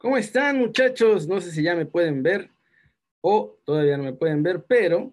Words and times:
¿Cómo 0.00 0.16
están 0.16 0.56
muchachos? 0.56 1.28
No 1.28 1.42
sé 1.42 1.50
si 1.50 1.62
ya 1.62 1.76
me 1.76 1.84
pueden 1.84 2.22
ver 2.22 2.50
o 3.20 3.58
todavía 3.66 3.98
no 3.98 4.04
me 4.04 4.14
pueden 4.14 4.42
ver, 4.42 4.64
pero 4.64 5.12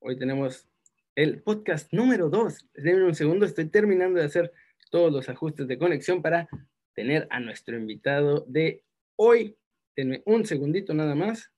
hoy 0.00 0.18
tenemos 0.18 0.66
el 1.14 1.40
podcast 1.42 1.92
número 1.92 2.28
2. 2.28 2.70
Denme 2.74 3.04
un 3.04 3.14
segundo, 3.14 3.46
estoy 3.46 3.66
terminando 3.66 4.18
de 4.18 4.26
hacer 4.26 4.52
todos 4.90 5.12
los 5.12 5.28
ajustes 5.28 5.68
de 5.68 5.78
conexión 5.78 6.22
para 6.22 6.48
tener 6.92 7.28
a 7.30 7.38
nuestro 7.38 7.78
invitado 7.78 8.44
de 8.48 8.82
hoy. 9.14 9.56
Denme 9.94 10.24
un 10.26 10.44
segundito 10.44 10.92
nada 10.92 11.14
más. 11.14 11.52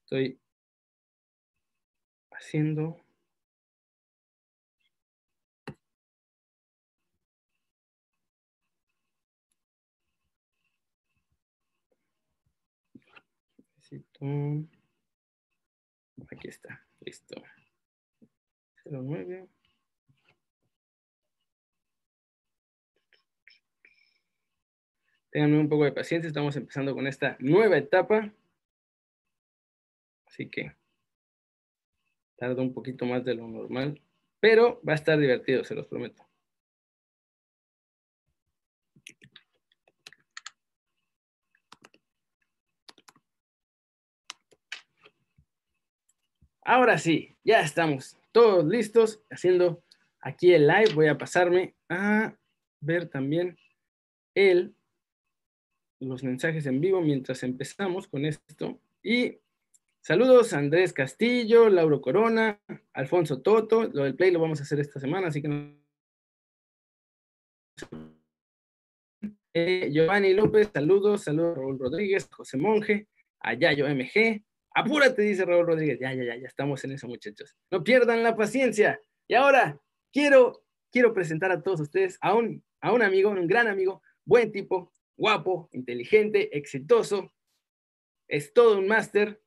Estoy 0.00 0.40
haciendo 2.32 3.00
Aquí 16.30 16.48
está, 16.48 16.84
listo. 17.00 17.40
09. 18.84 19.48
Ténganme 25.30 25.58
un 25.58 25.68
poco 25.68 25.84
de 25.84 25.92
paciencia, 25.92 26.26
estamos 26.26 26.56
empezando 26.56 26.94
con 26.94 27.06
esta 27.06 27.36
nueva 27.38 27.76
etapa. 27.76 28.32
Así 30.26 30.48
que 30.48 30.74
tarda 32.36 32.62
un 32.62 32.72
poquito 32.72 33.04
más 33.04 33.24
de 33.24 33.34
lo 33.34 33.46
normal, 33.46 34.00
pero 34.40 34.80
va 34.88 34.92
a 34.92 34.96
estar 34.96 35.18
divertido, 35.18 35.64
se 35.64 35.74
los 35.74 35.86
prometo. 35.86 36.27
Ahora 46.68 46.98
sí, 46.98 47.34
ya 47.44 47.62
estamos 47.62 48.18
todos 48.30 48.62
listos 48.62 49.22
haciendo 49.30 49.82
aquí 50.20 50.52
el 50.52 50.66
live. 50.66 50.92
Voy 50.94 51.06
a 51.06 51.16
pasarme 51.16 51.74
a 51.88 52.36
ver 52.82 53.08
también 53.08 53.56
el, 54.34 54.74
los 55.98 56.22
mensajes 56.22 56.66
en 56.66 56.82
vivo 56.82 57.00
mientras 57.00 57.42
empezamos 57.42 58.06
con 58.06 58.26
esto. 58.26 58.78
Y 59.02 59.38
saludos 60.02 60.52
a 60.52 60.58
Andrés 60.58 60.92
Castillo, 60.92 61.70
Lauro 61.70 62.02
Corona, 62.02 62.60
Alfonso 62.92 63.40
Toto. 63.40 63.84
Lo 63.84 64.04
del 64.04 64.14
play 64.14 64.30
lo 64.30 64.38
vamos 64.38 64.60
a 64.60 64.64
hacer 64.64 64.78
esta 64.78 65.00
semana, 65.00 65.28
así 65.28 65.40
que 65.40 65.74
eh, 69.54 69.90
Giovanni 69.90 70.34
López, 70.34 70.68
saludos, 70.70 71.22
saludos 71.22 71.56
a 71.56 71.60
Raúl 71.62 71.78
Rodríguez, 71.78 72.28
José 72.30 72.58
Monje, 72.58 73.08
a 73.40 73.54
Yayo 73.54 73.88
MG, 73.88 74.44
Apúrate, 74.74 75.22
dice 75.22 75.44
Raúl 75.44 75.66
Rodríguez. 75.66 75.98
Ya, 76.00 76.12
ya, 76.14 76.24
ya, 76.24 76.36
ya 76.36 76.46
estamos 76.46 76.84
en 76.84 76.92
eso, 76.92 77.08
muchachos. 77.08 77.56
No 77.70 77.82
pierdan 77.82 78.22
la 78.22 78.36
paciencia. 78.36 79.00
Y 79.26 79.34
ahora 79.34 79.80
quiero, 80.12 80.64
quiero 80.90 81.12
presentar 81.12 81.50
a 81.50 81.62
todos 81.62 81.80
ustedes 81.80 82.18
a 82.20 82.34
un, 82.34 82.64
a 82.80 82.92
un 82.92 83.02
amigo, 83.02 83.30
un 83.30 83.46
gran 83.46 83.66
amigo, 83.66 84.02
buen 84.24 84.52
tipo, 84.52 84.92
guapo, 85.16 85.68
inteligente, 85.72 86.56
exitoso. 86.56 87.32
Es 88.28 88.52
todo 88.52 88.78
un 88.78 88.86
máster 88.86 89.42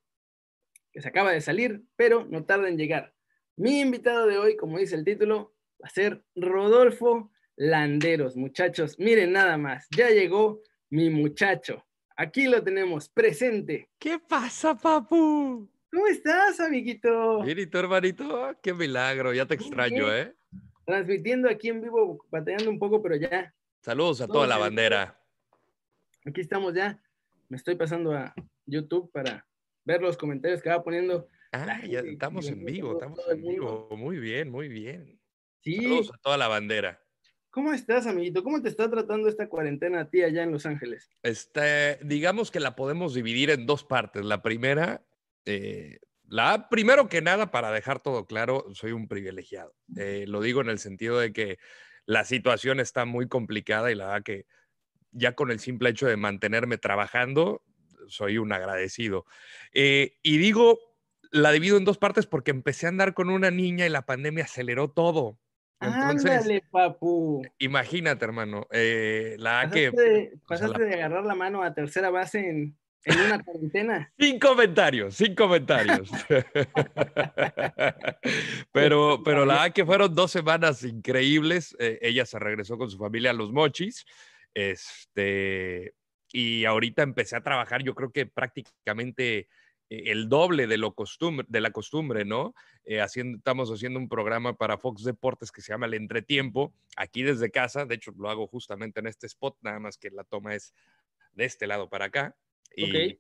que 0.92 1.02
se 1.02 1.08
acaba 1.08 1.31
de 1.31 1.42
salir, 1.42 1.84
pero 1.96 2.26
no 2.26 2.46
tarda 2.46 2.68
en 2.68 2.78
llegar. 2.78 3.14
Mi 3.56 3.80
invitado 3.80 4.28
de 4.28 4.38
hoy, 4.38 4.58
como 4.58 4.78
dice 4.78 4.96
el 4.96 5.06
título, 5.06 5.56
va 5.81 5.88
a 5.88 5.92
ser 5.92 6.24
Rodolfo 6.36 7.31
Landeros. 7.56 8.36
Muchachos, 8.36 8.98
miren 9.00 9.31
nada 9.31 9.58
más, 9.58 9.88
ya 9.96 10.10
llegó 10.10 10.62
mi 10.90 11.10
muchacho. 11.10 11.86
Aquí 12.22 12.46
lo 12.46 12.62
tenemos, 12.62 13.09
presente. 13.09 13.90
¿Qué 13.98 14.20
pasa, 14.20 14.78
papu? 14.78 15.68
¿Cómo 15.92 16.06
estás, 16.06 16.59
amiguito? 16.59 17.42
Bien, 17.42 17.58
¿y 17.58 17.66
tu 17.66 17.80
hermanito? 17.80 18.56
Qué 18.62 18.76
milagro, 18.76 19.34
ya 19.34 19.48
te 19.48 19.56
extraño, 19.56 20.14
¿eh? 20.14 20.31
Transmitiendo 20.86 21.50
aquí 21.50 21.70
en 21.70 21.81
vivo, 21.81 22.24
batallando 22.30 22.70
un 22.70 22.78
poco, 22.78 23.02
pero 23.02 23.16
ya. 23.16 23.52
Saludos 23.81 24.22
a 24.22 24.28
toda 24.28 24.46
la 24.46 24.60
bandera. 24.60 25.20
Aquí 26.24 26.42
estamos 26.42 26.76
ya. 26.76 27.02
Me 27.50 27.58
estoy 27.58 27.74
pasando 27.74 28.14
a 28.14 28.36
YouTube 28.68 29.12
para 29.12 29.48
ver 29.84 30.04
los 30.04 30.16
comentarios 30.16 30.62
que 30.62 30.70
va 30.70 30.84
poniendo. 30.84 31.28
Ah, 31.52 31.81
ya 31.88 32.02
estamos 32.02 32.48
en 32.50 32.64
vivo, 32.64 32.94
estamos 32.94 33.20
en 33.31 33.42
vivo. 33.42 33.90
Muy 33.98 34.20
bien, 34.20 34.52
muy 34.52 34.68
bien. 34.68 35.20
Sí. 35.62 35.78
Saludos 35.78 36.12
a 36.14 36.18
toda 36.20 36.38
la 36.38 36.48
bandera. 36.48 37.00
¿Cómo 37.51 37.73
estás, 37.73 38.07
amiguito? 38.07 38.44
¿Cómo 38.44 38.62
te 38.62 38.69
está 38.69 38.89
tratando 38.89 39.28
esta 39.28 39.50
cuarentena 39.50 40.00
a 40.00 40.09
ti 40.09 40.23
allá 40.23 40.44
en 40.44 40.53
Los 40.53 40.66
Ángeles? 40.66 41.12
Este, 41.22 42.00
digamos 42.01 42.50
que 42.50 42.62
la 42.62 42.78
podemos 42.78 43.13
dividir 43.13 43.50
en 43.50 43.66
dos 43.66 43.84
partes. 43.84 44.23
La 44.23 44.41
primera, 44.41 45.06
eh, 45.45 46.00
la 46.29 46.69
primero 46.69 47.09
que 47.09 47.22
nada, 47.22 47.51
para 47.51 47.72
dejar 47.72 48.01
todo 48.01 48.25
claro, 48.25 48.67
soy 48.73 48.94
un 48.94 49.09
privilegiado. 49.09 49.75
Eh, 49.97 50.23
lo 50.29 50.39
digo 50.39 50.62
en 50.62 50.69
el 50.69 50.79
sentido 50.79 51.19
de 51.19 51.34
que 51.34 51.59
la 52.06 52.23
situación 52.23 52.79
está 52.79 53.03
muy 53.03 53.28
complicada 53.28 53.91
y 53.91 53.95
la 53.95 54.06
verdad 54.06 54.23
que 54.23 54.45
ya 55.12 55.33
con 55.33 55.51
el 55.51 55.59
simple 55.59 55.89
hecho 55.89 56.07
de 56.07 56.16
mantenerme 56.16 56.78
trabajando, 56.78 57.66
soy 58.07 58.38
un 58.38 58.53
agradecido. 58.53 59.25
Eh, 59.73 60.18
y 60.23 60.38
digo, 60.38 60.79
la 61.31 61.51
divido 61.51 61.75
en 61.75 61.83
dos 61.83 61.97
partes 61.97 62.28
porque 62.28 62.51
empecé 62.51 62.85
a 62.85 62.89
andar 62.89 63.13
con 63.13 63.29
una 63.29 63.51
niña 63.51 63.85
y 63.85 63.89
la 63.89 64.06
pandemia 64.06 64.45
aceleró 64.45 64.89
todo. 64.89 65.38
Ándale, 65.81 66.64
papu. 66.69 67.42
Imagínate, 67.58 68.24
hermano. 68.24 68.68
Eh, 68.72 69.36
la 69.40 69.64
pasaste, 69.64 69.92
que. 69.92 70.31
pasaste 70.47 70.84
de 70.84 70.94
agarrar 70.94 71.25
la 71.25 71.36
mano 71.36 71.64
a 71.64 71.74
tercera 71.74 72.12
base 72.12 72.47
en, 72.47 72.78
una 73.06 73.44
cuarentena. 73.44 74.14
Sin 74.19 74.38
comentarios, 74.38 75.16
sin 75.16 75.34
comentarios. 75.34 76.12
pero, 78.72 79.24
pero 79.25 79.46
la 79.46 79.72
que 79.72 79.86
fueron 79.86 80.14
dos 80.14 80.31
semanas 80.31 80.84
increíbles. 80.84 81.75
Eh, 81.80 81.98
ella 82.03 82.28
se 82.28 82.38
regresó 82.38 82.78
con 82.78 82.92
su 82.92 83.00
familia 83.00 83.31
a 83.31 83.34
Los 83.34 83.52
Mochis. 83.52 84.06
Este, 84.53 85.96
y 86.31 86.66
ahorita 86.66 87.02
empecé 87.02 87.36
a 87.36 87.44
trabajar, 87.44 87.81
yo 87.81 87.96
creo 87.96 88.12
que 88.12 88.28
prácticamente 88.28 89.48
el 89.91 90.29
doble 90.29 90.68
de, 90.68 90.78
lo 90.78 90.96
costumbre, 90.96 91.46
de 91.50 91.59
la 91.59 91.72
costumbre, 91.72 92.24
¿no? 92.24 92.56
Eh, 92.85 93.02
haciendo, 93.02 93.38
estamos 93.38 93.69
haciendo 93.69 94.00
un 94.00 94.07
programa 94.07 94.56
para 94.56 94.78
Fox 94.78 95.03
Deportes 95.03 95.52
que 95.52 95.62
se 95.62 95.74
llama 95.74 95.85
El 95.85 95.96
Entretiempo, 95.96 96.74
aquí 96.96 97.24
desde 97.24 97.52
casa, 97.52 97.85
de 97.85 97.96
hecho 97.96 98.13
lo 98.18 98.30
hago 98.30 98.47
justamente 98.47 99.01
en 99.01 99.07
este 99.07 99.28
spot, 99.28 99.57
nada 99.62 99.80
más 99.80 99.97
que 99.97 100.09
la 100.09 100.24
toma 100.24 100.56
es 100.56 100.74
de 101.34 101.44
este 101.44 101.68
lado 101.68 101.90
para 101.90 102.06
acá. 102.06 102.38
Y 102.74 103.19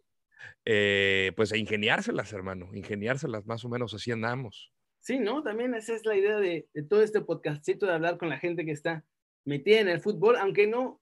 eh, 0.63 1.33
pues 1.35 1.51
a 1.51 1.57
ingeniárselas, 1.57 2.31
hermano, 2.31 2.69
ingeniárselas, 2.73 3.45
más 3.45 3.65
o 3.65 3.69
menos 3.69 3.93
así 3.93 4.11
andamos. 4.11 4.71
Sí, 5.01 5.19
¿no? 5.19 5.43
También 5.43 5.73
esa 5.73 5.93
es 5.93 6.05
la 6.05 6.15
idea 6.15 6.37
de, 6.37 6.69
de 6.73 6.83
todo 6.83 7.03
este 7.03 7.19
podcastito, 7.19 7.85
de 7.85 7.93
hablar 7.93 8.17
con 8.17 8.29
la 8.29 8.39
gente 8.39 8.63
que 8.63 8.71
está 8.71 9.03
metida 9.43 9.81
en 9.81 9.89
el 9.89 9.99
fútbol, 9.99 10.37
aunque 10.37 10.67
no, 10.67 11.00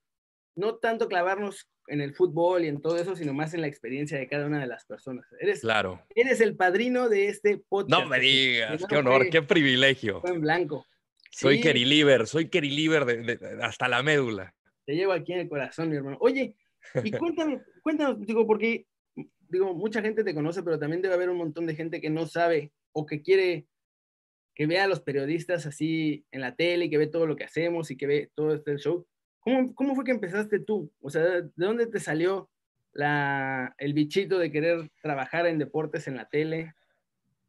no 0.56 0.76
tanto 0.76 1.08
clavarnos 1.08 1.70
en 1.88 2.02
el 2.02 2.14
fútbol 2.14 2.64
y 2.64 2.68
en 2.68 2.82
todo 2.82 2.98
eso, 2.98 3.16
sino 3.16 3.34
más 3.34 3.54
en 3.54 3.62
la 3.62 3.68
experiencia 3.68 4.18
de 4.18 4.28
cada 4.28 4.46
una 4.46 4.60
de 4.60 4.68
las 4.68 4.86
personas. 4.86 5.26
Eres, 5.40 5.62
claro. 5.62 6.06
eres 6.16 6.40
el 6.42 6.56
padrino 6.56 7.10
de 7.10 7.28
este 7.28 7.58
podcast. 7.58 8.02
No 8.02 8.08
me 8.08 8.20
digas, 8.20 8.84
qué 8.88 8.98
honor, 8.98 9.30
qué 9.30 9.42
privilegio. 9.42 10.22
en 10.26 10.42
blanco. 10.42 10.86
Soy 11.32 11.58
sí. 11.58 11.62
Kerry 11.62 12.26
soy 12.26 12.50
Kerry 12.50 12.88
de, 12.88 13.60
hasta 13.62 13.88
la 13.88 14.04
médula. 14.04 14.54
Te 14.86 14.96
llevo 14.96 15.14
aquí 15.14 15.34
en 15.34 15.40
el 15.40 15.50
corazón, 15.50 15.90
mi 15.90 15.96
hermano. 15.96 16.18
Oye, 16.20 16.56
y 17.04 17.12
cuéntame, 17.12 17.62
cuéntanos, 17.84 18.20
digo, 18.26 18.46
porque, 18.48 18.88
digo, 19.48 19.74
mucha 19.74 20.02
gente 20.02 20.24
te 20.24 20.34
conoce, 20.34 20.64
pero 20.64 20.80
también 20.80 21.02
debe 21.02 21.14
haber 21.14 21.30
un 21.30 21.38
montón 21.38 21.66
de 21.66 21.76
gente 21.76 22.02
que 22.02 22.10
no 22.10 22.26
sabe 22.26 22.72
o 22.92 23.06
que 23.06 23.22
quiere 23.22 23.68
que 24.56 24.68
vea 24.68 24.84
a 24.84 24.88
los 24.88 25.00
periodistas 25.00 25.66
así 25.66 26.26
en 26.32 26.42
la 26.42 26.56
tele, 26.56 26.86
y 26.86 26.90
que 26.90 26.98
ve 26.98 27.08
todo 27.08 27.26
lo 27.26 27.38
que 27.38 27.46
hacemos 27.46 27.92
y 27.92 27.96
que 27.96 28.08
ve 28.08 28.32
todo 28.36 28.54
este 28.54 28.78
show. 28.78 29.08
¿Cómo, 29.40 29.74
¿Cómo, 29.74 29.96
fue 29.96 30.04
que 30.04 30.12
empezaste 30.12 30.60
tú? 30.60 30.92
O 31.02 31.10
sea, 31.10 31.22
¿de 31.24 31.52
dónde 31.56 31.88
te 31.88 32.00
salió 32.00 32.50
la, 32.94 33.74
el 33.78 33.94
bichito 33.94 34.38
de 34.38 34.52
querer 34.52 34.90
trabajar 35.02 35.48
en 35.48 35.60
deportes 35.60 36.08
en 36.08 36.18
la 36.18 36.30
tele? 36.30 36.74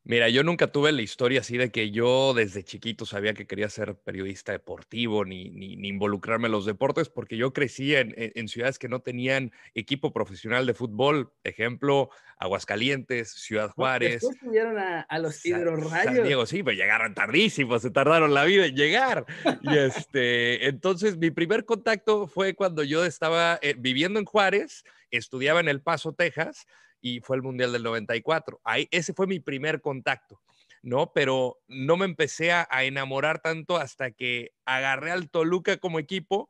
Mira, 0.03 0.31
yo 0.31 0.43
nunca 0.43 0.69
tuve 0.69 0.93
la 0.93 1.03
historia 1.03 1.41
así 1.41 1.59
de 1.59 1.71
que 1.71 1.91
yo 1.91 2.33
desde 2.33 2.65
chiquito 2.65 3.05
sabía 3.05 3.35
que 3.35 3.47
quería 3.47 3.69
ser 3.69 3.97
periodista 3.97 4.51
deportivo 4.53 5.27
ni, 5.27 5.51
ni, 5.51 5.77
ni 5.77 5.89
involucrarme 5.89 6.47
en 6.47 6.53
los 6.53 6.65
deportes, 6.65 7.11
porque 7.11 7.37
yo 7.37 7.53
crecí 7.53 7.95
en, 7.95 8.15
en, 8.17 8.49
ciudades 8.49 8.79
que 8.79 8.89
no 8.89 9.01
tenían 9.01 9.53
equipo 9.75 10.11
profesional 10.13 10.65
de 10.65 10.73
fútbol. 10.73 11.33
Ejemplo, 11.45 12.09
Aguascalientes, 12.39 13.31
Ciudad 13.31 13.71
Juárez. 13.71 14.23
Después 14.23 14.39
tuvieron 14.39 14.79
a, 14.79 15.03
a 15.03 15.19
los 15.19 15.45
hidrorrayos. 15.45 16.15
San 16.15 16.25
Diego, 16.25 16.47
sí, 16.47 16.63
pues 16.63 16.79
llegaron 16.79 17.13
tardísimo, 17.13 17.79
se 17.79 17.91
tardaron 17.91 18.33
la 18.33 18.45
vida 18.45 18.67
en 18.67 18.75
llegar. 18.75 19.27
y 19.61 19.77
este, 19.77 20.67
entonces 20.67 21.19
mi 21.19 21.31
primer 21.31 21.67
contacto 21.67 22.27
fue 22.27 22.55
cuando 22.55 22.83
yo 22.83 23.05
estaba 23.05 23.59
eh, 23.61 23.75
viviendo 23.79 24.19
en 24.19 24.25
Juárez, 24.25 24.83
estudiaba 25.11 25.61
en 25.61 25.69
El 25.69 25.83
Paso, 25.83 26.15
Texas 26.15 26.67
y 27.01 27.21
fue 27.21 27.37
el 27.37 27.43
Mundial 27.43 27.73
del 27.73 27.83
94. 27.83 28.61
Ahí, 28.65 28.89
ese 28.91 29.15
fue 29.15 29.27
mi 29.27 29.41
primer 29.41 29.81
contacto, 29.81 30.41
¿no? 30.83 31.13
Pero 31.13 31.59
no 31.69 31.97
me 31.97 32.05
empecé 32.05 32.53
a, 32.53 32.67
a 32.71 32.85
enamorar 32.85 33.41
tanto 33.41 33.77
hasta 33.77 34.11
que 34.11 34.53
agarré 34.65 35.11
al 35.11 35.31
Toluca 35.31 35.79
como 35.79 35.99
equipo 35.99 36.49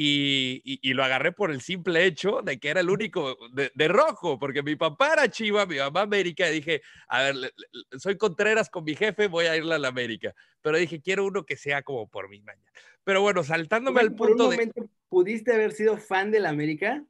Y, 0.00 0.62
y, 0.64 0.92
lo 0.94 1.02
agarré 1.02 1.32
por 1.32 1.50
el 1.50 1.60
simple 1.60 2.04
hecho 2.04 2.40
de 2.40 2.60
que 2.60 2.68
era 2.68 2.78
el 2.82 2.88
único 2.88 3.36
de, 3.50 3.88
rojo, 3.88 4.38
porque 4.38 4.62
mi 4.62 4.76
papá 4.76 5.14
era 5.14 5.28
Chiva, 5.28 5.66
mi 5.66 5.78
mamá 5.78 6.02
América, 6.02 6.48
y 6.48 6.54
dije, 6.54 6.82
a 7.08 7.22
ver, 7.22 7.52
soy 7.98 8.16
Contreras 8.16 8.70
con 8.70 8.84
mi 8.84 8.94
jefe, 8.94 9.26
voy 9.26 9.46
a 9.46 9.56
irle 9.56 9.74
a 9.74 9.78
la 9.80 9.88
América. 9.88 10.32
Pero 10.62 10.78
dije, 10.78 11.00
quiero 11.00 11.26
uno 11.26 11.44
que 11.44 11.56
sea 11.56 11.82
como 11.82 12.08
por 12.08 12.28
mi 12.28 12.40
mañana. 12.42 12.70
Pero 13.02 13.22
bueno, 13.22 13.42
saltándome 13.42 14.00
al 14.00 14.14
punto 14.14 14.44
un 14.44 14.50
momento, 14.52 14.82
de... 14.82 14.88
¿Pudiste 15.08 15.52
haber 15.52 15.72
sido 15.72 15.96
fan 15.96 16.30
de 16.30 16.38
la 16.38 16.50
América? 16.50 17.04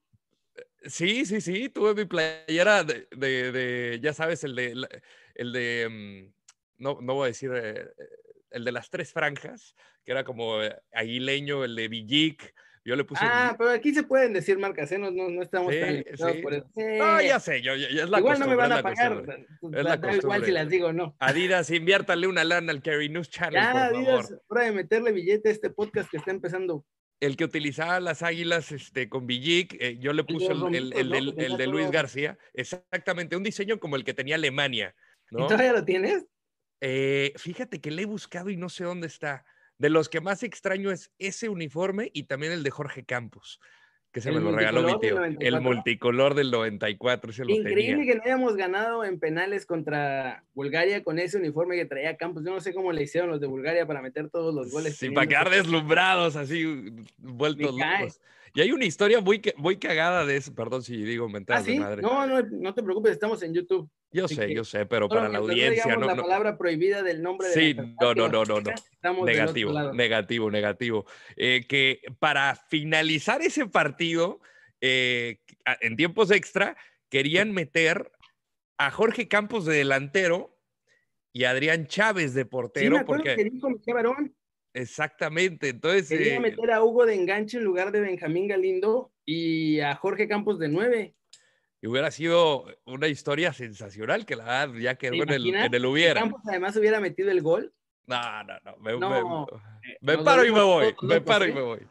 Sí, 0.84 1.26
sí, 1.26 1.40
sí, 1.40 1.68
tuve 1.68 1.94
mi 1.94 2.04
playera 2.04 2.84
de, 2.84 3.08
de, 3.10 3.98
ya 4.02 4.12
sabes, 4.12 4.44
el 4.44 4.54
de, 4.54 4.74
el 5.34 5.52
de, 5.52 5.88
mm, 5.90 6.82
no, 6.82 6.98
no 7.00 7.14
voy 7.14 7.24
a 7.24 7.28
decir, 7.28 7.50
eh, 7.54 7.88
el 8.50 8.64
de 8.64 8.72
las 8.72 8.88
tres 8.88 9.12
franjas, 9.12 9.74
que 10.04 10.12
era 10.12 10.24
como 10.24 10.62
eh, 10.62 10.76
aguileño, 10.92 11.64
el 11.64 11.74
de 11.74 11.88
Villic, 11.88 12.54
yo 12.88 12.96
le 12.96 13.04
puse. 13.04 13.20
Ah, 13.22 13.54
pero 13.58 13.70
aquí 13.70 13.92
se 13.92 14.02
pueden 14.02 14.32
decir 14.32 14.58
marcas, 14.58 14.90
¿eh? 14.92 14.98
no, 14.98 15.10
no, 15.10 15.42
estamos 15.42 15.74
tan 15.78 16.04
sí. 16.16 16.42
por 16.42 16.54
eso. 16.54 16.66
No, 16.74 17.20
ya 17.20 17.38
sé, 17.38 17.60
yo, 17.60 17.76
ya 17.76 17.86
es 17.86 18.08
la 18.08 18.18
Igual 18.18 18.38
no 18.38 18.46
me 18.46 18.54
van 18.54 18.72
a 18.72 18.82
pagar. 18.82 19.24
Es 19.60 19.84
la 19.84 19.96
da 19.98 20.16
igual 20.16 20.42
si 20.42 20.52
las 20.52 20.70
digo 20.70 20.92
no. 20.94 21.14
Adidas, 21.18 21.70
inviértale 21.70 22.26
una 22.26 22.44
lana 22.44 22.72
al 22.72 22.80
Carry 22.80 23.10
News 23.10 23.28
Channel. 23.28 23.60
Ya, 23.60 23.72
por 23.72 23.80
Adidas, 23.82 24.28
favor. 24.28 24.42
hora 24.48 24.64
de 24.64 24.72
meterle 24.72 25.12
billete 25.12 25.50
a 25.50 25.52
este 25.52 25.68
podcast 25.68 26.10
que 26.10 26.16
está 26.16 26.30
empezando. 26.30 26.86
El 27.20 27.36
que 27.36 27.44
utilizaba 27.44 27.98
las 28.00 28.22
águilas 28.22 28.70
este, 28.70 29.08
con 29.08 29.26
Villic, 29.26 29.76
eh, 29.80 29.98
yo 29.98 30.12
le 30.12 30.22
puse 30.24 30.52
el, 30.52 30.74
el, 30.74 30.92
el, 30.92 31.14
el, 31.14 31.34
el 31.36 31.56
de 31.56 31.66
Luis 31.66 31.90
García. 31.90 32.38
Exactamente, 32.54 33.36
un 33.36 33.42
diseño 33.42 33.80
como 33.80 33.96
el 33.96 34.04
que 34.04 34.14
tenía 34.14 34.36
Alemania. 34.36 34.94
¿no? 35.30 35.44
¿Y 35.44 35.48
todavía 35.48 35.72
lo 35.72 35.84
tienes? 35.84 36.24
Eh, 36.80 37.32
fíjate 37.36 37.80
que 37.80 37.90
le 37.90 38.02
he 38.02 38.06
buscado 38.06 38.50
y 38.50 38.56
no 38.56 38.68
sé 38.68 38.84
dónde 38.84 39.08
está. 39.08 39.44
De 39.78 39.90
los 39.90 40.08
que 40.08 40.20
más 40.20 40.42
extraño 40.42 40.90
es 40.90 41.12
ese 41.18 41.48
uniforme 41.48 42.10
y 42.12 42.24
también 42.24 42.52
el 42.52 42.62
de 42.62 42.70
Jorge 42.70 43.04
Campos, 43.04 43.60
que 44.12 44.20
se 44.20 44.32
me 44.32 44.40
lo 44.40 44.52
regaló 44.52 44.82
mi 44.82 44.98
tío. 45.00 45.22
El 45.22 45.60
multicolor 45.60 46.34
del 46.34 46.50
94. 46.50 47.30
Ese 47.30 47.44
Increíble 47.46 48.06
que 48.06 48.14
no 48.14 48.22
hayamos 48.24 48.56
ganado 48.56 49.04
en 49.04 49.18
penales 49.18 49.66
contra 49.66 50.44
Bulgaria 50.54 51.02
con 51.02 51.18
ese 51.18 51.36
uniforme 51.36 51.76
que 51.76 51.84
traía 51.84 52.16
Campos. 52.16 52.44
Yo 52.44 52.50
no 52.50 52.60
sé 52.60 52.72
cómo 52.72 52.92
le 52.92 53.02
hicieron 53.02 53.30
los 53.30 53.40
de 53.40 53.46
Bulgaria 53.46 53.86
para 53.86 54.00
meter 54.00 54.30
todos 54.30 54.54
los 54.54 54.70
goles. 54.70 54.96
Sí, 54.96 55.10
para 55.10 55.26
quedar 55.26 55.50
deslumbrados, 55.50 56.36
así, 56.36 56.64
vueltos 57.18 57.76
locos. 57.76 58.20
Y 58.54 58.60
hay 58.60 58.72
una 58.72 58.84
historia 58.84 59.20
muy, 59.20 59.40
muy 59.56 59.76
cagada 59.78 60.24
de 60.24 60.36
eso. 60.36 60.54
Perdón 60.54 60.82
si 60.82 60.96
digo 60.96 61.28
mentadas 61.28 61.66
¿Ah, 61.68 61.80
madre. 61.80 62.02
No, 62.02 62.26
no, 62.26 62.42
no 62.42 62.74
te 62.74 62.82
preocupes, 62.82 63.12
estamos 63.12 63.42
en 63.42 63.54
YouTube. 63.54 63.88
Yo 64.10 64.26
sé, 64.26 64.54
yo 64.54 64.64
sé, 64.64 64.86
pero 64.86 65.08
para 65.08 65.28
la 65.28 65.38
audiencia 65.38 65.94
no, 65.94 66.00
no, 66.00 66.06
la 66.06 66.16
palabra 66.16 66.56
prohibida 66.56 67.02
del 67.02 67.20
nombre 67.20 67.48
sí, 67.48 67.74
de 67.74 67.94
no, 68.00 68.14
no, 68.14 68.28
no, 68.28 68.44
no, 68.44 68.60
no. 68.60 69.24
Negativo, 69.24 69.92
negativo, 69.92 70.50
negativo. 70.50 71.04
Eh, 71.36 71.66
que 71.68 72.00
para 72.18 72.54
finalizar 72.54 73.42
ese 73.42 73.66
partido, 73.66 74.40
eh, 74.80 75.40
en 75.80 75.96
tiempos 75.96 76.30
extra, 76.30 76.76
querían 77.10 77.52
meter 77.52 78.10
a 78.78 78.90
Jorge 78.90 79.28
Campos 79.28 79.66
de 79.66 79.76
delantero 79.76 80.56
y 81.32 81.44
a 81.44 81.50
Adrián 81.50 81.86
Chávez 81.86 82.32
de 82.32 82.46
portero. 82.46 82.96
Sí, 82.96 83.00
me 83.00 83.04
porque... 83.04 83.36
que 83.36 83.44
dijo 83.44 83.68
Barón. 83.92 84.34
Exactamente, 84.74 85.70
entonces... 85.70 86.08
Quería 86.08 86.36
eh, 86.36 86.40
meter 86.40 86.70
a 86.70 86.82
Hugo 86.82 87.06
de 87.06 87.14
enganche 87.14 87.58
en 87.58 87.64
lugar 87.64 87.90
de 87.92 88.00
Benjamín 88.00 88.48
Galindo 88.48 89.12
y 89.24 89.80
a 89.80 89.94
Jorge 89.96 90.28
Campos 90.28 90.58
de 90.58 90.68
nueve. 90.68 91.14
Y 91.80 91.86
hubiera 91.86 92.10
sido 92.10 92.66
una 92.86 93.08
historia 93.08 93.52
sensacional 93.52 94.26
que 94.26 94.36
la 94.36 94.44
verdad 94.44 94.74
ya 94.74 94.94
quedó 94.96 95.14
en 95.14 95.30
el, 95.30 95.54
en 95.54 95.74
el 95.74 95.86
hubiera. 95.86 96.20
Campos 96.20 96.42
además 96.48 96.76
hubiera 96.76 97.00
metido 97.00 97.30
el 97.30 97.40
gol. 97.40 97.72
No, 98.06 98.42
no, 98.44 98.54
no. 98.64 98.76
Me, 98.78 98.98
no, 98.98 99.46
me, 100.00 100.16
me 100.16 100.24
paro 100.24 100.44
y 100.44 100.50
me 100.50 100.62
voy. 100.62 100.94
Me 101.02 101.20
paro 101.20 101.46
y 101.46 101.52
me 101.52 101.60
voy. 101.60 101.86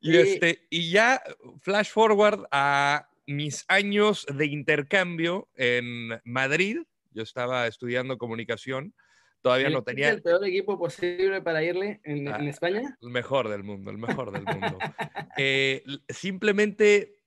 Y, 0.00 0.16
este, 0.16 0.66
y 0.70 0.90
ya 0.90 1.20
flash 1.60 1.90
forward 1.90 2.46
a 2.52 3.08
mis 3.26 3.64
años 3.68 4.24
de 4.32 4.46
intercambio 4.46 5.48
en 5.56 6.20
Madrid. 6.24 6.78
Yo 7.10 7.22
estaba 7.22 7.66
estudiando 7.66 8.16
comunicación. 8.16 8.94
Todavía 9.40 9.70
no 9.70 9.82
tenía. 9.82 10.10
el 10.10 10.22
peor 10.22 10.44
equipo 10.46 10.78
posible 10.78 11.40
para 11.42 11.62
irle 11.62 12.00
en, 12.04 12.28
en 12.28 12.48
España? 12.48 12.96
El 13.00 13.10
mejor 13.10 13.48
del 13.48 13.62
mundo, 13.62 13.90
el 13.90 13.98
mejor 13.98 14.32
del 14.32 14.44
mundo. 14.44 14.78
eh, 15.38 15.82
simplemente 16.08 17.18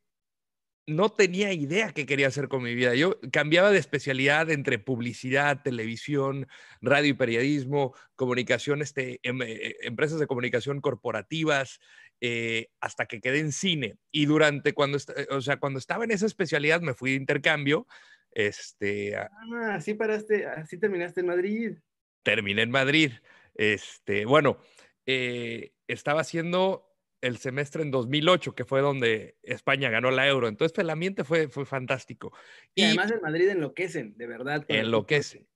no 0.87 1.09
tenía 1.09 1.53
idea 1.53 1.91
qué 1.91 2.05
quería 2.05 2.27
hacer 2.27 2.47
con 2.47 2.63
mi 2.63 2.75
vida. 2.75 2.95
Yo 2.95 3.19
cambiaba 3.31 3.71
de 3.71 3.77
especialidad 3.77 4.49
entre 4.49 4.79
publicidad, 4.79 5.61
televisión, 5.63 6.47
radio 6.81 7.09
y 7.09 7.13
periodismo, 7.13 7.95
comunicación, 8.15 8.81
este, 8.81 9.19
em, 9.23 9.41
eh, 9.41 9.75
empresas 9.81 10.19
de 10.19 10.27
comunicación 10.27 10.81
corporativas, 10.81 11.79
eh, 12.19 12.67
hasta 12.79 13.05
que 13.05 13.21
quedé 13.21 13.39
en 13.39 13.51
cine. 13.51 13.97
Y 14.11 14.25
durante 14.25 14.73
cuando, 14.73 14.97
eh, 14.97 15.27
o 15.29 15.41
sea, 15.41 15.57
cuando 15.57 15.79
estaba 15.79 16.03
en 16.03 16.11
esa 16.11 16.25
especialidad 16.25 16.81
me 16.81 16.93
fui 16.93 17.11
de 17.11 17.17
intercambio. 17.17 17.87
Este, 18.31 19.15
ah, 19.15 19.29
así 19.73 19.93
paraste, 19.93 20.45
así 20.45 20.77
terminaste 20.77 21.21
en 21.21 21.27
Madrid. 21.27 21.77
Terminé 22.23 22.61
en 22.61 22.71
Madrid. 22.71 23.11
Este, 23.55 24.25
bueno, 24.25 24.57
estaba 25.05 26.21
haciendo 26.21 26.91
el 27.21 27.37
semestre 27.37 27.83
en 27.83 27.91
2008, 27.91 28.55
que 28.55 28.65
fue 28.65 28.81
donde 28.81 29.37
España 29.43 29.89
ganó 29.89 30.11
la 30.11 30.27
euro. 30.27 30.47
Entonces, 30.47 30.77
el 30.79 30.89
ambiente 30.89 31.23
fue, 31.23 31.47
fue 31.47 31.65
fantástico. 31.65 32.33
Y, 32.75 32.83
además 32.83 33.11
en 33.11 33.21
Madrid 33.21 33.49
enloquecen, 33.49 34.17
de 34.17 34.27
verdad. 34.27 34.65
Enloquecen. 34.67 35.47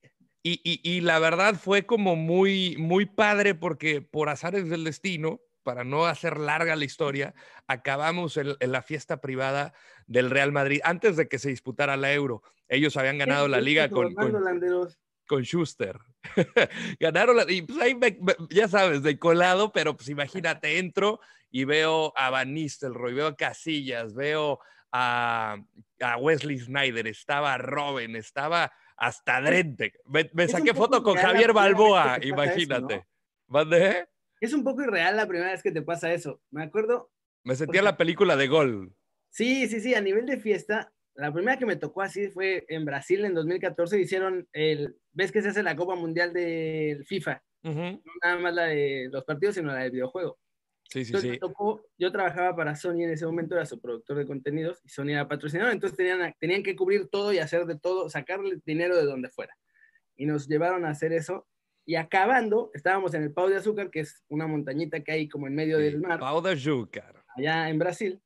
Y, 0.44 0.62
y, 0.64 0.80
y, 0.84 1.02
la 1.02 1.18
verdad 1.18 1.56
fue 1.56 1.88
como 1.88 2.16
muy, 2.16 2.76
muy 2.78 3.08
padre 3.08 3.56
porque 3.56 4.02
por 4.02 4.30
azares 4.30 4.70
del 4.70 4.84
destino, 4.84 5.42
para 5.64 5.84
no 5.84 6.06
hacer 6.06 6.38
larga 6.38 6.76
la 6.76 6.86
historia, 6.86 7.34
acabamos 7.66 8.38
en, 8.38 8.56
la 8.60 8.84
fiesta 8.84 9.22
privada 9.22 9.74
del 10.06 10.30
Real 10.30 10.52
Madrid 10.52 10.82
antes 10.84 11.18
de 11.18 11.28
que 11.28 11.40
se 11.40 11.50
disputara 11.50 11.98
la 11.98 12.14
euro. 12.14 12.44
Ellos 12.68 12.96
habían 12.96 13.18
ganado 13.18 13.48
la 13.48 13.60
liga 13.60 13.90
con, 13.90 14.14
con, 14.14 14.32
con 15.28 15.44
Schuster. 15.44 16.00
Ganaron 17.00 17.38
la, 17.38 17.52
y 17.52 17.62
pues 17.62 17.80
ahí 17.80 17.98
ya 18.50 18.68
sabes, 18.68 19.04
de 19.04 19.18
colado, 19.20 19.72
pero 19.72 19.96
pues 19.96 20.10
imagínate, 20.10 20.78
entro 20.78 21.20
y 21.52 21.64
veo 21.66 22.14
a 22.16 22.30
Van 22.30 22.54
Nistelrooy, 22.54 23.14
veo 23.14 23.28
a 23.28 23.36
Casillas, 23.36 24.14
veo 24.14 24.60
a, 24.92 25.58
a 26.02 26.18
Wesley 26.18 26.60
Snyder, 26.60 27.08
estaba 27.08 27.58
Robin, 27.58 28.16
estaba 28.16 28.72
hasta 28.98 29.42
Drente. 29.42 29.94
Me, 30.06 30.48
saqué 30.48 30.74
foto 30.74 31.04
con 31.04 31.16
Javier 31.16 31.54
Balboa, 31.54 32.20
imagínate. 32.22 33.06
Es 34.40 34.54
un 34.54 34.64
poco 34.64 34.84
irreal 34.84 35.16
la 35.16 35.28
primera 35.28 35.52
vez 35.52 35.64
que 35.64 35.72
te 35.72 35.82
pasa 35.82 36.14
eso. 36.14 36.42
Me 36.52 36.64
acuerdo. 36.64 37.12
Me 37.44 37.56
sentía 37.56 37.82
la 37.82 37.98
película 37.98 38.36
de 38.36 38.48
Gol. 38.48 38.96
Sí, 39.30 39.68
sí, 39.68 39.82
sí, 39.82 39.94
a 39.96 40.02
nivel 40.02 40.26
de 40.26 40.40
fiesta, 40.40 40.94
la 41.16 41.32
primera 41.32 41.58
que 41.58 41.66
me 41.66 41.76
tocó 41.76 42.02
así 42.02 42.30
fue 42.30 42.66
en 42.70 42.86
Brasil 42.86 43.26
en 43.26 43.34
2014, 43.34 44.00
hicieron 44.00 44.48
el, 44.54 44.98
ves 45.16 45.32
que 45.32 45.42
se 45.42 45.50
hace 45.50 45.64
la 45.64 45.76
Copa 45.76 45.96
Mundial 45.96 46.34
del 46.34 47.04
FIFA, 47.06 47.42
no 47.64 48.02
nada 48.24 48.38
más 48.38 48.54
la 48.54 48.64
de 48.66 49.10
los 49.12 49.24
partidos, 49.24 49.56
sino 49.56 49.74
la 49.74 49.80
del 49.80 49.92
videojuego. 49.92 50.38
Sí, 50.88 51.04
sí, 51.04 51.18
sí. 51.18 51.40
yo 51.98 52.12
trabajaba 52.12 52.56
para 52.56 52.76
Sony 52.76 53.02
en 53.02 53.10
ese 53.10 53.26
momento, 53.26 53.56
era 53.56 53.66
su 53.66 53.82
productor 53.82 54.18
de 54.18 54.28
contenidos 54.28 54.80
y 54.84 54.90
Sony 54.90 55.10
era 55.10 55.28
patrocinador, 55.28 55.74
entonces 55.74 55.98
tenían, 55.98 56.34
tenían 56.40 56.62
que 56.62 56.76
cubrir 56.76 57.08
todo 57.08 57.34
y 57.34 57.40
hacer 57.40 57.66
de 57.66 57.80
todo, 57.80 58.08
sacarle 58.10 58.60
dinero 58.66 58.96
de 58.96 59.06
donde 59.06 59.30
fuera. 59.30 59.58
Y 60.16 60.26
nos 60.26 60.48
llevaron 60.48 60.86
a 60.86 60.90
hacer 60.90 61.12
eso. 61.12 61.48
Y 61.88 61.96
acabando, 61.96 62.72
estábamos 62.74 63.14
en 63.14 63.24
el 63.24 63.34
Pau 63.34 63.50
de 63.50 63.58
Azúcar, 63.58 63.90
que 63.90 64.02
es 64.02 64.24
una 64.28 64.48
montañita 64.48 65.02
que 65.02 65.12
hay 65.12 65.28
como 65.28 65.48
en 65.48 65.56
medio 65.56 65.78
del 65.78 66.00
mar. 66.00 66.20
Pau 66.20 66.42
de 66.42 66.52
Azúcar. 66.54 67.24
Allá 67.36 67.70
en 67.70 67.80
Brasil. 67.80 68.22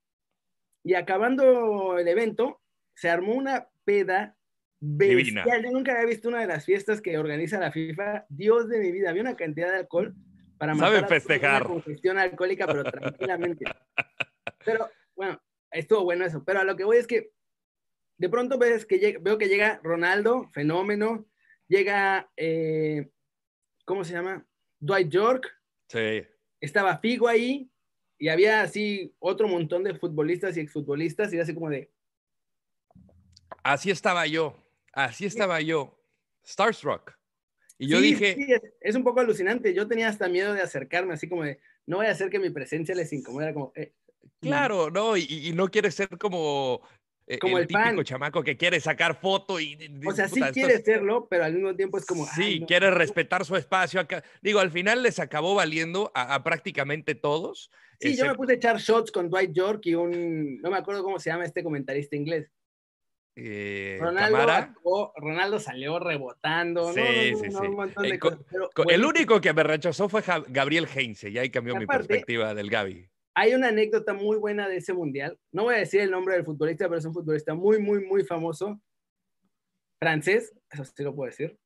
Y 0.84 0.94
acabando 0.94 1.98
el 1.98 2.08
evento, 2.08 2.62
se 2.94 3.10
armó 3.10 3.34
una 3.34 3.70
peda 3.86 4.38
bestial. 4.80 5.64
Yo 5.64 5.72
nunca 5.72 5.94
había 5.94 6.06
visto 6.06 6.30
una 6.30 6.42
de 6.42 6.48
las 6.48 6.66
fiestas 6.66 7.02
que 7.02 7.18
organiza 7.18 7.60
la 7.60 7.72
FIFA. 7.72 8.26
Dios 8.30 8.70
de 8.70 8.80
mi 8.80 8.92
vida, 8.92 9.10
había 9.10 9.22
una 9.22 9.36
cantidad 9.36 9.70
de 9.72 9.78
alcohol 9.78 10.16
para 10.58 10.76
Sabe 10.76 11.06
festejar. 11.08 11.64
Una 11.64 11.74
congestión 11.74 12.18
alcohólica, 12.18 12.68
pero 12.68 12.84
tranquilamente. 12.84 13.66
pero 14.66 14.90
bueno, 15.16 15.42
estuvo 15.72 16.04
bueno 16.04 16.26
eso. 16.26 16.44
Pero 16.44 16.60
a 16.60 16.64
lo 16.64 16.76
que 16.76 16.84
voy 16.84 16.98
es 16.98 17.08
que 17.08 17.32
de 18.18 18.30
pronto 18.30 18.58
ves 18.58 18.86
que 18.86 19.18
veo 19.22 19.38
que 19.38 19.48
llega 19.48 19.80
Ronaldo, 19.82 20.50
fenómeno, 20.52 21.26
llega, 21.68 22.30
eh, 22.36 23.10
¿cómo 23.86 24.04
se 24.04 24.14
llama? 24.14 24.46
Dwight 24.80 25.10
York. 25.10 25.48
Sí. 25.88 26.24
Estaba 26.60 26.98
Figo 26.98 27.30
ahí 27.30 27.72
y 28.18 28.28
había 28.28 28.62
así 28.62 29.16
otro 29.20 29.48
montón 29.48 29.84
de 29.86 29.96
futbolistas 29.96 30.58
y 30.58 30.60
exfutbolistas 30.60 31.34
y 31.34 31.40
así 31.40 31.54
como 31.54 31.70
de... 31.70 31.90
Así 33.64 33.90
estaba 33.90 34.28
yo, 34.28 34.56
así 34.94 35.26
estaba 35.26 35.62
yo, 35.62 36.00
Starstruck. 36.46 37.18
Y 37.78 37.88
yo 37.88 38.02
dije... 38.02 38.36
Sí, 38.36 38.48
es, 38.82 38.96
un 38.96 39.04
poco 39.04 39.22
alucinante. 39.22 39.74
Yo 39.74 39.88
tenía 39.88 40.10
hasta 40.10 40.28
miedo 40.28 40.54
de 40.54 40.62
acercarme, 40.62 41.14
así 41.14 41.30
como 41.30 41.44
de, 41.44 41.60
no 41.86 41.98
voy 41.98 42.08
a 42.08 42.12
hacer 42.12 42.30
que 42.30 42.40
mi 42.40 42.50
presencia 42.50 42.94
les 42.94 43.14
incomode. 43.14 43.54
Como, 43.54 43.72
eh, 43.76 43.94
claro, 44.42 44.92
no, 44.92 45.16
y, 45.16 45.52
no 45.56 45.70
quiere 45.70 45.90
ser 45.90 46.10
como 46.18 46.82
eh, 47.26 47.40
Como 47.40 47.58
el, 47.58 47.64
el 47.64 47.68
típico 47.68 48.04
chamaco 48.04 48.44
que 48.44 48.58
quiere 48.58 48.82
sacar 48.82 49.16
foto 49.16 49.62
y... 49.62 49.78
O 50.06 50.12
sea, 50.12 50.28
sí 50.28 50.42
quiere 50.52 50.82
serlo, 50.82 51.28
pero 51.30 51.46
al 51.46 51.54
mismo 51.54 51.74
tiempo 51.76 51.98
es 51.98 52.06
como. 52.06 52.26
Sí, 52.26 52.60
no, 52.60 52.68
quiere 52.68 52.90
no, 52.90 52.96
respetar 52.96 53.46
su 53.46 53.56
espacio 53.56 54.02
acá. 54.02 54.24
Digo, 54.42 54.60
al 54.60 54.72
final 54.72 55.02
les 55.02 55.20
acabó 55.20 55.56
valiendo 55.56 56.12
a, 56.14 56.36
a 56.36 56.44
prácticamente 56.44 57.16
todos. 57.16 57.72
Sí, 58.02 58.16
yo 58.18 58.26
me 58.26 58.36
puse 58.36 58.54
a 58.54 58.56
echar 58.56 58.78
shots 58.78 59.12
con 59.12 59.30
Dwight 59.30 59.52
York 59.52 59.82
y 59.86 59.96
un. 59.96 60.62
No 60.62 60.72
me 60.72 60.78
acuerdo 60.78 61.04
cómo 61.04 61.20
se 61.20 61.30
llama 61.30 61.46
este 61.46 61.64
comentarista 61.64 62.16
inglés. 62.16 62.50
Eh, 63.42 63.98
Ronaldo, 64.00 64.38
actuó- 64.38 65.14
Ronaldo 65.16 65.60
salió 65.60 66.00
rebotando. 66.00 66.94
Sí, 66.94 67.00
no, 67.00 67.06
no, 67.06 67.32
no, 67.32 67.38
sí, 67.40 67.50
no, 67.52 67.60
sí. 67.62 67.68
un 67.68 67.76
montón 67.76 68.04
de 68.04 68.20
co- 68.20 68.30
cosas. 68.30 68.46
pero 68.50 68.90
El 68.90 69.06
único 69.06 69.40
que 69.42 69.54
me 69.54 69.64
rechazó 69.64 70.10
fue 70.10 70.22
Gabriel 70.48 70.88
Heinze, 70.94 71.30
y 71.30 71.38
ahí 71.38 71.50
cambió 71.50 71.76
mi 71.76 71.86
perspectiva 71.86 72.54
del 72.54 72.70
Gaby. 72.70 73.10
Hay 73.36 73.54
una 73.54 73.70
anécdota 73.70 74.14
muy 74.14 74.38
buena 74.38 74.68
de 74.68 74.78
ese 74.78 74.94
mundial. 74.94 75.38
No 75.52 75.64
voy 75.64 75.76
a 75.76 75.80
decir 75.80 76.02
el 76.02 76.12
nombre 76.12 76.36
del 76.36 76.44
futbolista, 76.44 76.88
pero 76.88 77.00
es 77.00 77.06
un 77.06 77.14
futbolista 77.14 77.54
muy, 77.54 77.80
muy, 77.80 78.04
muy 78.06 78.24
famoso. 78.26 78.82
Francés, 80.00 80.54
eso 80.72 80.84
sí 80.86 81.04
lo 81.04 81.16
puedo 81.16 81.30
decir. 81.30 81.58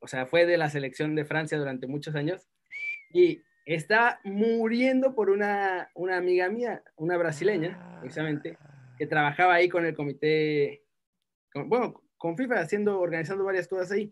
O 0.00 0.08
sea, 0.08 0.26
fue 0.26 0.46
de 0.46 0.56
la 0.56 0.70
selección 0.70 1.14
de 1.14 1.24
Francia 1.24 1.58
durante 1.58 1.86
muchos 1.86 2.14
años. 2.14 2.48
Y 3.12 3.42
está 3.66 4.20
muriendo 4.24 5.14
por 5.14 5.30
una, 5.30 5.90
una 5.94 6.16
amiga 6.16 6.48
mía, 6.48 6.82
una 6.96 7.16
brasileña, 7.16 7.98
precisamente, 8.00 8.58
que 8.98 9.06
trabajaba 9.06 9.54
ahí 9.54 9.68
con 9.68 9.84
el 9.84 9.94
comité, 9.94 10.82
con- 11.56 11.68
bueno, 11.68 12.02
con 12.18 12.36
FIFA, 12.36 12.60
haciendo, 12.60 13.00
organizando 13.00 13.44
varias 13.44 13.66
cosas 13.68 13.92
ahí. 13.92 14.10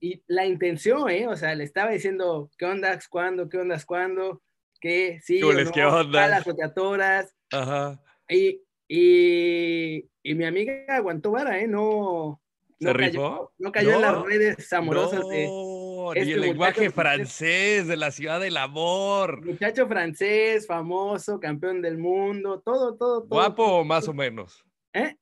Y 0.00 0.22
la 0.26 0.46
intención, 0.46 1.08
¿eh? 1.10 1.26
O 1.26 1.36
sea, 1.36 1.54
le 1.54 1.64
estaba 1.64 1.90
diciendo, 1.90 2.50
¿qué 2.56 2.64
onda, 2.66 2.98
cuándo, 3.10 3.48
qué 3.48 3.58
onda, 3.58 3.76
cuándo? 3.86 4.42
¿Qué? 4.80 5.18
Sí, 5.22 5.38
¿Qué 5.38 5.44
o 5.44 5.52
no, 5.52 5.72
qué 5.72 5.84
onda? 5.84 6.20
jalas 6.22 6.46
o 6.46 6.54
te 6.54 6.64
atoras. 6.64 7.34
Ajá. 7.50 8.00
Y, 8.28 8.62
y, 8.86 10.08
y 10.22 10.34
mi 10.34 10.44
amiga 10.44 10.84
aguantó 10.88 11.32
vara, 11.32 11.58
¿eh? 11.58 11.66
No, 11.66 12.40
¿Se 12.78 12.86
no 12.86 12.92
rifó? 12.92 13.10
cayó, 13.12 13.52
no 13.58 13.72
cayó 13.72 13.88
en 13.96 14.00
No, 14.00 14.12
las 14.12 14.22
redes 14.24 14.72
amorosas 14.72 15.26
de 15.28 15.46
No, 15.48 16.12
este 16.14 16.28
y 16.30 16.32
el 16.34 16.40
lenguaje 16.42 16.80
muchacho 16.82 16.94
francés. 16.94 17.86
de 17.88 17.96
la 17.96 18.10
ciudad 18.12 18.40
del 18.40 18.56
amor. 18.56 19.44
muchacho 19.44 19.88
francés, 19.88 20.66
famoso, 20.66 21.40
campeón 21.40 21.82
del 21.82 21.98
mundo, 21.98 22.60
todo, 22.60 22.96
todo, 22.96 23.22
todo. 23.22 23.28
¿Guapo 23.28 23.64
o 23.64 23.84
más 23.84 24.06
o 24.06 24.14
menos? 24.14 24.64
¿Eh? 24.92 25.16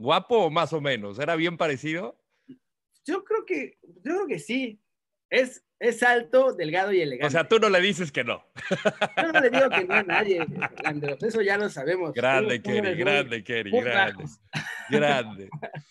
¿Guapo 0.00 0.46
o 0.46 0.50
más 0.50 0.72
o 0.72 0.80
menos? 0.80 1.18
¿Era 1.18 1.36
bien 1.36 1.58
parecido? 1.58 2.18
Yo 3.04 3.22
creo 3.22 3.44
que, 3.44 3.78
yo 3.82 4.00
creo 4.02 4.26
que 4.26 4.38
sí. 4.38 4.80
Es, 5.28 5.62
es 5.78 6.02
alto, 6.02 6.54
delgado 6.54 6.90
y 6.92 7.02
elegante. 7.02 7.26
O 7.26 7.30
sea, 7.30 7.46
tú 7.46 7.58
no 7.58 7.68
le 7.68 7.80
dices 7.82 8.10
que 8.10 8.24
no. 8.24 8.42
Yo 9.16 9.30
no 9.32 9.40
le 9.40 9.50
digo 9.50 9.68
que 9.68 9.84
no 9.84 9.94
a 9.94 10.02
nadie, 10.02 10.46
Landeros, 10.82 11.22
eso 11.22 11.42
ya 11.42 11.58
lo 11.58 11.68
sabemos. 11.68 12.14
Grande, 12.14 12.62
Kerry, 12.62 12.80
muy- 12.80 12.94
grande, 12.96 13.44
Kerry, 13.44 13.70
grande. 13.70 14.24
Grande. 14.88 15.50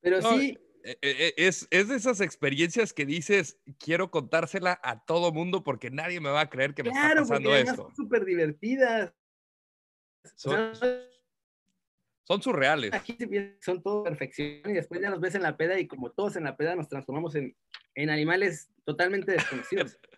Pero 0.00 0.20
No, 0.20 0.38
sí, 0.38 0.56
Eh, 0.84 0.96
eh, 1.02 1.34
Es, 1.36 1.66
es 1.72 1.88
de 1.88 1.96
esas 1.96 2.20
experiencias 2.20 2.92
que 2.92 3.04
dices, 3.04 3.58
quiero 3.80 4.12
contársela 4.12 4.78
a 4.84 5.04
todo 5.04 5.32
mundo 5.32 5.64
porque 5.64 5.90
nadie 5.90 6.20
me 6.20 6.30
va 6.30 6.42
a 6.42 6.48
creer 6.48 6.74
que 6.74 6.84
me 6.84 6.90
claro, 6.92 7.22
está 7.22 7.34
pasando 7.34 7.56
esto. 7.56 7.76
son 7.88 7.96
súper 7.96 8.24
divertidas. 8.24 9.12
Son, 10.36 10.54
O 10.70 10.74
sea, 10.76 11.02
son 12.26 12.42
surreales. 12.42 12.92
aquí 12.92 13.16
son 13.60 13.82
todo 13.82 14.02
perfección 14.04 14.60
y 14.70 14.72
después 14.72 15.00
ya 15.00 15.10
los 15.10 15.20
ves 15.20 15.34
en 15.36 15.42
la 15.42 15.56
peda 15.56 15.78
y 15.78 15.86
como 15.86 16.10
todos 16.10 16.36
en 16.36 16.44
la 16.44 16.56
peda 16.56 16.74
nos 16.74 16.88
transformamos 16.88 17.34
en, 17.36 17.56
en 17.94 18.10
animales 18.10 18.70
totalmente 18.84 19.32
desconocidos. 19.32 19.98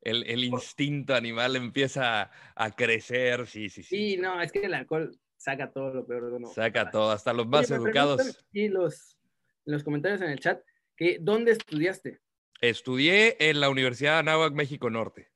El, 0.00 0.22
el 0.30 0.44
instinto 0.44 1.12
animal 1.12 1.56
empieza 1.56 2.30
a 2.54 2.70
crecer, 2.70 3.48
sí, 3.48 3.68
sí, 3.68 3.82
sí. 3.82 3.96
Sí, 4.14 4.16
no, 4.16 4.40
es 4.40 4.52
que 4.52 4.60
el 4.60 4.72
alcohol 4.72 5.10
saca 5.36 5.72
todo 5.72 5.92
lo 5.92 6.06
peor 6.06 6.30
de 6.30 6.36
uno. 6.36 6.46
Saca 6.46 6.88
todo, 6.88 7.10
hasta 7.10 7.32
los 7.32 7.46
Oye, 7.46 7.50
más 7.50 7.70
me 7.70 7.76
educados. 7.76 8.44
aquí 8.48 8.68
los, 8.68 9.18
en 9.66 9.72
los 9.72 9.82
comentarios 9.82 10.20
en 10.20 10.30
el 10.30 10.38
chat 10.38 10.62
que 10.96 11.18
¿dónde 11.20 11.50
estudiaste? 11.50 12.20
Estudié 12.60 13.36
en 13.50 13.58
la 13.58 13.70
Universidad 13.70 14.14
de 14.14 14.18
Anáhuac, 14.20 14.52
México 14.52 14.88
Norte. 14.88 15.32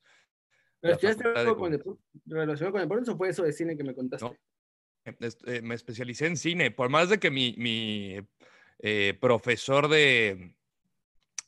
¿Pero 0.80 0.94
estudiaste 0.94 1.28
algo 1.34 1.56
con 1.56 1.72
deporte, 1.72 2.02
relacionado 2.26 2.72
con 2.72 2.82
deportes 2.82 3.08
o 3.08 3.16
fue 3.16 3.30
eso 3.30 3.42
de 3.42 3.52
cine 3.52 3.76
que 3.76 3.82
me 3.84 3.96
contaste? 3.96 4.26
No. 4.26 4.36
Est- 5.04 5.46
eh, 5.48 5.62
me 5.62 5.74
especialicé 5.74 6.26
en 6.26 6.36
cine, 6.36 6.70
por 6.70 6.88
más 6.88 7.08
de 7.08 7.18
que 7.18 7.30
mi, 7.30 7.54
mi, 7.58 8.18
eh, 8.78 9.18
profesor 9.20 9.88
de, 9.88 10.54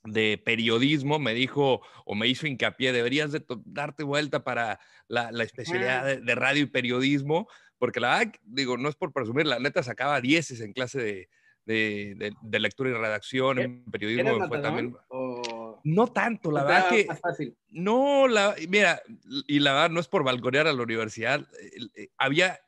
de 0.05 0.43
periodismo 0.45 1.19
me 1.19 1.35
dijo 1.35 1.81
o 2.05 2.15
me 2.15 2.27
hizo 2.27 2.47
hincapié, 2.47 2.93
deberías 2.93 3.31
de 3.31 3.45
darte 3.65 4.03
vuelta 4.03 4.43
para 4.43 4.81
la, 5.07 5.31
la 5.31 5.45
especialidad 5.45 6.05
de, 6.05 6.17
de 6.21 6.35
radio 6.35 6.63
y 6.65 6.67
periodismo, 6.67 7.49
porque 7.79 8.01
la 8.01 8.19
verdad, 8.19 8.35
digo, 8.43 8.77
no 8.77 8.89
es 8.89 8.97
por 8.97 9.13
presumir, 9.13 9.47
la 9.47 9.61
neta 9.61 9.83
sacaba 9.85 10.21
dieces 10.21 10.61
en 10.61 10.73
clase 10.73 11.01
de, 11.01 11.29
de- 11.65 12.59
lectura 12.61 12.91
y 12.91 12.95
redacción, 12.95 13.59
en 13.59 13.85
periodismo 13.85 14.23
¿Eras 14.25 14.41
me 14.41 14.49
fue 14.49 14.59
matadón 14.59 14.75
también... 14.75 14.97
o 15.09 15.81
No 15.85 16.09
tanto, 16.09 16.51
la 16.51 16.65
verdad 16.65 16.89
que... 16.89 17.07
más 17.07 17.21
fácil? 17.21 17.57
No, 17.69 18.27
la, 18.27 18.55
mira, 18.69 19.01
y 19.47 19.61
la 19.61 19.73
verdad 19.73 19.91
no 19.91 20.01
es 20.01 20.09
por 20.09 20.25
balconear 20.25 20.67
a 20.67 20.73
la 20.73 20.83
universidad, 20.83 21.47
eh, 21.95 22.09
había 22.19 22.61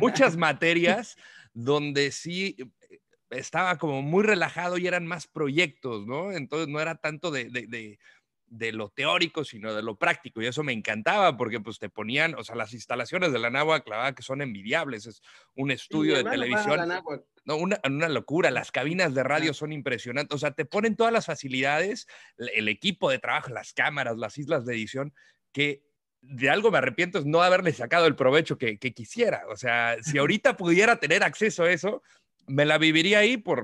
muchas 0.00 0.36
materias 0.36 1.16
donde 1.52 2.12
sí 2.12 2.56
eh, 2.90 2.98
estaba 3.30 3.76
como 3.78 4.02
muy 4.02 4.22
relajado 4.22 4.78
y 4.78 4.86
eran 4.86 5.06
más 5.06 5.26
proyectos, 5.26 6.06
¿no? 6.06 6.32
Entonces 6.32 6.68
no 6.68 6.80
era 6.80 6.96
tanto 6.96 7.30
de, 7.30 7.46
de- 7.50 7.66
de- 7.66 7.98
de 8.50 8.72
lo 8.72 8.88
teórico, 8.88 9.44
sino 9.44 9.74
de 9.74 9.82
lo 9.82 9.98
práctico, 9.98 10.40
y 10.40 10.46
eso 10.46 10.62
me 10.62 10.72
encantaba 10.72 11.36
porque 11.36 11.60
pues 11.60 11.78
te 11.78 11.90
ponían, 11.90 12.34
o 12.34 12.42
sea, 12.42 12.56
las 12.56 12.72
instalaciones 12.72 13.30
de 13.30 13.38
la 13.38 13.50
náhuatl, 13.50 13.90
la 13.90 13.96
verdad 13.98 14.14
que 14.14 14.22
son 14.22 14.40
envidiables, 14.40 15.04
es 15.04 15.20
un 15.54 15.70
estudio 15.70 16.16
de 16.16 16.24
televisión. 16.30 16.88
No, 17.44 17.56
una, 17.56 17.78
una 17.84 18.08
locura. 18.08 18.50
Las 18.50 18.72
cabinas 18.72 19.14
de 19.14 19.22
radio 19.22 19.52
son 19.52 19.72
impresionantes. 19.72 20.34
O 20.34 20.38
sea, 20.38 20.52
te 20.52 20.64
ponen 20.64 20.96
todas 20.96 21.12
las 21.12 21.26
facilidades, 21.26 22.06
el 22.38 22.68
equipo 22.68 23.10
de 23.10 23.18
trabajo, 23.18 23.50
las 23.52 23.74
cámaras, 23.74 24.16
las 24.16 24.38
islas 24.38 24.64
de 24.64 24.74
edición, 24.74 25.14
que 25.52 25.82
de 26.20 26.50
algo 26.50 26.70
me 26.70 26.78
arrepiento 26.78 27.18
es 27.18 27.24
no 27.26 27.42
haberle 27.42 27.72
sacado 27.72 28.06
el 28.06 28.16
provecho 28.16 28.58
que, 28.58 28.78
que 28.78 28.92
quisiera. 28.92 29.44
O 29.48 29.56
sea, 29.56 29.96
si 30.02 30.18
ahorita 30.18 30.56
pudiera 30.56 30.96
tener 31.00 31.22
acceso 31.22 31.64
a 31.64 31.70
eso, 31.72 32.02
me 32.46 32.64
la 32.64 32.78
viviría 32.78 33.20
ahí 33.20 33.36
por 33.36 33.62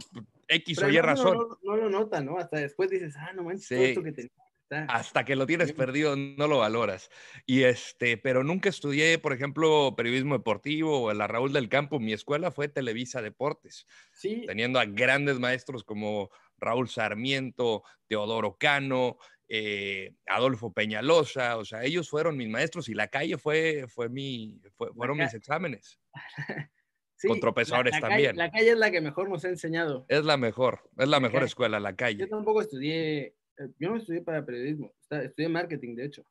X 0.49 0.77
Pero 0.79 0.89
o 0.89 0.91
Y 0.93 1.01
razón. 1.01 1.39
No, 1.39 1.59
no 1.63 1.77
lo 1.77 1.91
nota, 1.91 2.21
¿no? 2.23 2.39
Hasta 2.39 2.59
después 2.59 2.91
dices, 2.91 3.15
ah, 3.19 3.33
no 3.35 3.45
manches, 3.45 3.69
todo 3.69 3.79
Sí. 3.79 3.85
esto 3.85 4.03
que 4.03 4.13
tenía. 4.13 4.31
está". 4.63 4.85
Hasta 4.89 5.25
que 5.25 5.37
lo 5.37 5.47
tienes 5.47 5.73
perdido, 5.73 6.17
no 6.17 6.47
lo 6.47 6.59
valoras. 6.59 7.11
Y 7.47 7.63
este, 7.63 8.17
pero 8.17 8.45
nunca 8.45 8.69
estudié, 8.69 9.19
por 9.19 9.33
ejemplo, 9.33 9.95
periodismo 9.97 10.37
deportivo 10.37 11.03
o 11.03 11.13
la 11.15 11.27
Raúl 11.27 11.53
del 11.53 11.69
Campo. 11.69 11.99
Mi 12.01 12.13
escuela 12.13 12.51
fue 12.51 12.69
Televisa 12.69 13.21
Deportes. 13.23 13.87
Sí, 14.13 14.45
teniendo 14.47 14.79
a 14.81 14.85
grandes 14.87 15.39
maestros 15.39 15.85
como 15.85 16.31
Raúl 16.59 16.89
Sarmiento, 16.89 17.83
Teodoro 18.07 18.57
Cano, 18.59 19.19
eh, 19.49 20.15
Adolfo 20.27 20.73
Peñalosa, 20.73 21.57
o 21.59 21.65
sea, 21.65 21.85
ellos 21.85 22.09
fueron 22.09 22.37
mis 22.37 22.49
maestros 22.49 22.89
y 22.89 22.95
la 22.95 23.09
calle 23.09 23.37
fue, 23.39 23.87
fue 23.89 24.09
mi, 24.09 24.61
fue- 24.77 24.93
fueron 24.95 25.19
mis 25.19 25.35
exámenes. 25.35 26.01
sí, 27.17 27.29
con 27.29 27.41
la- 27.41 27.83
la 27.91 28.01
también. 28.01 28.37
Calle, 28.37 28.39
la 28.39 28.51
calle 28.51 28.71
es 28.71 28.79
la 28.79 28.91
que 28.91 29.01
mejor 29.01 29.29
nos 29.29 29.45
ha 29.45 29.49
enseñado. 29.49 30.07
Es 30.09 30.25
la 30.25 30.37
mejor, 30.37 30.89
es 30.97 31.07
la 31.09 31.17
La 31.17 31.21
mejor 31.21 31.35
calle. 31.41 31.47
escuela, 31.47 31.81
la 31.81 31.91
Yo 31.91 31.97
calle. 31.97 32.27
tampoco 32.29 32.61
estudié, 32.63 33.37
eh, 33.59 33.69
yo 33.79 33.91
no 33.91 33.97
estudié 33.97 34.23
para 34.23 34.45
periodismo, 34.45 34.93
estudié 35.11 35.49
marketing, 35.49 35.95
de 35.97 36.05
hecho. 36.07 36.27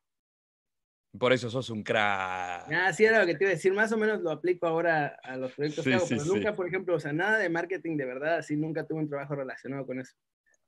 Por 1.16 1.32
eso 1.32 1.48
sos 1.48 1.70
un 1.70 1.84
crack. 1.84 2.66
Ah, 2.72 2.92
sí, 2.92 3.04
era 3.04 3.20
lo 3.20 3.26
que 3.26 3.36
te 3.36 3.44
iba 3.44 3.50
a 3.50 3.54
decir, 3.54 3.72
más 3.72 3.92
o 3.92 3.96
menos 3.96 4.20
lo 4.20 4.32
aplico 4.32 4.66
ahora 4.66 5.16
a 5.22 5.36
los 5.36 5.52
proyectos 5.52 5.84
Sí, 5.84 5.90
que 5.90 5.94
hago, 5.96 6.06
sí, 6.06 6.14
pero 6.16 6.24
sí. 6.24 6.30
nunca, 6.30 6.56
por 6.56 6.66
ejemplo, 6.66 6.96
o 6.96 6.98
sea, 6.98 7.12
nada 7.12 7.38
de 7.38 7.48
marketing 7.48 7.96
de 7.96 8.04
verdad, 8.04 8.38
así 8.38 8.56
nunca 8.56 8.84
tuve 8.84 8.98
un 8.98 9.08
trabajo 9.08 9.36
relacionado 9.36 9.86
con 9.86 10.00
eso. 10.00 10.16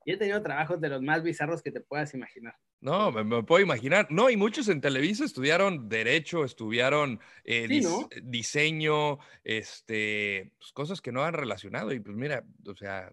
Y 0.06 0.12
he 0.12 0.16
tenido 0.16 0.40
trabajos 0.40 0.80
de 0.80 0.88
los 0.88 1.02
más 1.02 1.24
bizarros 1.24 1.62
que 1.62 1.72
te 1.72 1.80
puedas 1.80 2.14
imaginar. 2.14 2.54
No, 2.80 3.10
me, 3.10 3.24
me 3.24 3.42
puedo 3.42 3.60
imaginar. 3.60 4.06
No, 4.08 4.30
y 4.30 4.36
muchos 4.36 4.68
en 4.68 4.80
Televisa 4.80 5.24
estudiaron 5.24 5.88
derecho, 5.88 6.44
estudiaron 6.44 7.18
eh, 7.42 7.66
Sí, 7.68 7.80
dis- 7.80 7.82
¿no? 7.82 8.08
diseño, 8.22 9.18
este, 9.42 10.52
pues, 10.58 10.70
cosas 10.72 11.00
que 11.00 11.10
no 11.10 11.24
han 11.24 11.34
relacionado. 11.34 11.92
Y 11.92 11.98
pues 11.98 12.16
mira, 12.16 12.44
o 12.66 12.76
sea, 12.76 13.12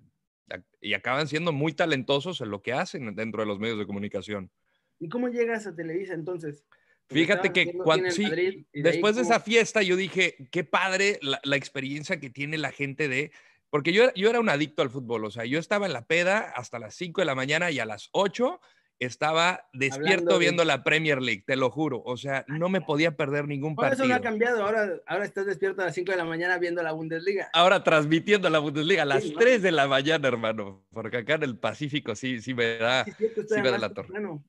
y 0.80 0.94
acaban 0.94 1.28
siendo 1.28 1.52
muy 1.52 1.74
talentosos 1.74 2.42
en 2.42 2.52
lo 2.52 2.62
que 2.62 2.74
hacen 2.74 3.16
dentro 3.16 3.42
de 3.42 3.48
los 3.48 3.58
medios 3.58 3.80
de 3.80 3.88
comunicación. 3.88 4.52
¿Y 5.00 5.10
cómo 5.10 5.30
llegas 5.30 5.66
a 5.66 5.76
Televisa 5.76 6.14
entonces? 6.14 6.64
Porque 7.08 7.24
Fíjate 7.24 7.52
que 7.52 7.74
cuando, 7.74 8.12
sí, 8.12 8.22
Madrid, 8.24 8.66
ahí 8.72 8.82
después 8.84 9.16
de 9.16 9.24
esa 9.24 9.40
fiesta 9.40 9.82
yo 9.82 9.96
dije, 9.96 10.48
qué 10.52 10.64
padre 10.64 11.18
la, 11.24 11.40
la 11.44 11.56
experiencia 11.56 12.20
que 12.20 12.30
tiene 12.30 12.60
la 12.60 12.72
gente 12.72 13.08
de... 13.08 13.32
Porque 13.74 13.92
yo, 13.92 14.04
era- 14.04 14.14
yo 14.14 14.30
era 14.30 14.40
un 14.40 14.50
adicto 14.50 14.84
al 14.84 14.92
fútbol, 14.92 15.26
o 15.26 15.32
sea, 15.32 15.46
yo 15.46 15.58
estaba 15.58 15.88
en 15.88 15.94
la 15.94 16.06
peda 16.06 16.54
hasta 16.56 16.78
las 16.78 16.94
5 16.94 17.22
de 17.22 17.26
la 17.26 17.34
mañana 17.34 17.72
y 17.72 17.80
a 17.80 17.86
las 17.88 18.08
8 18.12 18.62
estaba 19.00 19.68
despierto 19.74 20.34
de- 20.34 20.40
viendo 20.40 20.64
la 20.64 20.84
Premier 20.84 21.20
League, 21.24 21.44
te 21.48 21.56
lo 21.56 21.72
juro. 21.72 22.04
O 22.06 22.16
sea, 22.16 22.46
no 22.48 22.70
me 22.70 22.82
podía 22.82 23.18
perder 23.18 23.48
ningún 23.48 23.74
Ahora 23.76 23.94
eso 23.94 24.04
no 24.04 24.10
partido. 24.10 24.16
ha 24.16 24.22
cambiado, 24.22 24.64
ahora, 24.64 24.90
ahora 25.08 25.26
estás 25.26 25.48
despierto 25.48 25.82
a 25.82 25.86
las 25.86 25.96
5 25.96 26.12
de 26.12 26.20
la 26.20 26.24
mañana 26.24 26.60
viendo 26.60 26.84
la 26.84 26.92
Bundesliga. 26.92 27.50
Ahora 27.52 27.84
transmitiendo 27.84 28.48
la 28.52 28.60
Bundesliga 28.60 29.02
a 29.02 29.06
las 29.06 29.24
Sí, 29.24 29.32
¿no? 29.34 29.40
3 29.40 29.64
de 29.64 29.72
la 29.72 29.88
mañana, 29.88 30.28
hermano, 30.28 30.86
porque 30.94 31.18
acá 31.18 31.34
en 31.34 31.44
el 31.44 31.58
Pacífico 31.58 32.14
sí, 32.16 32.44
sí 32.44 32.54
me 32.54 32.78
da 32.78 33.06
Sí, 33.06 33.12
sí 33.18 33.60
me 33.60 33.72
da 33.72 33.80
la 33.80 33.90
torre. 33.90 34.10
temprano. 34.10 34.44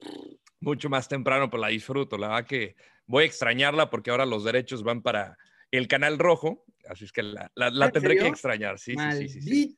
mucho 0.60 0.90
más 0.90 1.08
temprano, 1.08 1.48
pues 1.48 1.60
la 1.62 1.68
disfruto. 1.68 2.18
La 2.18 2.28
verdad 2.28 2.46
que 2.46 2.76
voy 3.06 3.24
a 3.24 3.26
extrañarla 3.26 3.88
porque 3.88 4.10
ahora 4.10 4.24
los 4.26 4.44
derechos 4.44 4.82
van 4.82 5.00
para 5.02 5.36
el 5.76 5.88
canal 5.88 6.18
rojo, 6.18 6.64
así 6.88 7.04
es 7.04 7.12
que 7.12 7.22
la, 7.22 7.50
la, 7.54 7.90
tendré 7.90 8.16
que 8.16 8.26
extrañar. 8.26 8.78
Sí, 8.78 8.94
Sí, 9.18 9.28
sí, 9.28 9.40
sí, 9.40 9.76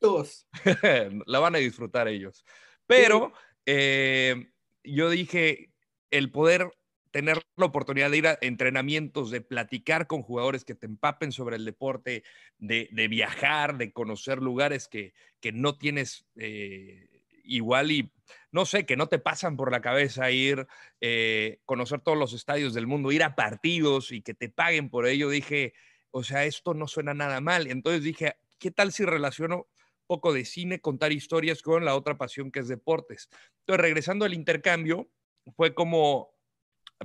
la 1.26 1.38
van 1.38 1.54
a 1.54 1.58
disfrutar 1.58 2.08
ellos. 2.08 2.44
Pero 2.86 3.32
eh, 3.64 4.52
yo 4.84 5.10
dije, 5.10 5.72
el 6.10 6.30
poder 6.30 6.70
tener 7.10 7.40
la 7.56 7.66
oportunidad 7.66 8.10
de 8.10 8.18
ir 8.18 8.26
a 8.26 8.38
entrenamientos, 8.42 9.30
de 9.30 9.40
platicar 9.40 10.06
con 10.06 10.22
jugadores 10.22 10.64
que 10.64 10.74
te 10.74 10.86
empapen 10.86 11.32
sobre 11.32 11.56
el 11.56 11.64
deporte, 11.64 12.24
de, 12.58 13.08
viajar, 13.08 13.78
de 13.78 13.92
conocer 13.92 14.42
lugares 14.42 14.86
que, 14.86 15.14
que 15.40 15.50
no 15.50 15.78
tienes 15.78 16.26
eh, 16.36 17.08
igual 17.42 17.90
y, 17.90 18.12
no 18.56 18.64
sé, 18.64 18.86
que 18.86 18.96
no 18.96 19.06
te 19.06 19.18
pasan 19.18 19.54
por 19.58 19.70
la 19.70 19.82
cabeza 19.82 20.30
ir, 20.30 20.66
eh, 21.02 21.60
conocer 21.66 22.00
todos 22.00 22.16
los 22.16 22.32
estadios 22.32 22.72
del 22.72 22.86
mundo, 22.86 23.12
ir 23.12 23.22
a 23.22 23.34
partidos 23.34 24.12
y 24.12 24.22
que 24.22 24.32
te 24.32 24.48
paguen 24.48 24.88
por 24.88 25.06
ello, 25.06 25.28
dije, 25.28 25.74
o 26.10 26.24
sea, 26.24 26.46
esto 26.46 26.72
no 26.72 26.88
suena 26.88 27.12
nada 27.12 27.42
mal. 27.42 27.66
Entonces 27.66 28.02
dije, 28.02 28.36
¿qué 28.58 28.70
tal 28.70 28.92
si 28.92 29.04
relaciono 29.04 29.68
poco 30.06 30.32
de 30.32 30.46
cine, 30.46 30.80
contar 30.80 31.12
historias 31.12 31.60
con 31.60 31.84
la 31.84 31.94
otra 31.94 32.16
pasión 32.16 32.50
que 32.50 32.60
es 32.60 32.68
deportes? 32.68 33.28
Entonces, 33.60 33.82
regresando 33.82 34.24
al 34.24 34.32
intercambio, 34.32 35.10
fue 35.54 35.74
como 35.74 36.30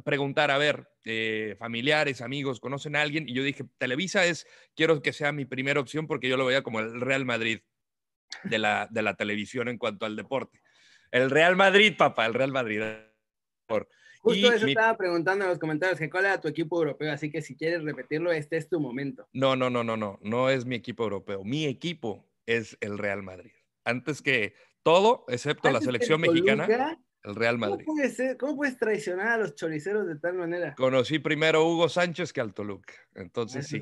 preguntar, 0.05 0.51
a 0.51 0.57
ver, 0.57 0.87
eh, 1.03 1.57
familiares, 1.59 2.21
amigos, 2.21 2.61
¿conocen 2.61 2.95
a 2.95 3.01
alguien? 3.01 3.27
Y 3.27 3.33
yo 3.33 3.43
dije, 3.43 3.65
Televisa 3.77 4.25
es, 4.25 4.47
quiero 4.73 5.01
que 5.01 5.11
sea 5.11 5.33
mi 5.33 5.43
primera 5.43 5.81
opción 5.81 6.07
porque 6.07 6.29
yo 6.29 6.37
lo 6.37 6.45
veía 6.45 6.63
como 6.63 6.79
el 6.79 7.01
Real 7.01 7.25
Madrid 7.25 7.59
de 8.45 8.57
la, 8.57 8.87
de 8.89 9.01
la 9.01 9.15
televisión 9.15 9.67
en 9.67 9.77
cuanto 9.77 10.05
al 10.05 10.15
deporte. 10.15 10.60
El 11.11 11.29
Real 11.29 11.55
Madrid, 11.55 11.93
papá, 11.97 12.25
el 12.25 12.33
Real 12.33 12.51
Madrid. 12.51 12.81
Justo 14.21 14.51
eso 14.51 14.67
estaba 14.67 14.95
preguntando 14.97 15.45
en 15.45 15.49
los 15.49 15.59
comentarios, 15.59 15.97
que 15.97 16.09
cuál 16.09 16.25
era 16.25 16.39
tu 16.39 16.47
equipo 16.47 16.77
europeo, 16.77 17.11
así 17.11 17.31
que 17.31 17.41
si 17.41 17.55
quieres 17.55 17.83
repetirlo, 17.83 18.31
este 18.31 18.57
es 18.57 18.69
tu 18.69 18.79
momento. 18.79 19.27
No, 19.33 19.55
no, 19.55 19.69
no, 19.69 19.83
no, 19.83 19.97
no, 19.97 20.19
no 20.21 20.49
es 20.49 20.65
mi 20.65 20.75
equipo 20.75 21.03
europeo. 21.03 21.43
Mi 21.43 21.65
equipo 21.65 22.29
es 22.45 22.77
el 22.81 22.97
Real 22.97 23.23
Madrid. 23.23 23.51
Antes 23.83 24.21
que 24.21 24.53
todo, 24.83 25.25
excepto 25.27 25.71
la 25.71 25.81
selección 25.81 26.21
mexicana. 26.21 26.67
El 27.23 27.35
Real 27.35 27.57
Madrid. 27.57 27.85
¿Cómo, 28.39 28.55
puedes 28.55 28.77
traicionar 28.77 29.27
a 29.27 29.37
los 29.37 29.55
choriceros 29.55 30.07
de 30.07 30.15
tal 30.15 30.33
manera? 30.33 30.73
Conocí 30.75 31.19
primero 31.19 31.59
a 31.59 31.63
Hugo 31.63 31.87
Sánchez 31.87 32.33
que 32.33 32.41
al 32.41 32.53
Toluca. 32.53 32.93
Entonces 33.13 33.67
sí, 33.67 33.79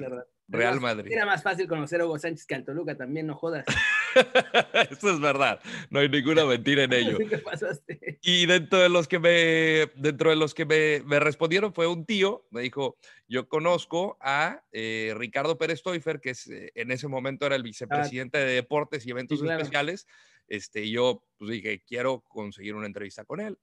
Real 0.49 0.81
Madrid. 0.81 1.11
Era 1.11 1.25
más 1.25 1.41
fácil 1.41 1.67
conocer 1.67 2.01
a 2.01 2.05
Hugo 2.05 2.19
Sánchez 2.19 2.45
que 2.45 2.55
al 2.55 2.65
Toluca 2.65 2.97
también, 2.97 3.27
no 3.27 3.35
jodas. 3.35 3.65
Eso 4.91 5.11
es 5.11 5.21
verdad. 5.21 5.61
No 5.89 5.99
hay 5.99 6.09
ninguna 6.09 6.43
mentira 6.43 6.83
en 6.83 6.93
ello. 6.93 7.17
Y 8.21 8.45
dentro 8.45 8.79
de 8.79 8.89
los 8.89 9.07
que 9.07 9.19
me, 9.19 9.91
dentro 9.95 10.31
de 10.31 10.35
los 10.35 10.53
que 10.53 10.65
me, 10.65 11.19
respondieron 11.19 11.73
fue 11.73 11.87
un 11.87 12.05
tío, 12.05 12.45
me 12.49 12.61
dijo, 12.61 12.97
yo 13.29 13.47
conozco 13.47 14.17
a 14.19 14.63
eh, 14.73 15.13
Ricardo 15.15 15.57
Pérez 15.57 15.81
Toifer, 15.81 16.19
que 16.19 16.31
es, 16.31 16.47
eh, 16.47 16.71
en 16.75 16.91
ese 16.91 17.07
momento 17.07 17.45
era 17.45 17.55
el 17.55 17.61
ah. 17.61 17.65
vicepresidente 17.65 18.37
de 18.37 18.55
Deportes 18.55 19.05
y 19.05 19.11
Eventos 19.11 19.41
Especiales 19.41 20.07
este, 20.49 20.89
yo 20.89 21.23
pues, 21.37 21.51
dije, 21.51 21.83
quiero 21.87 22.21
conseguir 22.21 22.75
una 22.75 22.87
entrevista 22.87 23.23
con 23.23 23.39
él. 23.39 23.57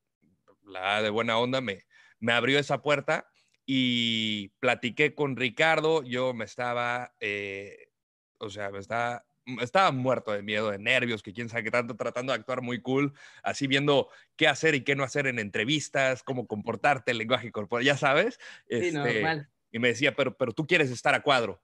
La 0.63 1.03
de 1.03 1.11
buena 1.11 1.39
onda 1.39 1.61
me, 1.61 1.85
me 2.19 2.33
abrió 2.33 2.59
esa 2.59 2.81
puerta 2.81 3.29
y 3.67 4.49
platiqué 4.61 5.15
con 5.15 5.37
Ricardo. 5.37 6.03
Yo 6.05 6.33
me 6.33 6.45
estaba, 6.45 7.15
eh, 7.21 7.91
o 8.39 8.49
sea, 8.49 8.71
me 8.71 8.79
estaba, 8.79 9.27
estaba 9.61 9.91
muerto 9.91 10.33
de 10.33 10.43
miedo, 10.43 10.71
de 10.71 10.79
nervios, 10.79 11.23
que 11.23 11.33
quién 11.33 11.49
sabe 11.49 11.65
qué 11.65 11.71
tanto, 11.71 11.97
tratando 11.97 12.33
de 12.33 12.39
actuar 12.39 12.63
muy 12.63 12.81
cool, 12.81 13.13
así 13.43 13.67
viendo 13.67 14.09
qué 14.37 14.49
hacer 14.49 14.75
y 14.75 14.83
qué 14.83 14.95
no 14.95 15.05
hacer 15.05 15.27
en 15.27 15.39
entrevistas, 15.39 16.23
cómo 16.23 16.47
comportarte, 16.47 17.11
el 17.11 17.19
lenguaje 17.19 17.51
corporal, 17.51 17.85
ya 17.85 17.97
sabes. 17.97 18.39
Sí, 18.69 18.77
este, 18.77 19.47
Y 19.73 19.79
me 19.81 19.89
decía, 19.89 20.15
pero, 20.15 20.37
pero 20.37 20.53
tú 20.53 20.67
quieres 20.67 20.91
estar 20.91 21.15
a 21.15 21.23
cuadro. 21.23 21.61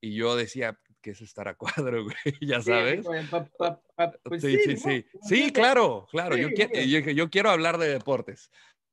Y 0.00 0.14
yo 0.14 0.34
decía, 0.34 0.80
que 1.00 1.10
es 1.10 1.20
estar 1.20 1.48
a 1.48 1.54
cuadro, 1.54 2.04
güey, 2.04 2.14
ya 2.40 2.60
sabes. 2.60 3.06
Pues 4.22 4.42
sí, 4.42 4.58
sí, 4.64 4.76
sí. 4.76 5.06
Sí, 5.22 5.52
claro, 5.52 6.06
claro. 6.10 6.36
yo, 6.36 6.48
quiero, 6.50 7.10
yo, 7.12 7.30
quiero 7.30 7.50
hablar 7.50 7.78
de 7.78 7.88
deportes. 7.88 8.50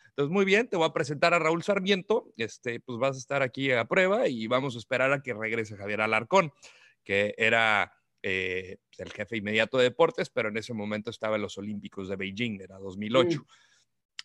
Entonces, 0.09 0.31
muy 0.31 0.45
bien, 0.45 0.67
te 0.67 0.77
voy 0.77 0.87
a 0.87 0.93
presentar 0.93 1.33
a 1.33 1.39
Raúl 1.39 1.63
Sarmiento. 1.63 2.33
Este, 2.37 2.79
pues 2.79 2.97
vas 2.97 3.15
a 3.15 3.19
estar 3.19 3.43
aquí 3.43 3.71
a 3.71 3.85
prueba 3.85 4.27
y 4.27 4.47
vamos 4.47 4.75
a 4.75 4.79
esperar 4.79 5.11
a 5.13 5.21
que 5.21 5.33
regrese 5.33 5.77
Javier 5.77 6.01
Alarcón, 6.01 6.51
que 7.03 7.35
era 7.37 7.93
eh, 8.23 8.77
el 8.97 9.11
jefe 9.11 9.37
inmediato 9.37 9.77
de 9.77 9.85
deportes, 9.85 10.29
pero 10.29 10.49
en 10.49 10.57
ese 10.57 10.73
momento 10.73 11.11
estaba 11.11 11.35
en 11.35 11.43
los 11.43 11.57
Olímpicos 11.57 12.09
de 12.09 12.15
Beijing, 12.15 12.61
era 12.61 12.79
2008. 12.79 13.45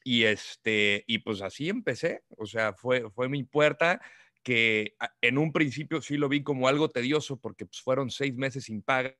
Y, 0.04 0.24
este, 0.24 1.04
y 1.06 1.18
pues 1.18 1.42
así 1.42 1.68
empecé, 1.68 2.24
o 2.36 2.46
sea, 2.46 2.72
fue, 2.72 3.08
fue 3.10 3.28
mi 3.28 3.44
puerta 3.44 4.00
que 4.42 4.96
en 5.20 5.38
un 5.38 5.52
principio 5.52 6.02
sí 6.02 6.16
lo 6.16 6.28
vi 6.28 6.42
como 6.42 6.68
algo 6.68 6.88
tedioso 6.88 7.38
porque 7.38 7.66
pues, 7.66 7.80
fueron 7.80 8.10
seis 8.10 8.34
meses 8.34 8.64
sin 8.64 8.82
paga. 8.82 9.16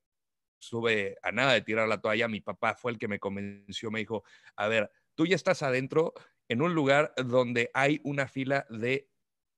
Estuve 0.61 1.16
a 1.22 1.32
nada 1.32 1.54
de 1.54 1.62
tirar 1.62 1.88
la 1.88 2.00
toalla. 2.00 2.28
Mi 2.28 2.40
papá 2.40 2.74
fue 2.74 2.92
el 2.92 2.98
que 2.98 3.08
me 3.08 3.18
convenció, 3.18 3.90
me 3.90 4.00
dijo, 4.00 4.24
a 4.56 4.68
ver, 4.68 4.90
tú 5.14 5.26
ya 5.26 5.37
estás 5.37 5.62
adentro 5.62 6.14
en 6.48 6.62
un 6.62 6.74
lugar 6.74 7.12
donde 7.16 7.70
hay 7.74 8.00
una 8.04 8.28
fila 8.28 8.66
de 8.68 9.08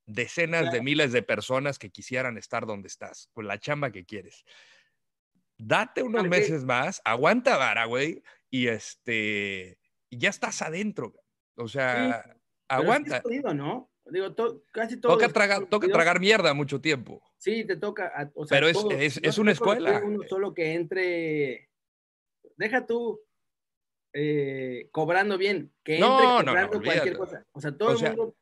decenas 0.06 0.70
de 0.70 0.82
miles 0.82 1.12
de 1.12 1.22
personas 1.22 1.78
que 1.78 1.90
quisieran 1.90 2.36
estar 2.36 2.66
donde 2.66 2.88
estás, 2.88 3.30
con 3.32 3.46
la 3.46 3.58
chamba 3.58 3.90
que 3.90 4.04
quieres. 4.04 4.44
Date 5.56 6.02
unos 6.02 6.28
meses 6.28 6.64
más, 6.64 7.00
aguanta 7.04 7.56
vara, 7.56 7.86
güey, 7.86 8.22
y 8.50 8.68
este, 8.68 9.78
ya 10.10 10.28
estás 10.30 10.62
adentro. 10.62 11.14
O 11.56 11.68
sea, 11.68 12.24
aguanta. 12.68 13.22
¿no? 13.54 13.90
Digo, 14.06 14.34
casi 14.70 14.98
todo. 14.98 15.16
Toca, 15.16 15.60
toca 15.66 15.88
tragar 15.88 16.20
mierda 16.20 16.52
mucho 16.52 16.80
tiempo. 16.80 17.22
Sí, 17.38 17.64
te 17.64 17.76
toca. 17.76 18.32
Pero 18.48 18.68
es, 18.68 19.18
es, 19.22 19.38
una 19.38 19.52
escuela. 19.52 20.02
Uno 20.04 20.24
solo 20.28 20.52
que 20.52 20.74
entre. 20.74 21.70
Deja 22.56 22.86
tú 22.86 23.20
eh, 24.12 24.88
cobrando 24.92 25.38
bien, 25.38 25.72
que 25.82 25.94
entre 25.98 26.44
cobrando 26.44 26.82
cualquier 26.82 27.16
cosa. 27.16 27.46
O 27.52 27.60
sea, 27.60 27.76
todo 27.76 27.92
el 27.92 28.16
mundo. 28.16 28.36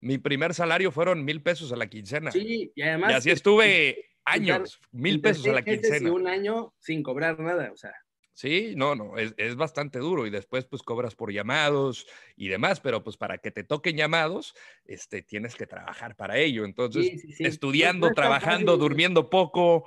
Mi 0.00 0.18
primer 0.18 0.52
salario 0.52 0.90
fueron 0.90 1.24
mil 1.24 1.42
pesos 1.42 1.72
a 1.72 1.76
la 1.76 1.86
quincena. 1.86 2.30
Sí, 2.30 2.72
y 2.74 2.82
además. 2.82 3.12
Y 3.12 3.14
así 3.14 3.30
estuve 3.30 4.10
años, 4.24 4.80
mil 4.90 5.20
pesos 5.20 5.46
a 5.46 5.52
la 5.52 5.62
quincena. 5.62 6.08
Y 6.08 6.10
un 6.10 6.26
año 6.26 6.74
sin 6.78 7.02
cobrar 7.02 7.38
nada, 7.40 7.70
o 7.72 7.76
sea. 7.76 7.94
Sí, 8.34 8.74
no, 8.76 8.96
no, 8.96 9.16
es, 9.16 9.32
es, 9.36 9.54
bastante 9.54 10.00
duro 10.00 10.26
y 10.26 10.30
después 10.30 10.64
pues 10.64 10.82
cobras 10.82 11.14
por 11.14 11.32
llamados 11.32 12.04
y 12.36 12.48
demás, 12.48 12.80
pero 12.80 13.04
pues 13.04 13.16
para 13.16 13.38
que 13.38 13.52
te 13.52 13.62
toquen 13.62 13.96
llamados, 13.96 14.56
este, 14.86 15.22
tienes 15.22 15.54
que 15.54 15.68
trabajar 15.68 16.16
para 16.16 16.36
ello. 16.36 16.64
Entonces, 16.64 17.24
estudiando, 17.38 18.10
trabajando, 18.12 18.76
durmiendo 18.76 19.30
poco, 19.30 19.84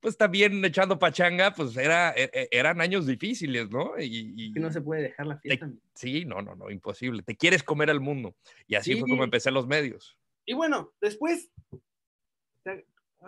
pues 0.00 0.18
también 0.18 0.62
echando 0.62 0.98
pachanga, 0.98 1.54
pues 1.54 1.74
era, 1.78 2.12
e, 2.14 2.30
e, 2.34 2.48
eran 2.50 2.82
años 2.82 3.06
difíciles, 3.06 3.70
¿no? 3.70 3.98
Y, 3.98 4.34
y 4.36 4.50
no 4.60 4.70
se 4.70 4.82
puede 4.82 5.00
dejar 5.00 5.26
la 5.26 5.38
fiesta. 5.38 5.70
sí, 5.94 6.26
no, 6.26 6.42
no, 6.42 6.54
no, 6.54 6.70
imposible. 6.70 7.22
Te 7.22 7.34
quieres 7.34 7.62
comer 7.62 7.88
al 7.88 8.00
mundo. 8.00 8.36
Y 8.68 8.74
así 8.74 8.94
fue 9.00 9.08
como 9.08 9.24
empecé 9.24 9.50
los 9.50 9.66
medios. 9.66 10.18
Y 10.44 10.52
bueno, 10.52 10.92
después 11.00 11.50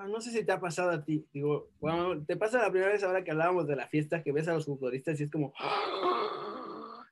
no 0.06 0.20
sé 0.20 0.30
si 0.30 0.44
te 0.44 0.52
ha 0.52 0.61
pasado 0.61 0.90
a 0.90 1.04
ti, 1.04 1.26
digo, 1.32 1.70
bueno, 1.80 2.24
te 2.24 2.37
pasa 2.37 2.62
la 2.62 2.70
primera 2.70 2.92
vez 2.92 3.02
ahora 3.02 3.24
que 3.24 3.30
hablábamos 3.30 3.66
de 3.66 3.76
la 3.76 3.88
fiesta, 3.88 4.22
que 4.22 4.32
ves 4.32 4.46
a 4.48 4.54
los 4.54 4.66
futbolistas 4.66 5.18
y 5.20 5.24
es 5.24 5.30
como, 5.30 5.52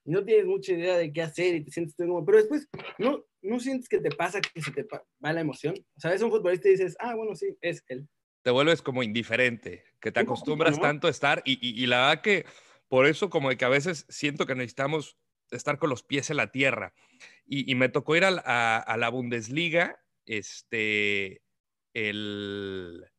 y 0.05 0.11
no 0.11 0.25
tienes 0.25 0.47
mucha 0.47 0.73
idea 0.73 0.97
de 0.97 1.13
qué 1.13 1.23
hacer 1.23 1.57
y 1.57 1.65
te 1.65 1.73
sientes 1.73 1.95
como, 1.97 2.25
pero 2.25 2.39
después, 2.39 2.69
¿no, 2.99 3.25
no 3.43 3.61
sientes 3.61 3.89
que 3.89 3.99
te 3.99 4.11
pasa 4.11 4.41
que 4.41 4.61
se 4.63 4.71
te 4.71 4.87
va 4.93 5.33
la 5.33 5.41
emoción? 5.41 5.75
O 5.97 6.01
sea, 6.01 6.13
ves 6.13 6.23
a 6.23 6.27
un 6.27 6.31
futbolista 6.31 6.69
y 6.69 6.73
dices, 6.73 6.97
ah, 7.01 7.15
bueno, 7.15 7.35
sí, 7.35 7.57
es 7.61 7.83
él. 7.89 8.09
Te 8.43 8.51
vuelves 8.53 8.83
como 8.83 9.03
indiferente, 9.03 9.85
que 10.01 10.13
te 10.13 10.21
acostumbras 10.21 10.81
tanto 10.81 11.09
a 11.09 11.11
estar 11.11 11.43
y, 11.45 11.59
y, 11.61 11.87
la 11.87 12.07
verdad 12.07 12.23
que 12.23 12.47
por 12.87 13.07
eso 13.07 13.29
como 13.29 13.49
de 13.49 13.57
que 13.57 13.65
a 13.65 13.69
veces 13.69 14.07
siento 14.09 14.47
que 14.47 14.55
necesitamos 14.55 15.19
estar 15.51 15.79
con 15.79 15.91
los 15.91 16.05
pies 16.05 16.31
en 16.31 16.37
la 16.37 16.53
tierra. 16.53 16.95
Y, 17.45 17.69
y 17.71 17.75
me 17.75 17.89
tocó 17.89 18.15
ir 18.15 18.25
a, 18.25 18.79
a 18.79 18.97
la 18.97 19.09
Bundesliga, 19.09 20.01
este, 20.27 21.43
el, 21.97 23.11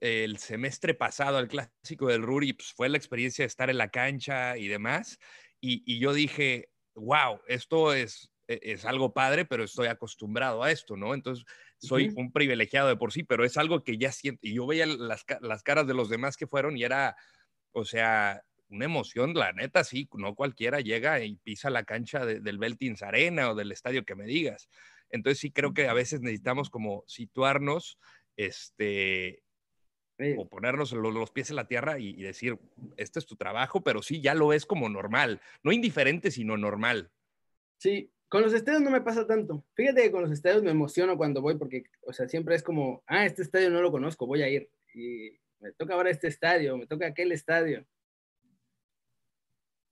el 0.00 0.36
semestre 0.36 0.92
pasado 0.92 1.38
al 1.38 1.48
clásico 1.48 2.08
del 2.08 2.22
Ruri, 2.22 2.52
pues 2.52 2.72
fue 2.74 2.90
la 2.90 2.98
experiencia 2.98 3.42
de 3.42 3.46
estar 3.46 3.70
en 3.70 3.78
la 3.78 3.88
cancha 3.88 4.58
y 4.58 4.68
demás. 4.68 5.18
Y, 5.62 5.98
yo 5.98 6.12
dije, 6.12 6.68
wow, 6.94 7.40
esto 7.46 7.94
es, 7.94 8.30
e, 8.48 8.60
es, 8.64 8.84
algo 8.84 9.14
padre, 9.14 9.46
pero 9.46 9.64
estoy 9.64 9.86
acostumbrado 9.86 10.62
a 10.62 10.70
esto, 10.70 10.96
¿no? 10.96 11.14
Entonces, 11.14 11.46
soy 11.78 12.12
un 12.16 12.32
privilegiado 12.32 12.88
de 12.88 12.96
por 12.96 13.12
sí, 13.12 13.22
pero 13.22 13.44
es 13.46 13.56
algo 13.56 13.82
que 13.82 13.96
ya 13.96 14.12
siento. 14.12 14.40
Y 14.42 14.54
yo 14.54 14.66
veía 14.66 14.86
las, 14.86 15.24
las 15.40 15.62
caras 15.62 15.86
de 15.86 15.94
los 15.94 16.10
demás 16.10 16.36
que 16.36 16.46
fueron 16.46 16.76
y 16.76 16.82
era, 16.82 17.16
o 17.70 17.84
sea, 17.86 18.42
una 18.68 18.84
emoción, 18.84 19.32
la 19.34 19.52
neta, 19.52 19.84
sí, 19.84 20.08
no 20.14 20.34
cualquiera 20.34 20.80
llega 20.80 21.24
y 21.24 21.36
pisa 21.36 21.70
la 21.70 21.84
cancha 21.84 22.26
del 22.26 22.58
Beltins 22.58 23.02
Arena 23.02 23.50
o 23.50 23.54
del 23.54 23.72
estadio 23.72 24.04
que 24.04 24.16
me 24.16 24.24
digas. 24.26 24.68
Entonces 25.12 25.38
sí 25.38 25.52
creo 25.52 25.74
que 25.74 25.86
a 25.86 25.92
veces 25.92 26.20
necesitamos 26.20 26.70
como 26.70 27.04
situarnos, 27.06 27.98
este, 28.36 29.42
o 30.36 30.48
ponernos 30.48 30.92
los, 30.92 31.30
pies 31.30 31.50
en 31.50 31.56
la 31.56 31.68
tierra 31.68 31.98
y, 31.98 32.22
decir, 32.22 32.58
este 32.96 33.18
es 33.18 33.26
tu 33.26 33.36
trabajo, 33.36 33.82
pero 33.82 34.02
sí, 34.02 34.20
ya 34.20 34.34
lo 34.34 34.52
es 34.52 34.66
como 34.66 34.88
normal, 34.88 35.40
no 35.62 35.70
indiferente, 35.72 36.30
sino 36.30 36.56
normal. 36.56 37.10
Sí, 37.78 38.10
Con 38.28 38.42
los 38.42 38.54
estadios 38.54 38.82
no 38.82 38.90
me 38.90 39.02
pasa 39.02 39.26
tanto. 39.26 39.64
Fíjate 39.74 40.02
que 40.02 40.10
con 40.10 40.22
los 40.22 40.30
estadios 40.30 40.62
me 40.62 40.70
emociono 40.70 41.18
cuando 41.18 41.42
voy 41.42 41.58
porque, 41.58 41.84
o 42.00 42.12
sea, 42.14 42.28
siempre 42.28 42.54
es 42.54 42.62
como, 42.62 43.02
ah, 43.06 43.26
este 43.26 43.42
estadio 43.42 43.68
no 43.68 43.82
lo 43.82 43.90
conozco, 43.90 44.26
voy 44.26 44.42
a 44.42 44.48
ir. 44.48 44.70
Y 44.94 45.38
me 45.60 45.72
toca 45.72 45.94
ahora 45.94 46.10
este 46.10 46.28
estadio, 46.28 46.78
me 46.78 46.86
toca 46.86 47.06
aquel 47.06 47.32
estadio. 47.32 47.84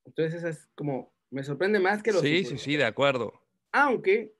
Entonces, 0.07 0.37
esa 0.37 0.49
es 0.49 0.69
como, 0.75 1.13
me 1.29 1.45
sorprende 1.45 1.79
más 1.81 2.03
que 2.03 2.13
los. 2.13 2.23
Sí, 2.23 2.45
sí, 2.45 2.57
sí, 2.57 2.77
de 2.77 2.85
acuerdo. 2.85 3.43
Aunque 3.73 4.35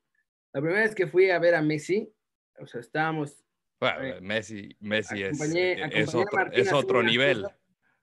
la 0.53 0.61
primera 0.61 0.83
vez 0.83 0.95
que 0.95 1.07
fui 1.07 1.31
a 1.31 1.39
ver 1.39 1.55
a 1.55 1.63
Messi, 1.63 2.13
o 2.59 2.67
sea, 2.67 2.81
estábamos. 2.81 3.45
Bueno, 3.81 4.05
eh, 4.05 4.21
Messi, 4.21 4.77
Messi 4.81 5.23
es, 5.23 5.41
eh, 5.55 5.77
es, 5.93 6.15
otro, 6.15 6.53
es 6.53 6.73
otro 6.73 7.03
nivel. 7.03 7.47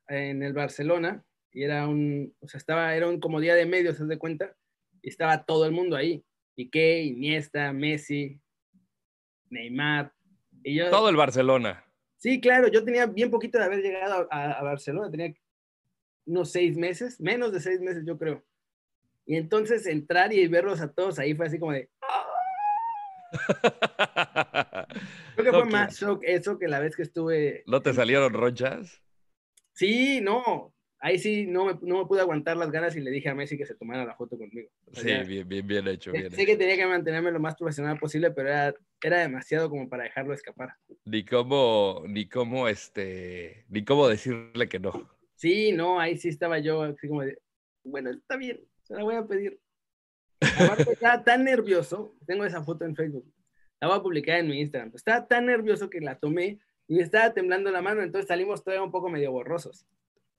En 0.07 0.41
el 0.41 0.53
Barcelona, 0.53 1.23
y 1.51 1.63
era 1.63 1.87
un, 1.87 2.35
o 2.39 2.47
sea, 2.47 2.57
estaba, 2.57 2.95
era 2.95 3.07
un 3.07 3.19
como 3.19 3.39
día 3.39 3.55
de 3.55 3.65
medios, 3.65 3.97
¿se 3.97 4.05
de 4.05 4.17
cuenta? 4.17 4.55
Y 5.01 5.09
estaba 5.09 5.45
todo 5.45 5.65
el 5.65 5.71
mundo 5.71 5.95
ahí. 5.95 6.23
Piqué, 6.55 7.03
Iniesta, 7.03 7.71
Messi, 7.73 8.39
Neymar. 9.49 10.13
Y 10.63 10.75
yo, 10.75 10.89
todo 10.89 11.09
el 11.09 11.15
Barcelona. 11.15 11.83
Sí, 12.17 12.41
claro, 12.41 12.67
yo 12.67 12.83
tenía 12.83 13.05
bien 13.05 13.29
poquito 13.29 13.59
de 13.59 13.65
haber 13.65 13.81
llegado 13.81 14.27
a, 14.31 14.63
Barcelona, 14.63 15.11
tenía 15.11 15.33
unos 16.25 16.51
seis 16.51 16.75
meses, 16.75 17.21
menos 17.21 17.53
de 17.53 17.59
seis 17.59 17.79
meses 17.79 18.03
yo 18.05 18.17
creo. 18.17 18.43
Y 19.25 19.35
entonces 19.35 19.85
entrar 19.85 20.33
y 20.33 20.47
verlos 20.47 20.81
a 20.81 20.91
todos 20.91 21.19
ahí 21.19 21.35
fue 21.35 21.45
así 21.45 21.59
como 21.59 21.73
de... 21.73 21.89
Creo 25.35 25.51
que 25.51 25.51
fue 25.51 25.65
más 25.65 25.99
shock 25.99 26.23
eso 26.23 26.57
que 26.57 26.67
la 26.67 26.79
vez 26.79 26.95
que 26.95 27.03
estuve... 27.03 27.63
¿No 27.67 27.81
te 27.81 27.93
salieron 27.93 28.33
ronchas? 28.33 29.01
Sí, 29.73 30.21
no, 30.21 30.73
ahí 30.99 31.19
sí 31.19 31.45
no 31.47 31.65
me, 31.65 31.77
no 31.81 31.99
me, 31.99 32.05
pude 32.05 32.21
aguantar 32.21 32.57
las 32.57 32.71
ganas 32.71 32.95
y 32.95 33.01
le 33.01 33.11
dije 33.11 33.29
a 33.29 33.35
Messi 33.35 33.57
que 33.57 33.65
se 33.65 33.75
tomara 33.75 34.05
la 34.05 34.15
foto 34.15 34.37
conmigo. 34.37 34.69
sí, 34.93 35.13
bien, 35.27 35.47
bien, 35.47 35.67
bien 35.67 35.87
hecho. 35.87 36.11
Bien 36.11 36.31
sé 36.31 36.45
que 36.45 36.57
tenía 36.57 36.75
que 36.75 36.85
mantenerme 36.85 37.31
lo 37.31 37.39
más 37.39 37.55
profesional 37.55 37.99
posible, 37.99 38.31
pero 38.31 38.49
era, 38.49 38.73
era 39.01 39.19
demasiado 39.19 39.69
como 39.69 39.87
para 39.87 40.03
dejarlo 40.03 40.33
escapar. 40.33 40.69
Ni 41.05 41.23
cómo, 41.23 42.03
ni 42.07 42.27
cómo, 42.27 42.67
este, 42.67 43.65
ni 43.69 43.83
cómo 43.85 44.07
decirle 44.07 44.67
que 44.67 44.79
no. 44.79 45.09
Sí, 45.35 45.71
no, 45.71 45.99
ahí 45.99 46.17
sí 46.17 46.29
estaba 46.29 46.57
yo 46.59 46.81
así 46.81 47.07
como 47.07 47.21
de, 47.21 47.37
bueno, 47.83 48.09
está 48.09 48.37
bien, 48.37 48.59
se 48.83 48.95
la 48.95 49.03
voy 49.03 49.15
a 49.15 49.25
pedir. 49.25 49.59
Aparte 50.41 50.91
estaba 50.91 51.23
tan 51.23 51.43
nervioso, 51.43 52.15
tengo 52.25 52.45
esa 52.45 52.63
foto 52.63 52.85
en 52.85 52.95
Facebook, 52.95 53.25
la 53.79 53.87
voy 53.87 53.97
a 53.97 54.03
publicar 54.03 54.39
en 54.39 54.47
mi 54.47 54.59
Instagram, 54.59 54.91
estaba 54.95 55.27
tan 55.27 55.45
nervioso 55.45 55.89
que 55.89 56.01
la 56.01 56.19
tomé 56.19 56.59
y 56.87 56.95
me 56.95 57.03
estaba 57.03 57.33
temblando 57.33 57.71
la 57.71 57.81
mano, 57.81 58.01
entonces 58.01 58.27
salimos 58.27 58.63
todavía 58.63 58.83
un 58.83 58.91
poco 58.91 59.09
medio 59.09 59.31
borrosos. 59.31 59.87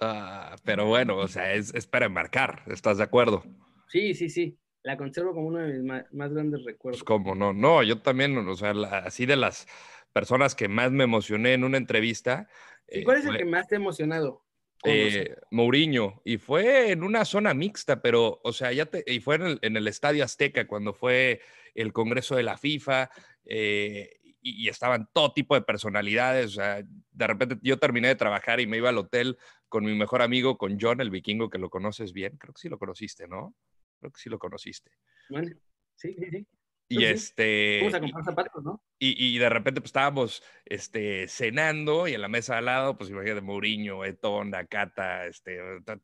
Ah, 0.00 0.56
pero 0.64 0.86
bueno, 0.86 1.16
o 1.16 1.28
sea, 1.28 1.54
es, 1.54 1.74
es, 1.74 1.86
para 1.86 2.06
enmarcar, 2.06 2.62
¿estás 2.68 2.98
de 2.98 3.04
acuerdo? 3.04 3.42
Sí, 3.88 4.14
sí, 4.14 4.28
sí. 4.28 4.56
La 4.82 4.96
conservo 4.96 5.34
como 5.34 5.48
uno 5.48 5.58
de 5.58 5.72
mis 5.72 5.82
más, 5.82 6.32
grandes 6.32 6.64
recuerdos. 6.64 7.00
Pues 7.00 7.04
como 7.04 7.34
no, 7.34 7.52
no, 7.52 7.82
yo 7.82 8.00
también, 8.00 8.36
o 8.38 8.54
sea, 8.54 8.70
así 9.04 9.26
de 9.26 9.36
las 9.36 9.66
personas 10.12 10.54
que 10.54 10.68
más 10.68 10.92
me 10.92 11.04
emocioné 11.04 11.54
en 11.54 11.64
una 11.64 11.78
entrevista. 11.78 12.48
¿Y 12.88 13.02
cuál 13.02 13.18
es 13.18 13.26
el 13.26 13.36
que 13.36 13.44
más 13.44 13.66
te 13.66 13.74
ha 13.74 13.78
emocionado? 13.78 14.44
Eh, 14.84 15.34
Mourinho, 15.50 16.22
y 16.24 16.38
fue 16.38 16.92
en 16.92 17.02
una 17.02 17.24
zona 17.24 17.52
mixta, 17.52 18.00
pero, 18.00 18.40
o 18.44 18.52
sea, 18.52 18.72
ya 18.72 18.86
te, 18.86 19.04
y 19.06 19.20
fue 19.20 19.36
en 19.36 19.42
el, 19.42 19.58
en 19.62 19.76
el 19.76 19.88
Estadio 19.88 20.24
Azteca 20.24 20.66
cuando 20.66 20.92
fue 20.92 21.40
el 21.74 21.92
Congreso 21.92 22.36
de 22.36 22.44
la 22.44 22.56
FIFA, 22.56 23.10
eh, 23.44 24.18
y, 24.40 24.68
estaban 24.68 25.08
todo 25.12 25.32
tipo 25.32 25.54
de 25.54 25.62
personalidades. 25.62 26.46
O 26.46 26.54
sea, 26.54 26.82
de 26.82 27.26
repente 27.26 27.58
yo 27.62 27.78
terminé 27.78 28.08
de 28.08 28.16
trabajar 28.16 28.60
y 28.60 28.66
me 28.66 28.76
iba 28.76 28.88
al 28.88 28.98
hotel 28.98 29.36
con 29.68 29.84
mi 29.84 29.94
mejor 29.94 30.22
amigo, 30.22 30.56
con 30.58 30.78
John, 30.80 31.00
el 31.00 31.10
vikingo, 31.10 31.50
que 31.50 31.58
lo 31.58 31.70
conoces 31.70 32.12
bien. 32.12 32.36
Creo 32.38 32.54
que 32.54 32.60
sí 32.60 32.68
lo 32.68 32.78
conociste, 32.78 33.26
¿no? 33.26 33.54
Creo 33.98 34.12
que 34.12 34.20
sí 34.20 34.30
lo 34.30 34.38
conociste. 34.38 34.92
Bueno, 35.28 35.56
sí, 35.96 36.14
sí, 36.18 36.30
sí. 36.30 36.46
Y 36.88 37.04
este. 37.04 37.80
Vamos 37.80 37.94
a 37.94 38.00
comprar 38.00 38.24
zapatos, 38.24 38.64
¿no? 38.64 38.82
Y, 38.98 39.34
y, 39.34 39.38
de 39.38 39.48
repente 39.48 39.80
pues, 39.80 39.90
estábamos 39.90 40.42
este, 40.64 41.28
cenando 41.28 42.08
y 42.08 42.14
en 42.14 42.22
la 42.22 42.28
mesa 42.28 42.58
al 42.58 42.64
lado, 42.64 42.96
pues 42.96 43.10
imagínate 43.10 43.42
Mourinho, 43.42 44.04
Etón, 44.04 44.50
Nakata, 44.50 45.26
este, 45.26 45.60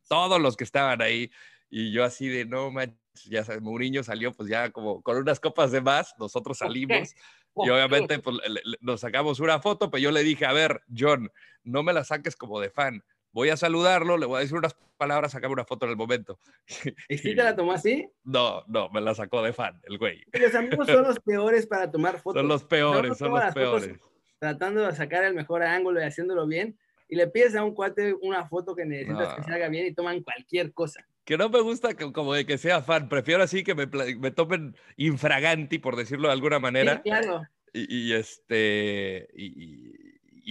todos 0.08 0.40
los 0.40 0.56
que 0.56 0.64
estaban 0.64 1.00
ahí. 1.02 1.30
Y 1.70 1.90
yo 1.90 2.04
así 2.04 2.28
de, 2.28 2.44
no 2.44 2.70
manches, 2.70 2.98
ya 3.24 3.44
sabes, 3.44 3.62
Mourinho 3.62 4.02
salió 4.02 4.32
pues 4.32 4.48
ya 4.48 4.70
como 4.70 5.02
con 5.02 5.16
unas 5.16 5.40
copas 5.40 5.72
de 5.72 5.80
más, 5.80 6.14
nosotros 6.18 6.58
salimos. 6.58 7.14
Y 7.56 7.70
obviamente 7.70 8.18
pues, 8.18 8.36
nos 8.80 9.00
sacamos 9.00 9.40
una 9.40 9.60
foto, 9.60 9.90
pero 9.90 10.02
yo 10.02 10.10
le 10.10 10.22
dije, 10.22 10.44
a 10.44 10.52
ver, 10.52 10.82
John, 10.94 11.30
no 11.62 11.82
me 11.82 11.92
la 11.92 12.04
saques 12.04 12.36
como 12.36 12.60
de 12.60 12.70
fan. 12.70 13.02
Voy 13.34 13.50
a 13.50 13.56
saludarlo, 13.56 14.16
le 14.16 14.26
voy 14.26 14.38
a 14.38 14.40
decir 14.40 14.56
unas 14.56 14.74
palabras, 14.96 15.32
sacar 15.32 15.50
una 15.50 15.64
foto 15.64 15.84
en 15.84 15.90
el 15.90 15.96
momento. 15.96 16.38
¿Y 17.08 17.18
si 17.18 17.34
te 17.34 17.42
la 17.42 17.54
tomó 17.54 17.72
así? 17.72 18.08
No, 18.22 18.64
no, 18.68 18.88
me 18.90 19.00
la 19.00 19.14
sacó 19.14 19.42
de 19.42 19.52
fan, 19.52 19.78
el 19.82 19.98
güey. 19.98 20.24
Los 20.32 20.54
amigos 20.54 20.86
son 20.86 21.02
los 21.02 21.18
peores 21.18 21.66
para 21.66 21.90
tomar 21.90 22.20
fotos. 22.20 22.40
Son 22.40 22.48
los 22.48 22.64
peores, 22.64 23.18
son 23.18 23.32
los 23.32 23.52
peores. 23.52 23.98
Tratando 24.38 24.86
de 24.86 24.94
sacar 24.94 25.24
el 25.24 25.34
mejor 25.34 25.64
ángulo 25.64 26.00
y 26.00 26.04
haciéndolo 26.04 26.46
bien. 26.46 26.78
Y 27.08 27.16
le 27.16 27.26
pides 27.26 27.54
a 27.54 27.62
un 27.62 27.74
cuate 27.74 28.14
una 28.22 28.46
foto 28.46 28.74
que 28.74 28.86
necesitas 28.86 29.34
que 29.34 29.42
se 29.42 29.52
haga 29.52 29.68
bien 29.68 29.86
y 29.86 29.92
toman 29.92 30.22
cualquier 30.22 30.72
cosa 30.72 31.06
que 31.24 31.38
no 31.38 31.48
me 31.48 31.60
gusta 31.60 31.94
como 32.12 32.34
de 32.34 32.44
que 32.44 32.58
sea 32.58 32.82
fan. 32.82 33.08
Prefiero 33.08 33.42
así 33.42 33.64
que 33.64 33.74
me, 33.74 33.86
me 33.86 34.30
tomen 34.30 34.76
infraganti, 34.96 35.78
por 35.78 35.96
decirlo 35.96 36.28
de 36.28 36.34
alguna 36.34 36.58
manera. 36.58 36.96
Sí, 36.96 37.02
claro. 37.02 37.42
Y, 37.72 38.12
este, 38.12 39.26
y, 39.34 40.03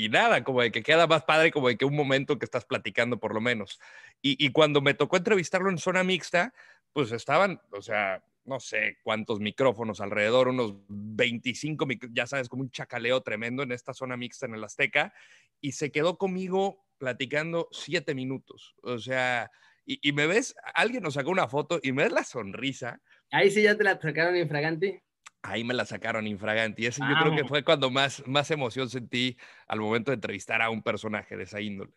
nada, 0.10 0.44
como 0.44 0.62
de 0.62 0.72
que 0.72 0.84
queda 0.84 1.08
más 1.08 1.24
padre, 1.24 1.52
como 1.52 1.68
de 1.68 1.78
que 1.78 1.86
un 1.86 1.96
momento 1.96 2.38
que 2.40 2.46
estás 2.46 2.66
platicando 2.66 3.20
por 3.20 3.34
lo 3.34 3.42
menos. 3.42 3.80
Y, 4.22 4.50
cuando 4.52 4.82
me 4.82 4.94
tocó 4.94 5.18
entrevistarlo 5.18 5.70
en 5.70 5.78
zona 5.78 6.04
mixta, 6.04 6.54
pues 6.94 7.12
estaban, 7.12 7.62
o 7.72 7.82
sea, 7.82 8.24
no 8.46 8.60
sé 8.60 8.98
cuántos 9.04 9.40
micrófonos 9.40 10.02
alrededor, 10.02 10.48
unos 10.48 10.76
25, 10.88 11.88
ya 12.12 12.28
sabes, 12.28 12.50
como 12.50 12.64
un 12.64 12.72
chacaleo 12.72 13.22
tremendo 13.22 13.64
en 13.64 13.72
esta 13.72 13.94
zona 13.94 14.18
mixta 14.18 14.46
en 14.46 14.56
el 14.56 14.64
Azteca, 14.64 15.14
y 15.62 15.74
se 15.74 15.92
quedó 15.92 16.18
conmigo 16.18 16.86
platicando 16.98 17.68
siete 17.72 18.16
minutos. 18.16 18.76
O 18.82 18.98
sea, 18.98 19.50
y, 19.86 20.14
me 20.14 20.28
ves, 20.28 20.56
alguien 20.74 21.04
nos 21.04 21.16
sacó 21.16 21.30
una 21.30 21.48
foto 21.48 21.80
y 21.84 21.92
me 21.92 22.04
ves 22.04 22.14
la 22.14 22.24
sonrisa. 22.24 23.02
Ahí 23.32 23.52
sí 23.52 23.62
ya 23.62 23.78
te 23.78 23.84
la 23.84 24.00
sacaron 24.00 24.38
infraganti. 24.38 25.02
Ahí 25.44 25.66
me 25.66 25.74
la 25.74 25.86
sacaron 25.86 26.26
infraganti. 26.26 26.86
Ese 26.86 27.02
yo 27.02 27.16
creo 27.22 27.36
que 27.36 27.44
fue 27.44 27.64
cuando 27.64 27.92
más, 27.92 28.26
más 28.26 28.50
emoción 28.50 28.90
sentí 28.90 29.38
al 29.68 29.82
momento 29.82 30.12
de 30.12 30.16
entrevistar 30.16 30.62
a 30.62 30.70
un 30.70 30.82
personaje 30.82 31.36
de 31.36 31.44
esa 31.44 31.60
índole. 31.60 31.92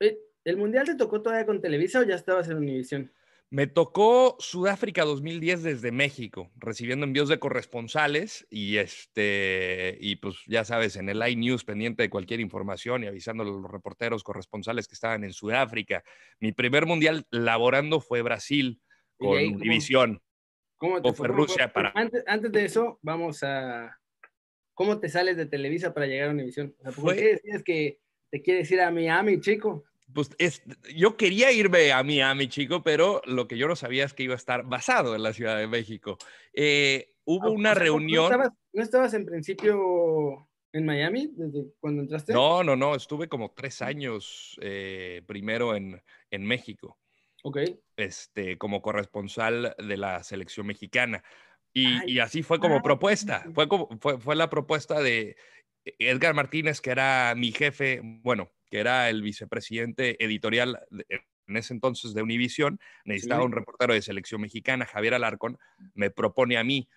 Eh, 0.00 0.18
¿El 0.44 0.56
Mundial 0.56 0.86
te 0.86 0.96
tocó 0.96 1.22
todavía 1.22 1.46
con 1.46 1.60
Televisa 1.60 2.00
o 2.00 2.02
ya 2.02 2.16
estabas 2.16 2.48
en 2.48 2.56
Univisión? 2.56 3.12
Me 3.48 3.68
tocó 3.68 4.36
Sudáfrica 4.40 5.04
2010 5.04 5.62
desde 5.62 5.92
México, 5.92 6.50
recibiendo 6.56 7.04
envíos 7.04 7.28
de 7.28 7.38
corresponsales 7.38 8.46
y 8.50 8.78
este 8.78 9.98
y 10.00 10.16
pues 10.16 10.36
ya 10.46 10.64
sabes, 10.64 10.96
en 10.96 11.10
el 11.10 11.22
iNews 11.28 11.62
pendiente 11.62 12.02
de 12.02 12.10
cualquier 12.10 12.40
información 12.40 13.04
y 13.04 13.08
avisando 13.08 13.42
a 13.44 13.46
los 13.46 13.70
reporteros 13.70 14.24
corresponsales 14.24 14.88
que 14.88 14.94
estaban 14.94 15.22
en 15.22 15.32
Sudáfrica. 15.34 16.02
Mi 16.40 16.52
primer 16.52 16.86
mundial 16.86 17.26
laborando 17.30 18.00
fue 18.00 18.22
Brasil 18.22 18.80
con 19.18 19.36
Univisión. 19.36 20.22
¿Cómo, 20.82 21.00
te 21.00 21.12
fue 21.12 21.28
Rusia 21.28 21.72
para 21.72 21.92
antes, 21.94 22.24
antes, 22.26 22.50
de 22.50 22.64
eso, 22.64 22.98
vamos 23.02 23.44
a 23.44 23.96
¿Cómo 24.74 24.98
te 24.98 25.08
sales 25.08 25.36
de 25.36 25.46
Televisa 25.46 25.94
para 25.94 26.06
llegar 26.08 26.30
a 26.30 26.32
Univisión? 26.32 26.74
¿Por 26.96 27.14
qué 27.14 27.34
decías 27.34 27.62
que 27.62 28.00
te 28.30 28.42
quieres 28.42 28.68
ir 28.72 28.80
a 28.80 28.90
Miami, 28.90 29.38
chico? 29.38 29.84
pues 30.12 30.30
es, 30.38 30.64
yo 30.96 31.16
quería 31.16 31.52
irme 31.52 31.92
a 31.92 32.02
Miami, 32.02 32.48
chico, 32.48 32.82
pero 32.82 33.22
lo 33.26 33.46
que 33.46 33.56
yo 33.56 33.68
no 33.68 33.76
sabía 33.76 34.04
es 34.04 34.12
que 34.12 34.24
iba 34.24 34.34
a 34.34 34.36
estar 34.36 34.64
basado 34.64 35.14
en 35.14 35.22
la 35.22 35.32
Ciudad 35.32 35.56
de 35.56 35.68
México. 35.68 36.18
Eh, 36.52 37.12
hubo 37.24 37.46
ah, 37.46 37.50
una 37.50 37.74
reunión. 37.74 38.32
¿no 38.72 38.82
estabas, 38.82 39.14
en 39.14 39.24
principio 39.24 40.48
en 40.72 40.84
Miami 40.84 41.30
desde 41.32 41.72
cuando 41.78 42.02
entraste? 42.02 42.32
No, 42.32 42.64
no, 42.64 42.74
no, 42.74 42.96
estuve 42.96 43.28
como 43.28 43.52
tres 43.52 43.82
años 43.82 44.58
eh, 44.60 45.22
primero 45.28 45.76
en, 45.76 46.02
en 46.28 46.44
México. 46.44 46.98
Ok. 47.42 47.58
Este, 47.96 48.56
como 48.58 48.82
corresponsal 48.82 49.74
de 49.78 49.96
la 49.96 50.22
selección 50.22 50.66
mexicana. 50.66 51.22
Y, 51.72 52.12
y 52.12 52.18
así 52.20 52.42
fue 52.42 52.58
como 52.58 52.82
propuesta. 52.82 53.44
Fue, 53.54 53.68
como, 53.68 53.88
fue, 54.00 54.18
fue 54.18 54.36
la 54.36 54.50
propuesta 54.50 55.00
de 55.00 55.36
Edgar 55.84 56.34
Martínez, 56.34 56.80
que 56.80 56.90
era 56.90 57.34
mi 57.36 57.52
jefe, 57.52 58.00
bueno, 58.02 58.50
que 58.70 58.78
era 58.78 59.08
el 59.08 59.22
vicepresidente 59.22 60.22
editorial 60.22 60.80
en 61.46 61.56
ese 61.56 61.74
entonces 61.74 62.14
de 62.14 62.22
Univisión, 62.22 62.78
necesitaba 63.04 63.44
un 63.44 63.52
reportero 63.52 63.94
de 63.94 64.02
selección 64.02 64.40
mexicana, 64.40 64.86
Javier 64.86 65.14
Alarcón, 65.14 65.58
me 65.94 66.10
propone 66.10 66.56
a 66.56 66.64
mí 66.64 66.88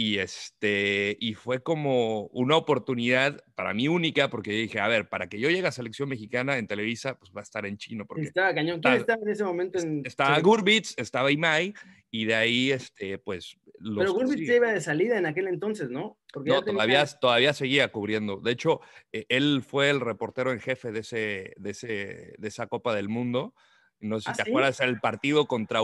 y 0.00 0.20
este 0.20 1.16
y 1.18 1.34
fue 1.34 1.60
como 1.60 2.28
una 2.28 2.56
oportunidad 2.56 3.42
para 3.56 3.74
mí 3.74 3.88
única 3.88 4.30
porque 4.30 4.52
dije, 4.52 4.78
a 4.78 4.86
ver, 4.86 5.08
para 5.08 5.28
que 5.28 5.40
yo 5.40 5.50
llegue 5.50 5.66
a 5.66 5.72
selección 5.72 6.08
mexicana 6.08 6.56
en 6.56 6.68
Televisa, 6.68 7.18
pues 7.18 7.32
va 7.36 7.40
a 7.40 7.42
estar 7.42 7.66
en 7.66 7.78
chino 7.78 8.06
porque 8.06 8.22
estaba 8.22 8.54
cañón. 8.54 8.80
¿Quién 8.80 8.94
estaba 8.94 9.20
en 9.20 9.28
ese 9.28 9.42
momento 9.42 9.80
en 9.80 10.02
Estaba 10.06 10.38
Gurbitz, 10.38 10.94
estaba 10.98 11.32
Imai 11.32 11.74
y 12.12 12.26
de 12.26 12.34
ahí 12.36 12.70
este 12.70 13.18
pues 13.18 13.58
Pero 13.82 14.12
Gurbitz 14.12 14.48
iba 14.48 14.72
de 14.72 14.80
salida 14.80 15.18
en 15.18 15.26
aquel 15.26 15.48
entonces, 15.48 15.90
¿no? 15.90 16.16
no, 16.44 16.62
todavía, 16.62 17.04
todavía 17.20 17.52
seguía 17.52 17.90
cubriendo. 17.90 18.36
De 18.36 18.52
hecho, 18.52 18.80
e, 19.10 19.26
él 19.28 19.64
fue 19.66 19.90
el 19.90 19.98
reportero 19.98 20.52
en 20.52 20.60
jefe 20.60 20.92
de, 20.92 21.00
ese, 21.00 21.54
de, 21.56 21.70
ese, 21.70 22.34
de 22.38 22.46
esa 22.48 22.68
Copa 22.68 22.94
del 22.94 23.08
Mundo. 23.08 23.52
No 23.98 24.20
sé 24.20 24.26
si 24.26 24.30
¿Ah, 24.30 24.44
te 24.44 24.48
acuerdas, 24.48 24.78
el 24.78 25.00
partido 25.00 25.46
contra 25.46 25.80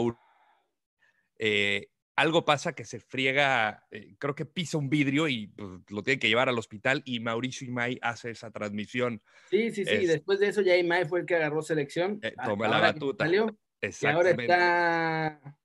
eh, 1.36 1.88
algo 2.16 2.44
pasa 2.44 2.74
que 2.74 2.84
se 2.84 3.00
friega, 3.00 3.86
eh, 3.90 4.14
creo 4.18 4.34
que 4.34 4.46
pisa 4.46 4.78
un 4.78 4.88
vidrio 4.88 5.28
y 5.28 5.48
pues, 5.48 5.80
lo 5.88 6.02
tiene 6.02 6.18
que 6.18 6.28
llevar 6.28 6.48
al 6.48 6.58
hospital 6.58 7.02
y 7.04 7.20
Mauricio 7.20 7.66
Imay 7.66 7.98
hace 8.02 8.30
esa 8.30 8.50
transmisión. 8.50 9.22
Sí, 9.50 9.70
sí, 9.70 9.84
sí, 9.84 10.06
después 10.06 10.38
de 10.38 10.48
eso 10.48 10.62
ya 10.62 10.76
Imay 10.76 11.06
fue 11.06 11.20
el 11.20 11.26
que 11.26 11.36
agarró 11.36 11.62
selección. 11.62 12.20
Eh, 12.22 12.34
toma 12.44 12.68
la 12.68 12.80
batuta. 12.80 13.24
Salió, 13.24 13.56
y 13.82 14.06
ahora 14.06 14.30
está... 14.30 15.58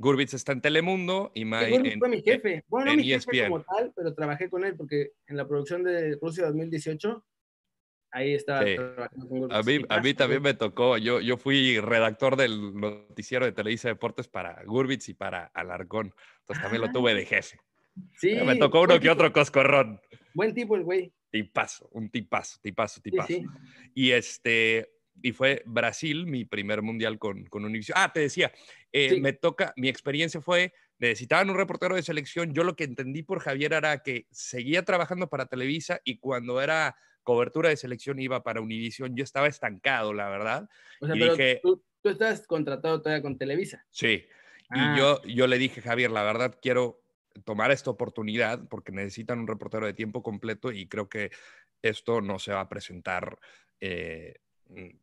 Gurbitz 0.00 0.34
está 0.34 0.52
en 0.52 0.60
Telemundo, 0.60 1.32
Imay 1.34 1.74
en, 1.74 1.98
fue 1.98 2.08
mi 2.08 2.22
jefe. 2.22 2.64
Bueno, 2.68 2.92
no 2.92 2.96
mi 2.96 3.04
jefe 3.04 3.44
e 3.44 3.48
como 3.48 3.64
tal, 3.64 3.92
pero 3.96 4.14
trabajé 4.14 4.48
con 4.48 4.64
él 4.64 4.76
porque 4.76 5.12
en 5.26 5.36
la 5.36 5.48
producción 5.48 5.82
de 5.82 6.16
Rusia 6.22 6.46
2018 6.46 7.24
Ahí 8.18 8.34
estaba 8.34 8.62
A 8.62 9.62
mí, 9.62 9.78
a 9.88 10.00
mí 10.00 10.14
también 10.14 10.42
me 10.42 10.52
tocó. 10.52 10.98
Yo, 10.98 11.20
yo 11.20 11.36
fui 11.36 11.78
redactor 11.78 12.34
del 12.34 12.74
noticiero 12.74 13.44
de 13.44 13.52
Televisa 13.52 13.86
Deportes 13.86 14.26
para 14.26 14.60
Gurbitz 14.64 15.08
y 15.08 15.14
para 15.14 15.44
Alarcón. 15.54 16.12
Entonces 16.40 16.62
también 16.62 16.82
lo 16.82 16.90
tuve 16.90 17.14
de 17.14 17.22
ah. 17.22 17.26
jefe. 17.26 17.60
Sí. 18.16 18.34
Me 18.44 18.56
tocó 18.56 18.82
uno 18.82 18.98
que 18.98 19.08
otro 19.08 19.32
coscorrón. 19.32 20.00
Buen 20.34 20.52
tipo 20.52 20.74
el 20.74 20.82
güey. 20.82 21.12
Tipazo, 21.30 21.88
un 21.92 22.10
tipazo, 22.10 22.58
tipazo, 22.60 23.00
tipazo. 23.00 23.34
Y 23.94 24.10
este, 24.10 24.90
y 25.22 25.30
fue 25.30 25.62
Brasil, 25.64 26.26
mi 26.26 26.44
primer 26.44 26.82
mundial 26.82 27.20
con, 27.20 27.44
con 27.44 27.64
Univision. 27.64 27.96
Ah, 28.00 28.12
te 28.12 28.18
decía, 28.18 28.50
eh, 28.90 29.20
me 29.20 29.32
toca, 29.32 29.72
mi 29.76 29.88
experiencia 29.88 30.40
fue, 30.40 30.72
necesitaban 30.98 31.50
un 31.50 31.56
reportero 31.56 31.94
de 31.94 32.02
selección. 32.02 32.52
Yo 32.52 32.64
lo 32.64 32.74
que 32.74 32.82
entendí 32.82 33.22
por 33.22 33.38
Javier 33.38 33.74
era 33.74 34.02
que 34.02 34.26
seguía 34.32 34.84
trabajando 34.84 35.28
para 35.28 35.46
Televisa 35.46 36.00
y 36.02 36.18
cuando 36.18 36.60
era 36.60 36.96
cobertura 37.28 37.68
de 37.68 37.76
selección 37.76 38.18
iba 38.20 38.42
para 38.42 38.62
Univision, 38.62 39.14
yo 39.14 39.22
estaba 39.22 39.48
estancado, 39.48 40.14
la 40.14 40.30
verdad. 40.30 40.66
O 40.98 41.06
sea, 41.06 41.14
pero 41.14 41.32
dije, 41.32 41.60
tú, 41.62 41.84
tú, 42.00 42.08
estás 42.08 42.46
contratado 42.46 43.02
todavía 43.02 43.20
con 43.20 43.36
Televisa. 43.36 43.84
Sí. 43.90 44.24
Y 44.70 44.78
ah. 44.80 44.96
yo, 44.98 45.22
yo 45.24 45.46
le 45.46 45.58
dije, 45.58 45.82
Javier, 45.82 46.10
la 46.10 46.22
verdad 46.22 46.56
quiero 46.62 47.02
tomar 47.44 47.70
esta 47.70 47.90
oportunidad 47.90 48.66
porque 48.70 48.92
necesitan 48.92 49.40
un 49.40 49.46
reportero 49.46 49.84
de 49.84 49.92
tiempo 49.92 50.22
completo 50.22 50.72
y 50.72 50.88
creo 50.88 51.10
que 51.10 51.30
esto 51.82 52.22
no 52.22 52.38
se 52.38 52.54
va 52.54 52.60
a 52.60 52.68
presentar, 52.70 53.38
eh, 53.82 54.36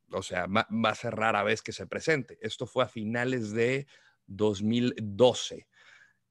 o 0.10 0.24
sea, 0.24 0.48
va, 0.48 0.68
va 0.72 0.90
a 0.90 0.96
ser 0.96 1.14
rara 1.14 1.44
vez 1.44 1.62
que 1.62 1.74
se 1.74 1.86
presente. 1.86 2.40
Esto 2.42 2.66
fue 2.66 2.86
a 2.86 2.88
finales 2.88 3.52
de 3.52 3.86
2012 4.26 5.68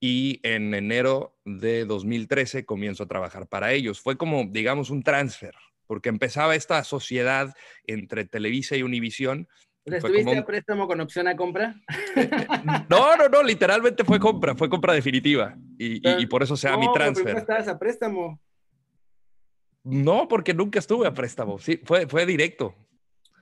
y 0.01 0.41
en 0.43 0.75
enero 0.75 1.39
de 1.45 1.85
2013 1.85 2.67
comienzo 2.67 3.05
a 3.05 3.09
trabajar 3.09 3.47
para 3.47 3.73
ellos. 3.73 4.01
Fue 4.01 4.17
como, 4.17 4.45
digamos, 4.51 4.91
un 4.91 5.05
transfer, 5.05 5.55
porque 5.87 6.09
empezaba 6.09 6.55
esta 6.55 6.83
sociedad 6.85 7.55
entre 7.87 8.25
Televisa 8.25 8.77
y 8.77 8.83
Univisión. 8.83 9.49
¿Estuviste 9.85 10.39
a 10.39 10.47
préstamo 10.47 10.87
con 10.87 11.01
opción 11.01 11.29
a 11.29 11.37
compra? 11.37 11.75
no, 12.89 13.17
no, 13.17 13.29
no, 13.29 13.43
literalmente 13.43 14.03
fue 14.05 14.19
compra, 14.19 14.55
fue 14.55 14.71
compra 14.71 14.95
definitiva. 14.95 15.57
Y, 15.79 16.27
por 16.27 16.43
eso 16.43 16.57
se 16.57 16.69
da 16.69 16.79
mi 16.79 16.91
transfer. 16.93 17.35
¿No 17.35 17.41
estabas 17.41 17.69
a 17.69 17.79
préstamo? 17.79 18.41
No, 19.83 20.27
porque 20.29 20.55
nunca 20.55 20.79
estuve 20.79 21.07
a 21.07 21.13
préstamo. 21.13 21.59
Sí, 21.59 21.79
fue, 21.85 22.07
fue 22.07 22.25
directo. 22.25 22.75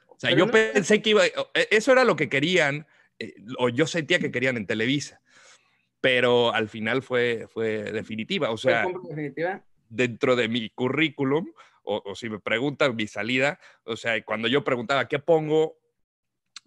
O 0.08 0.16
sea, 0.18 0.32
yo 0.36 0.50
pensé 0.50 1.00
que 1.00 1.10
iba. 1.10 1.24
E, 1.26 1.32
eso 1.70 1.92
era 1.92 2.02
lo 2.04 2.16
que 2.16 2.28
querían, 2.28 2.86
eh, 3.20 3.34
o 3.58 3.68
yo 3.68 3.86
sentía 3.86 4.18
que 4.18 4.32
querían 4.32 4.56
en 4.56 4.66
Televisa. 4.66 5.20
Pero 6.00 6.52
al 6.52 6.68
final 6.68 7.02
fue, 7.02 7.46
fue 7.48 7.92
definitiva. 7.92 8.50
O 8.50 8.56
sea, 8.56 8.84
definitiva? 9.08 9.64
dentro 9.92 10.36
de 10.36 10.48
mi 10.48 10.70
currículum 10.70 11.46
o, 11.82 12.14
si 12.14 12.28
me 12.30 12.38
preguntan 12.38 12.96
mi 12.96 13.06
salida, 13.06 13.58
o 13.84 13.96
sea, 13.96 14.22
cuando 14.24 14.48
yo 14.48 14.64
preguntaba 14.64 15.08
qué 15.08 15.18
pongo 15.18 15.78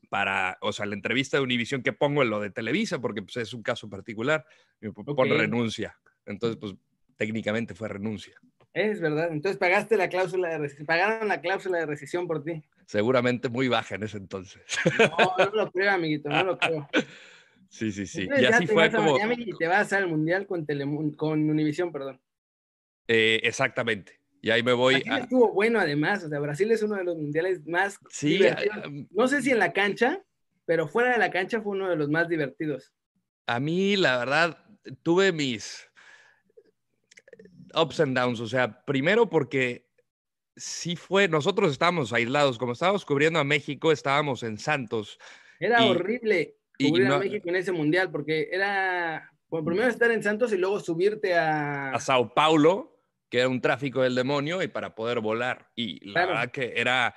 para, 0.10 0.58
o 0.62 0.72
sea, 0.72 0.86
la 0.86 0.96
entrevista 0.96 1.38
de 1.38 1.44
Univision, 1.44 1.82
qué 1.82 1.94
pongo 1.94 2.24
en 2.24 2.30
lo 2.30 2.40
de 2.40 2.50
Televisa, 2.50 3.00
porque 3.00 3.22
pues, 3.22 3.38
es 3.38 3.54
un 3.54 3.64
caso 3.64 3.90
particular, 3.90 4.46
me 4.80 4.92
pone 4.92 5.36
renuncia. 5.36 5.98
Entonces, 6.26 6.58
pues 6.58 6.76
técnicamente 7.18 7.76
fue 7.76 7.88
renuncia. 7.88 8.40
Es 8.74 9.00
verdad. 9.00 9.30
Entonces 9.32 9.58
pagaste 9.58 9.96
la 9.96 10.10
cláusula 10.10 10.50
de 10.50 10.58
rescisión, 10.58 10.86
pagaron 10.86 11.30
la 11.30 11.40
cláusula 11.40 11.80
de 11.80 11.86
rescisión 11.86 12.28
por 12.28 12.44
ti. 12.44 12.62
Seguramente 12.86 13.48
muy 13.48 13.70
baja 13.70 13.96
en 13.96 14.04
ese 14.04 14.18
entonces. 14.18 14.62
No, 15.00 15.46
no 15.46 15.52
lo 15.52 15.72
creo, 15.72 15.92
amiguito, 15.92 16.30
no 16.30 16.44
lo 16.44 16.58
creo. 16.58 16.88
Sí, 17.68 17.92
sí, 17.92 18.06
sí. 18.06 18.26
y 18.40 18.46
así 18.46 18.68
fue 18.68 18.90
como. 18.90 19.18
y 19.36 19.52
te 19.58 19.68
vas 19.68 19.92
al 19.92 20.08
mundial 20.08 20.48
con, 20.48 20.66
con 21.16 21.50
Univision, 21.50 21.92
perdón. 21.92 22.22
Eh, 23.06 23.42
exactamente. 23.44 24.22
Y 24.46 24.52
ahí 24.52 24.62
me 24.62 24.74
voy. 24.74 25.02
Brasil 25.02 25.24
estuvo 25.24 25.52
bueno 25.54 25.80
además, 25.80 26.24
o 26.24 26.30
sea, 26.30 26.40
Brasil 26.40 26.70
es 26.70 26.84
uno 26.84 26.98
de 26.98 27.04
los 27.04 27.18
mundiales 27.18 27.66
más 27.66 27.98
sí, 28.12 28.34
divertidos. 28.34 28.78
no 29.10 29.28
sé 29.28 29.42
si 29.42 29.50
en 29.50 29.58
la 29.58 29.74
cancha, 29.74 30.22
pero 30.66 30.88
fuera 30.88 31.14
de 31.14 31.18
la 31.18 31.32
cancha 31.32 31.62
fue 31.62 31.72
uno 31.72 31.90
de 31.90 31.96
los 31.96 32.10
más 32.10 32.30
divertidos. 32.30 32.94
A 33.48 33.60
mí, 33.60 33.96
la 33.96 34.20
verdad, 34.20 34.64
tuve 35.02 35.32
mis 35.32 35.90
ups 37.74 38.00
and 38.00 38.16
downs, 38.16 38.40
o 38.40 38.46
sea, 38.46 38.86
primero 38.86 39.28
porque 39.28 39.88
sí 40.56 40.96
fue, 40.96 41.28
nosotros 41.28 41.72
estábamos 41.72 42.14
aislados, 42.14 42.60
como 42.60 42.74
estábamos 42.74 43.04
cubriendo 43.04 43.40
a 43.40 43.44
México, 43.44 43.92
estábamos 43.92 44.44
en 44.44 44.60
Santos. 44.60 45.18
Era 45.60 45.84
horrible 45.88 46.58
cubrir 46.78 47.08
a 47.08 47.18
México 47.18 47.50
en 47.50 47.56
ese 47.56 47.72
mundial, 47.72 48.12
porque 48.12 48.50
era, 48.52 49.28
bueno, 49.48 49.66
primero 49.66 49.90
estar 49.90 50.12
en 50.12 50.22
Santos 50.22 50.54
y 50.54 50.58
luego 50.60 50.80
subirte 50.80 51.34
a... 51.34 51.94
A 51.94 52.00
Sao 52.00 52.32
Paulo 52.32 52.95
que 53.30 53.40
era 53.40 53.50
un 53.50 53.62
tráfico 53.62 54.02
del 54.02 54.16
demonio 54.16 54.62
y 54.62 54.68
para 54.68 54.96
poder 54.96 55.20
volar. 55.20 55.70
Y 55.76 56.06
la 56.10 56.26
verdad 56.26 56.52
que 56.52 56.74
era 56.76 57.16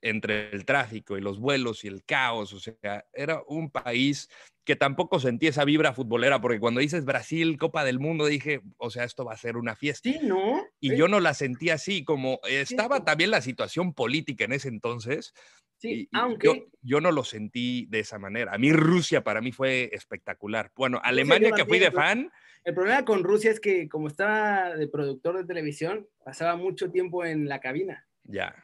entre 0.00 0.50
el 0.50 0.64
tráfico 0.64 1.18
y 1.18 1.20
los 1.20 1.38
vuelos 1.38 1.84
y 1.84 1.88
el 1.88 2.04
caos, 2.04 2.52
o 2.54 2.60
sea, 2.60 3.04
era 3.12 3.42
un 3.46 3.70
país 3.70 4.28
que 4.64 4.76
tampoco 4.76 5.18
sentí 5.18 5.48
esa 5.48 5.64
vibra 5.64 5.92
futbolera, 5.92 6.40
porque 6.40 6.60
cuando 6.60 6.80
dices 6.80 7.04
Brasil, 7.04 7.58
Copa 7.58 7.84
del 7.84 7.98
Mundo, 7.98 8.26
dije, 8.26 8.60
o 8.78 8.90
sea, 8.90 9.04
esto 9.04 9.24
va 9.24 9.32
a 9.32 9.36
ser 9.36 9.56
una 9.56 9.74
fiesta. 9.74 10.08
Sí, 10.08 10.20
¿no? 10.22 10.64
Y 10.80 10.96
yo 10.96 11.08
no 11.08 11.20
la 11.20 11.34
sentí 11.34 11.70
así, 11.70 12.04
como 12.04 12.40
estaba 12.48 13.04
también 13.04 13.30
la 13.30 13.40
situación 13.40 13.92
política 13.92 14.44
en 14.44 14.52
ese 14.52 14.68
entonces. 14.68 15.34
Sí, 15.78 16.08
aunque... 16.12 16.68
Yo, 16.80 17.00
no 17.00 17.10
lo 17.10 17.24
sentí 17.24 17.86
de 17.90 18.00
esa 18.00 18.18
manera. 18.20 18.54
A 18.54 18.58
mí 18.58 18.72
Rusia 18.72 19.24
para 19.24 19.40
mí 19.40 19.50
fue 19.50 19.90
espectacular. 19.92 20.70
Bueno, 20.76 21.00
Alemania 21.02 21.50
que 21.50 21.64
fui 21.64 21.80
de 21.80 21.90
fan, 21.90 22.30
el 22.64 22.74
problema 22.74 23.04
con 23.04 23.24
Rusia 23.24 23.50
es 23.50 23.60
que 23.60 23.88
como 23.88 24.08
estaba 24.08 24.76
de 24.76 24.88
productor 24.88 25.38
de 25.38 25.44
televisión, 25.44 26.08
pasaba 26.24 26.56
mucho 26.56 26.90
tiempo 26.90 27.24
en 27.24 27.48
la 27.48 27.60
cabina. 27.60 28.06
Ya. 28.24 28.54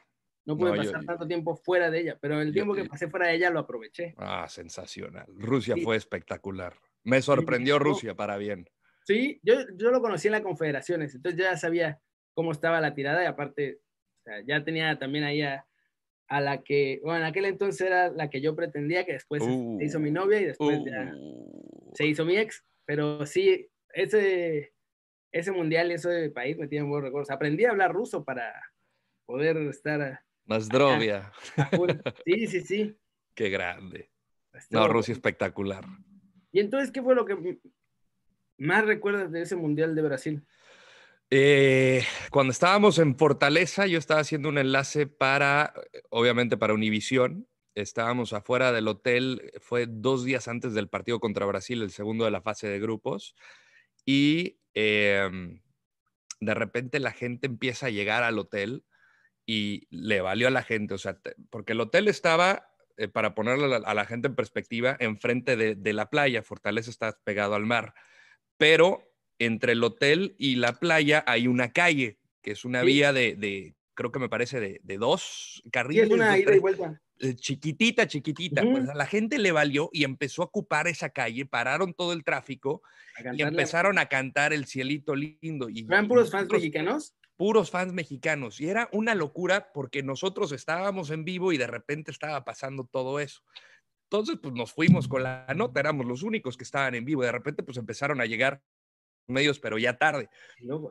No 0.45 0.57
pude 0.57 0.75
pasar 0.75 1.05
tanto 1.05 1.27
tiempo 1.27 1.55
fuera 1.55 1.91
de 1.91 1.99
ella, 1.99 2.17
pero 2.19 2.41
el 2.41 2.53
tiempo 2.53 2.73
que 2.73 2.85
pasé 2.85 3.07
fuera 3.07 3.27
de 3.27 3.35
ella 3.35 3.49
lo 3.49 3.59
aproveché. 3.59 4.15
Ah, 4.17 4.47
sensacional. 4.47 5.27
Rusia 5.35 5.75
fue 5.83 5.95
espectacular. 5.95 6.73
Me 7.03 7.21
sorprendió 7.21 7.77
Rusia 7.77 8.15
para 8.15 8.37
bien. 8.37 8.67
Sí, 9.03 9.39
yo, 9.43 9.55
yo 9.75 9.91
lo 9.91 10.01
conocí 10.01 10.27
en 10.27 10.33
las 10.33 10.41
confederaciones, 10.41 11.15
entonces 11.15 11.39
ya 11.39 11.57
sabía 11.57 11.99
cómo 12.33 12.51
estaba 12.51 12.79
la 12.79 12.93
tirada 12.93 13.23
y 13.23 13.25
aparte, 13.25 13.81
ya 14.45 14.63
tenía 14.63 14.97
también 14.97 15.23
ahí 15.23 15.41
a, 15.41 15.65
la 16.29 16.61
que, 16.61 16.99
bueno, 17.03 17.19
en 17.19 17.25
aquel 17.25 17.45
entonces 17.45 17.81
era 17.81 18.09
la 18.11 18.29
que 18.29 18.39
yo 18.39 18.55
pretendía, 18.55 19.05
que 19.05 19.13
después 19.13 19.43
se 19.43 19.83
hizo 19.83 19.99
mi 19.99 20.11
novia 20.11 20.39
y 20.39 20.45
después 20.45 20.79
ya 20.85 21.11
uh. 21.15 21.91
se 21.95 22.05
hizo 22.05 22.23
mi 22.23 22.37
ex, 22.37 22.63
pero 22.85 23.25
sí, 23.25 23.67
ese, 23.93 24.73
ese 25.31 25.51
mundial 25.51 25.91
ese 25.91 26.29
país 26.29 26.57
me 26.57 26.67
tiene 26.67 26.85
buenos 26.85 27.05
recuerdos. 27.05 27.31
Aprendí 27.31 27.65
a 27.65 27.71
hablar 27.71 27.93
ruso 27.93 28.23
para 28.23 28.53
poder 29.25 29.57
estar. 29.57 30.21
Más 30.45 30.67
drovia. 30.67 31.31
Sí, 32.25 32.47
sí, 32.47 32.61
sí. 32.61 32.97
Qué 33.35 33.49
grande. 33.49 34.09
No, 34.69 34.87
Rusia 34.87 35.13
espectacular. 35.13 35.85
¿Y 36.51 36.59
entonces 36.59 36.91
qué 36.91 37.01
fue 37.01 37.15
lo 37.15 37.25
que 37.25 37.59
más 38.57 38.85
recuerdas 38.85 39.31
de 39.31 39.43
ese 39.43 39.55
mundial 39.55 39.95
de 39.95 40.01
Brasil? 40.01 40.45
Eh, 41.29 42.03
cuando 42.31 42.51
estábamos 42.51 42.97
en 42.97 43.15
Fortaleza, 43.15 43.85
yo 43.85 43.99
estaba 43.99 44.21
haciendo 44.21 44.49
un 44.49 44.57
enlace 44.57 45.05
para, 45.05 45.73
obviamente, 46.09 46.57
para 46.57 46.73
Univisión. 46.73 47.47
Estábamos 47.75 48.33
afuera 48.33 48.73
del 48.73 48.87
hotel, 48.87 49.53
fue 49.61 49.85
dos 49.87 50.25
días 50.25 50.47
antes 50.47 50.73
del 50.73 50.89
partido 50.89 51.19
contra 51.19 51.45
Brasil, 51.45 51.83
el 51.83 51.91
segundo 51.91 52.25
de 52.25 52.31
la 52.31 52.41
fase 52.41 52.67
de 52.67 52.79
grupos 52.79 53.35
y 54.05 54.59
em, 54.73 55.61
de 56.39 56.53
repente 56.53 56.99
la 56.99 57.11
gente 57.11 57.47
empieza 57.47 57.87
a 57.87 57.91
llegar 57.91 58.23
al 58.23 58.39
hotel 58.39 58.85
y 59.45 59.87
le 59.89 60.21
valió 60.21 60.47
a 60.47 60.51
la 60.51 60.63
gente, 60.63 60.93
o 60.93 60.97
sea, 60.97 61.19
porque 61.49 61.73
el 61.73 61.81
hotel 61.81 62.07
estaba, 62.07 62.71
eh, 62.97 63.07
para 63.07 63.33
ponerle 63.33 63.75
a 63.83 63.93
la, 63.93 64.05
gente 64.05 64.27
en 64.27 64.35
perspectiva, 64.35 64.95
enfrente 64.99 65.55
de, 65.55 65.93
la 65.93 66.09
playa, 66.09 66.43
Fortaleza 66.43 66.89
está 66.91 67.17
pegado 67.23 67.55
al 67.55 67.65
mar, 67.65 67.93
pero 68.57 69.11
entre 69.39 69.71
el 69.71 69.83
hotel 69.83 70.35
y 70.37 70.55
la 70.57 70.73
playa 70.73 71.23
hay 71.25 71.47
una 71.47 71.71
calle, 71.71 72.19
que 72.41 72.51
es 72.51 72.63
una 72.63 72.83
vía 72.83 73.11
de, 73.11 73.75
creo 73.95 74.11
que 74.11 74.19
me 74.19 74.29
parece, 74.29 74.59
de, 74.59 74.97
dos 74.97 75.63
carriles. 75.71 76.07
Sí, 76.07 76.13
es 76.13 76.15
una 76.15 76.37
ida 76.37 76.55
y 76.55 76.59
vuelta. 76.59 77.01
Eh, 77.21 77.35
chiquitita, 77.35 78.07
chiquitita. 78.07 78.63
Pues 78.63 78.87
a 78.87 78.95
la 78.95 79.05
gente 79.05 79.39
le 79.39 79.51
valió 79.51 79.89
y 79.91 80.05
empezó 80.05 80.41
a 80.41 80.45
ocupar 80.45 80.87
esa 80.87 81.09
calle, 81.09 81.45
pararon 81.45 81.93
todo 81.93 82.13
el 82.13 82.23
tráfico 82.23 82.81
y 83.33 83.41
empezaron 83.41 83.99
a 83.99 84.05
cantar 84.05 84.53
El 84.53 84.65
Cielito 84.65 85.15
Lindo. 85.15 85.69
Y, 85.69 85.85
¿Eran 85.85 86.07
puros 86.07 86.31
fans 86.31 86.49
mexicanos? 86.49 87.15
Puros 87.35 87.71
fans 87.71 87.91
mexicanos. 87.91 88.61
Y 88.61 88.69
era 88.69 88.89
una 88.93 89.15
locura 89.15 89.71
porque 89.73 90.01
nosotros 90.01 90.53
estábamos 90.53 91.09
en 91.09 91.25
vivo 91.25 91.51
y 91.51 91.57
de 91.57 91.67
repente 91.67 92.11
estaba 92.11 92.45
pasando 92.45 92.85
todo 92.85 93.19
eso. 93.19 93.41
Entonces, 94.11 94.37
pues 94.41 94.55
nos 94.55 94.71
fuimos 94.71 95.07
con 95.07 95.23
la 95.23 95.45
nota, 95.55 95.79
éramos 95.81 96.05
los 96.05 96.23
únicos 96.23 96.57
que 96.57 96.63
estaban 96.63 96.95
en 96.95 97.05
vivo. 97.05 97.23
De 97.23 97.31
repente, 97.31 97.63
pues 97.63 97.77
empezaron 97.77 98.21
a 98.21 98.25
llegar 98.25 98.61
medios, 99.29 99.59
pero 99.59 99.77
ya 99.77 99.97
tarde. 99.97 100.29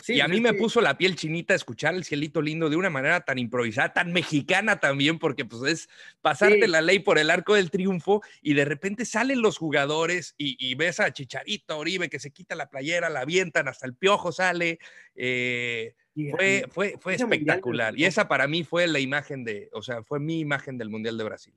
y 0.08 0.20
a 0.20 0.28
mí 0.28 0.40
me 0.40 0.54
puso 0.54 0.80
la 0.80 0.96
piel 0.96 1.16
chinita 1.16 1.54
escuchar 1.54 1.94
el 1.94 2.04
cielito 2.04 2.40
lindo 2.40 2.70
de 2.70 2.76
una 2.76 2.90
manera 2.90 3.20
tan 3.20 3.38
improvisada, 3.38 3.92
tan 3.92 4.12
mexicana 4.12 4.80
también, 4.80 5.18
porque 5.18 5.44
pues 5.44 5.62
es 5.72 5.88
pasarte 6.20 6.62
Sí. 6.62 6.66
la 6.70 6.80
ley 6.80 7.00
por 7.00 7.18
el 7.18 7.30
arco 7.30 7.54
del 7.54 7.70
triunfo 7.70 8.22
y 8.40 8.54
de 8.54 8.64
repente 8.64 9.04
salen 9.04 9.42
los 9.42 9.58
jugadores 9.58 10.34
y, 10.38 10.56
y 10.58 10.74
ves 10.74 11.00
a 11.00 11.12
Chicharito, 11.12 11.76
Oribe, 11.78 12.08
que 12.08 12.18
se 12.20 12.30
quita 12.30 12.54
la 12.54 12.70
playera, 12.70 13.10
la 13.10 13.20
avientan, 13.20 13.68
hasta 13.68 13.86
el 13.86 13.94
piojo 13.94 14.32
sale. 14.32 14.78
eh, 15.14 15.94
fue, 16.32 16.64
fue, 16.70 16.96
fue 16.98 17.12
mundial 17.12 17.32
espectacular. 17.32 17.96
Y 17.98 18.04
esa 18.04 18.26
para 18.26 18.48
mí 18.48 18.64
fue 18.64 18.86
la 18.88 18.98
imagen 18.98 19.44
de, 19.44 19.68
o 19.72 19.82
sea, 19.82 20.02
fue 20.02 20.18
mi 20.18 20.40
imagen 20.40 20.76
del 20.76 20.88
Mundial 20.90 21.16
de 21.16 21.24
Brasil. 21.24 21.54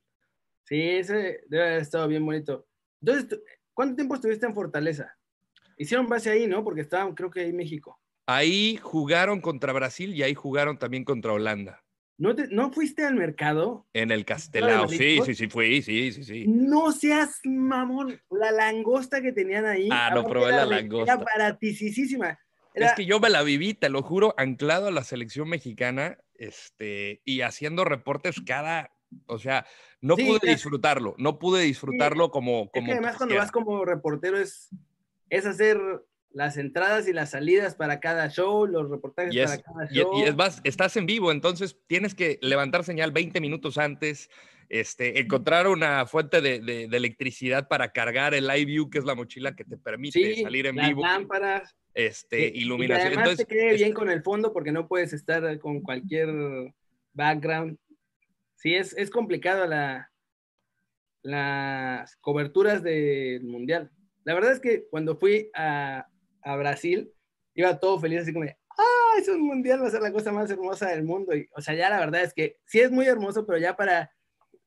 Sí, 0.65 0.79
ese 0.79 1.41
debe 1.47 1.63
haber 1.63 1.81
estado 1.81 2.07
bien 2.07 2.23
bonito. 2.25 2.67
Entonces, 3.01 3.27
¿tú- 3.27 3.41
¿cuánto 3.73 3.95
tiempo 3.95 4.13
estuviste 4.15 4.45
en 4.45 4.53
Fortaleza? 4.53 5.17
Hicieron 5.81 6.07
base 6.07 6.29
ahí, 6.29 6.45
¿no? 6.45 6.63
Porque 6.63 6.81
estaban, 6.81 7.15
creo 7.15 7.31
que 7.31 7.39
ahí 7.39 7.51
México. 7.51 7.99
Ahí 8.27 8.77
jugaron 8.77 9.41
contra 9.41 9.73
Brasil 9.73 10.13
y 10.13 10.21
ahí 10.21 10.35
jugaron 10.35 10.77
también 10.77 11.03
contra 11.03 11.33
Holanda. 11.33 11.83
¿No, 12.19 12.35
te- 12.35 12.49
¿No 12.49 12.71
fuiste 12.71 13.03
al 13.03 13.15
mercado? 13.15 13.87
En 13.93 14.11
el 14.11 14.23
Castelao. 14.23 14.87
Sí, 14.87 15.17
sí, 15.25 15.33
sí, 15.33 15.47
fui, 15.47 15.81
sí, 15.81 16.11
sí, 16.11 16.23
sí. 16.23 16.45
No 16.47 16.91
seas 16.91 17.39
mamón. 17.45 18.21
La 18.29 18.51
langosta 18.51 19.23
que 19.23 19.31
tenían 19.31 19.65
ahí. 19.65 19.89
Ah, 19.91 20.11
no, 20.13 20.23
probé 20.23 20.51
la 20.51 20.67
langosta. 20.67 21.25
Era 22.75 22.85
Es 22.85 22.93
que 22.93 23.07
yo 23.07 23.19
me 23.19 23.31
la 23.31 23.41
viví, 23.41 23.73
te 23.73 23.89
lo 23.89 24.03
juro, 24.03 24.35
anclado 24.37 24.87
a 24.87 24.91
la 24.91 25.03
selección 25.03 25.49
mexicana, 25.49 26.19
este, 26.35 27.23
y 27.25 27.41
haciendo 27.41 27.85
reportes 27.85 28.39
cada, 28.45 28.91
o 29.25 29.39
sea, 29.39 29.65
no 29.99 30.15
Sí, 30.15 30.25
pude 30.25 30.51
disfrutarlo, 30.51 31.15
no 31.17 31.39
pude 31.39 31.63
disfrutarlo 31.63 32.29
como, 32.29 32.65
es 32.65 32.69
como 32.71 32.85
que 32.85 32.91
además 32.91 33.17
cuando 33.17 33.35
vas 33.35 33.51
como 33.51 33.83
reportero 33.83 34.37
es, 34.37 34.69
es 35.31 35.45
hacer 35.47 35.79
las 36.33 36.57
entradas 36.57 37.07
y 37.07 37.13
las 37.13 37.31
salidas 37.31 37.73
para 37.75 37.99
cada 37.99 38.29
show, 38.29 38.67
los 38.67 38.89
reportajes 38.89 39.35
para 39.35 39.57
cada 39.61 39.87
show. 39.91 40.11
y 40.13 40.23
es 40.23 40.35
más, 40.35 40.61
estás 40.63 40.95
en 40.97 41.05
vivo, 41.05 41.31
entonces 41.31 41.77
tienes 41.87 42.13
que 42.13 42.37
levantar 42.41 42.83
señal 42.83 43.11
20 43.11 43.41
minutos 43.41 43.77
antes, 43.77 44.29
este, 44.69 45.19
encontrar 45.19 45.67
una 45.67 46.05
fuente 46.05 46.39
de, 46.41 46.59
de- 46.59 46.87
de 46.87 46.97
electricidad 46.97 47.67
para 47.67 47.91
cargar 47.91 48.33
el 48.33 48.45
iView, 48.55 48.89
que 48.89 48.99
es 48.99 49.03
la 49.05 49.15
mochila 49.15 49.55
que 49.55 49.65
te 49.65 49.77
permite 49.77 50.35
sí, 50.35 50.43
salir 50.43 50.67
en 50.67 50.75
las 50.77 50.87
vivo, 50.89 51.01
lámparas. 51.01 51.75
este, 51.93 52.39
y- 52.39 52.43
y 52.47 52.51
que 52.51 52.57
iluminación. 52.59 53.07
además 53.07 53.23
Entonces, 53.29 53.47
te 53.47 53.53
quede 53.55 53.73
bien 53.75 53.93
con 53.93 54.09
el 54.09 54.21
fondo 54.23 54.53
porque 54.53 54.71
no 54.71 54.87
puedes 54.87 55.11
estar 55.13 55.59
con 55.59 55.81
cualquier 55.81 56.29
background. 57.13 57.77
Sí, 58.55 58.75
es, 58.75 58.95
es 58.97 59.09
complicado 59.09 59.65
la, 59.65 60.09
las 61.23 62.15
coberturas 62.17 62.81
del 62.83 63.43
mundial. 63.43 63.91
La 64.23 64.33
verdad 64.33 64.51
es 64.51 64.59
que 64.59 64.85
cuando 64.89 65.17
fui 65.17 65.49
a, 65.53 66.07
a 66.43 66.55
Brasil, 66.55 67.11
iba 67.55 67.79
todo 67.79 67.99
feliz, 67.99 68.21
así 68.21 68.33
como 68.33 68.45
de, 68.45 68.57
¡ah! 68.77 69.17
Es 69.19 69.27
un 69.27 69.41
mundial, 69.41 69.81
va 69.81 69.87
a 69.87 69.91
ser 69.91 70.01
la 70.01 70.11
cosa 70.11 70.31
más 70.31 70.49
hermosa 70.49 70.89
del 70.89 71.03
mundo. 71.03 71.35
Y, 71.35 71.47
o 71.55 71.61
sea, 71.61 71.73
ya 71.73 71.89
la 71.89 71.99
verdad 71.99 72.21
es 72.23 72.33
que 72.33 72.57
sí 72.65 72.79
es 72.79 72.91
muy 72.91 73.05
hermoso, 73.07 73.45
pero 73.45 73.57
ya 73.59 73.75
para 73.75 74.11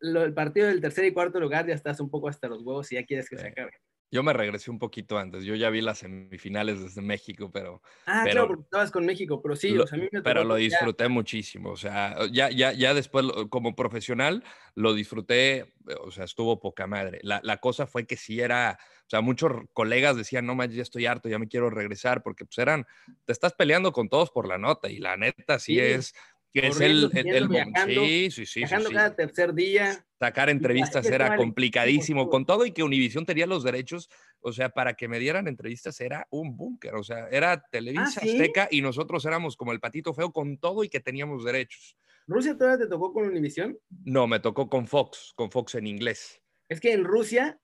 lo- 0.00 0.24
el 0.24 0.34
partido 0.34 0.66
del 0.66 0.80
tercer 0.80 1.04
y 1.06 1.12
cuarto 1.12 1.40
lugar 1.40 1.66
ya 1.66 1.74
estás 1.74 2.00
un 2.00 2.10
poco 2.10 2.28
hasta 2.28 2.48
los 2.48 2.62
huevos 2.62 2.90
y 2.92 2.96
ya 2.96 3.04
quieres 3.06 3.28
que 3.30 3.38
se 3.38 3.48
acabe. 3.48 3.72
Yo 4.10 4.22
me 4.22 4.32
regresé 4.32 4.70
un 4.70 4.78
poquito 4.78 5.18
antes, 5.18 5.42
yo 5.44 5.54
ya 5.56 5.70
vi 5.70 5.80
las 5.80 5.98
semifinales 5.98 6.80
desde 6.80 7.02
México, 7.02 7.50
pero... 7.52 7.82
Ah, 8.06 8.20
Pero- 8.24 8.32
claro, 8.32 8.46
porque 8.48 8.62
estabas 8.62 8.90
con 8.92 9.04
México, 9.06 9.42
pero 9.42 9.56
sí, 9.56 9.70
Lo- 9.70 9.84
o 9.84 9.86
sea, 9.86 9.98
a 9.98 10.00
mí 10.02 10.08
me 10.12 10.22
pero 10.22 10.44
lo 10.44 10.56
ya- 10.56 10.64
disfruté 10.64 11.08
muchísimo, 11.08 11.70
o 11.70 11.76
sea, 11.76 12.14
ya, 12.30 12.48
ya, 12.50 12.72
ya 12.72 12.94
después 12.94 13.26
como 13.50 13.74
profesional 13.74 14.44
lo 14.76 14.94
disfruté, 14.94 15.74
o 16.00 16.10
sea, 16.12 16.24
estuvo 16.24 16.60
poca 16.60 16.86
madre. 16.86 17.18
La, 17.22 17.40
la 17.42 17.56
cosa 17.58 17.86
fue 17.86 18.06
que 18.06 18.16
sí 18.16 18.40
era, 18.40 18.78
o 19.06 19.10
sea, 19.10 19.20
muchos 19.20 19.50
colegas 19.72 20.16
decían, 20.16 20.46
no 20.46 20.54
manches, 20.54 20.76
ya 20.76 20.82
estoy 20.82 21.06
harto, 21.06 21.28
ya 21.28 21.38
me 21.40 21.48
quiero 21.48 21.68
regresar, 21.70 22.22
porque 22.22 22.44
pues 22.44 22.58
eran, 22.58 22.86
te 23.24 23.32
estás 23.32 23.52
peleando 23.54 23.92
con 23.92 24.08
todos 24.08 24.30
por 24.30 24.46
la 24.46 24.58
nota 24.58 24.88
y 24.90 24.98
la 24.98 25.16
neta 25.16 25.58
sí, 25.58 25.74
Sí, 25.74 25.80
es 25.80 26.14
que 26.52 26.68
es 26.68 26.80
el, 26.80 27.10
el, 27.14 27.26
el- 27.34 27.48
viajando, 27.48 28.00
sí, 28.04 28.30
sí, 28.30 28.46
sí, 28.46 28.60
viajando 28.60 28.90
cada 28.90 29.16
tercer 29.16 29.54
día. 29.54 30.06
Sacar 30.24 30.48
entrevistas 30.48 31.06
era 31.06 31.36
complicadísimo, 31.36 32.28
con 32.30 32.46
todo 32.46 32.64
y 32.64 32.72
que 32.72 32.82
Univision 32.82 33.26
tenía 33.26 33.46
los 33.46 33.62
derechos, 33.62 34.08
o 34.40 34.52
sea, 34.52 34.70
para 34.70 34.94
que 34.94 35.06
me 35.06 35.18
dieran 35.18 35.48
entrevistas 35.48 36.00
era 36.00 36.26
un 36.30 36.56
búnker, 36.56 36.94
o 36.94 37.02
sea, 37.04 37.28
era 37.30 37.62
Televisa, 37.70 38.20
¿sí? 38.22 38.30
Azteca 38.40 38.68
y 38.70 38.80
nosotros 38.80 39.24
éramos 39.26 39.56
como 39.56 39.72
el 39.72 39.80
patito 39.80 40.14
feo 40.14 40.32
con 40.32 40.56
todo 40.58 40.82
y 40.82 40.88
que 40.88 41.00
teníamos 41.00 41.44
derechos. 41.44 41.96
¿Rusia 42.26 42.56
todavía 42.56 42.84
te 42.86 42.90
tocó 42.90 43.12
con 43.12 43.26
Univision? 43.26 43.78
No, 44.04 44.26
me 44.26 44.40
tocó 44.40 44.70
con 44.70 44.86
Fox, 44.86 45.32
con 45.36 45.50
Fox 45.50 45.74
en 45.74 45.86
inglés. 45.86 46.40
Es 46.70 46.80
que 46.80 46.92
en 46.94 47.04
Rusia, 47.04 47.60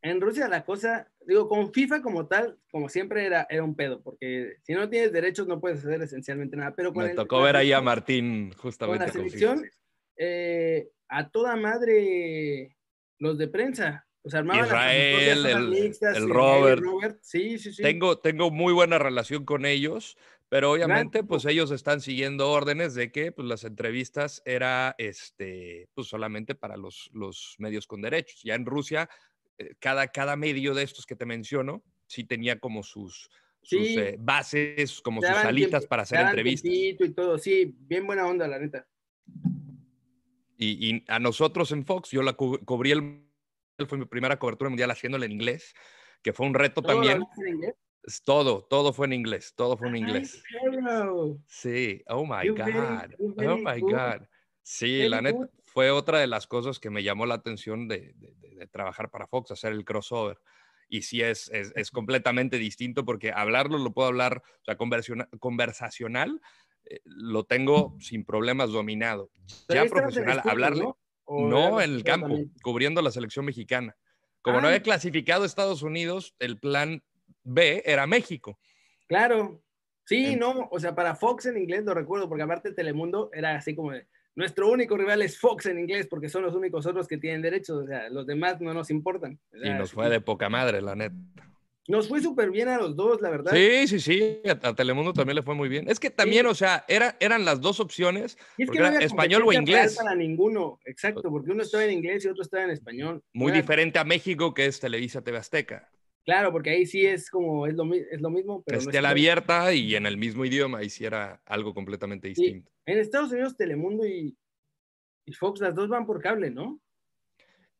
en 0.00 0.20
Rusia 0.22 0.48
la 0.48 0.64
cosa, 0.64 1.12
digo, 1.26 1.46
con 1.46 1.74
FIFA 1.74 2.00
como 2.00 2.26
tal, 2.26 2.58
como 2.70 2.88
siempre 2.88 3.26
era, 3.26 3.46
era 3.50 3.62
un 3.62 3.74
pedo, 3.76 4.02
porque 4.02 4.56
si 4.62 4.72
no 4.72 4.88
tienes 4.88 5.12
derechos 5.12 5.46
no 5.46 5.60
puedes 5.60 5.80
hacer 5.84 6.00
esencialmente 6.00 6.56
nada. 6.56 6.74
Pero 6.74 6.94
con 6.94 7.04
Me 7.04 7.10
el- 7.10 7.16
tocó 7.16 7.40
la 7.40 7.44
ver 7.44 7.56
ahí 7.56 7.72
a 7.72 7.82
Martín 7.82 8.48
Con 8.52 8.58
justamente 8.62 9.06
la 9.06 9.12
con 9.12 9.20
selección, 9.20 9.58
FIFA. 9.58 9.68
eh, 10.16 10.88
a 11.12 11.28
toda 11.30 11.56
madre 11.56 12.76
los 13.18 13.38
de 13.38 13.48
prensa. 13.48 14.06
O 14.24 14.30
sea, 14.30 14.40
armaban 14.40 14.64
Israel, 14.66 15.46
el- 15.46 15.68
mixtas, 15.68 16.16
el 16.16 16.24
Israel, 16.28 16.78
Robert. 16.80 17.18
Sí, 17.22 17.58
sí, 17.58 17.72
sí. 17.72 17.82
Tengo, 17.82 18.18
tengo 18.18 18.50
muy 18.52 18.72
buena 18.72 18.98
relación 18.98 19.44
con 19.44 19.66
ellos, 19.66 20.16
pero 20.48 20.70
obviamente 20.72 21.24
pues 21.24 21.44
ellos 21.44 21.70
están 21.72 22.00
siguiendo 22.00 22.50
órdenes 22.50 22.94
de 22.94 23.10
que 23.10 23.32
pues, 23.32 23.48
las 23.48 23.64
entrevistas 23.64 24.40
era 24.44 24.94
este, 24.98 25.88
pues 25.94 26.06
solamente 26.06 26.54
para 26.54 26.76
los, 26.76 27.10
los 27.12 27.56
medios 27.58 27.86
con 27.88 28.00
derechos. 28.00 28.40
Ya 28.44 28.54
en 28.54 28.64
Rusia, 28.64 29.08
eh, 29.58 29.74
cada, 29.80 30.06
cada 30.08 30.36
medio 30.36 30.72
de 30.74 30.84
estos 30.84 31.04
que 31.04 31.16
te 31.16 31.26
menciono, 31.26 31.82
sí 32.06 32.22
tenía 32.22 32.60
como 32.60 32.84
sus, 32.84 33.28
sus 33.60 33.86
Sí. 33.88 33.98
eh, 33.98 34.16
bases, 34.20 35.00
como 35.00 35.20
sus 35.20 35.30
salitas 35.34 35.70
tiempo- 35.80 35.88
para 35.88 36.02
hacer 36.02 36.20
entrevistas. 36.20 36.70
y 36.72 36.94
todo, 37.12 37.38
sí, 37.38 37.74
bien 37.76 38.06
buena 38.06 38.26
onda, 38.28 38.46
la 38.46 38.58
neta. 38.60 38.86
Y, 40.56 40.94
y 40.96 41.04
a 41.08 41.18
nosotros 41.18 41.72
en 41.72 41.84
Fox, 41.84 42.10
yo 42.10 42.22
la 42.22 42.34
cu- 42.34 42.58
cubrí 42.64 42.92
el, 42.92 43.26
fue 43.88 43.98
mi 43.98 44.04
primera 44.04 44.38
cobertura 44.38 44.68
mundial 44.70 44.90
haciéndola 44.90 45.26
en 45.26 45.32
inglés, 45.32 45.74
que 46.22 46.32
fue 46.32 46.46
un 46.46 46.54
reto 46.54 46.82
¿Todo 46.82 46.92
también. 46.94 47.22
en 47.46 47.48
inglés? 47.54 47.74
Todo, 48.24 48.64
todo 48.64 48.92
fue 48.92 49.06
en 49.06 49.12
inglés, 49.12 49.54
todo 49.56 49.76
fue 49.76 49.88
en 49.88 49.96
inglés. 49.96 50.42
Ay, 50.60 50.70
perro. 50.84 51.38
Sí, 51.46 52.02
oh 52.08 52.24
my 52.26 52.46
You 52.46 52.54
very- 52.54 52.72
God, 52.72 53.14
oh 53.46 53.56
my. 53.58 53.80
God. 53.80 54.26
Sí, 54.64 54.98
Very 54.98 55.08
la 55.08 55.22
neta, 55.22 55.48
fue 55.64 55.90
otra 55.90 56.18
de 56.18 56.26
las 56.26 56.46
cosas 56.46 56.78
que 56.80 56.90
me 56.90 57.02
llamó 57.02 57.26
la 57.26 57.34
atención 57.34 57.88
de, 57.88 58.12
de- 58.16 58.34
de- 58.40 58.54
de 58.56 58.66
trabajar 58.66 59.10
para 59.10 59.26
Fox, 59.26 59.50
hacer 59.52 59.72
el 59.72 59.84
crossover. 59.84 60.38
Y 60.88 61.02
sí, 61.02 61.22
es, 61.22 61.48
es, 61.52 61.72
es 61.74 61.90
completamente 61.90 62.58
distinto 62.58 63.04
porque 63.04 63.32
hablarlo 63.32 63.78
lo 63.78 63.92
puedo 63.92 64.08
hablar, 64.08 64.42
o 64.60 64.64
sea, 64.64 64.76
conversacional, 65.40 66.40
eh, 66.84 67.00
lo 67.04 67.44
tengo 67.44 67.96
sin 68.00 68.24
problemas 68.24 68.70
dominado. 68.70 69.30
Pero 69.66 69.84
Ya 69.84 69.90
profesional, 69.90 70.36
estudio, 70.38 70.52
hablarle, 70.52 70.82
¿no? 70.82 70.98
¿O 71.24 71.48
no, 71.48 71.80
eras 71.80 71.88
en 71.88 71.94
el 71.96 72.04
campo, 72.04 72.26
también? 72.28 72.52
cubriendo 72.62 73.00
la 73.02 73.10
selección 73.10 73.44
mexicana. 73.44 73.96
Como 74.42 74.60
no 74.60 74.66
Ah. 74.66 74.70
había 74.70 74.82
clasificado 74.82 75.44
a 75.44 75.46
Estados 75.46 75.82
Unidos, 75.82 76.34
el 76.38 76.58
plan 76.58 77.02
B 77.44 77.82
era 77.86 78.06
México. 78.06 78.58
Claro. 79.06 79.62
Sí, 80.04 80.34
no, 80.36 80.68
o 80.70 80.80
sea, 80.80 80.94
para 80.96 81.14
Fox 81.14 81.46
en 81.46 81.56
inglés 81.56 81.84
lo 81.84 81.94
recuerdo, 81.94 82.28
porque 82.28 82.42
aparte 82.42 82.72
Telemundo 82.72 83.30
era 83.32 83.54
así 83.54 83.74
como 83.76 83.92
de, 83.92 84.08
nuestro 84.34 84.68
único 84.70 84.96
rival 84.96 85.22
es 85.22 85.38
Fox 85.38 85.66
en 85.66 85.78
inglés, 85.78 86.08
porque 86.08 86.28
son 86.28 86.42
los 86.42 86.54
únicos 86.54 86.86
otros 86.86 87.06
que 87.06 87.18
tienen 87.18 87.40
derechos, 87.42 87.84
o 87.84 87.86
sea, 87.86 88.08
los 88.08 88.26
demás 88.26 88.60
no 88.60 88.74
nos 88.74 88.90
importan. 88.90 89.38
O 89.52 89.56
Y 89.64 89.70
nos 89.70 89.92
fue 89.92 90.08
de 90.10 90.20
poca 90.20 90.48
madre, 90.48 90.82
la 90.82 90.96
neta. 90.96 91.14
Nos 91.88 92.08
fue 92.08 92.20
súper 92.20 92.50
bien 92.52 92.68
a 92.68 92.78
los 92.78 92.94
dos, 92.94 93.20
la 93.20 93.28
verdad. 93.30 93.50
Sí, 93.52 93.88
sí, 93.88 93.98
sí, 93.98 94.40
a, 94.46 94.68
a 94.68 94.74
Telemundo 94.74 95.12
también 95.12 95.34
le 95.34 95.42
fue 95.42 95.54
muy 95.56 95.68
bien. 95.68 95.90
Es 95.90 95.98
que 95.98 96.10
también, 96.10 96.46
o 96.46 96.54
sea, 96.54 96.84
era, 96.86 97.16
eran 97.18 97.44
las 97.44 97.60
dos 97.60 97.80
opciones, 97.80 98.38
Y 98.56 98.62
es 98.62 98.70
que 98.70 98.78
no 98.78 98.86
había 98.86 99.00
español 99.00 99.42
o 99.44 99.52
inglés. 99.52 99.96
Para 99.96 100.14
ninguno, 100.14 100.78
exacto, 100.84 101.28
porque 101.28 101.50
uno 101.50 101.62
estaba 101.64 101.84
en 101.84 101.90
inglés 101.92 102.24
y 102.24 102.28
otro 102.28 102.42
estaba 102.42 102.62
en 102.64 102.70
español. 102.70 103.22
muy 103.32 103.50
era- 103.50 103.60
diferente 103.60 103.98
a 103.98 104.04
México, 104.04 104.54
que 104.54 104.66
es 104.66 104.78
Televisa 104.78 105.22
TV 105.22 105.38
Azteca. 105.38 105.90
Claro, 106.24 106.52
porque 106.52 106.70
ahí 106.70 106.86
sí 106.86 107.04
es 107.04 107.28
como, 107.28 107.66
es 107.66 107.74
lo, 107.74 107.92
es 107.92 108.20
lo 108.20 108.30
mismo, 108.30 108.62
pero... 108.64 108.76
no 108.76 108.80
Es 108.82 108.86
es 108.86 108.92
tela 108.92 109.08
igual. 109.08 109.10
abierta 109.10 109.74
y 109.74 109.96
en 109.96 110.06
el 110.06 110.16
mismo 110.18 110.44
idioma, 110.44 110.84
y 110.84 110.88
sí 110.88 111.04
era 111.04 111.42
algo 111.46 111.74
completamente 111.74 112.28
distinto. 112.28 112.70
En 112.86 112.98
Estados 113.00 113.32
Unidos, 113.32 113.56
Telemundo 113.56 114.06
y, 114.06 114.36
y 115.26 115.32
Fox, 115.32 115.60
las 115.60 115.74
dos 115.74 115.88
van 115.88 116.06
por 116.06 116.22
cable, 116.22 116.48
¿no? 116.52 116.80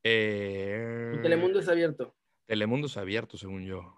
Eh, 0.03 1.13
Y 1.17 1.23
Telemundo 1.23 1.61
es 1.61 1.69
abierto. 1.69 2.17
Telemundo 2.53 2.87
es 2.87 2.99
abierto, 2.99 3.39
según 3.39 3.65
yo. 3.65 3.97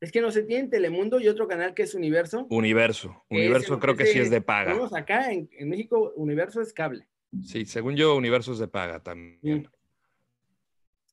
Es 0.00 0.10
que 0.10 0.20
no 0.20 0.32
se 0.32 0.42
tiene 0.42 0.68
Telemundo 0.68 1.20
y 1.20 1.28
otro 1.28 1.46
canal 1.46 1.72
que 1.72 1.84
es 1.84 1.94
Universo. 1.94 2.48
Universo. 2.50 3.22
Universo 3.30 3.78
creo 3.78 3.94
que 3.94 4.06
sí 4.06 4.18
es 4.18 4.28
de 4.28 4.40
paga. 4.40 4.72
Tenemos 4.72 4.92
acá 4.92 5.30
en, 5.30 5.48
en 5.52 5.68
México, 5.68 6.12
Universo 6.16 6.60
es 6.60 6.72
cable. 6.72 7.06
Sí, 7.44 7.64
según 7.64 7.94
yo, 7.94 8.16
Universo 8.16 8.54
es 8.54 8.58
de 8.58 8.66
paga 8.66 9.00
también. 9.04 9.58
Mm. 9.60 9.66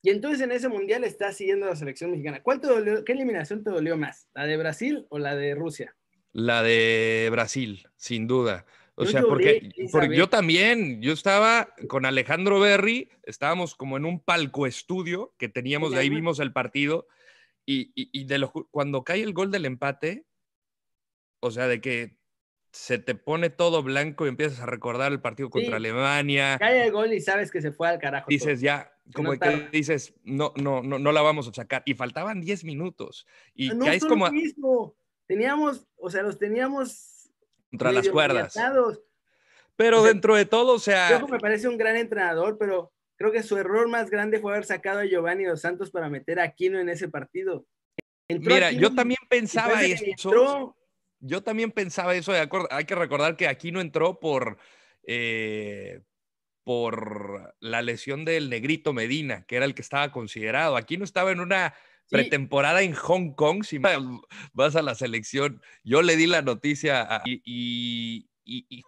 Y 0.01 0.09
entonces 0.09 0.41
en 0.41 0.51
ese 0.51 0.67
mundial 0.67 1.03
está 1.03 1.31
siguiendo 1.31 1.67
la 1.67 1.75
selección 1.75 2.09
mexicana. 2.09 2.41
¿Cuál 2.41 2.59
te 2.59 2.65
dolió, 2.65 3.05
¿Qué 3.05 3.11
eliminación 3.11 3.63
te 3.63 3.69
dolió 3.69 3.95
más? 3.95 4.27
¿La 4.33 4.47
de 4.47 4.57
Brasil 4.57 5.05
o 5.09 5.19
la 5.19 5.35
de 5.35 5.53
Rusia? 5.53 5.95
La 6.31 6.63
de 6.63 7.29
Brasil, 7.31 7.87
sin 7.97 8.25
duda. 8.25 8.65
O 8.99 9.05
sea, 9.05 9.21
porque, 9.21 9.71
yo 10.13 10.27
también, 10.27 11.01
yo 11.01 11.13
estaba 11.13 11.73
con 11.87 12.05
Alejandro 12.05 12.59
Berry, 12.59 13.09
estábamos 13.23 13.73
como 13.73 13.95
en 13.95 14.03
un 14.03 14.19
palco 14.19 14.67
estudio 14.67 15.33
que 15.37 15.47
teníamos, 15.47 15.91
de 15.91 15.99
ahí 15.99 16.09
vimos 16.09 16.39
el 16.39 16.51
partido, 16.51 17.07
y, 17.65 18.25
de 18.25 18.39
lo, 18.39 18.51
cuando 18.71 19.05
cae 19.05 19.21
el 19.21 19.31
gol 19.31 19.51
del 19.51 19.65
empate, 19.65 20.25
o 21.39 21.49
sea, 21.49 21.67
de 21.67 21.79
que 21.79 22.17
se 22.73 22.99
te 22.99 23.15
pone 23.15 23.49
todo 23.49 23.83
blanco 23.83 24.25
y 24.25 24.29
empiezas 24.29 24.59
a 24.59 24.65
recordar 24.65 25.13
el 25.13 25.21
partido 25.21 25.49
contra 25.49 25.77
Alemania. 25.77 26.57
Cae 26.59 26.87
el 26.87 26.91
gol 26.91 27.13
y 27.13 27.21
sabes 27.21 27.51
que 27.51 27.61
se 27.61 27.71
fue 27.71 27.87
al 27.87 27.99
carajo. 27.99 28.25
Dices 28.27 28.59
ya, 28.59 28.91
como 29.13 29.31
que 29.31 29.69
dices, 29.71 30.13
no, 30.25 30.51
no, 30.57 30.83
no, 30.83 30.99
no 30.99 31.11
la 31.13 31.21
vamos 31.21 31.47
a 31.47 31.53
sacar. 31.53 31.83
Y 31.85 31.93
faltaban 31.93 32.41
10 32.41 32.65
minutos. 32.65 33.25
Y 33.55 33.69
no 33.69 33.85
caes 33.85 34.03
como. 34.03 34.29
Mismo. 34.29 34.95
Teníamos, 35.25 35.87
o 35.95 36.09
sea, 36.09 36.21
los 36.21 36.37
teníamos 36.37 37.18
contra 37.69 37.91
las 37.91 38.09
cuerdas. 38.09 38.55
Pero 39.75 40.03
dentro 40.03 40.35
de 40.35 40.45
todo, 40.45 40.73
o 40.73 40.79
sea. 40.79 41.25
me 41.29 41.39
parece 41.39 41.67
un 41.67 41.77
gran 41.77 41.95
entrenador, 41.95 42.57
pero 42.57 42.91
creo 43.15 43.31
que 43.31 43.43
su 43.43 43.57
error 43.57 43.87
más 43.87 44.09
grande 44.09 44.39
fue 44.39 44.51
haber 44.51 44.65
sacado 44.65 44.99
a 44.99 45.05
Giovanni 45.05 45.45
Dos 45.45 45.61
Santos 45.61 45.89
para 45.89 46.09
meter 46.09 46.39
a 46.39 46.43
Aquino 46.43 46.79
en 46.79 46.89
ese 46.89 47.07
partido. 47.07 47.65
Mira, 48.27 48.71
yo 48.71 48.93
también 48.93 49.19
pensaba 49.29 49.83
eso. 49.83 50.75
Yo 51.21 51.43
también 51.43 51.71
pensaba 51.71 52.15
eso. 52.15 52.31
De 52.31 52.39
acuerdo. 52.39 52.67
Hay 52.71 52.85
que 52.85 52.95
recordar 52.95 53.35
que 53.35 53.47
Aquino 53.47 53.81
entró 53.81 54.19
por. 54.19 54.57
Eh, 55.03 56.01
por 56.69 57.55
la 57.61 57.81
lesión 57.81 58.25
del 58.25 58.47
negrito 58.51 58.93
Medina, 58.93 59.43
que 59.47 59.55
era 59.55 59.65
el 59.65 59.73
que 59.73 59.81
estaba 59.81 60.11
considerado. 60.11 60.75
Aquino 60.75 61.03
estaba 61.03 61.31
en 61.31 61.39
una 61.39 61.73
pretemporada 62.09 62.81
en 62.81 62.93
Hong 62.93 63.33
Kong, 63.33 63.63
si 63.63 63.79
vas 64.53 64.75
a 64.75 64.81
la 64.81 64.95
selección, 64.95 65.61
yo 65.83 66.01
le 66.01 66.15
di 66.15 66.27
la 66.27 66.41
noticia 66.41 67.21
y, 67.25 68.27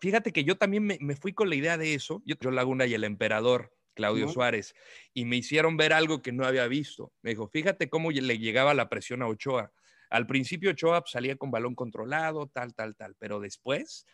fíjate 0.01 0.31
que 0.31 0.43
yo 0.43 0.57
también 0.57 0.85
me, 0.85 1.15
fui 1.15 1.33
con 1.33 1.49
la 1.49 1.55
idea 1.55 1.77
de 1.77 1.93
eso, 1.93 2.21
yo, 2.25 2.35
Laguna 2.51 2.85
y 2.85 2.93
el 2.93 3.03
emperador. 3.03 3.71
Claudio 3.93 4.29
Suárez, 4.29 4.73
y 5.13 5.25
me 5.25 5.35
hicieron 5.35 5.75
ver 5.75 5.91
algo 5.91 6.21
que 6.21 6.31
no 6.31 6.45
había 6.45 6.65
visto. 6.65 7.11
Me 7.21 7.31
dijo, 7.31 7.49
fíjate 7.49 7.89
cómo 7.89 8.09
le 8.09 8.39
llegaba 8.39 8.73
la 8.73 8.87
presión 8.87 9.21
a 9.21 9.27
Ochoa. 9.27 9.73
Al 10.09 10.25
principio 10.27 10.71
Ochoa 10.71 11.03
salía 11.05 11.35
con 11.35 11.51
balón 11.51 11.75
controlado, 11.75 12.47
tal, 12.47 12.73
tal, 12.73 12.95
tal, 12.95 13.15
pero 13.19 13.41
después 13.41 14.05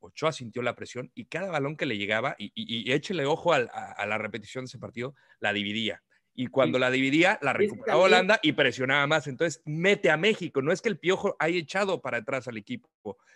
Ochoa 0.00 0.32
sintió 0.32 0.62
la 0.62 0.74
presión 0.74 1.10
y 1.14 1.26
cada 1.26 1.50
balón 1.50 1.76
que 1.76 1.86
le 1.86 1.96
llegaba, 1.96 2.34
y, 2.38 2.92
échele 2.92 3.24
ojo 3.26 3.52
a, 3.52 3.60
la 4.06 4.18
repetición 4.18 4.64
de 4.64 4.66
ese 4.66 4.78
partido, 4.78 5.14
la 5.38 5.52
dividía 5.52 6.02
y 6.40 6.46
cuando 6.46 6.78
la 6.78 6.90
dividía, 6.90 7.38
la 7.42 7.52
recuperaba 7.52 8.00
Holanda 8.00 8.40
y 8.42 8.52
presionaba 8.52 9.06
más. 9.06 9.26
Entonces, 9.26 9.60
mete 9.66 10.08
a 10.08 10.16
México. 10.16 10.62
No 10.62 10.72
es 10.72 10.80
que 10.80 10.88
el 10.88 10.98
Piojo 10.98 11.36
haya 11.38 11.58
echado 11.58 12.00
para 12.00 12.16
atrás 12.16 12.48
al 12.48 12.56
equipo. 12.56 12.88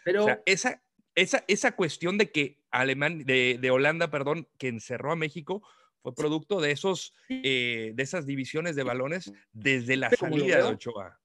Pero... 0.06 0.22
O 0.22 0.24
sea, 0.24 0.42
esa, 0.46 0.82
esa, 1.14 1.44
esa 1.46 1.76
cuestión 1.76 2.16
de 2.16 2.30
que 2.30 2.62
Alemán, 2.70 3.26
de, 3.26 3.58
de, 3.60 3.70
Holanda, 3.70 4.10
perdón, 4.10 4.48
que 4.56 4.68
encerró 4.68 5.12
a 5.12 5.16
México, 5.16 5.62
fue 6.00 6.14
producto 6.14 6.62
de, 6.62 6.70
esos, 6.70 7.12
eh, 7.28 7.92
de 7.94 8.02
esas 8.02 8.24
divisiones 8.24 8.74
de 8.74 8.84
balones 8.84 9.34
desde 9.52 9.98
la 9.98 10.08
salida 10.08 10.56
de 10.56 10.62
Ochoa. 10.62 11.20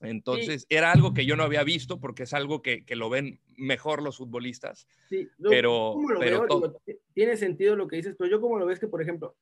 Entonces, 0.00 0.64
era 0.70 0.90
algo 0.90 1.12
que 1.12 1.26
yo 1.26 1.36
no 1.36 1.42
había 1.42 1.64
visto 1.64 2.00
porque 2.00 2.22
es 2.22 2.32
algo 2.32 2.62
que, 2.62 2.86
que 2.86 2.96
lo 2.96 3.10
ven 3.10 3.42
mejor 3.58 4.02
los 4.02 4.16
futbolistas. 4.16 4.88
Sí, 5.10 5.28
pero, 5.38 5.96
pero 6.18 6.80
tiene 7.12 7.36
sentido 7.36 7.76
lo 7.76 7.88
que 7.88 7.96
dices, 7.96 8.16
pero 8.18 8.30
yo 8.30 8.40
como 8.40 8.58
lo 8.58 8.64
ves 8.64 8.80
que, 8.80 8.88
por 8.88 9.02
ejemplo, 9.02 9.36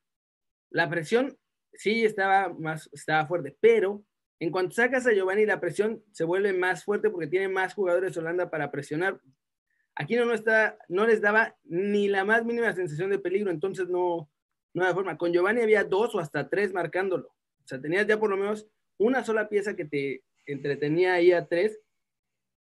la 0.72 0.88
presión 0.88 1.38
sí 1.74 2.04
estaba 2.04 2.48
más, 2.50 2.88
estaba 2.92 3.26
fuerte, 3.26 3.56
pero 3.60 4.04
en 4.42 4.50
cuanto 4.50 4.74
sacas 4.74 5.06
a 5.06 5.12
Giovanni, 5.12 5.46
la 5.46 5.60
presión 5.60 6.02
se 6.10 6.24
vuelve 6.24 6.52
más 6.52 6.84
fuerte 6.84 7.10
porque 7.10 7.28
tiene 7.28 7.48
más 7.48 7.74
jugadores 7.74 8.16
Holanda 8.16 8.50
para 8.50 8.72
presionar. 8.72 9.20
Aquí 9.94 10.16
no, 10.16 10.24
no, 10.24 10.34
está, 10.34 10.78
no 10.88 11.06
les 11.06 11.20
daba 11.20 11.56
ni 11.62 12.08
la 12.08 12.24
más 12.24 12.44
mínima 12.44 12.72
sensación 12.72 13.10
de 13.10 13.20
peligro, 13.20 13.52
entonces 13.52 13.88
no, 13.88 14.28
no 14.74 14.82
había 14.82 14.94
forma. 14.94 15.16
Con 15.16 15.32
Giovanni 15.32 15.60
había 15.60 15.84
dos 15.84 16.14
o 16.14 16.18
hasta 16.18 16.48
tres 16.48 16.72
marcándolo. 16.72 17.28
O 17.28 17.68
sea, 17.68 17.80
tenías 17.80 18.06
ya 18.06 18.18
por 18.18 18.30
lo 18.30 18.36
menos 18.36 18.66
una 18.98 19.22
sola 19.24 19.48
pieza 19.48 19.76
que 19.76 19.84
te 19.84 20.24
entretenía 20.46 21.14
ahí 21.14 21.30
a 21.30 21.46
tres. 21.46 21.78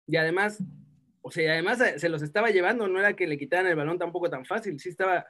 Y 0.07 0.16
además, 0.16 0.62
o 1.22 1.30
sea, 1.30 1.55
además 1.55 1.82
se 1.96 2.09
los 2.09 2.22
estaba 2.22 2.50
llevando, 2.50 2.86
no 2.86 3.00
era 3.00 3.16
que 3.16 3.26
le 3.26 3.38
quitaran 3.38 3.66
el 3.66 3.74
balón 3.74 3.98
tampoco 3.98 4.30
tan 4.30 4.44
fácil, 4.44 4.78
sí 4.78 4.90
estaba, 4.90 5.26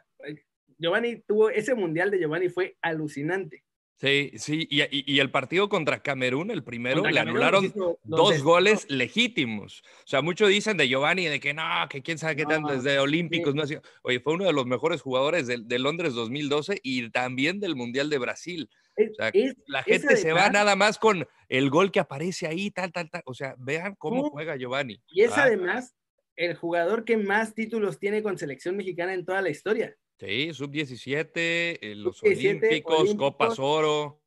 Giovanni 0.79 1.21
tuvo, 1.27 1.51
ese 1.51 1.75
mundial 1.75 2.11
de 2.11 2.19
Giovanni 2.19 2.49
fue 2.49 2.77
alucinante. 2.83 3.65
Sí, 3.97 4.33
sí, 4.37 4.67
y, 4.71 5.21
el 5.21 5.31
partido 5.31 5.69
contra 5.69 6.03
Camerún, 6.03 6.51
el 6.51 6.65
primero, 6.65 7.09
le 7.09 7.21
anularon 7.21 7.73
dos 8.03 8.43
goles 8.43 8.91
legítimos. 8.91 9.83
O 10.01 10.07
sea, 10.07 10.21
muchos 10.21 10.49
dicen 10.49 10.77
de 10.77 10.89
Giovanni 10.89 11.27
de 11.27 11.39
que 11.39 11.55
no, 11.55 11.63
que 11.89 12.03
quién 12.03 12.19
sabe 12.19 12.35
qué 12.35 12.45
tanto, 12.45 12.75
desde 12.75 12.99
Olímpicos, 12.99 13.55
no 13.55 13.63
Oye, 14.03 14.21
fue 14.21 14.35
uno 14.35 14.45
de 14.45 14.53
los 14.53 14.67
mejores 14.67 15.01
jugadores 15.01 15.47
de, 15.47 15.79
Londres 15.79 16.13
2012 16.15 16.81
y 16.83 17.09
también 17.11 17.61
del 17.61 17.77
Mundial 17.77 18.11
de 18.11 18.19
Brasil. 18.19 18.69
o 18.99 19.15
sea, 19.15 19.31
la 19.69 19.83
gente 19.85 20.17
se 20.17 20.33
va 20.33 20.51
nada 20.51 20.75
más 20.75 20.99
con 20.99 21.27
el 21.49 21.71
gol 21.71 21.93
que 21.93 22.01
aparece 22.01 22.49
ahí, 22.49 22.73
tal, 22.73 22.93
tal, 22.93 23.09
tal. 23.09 23.23
O 23.27 23.33
sea, 23.33 23.55
vean 23.59 23.95
cómo 23.97 24.29
juega 24.29 24.57
Giovanni. 24.57 25.01
Y 25.13 25.23
es 25.23 25.39
además 25.39 25.95
el 26.37 26.55
jugador 26.55 27.05
que 27.05 27.17
más 27.17 27.55
títulos 27.55 27.99
tiene 27.99 28.23
con 28.23 28.39
selección 28.39 28.77
mexicana 28.77 29.15
en 29.15 29.25
toda 29.25 29.43
la 29.43 29.51
historia. 29.51 29.97
Sí, 30.19 30.53
sub-17, 30.53 31.31
eh, 31.35 31.95
los 31.97 32.23
olímpicos, 32.23 33.15
Copas 33.15 33.59
Oro. 33.59 34.23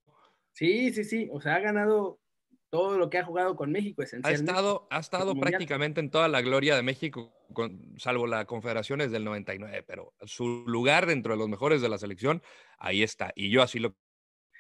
Sí, 0.52 0.92
sí, 0.92 1.04
sí. 1.04 1.30
O 1.32 1.40
sea, 1.40 1.56
ha 1.56 1.60
ganado 1.60 2.20
todo 2.70 2.98
lo 2.98 3.10
que 3.10 3.18
ha 3.18 3.24
jugado 3.24 3.56
con 3.56 3.72
México, 3.72 4.02
esencialmente. 4.04 4.52
Ha 4.52 4.54
estado, 4.54 4.88
ha 4.90 5.00
estado 5.00 5.36
prácticamente 5.36 6.02
en 6.02 6.10
toda 6.10 6.28
la 6.28 6.42
gloria 6.42 6.76
de 6.76 6.84
México, 6.84 7.34
salvo 7.98 8.28
la 8.28 8.46
Confederaciones 8.46 9.12
del 9.12 9.24
99, 9.24 9.84
pero 9.88 10.14
su 10.26 10.66
lugar 10.68 11.06
dentro 11.06 11.34
de 11.34 11.40
los 11.40 11.48
mejores 11.48 11.82
de 11.82 11.90
la 11.90 11.98
selección, 11.98 12.42
ahí 12.78 13.04
está. 13.04 13.32
Y 13.36 13.50
yo 13.50 13.62
así 13.62 13.80
lo. 13.80 13.96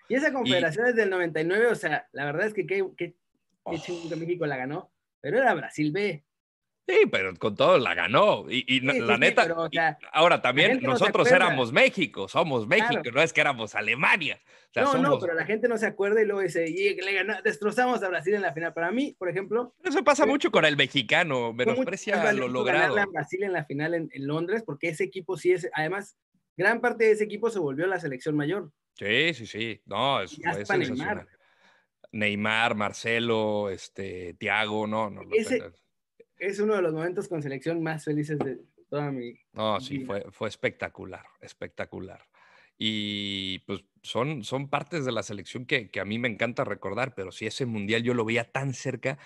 Y 0.07 0.15
esa 0.15 0.31
Confederaciones 0.31 0.95
del 0.95 1.09
99, 1.09 1.67
o 1.67 1.75
sea, 1.75 2.07
la 2.13 2.25
verdad 2.25 2.47
es 2.47 2.53
que 2.53 2.65
qué, 2.65 2.85
qué, 2.95 3.15
qué 3.69 4.15
México 4.15 4.45
la 4.45 4.55
ganó, 4.55 4.91
pero 5.19 5.39
era 5.39 5.53
Brasil 5.53 5.91
B. 5.91 6.23
Sí, 6.87 7.05
pero 7.11 7.35
con 7.35 7.53
todo 7.55 7.77
la 7.77 7.93
ganó. 7.93 8.45
Y, 8.49 8.79
la 8.79 9.17
neta, 9.17 9.45
ahora 10.13 10.41
también 10.41 10.79
nosotros 10.81 11.29
éramos 11.29 11.73
México, 11.73 12.29
somos 12.29 12.65
México, 12.65 13.01
no 13.13 13.21
es 13.21 13.33
que 13.33 13.41
éramos 13.41 13.75
Alemania. 13.75 14.39
no, 14.73 14.97
no, 14.97 15.19
pero 15.19 15.33
la 15.33 15.45
gente 15.45 15.67
no 15.67 15.77
se 15.77 15.85
acuerda 15.85 16.21
y 16.21 16.25
luego 16.25 16.41
dice, 16.41 16.65
y 16.69 16.95
le 16.95 17.13
ganó, 17.13 17.41
destrozamos 17.43 18.01
a 18.03 18.07
Brasil 18.07 18.35
en 18.35 18.41
la 18.41 18.53
final. 18.53 18.73
Para 18.73 18.91
mí, 18.91 19.15
por 19.19 19.27
ejemplo. 19.27 19.75
Eso 19.83 20.01
pasa 20.03 20.25
mucho 20.25 20.49
con 20.49 20.63
el 20.63 20.77
mexicano, 20.77 21.51
menosprecia 21.51 22.31
lo 22.31 22.47
logrado. 22.47 22.97
a 22.97 23.05
Brasil 23.05 23.43
en 23.43 23.51
la 23.51 23.65
final 23.65 23.93
en, 23.93 24.09
Londres, 24.19 24.63
porque 24.65 24.87
ese 24.89 25.03
equipo 25.03 25.35
sí 25.35 25.51
es, 25.51 25.69
además, 25.73 26.17
gran 26.55 26.79
parte 26.79 27.03
de 27.03 27.11
ese 27.11 27.25
equipo 27.25 27.49
se 27.49 27.59
volvió 27.59 27.85
la 27.87 27.99
selección 27.99 28.35
mayor. 28.35 28.71
Sí, 28.93 29.33
sí, 29.33 29.45
sí. 29.45 29.81
No, 29.85 30.21
es, 30.21 30.39
Neymar. 30.39 31.27
Neymar, 32.13 32.75
Marcelo, 32.75 33.69
este, 33.69 34.35
Tiago, 34.35 34.87
no, 34.87 35.09
no. 35.09 35.21
Ese, 35.33 35.61
es 36.39 36.59
uno 36.59 36.75
de 36.75 36.81
los 36.81 36.93
momentos 36.93 37.27
con 37.27 37.41
selección 37.41 37.81
más 37.81 38.05
felices 38.05 38.37
de 38.39 38.59
toda 38.89 39.11
mi. 39.11 39.33
No, 39.53 39.79
sí, 39.79 39.99
fue, 39.99 40.25
fue 40.31 40.49
espectacular, 40.49 41.25
espectacular. 41.41 42.23
Y 42.77 43.59
pues 43.59 43.83
son, 44.03 44.43
son 44.43 44.69
partes 44.69 45.03
de 45.05 45.11
la 45.11 45.23
selección 45.23 45.65
que, 45.65 45.89
que, 45.89 45.99
a 45.99 46.05
mí 46.05 46.19
me 46.19 46.27
encanta 46.27 46.63
recordar, 46.63 47.15
pero 47.15 47.31
si 47.31 47.47
ese 47.47 47.65
mundial 47.65 48.03
yo 48.03 48.13
lo 48.13 48.23
veía 48.23 48.51
tan 48.51 48.73
cerca 48.73 49.17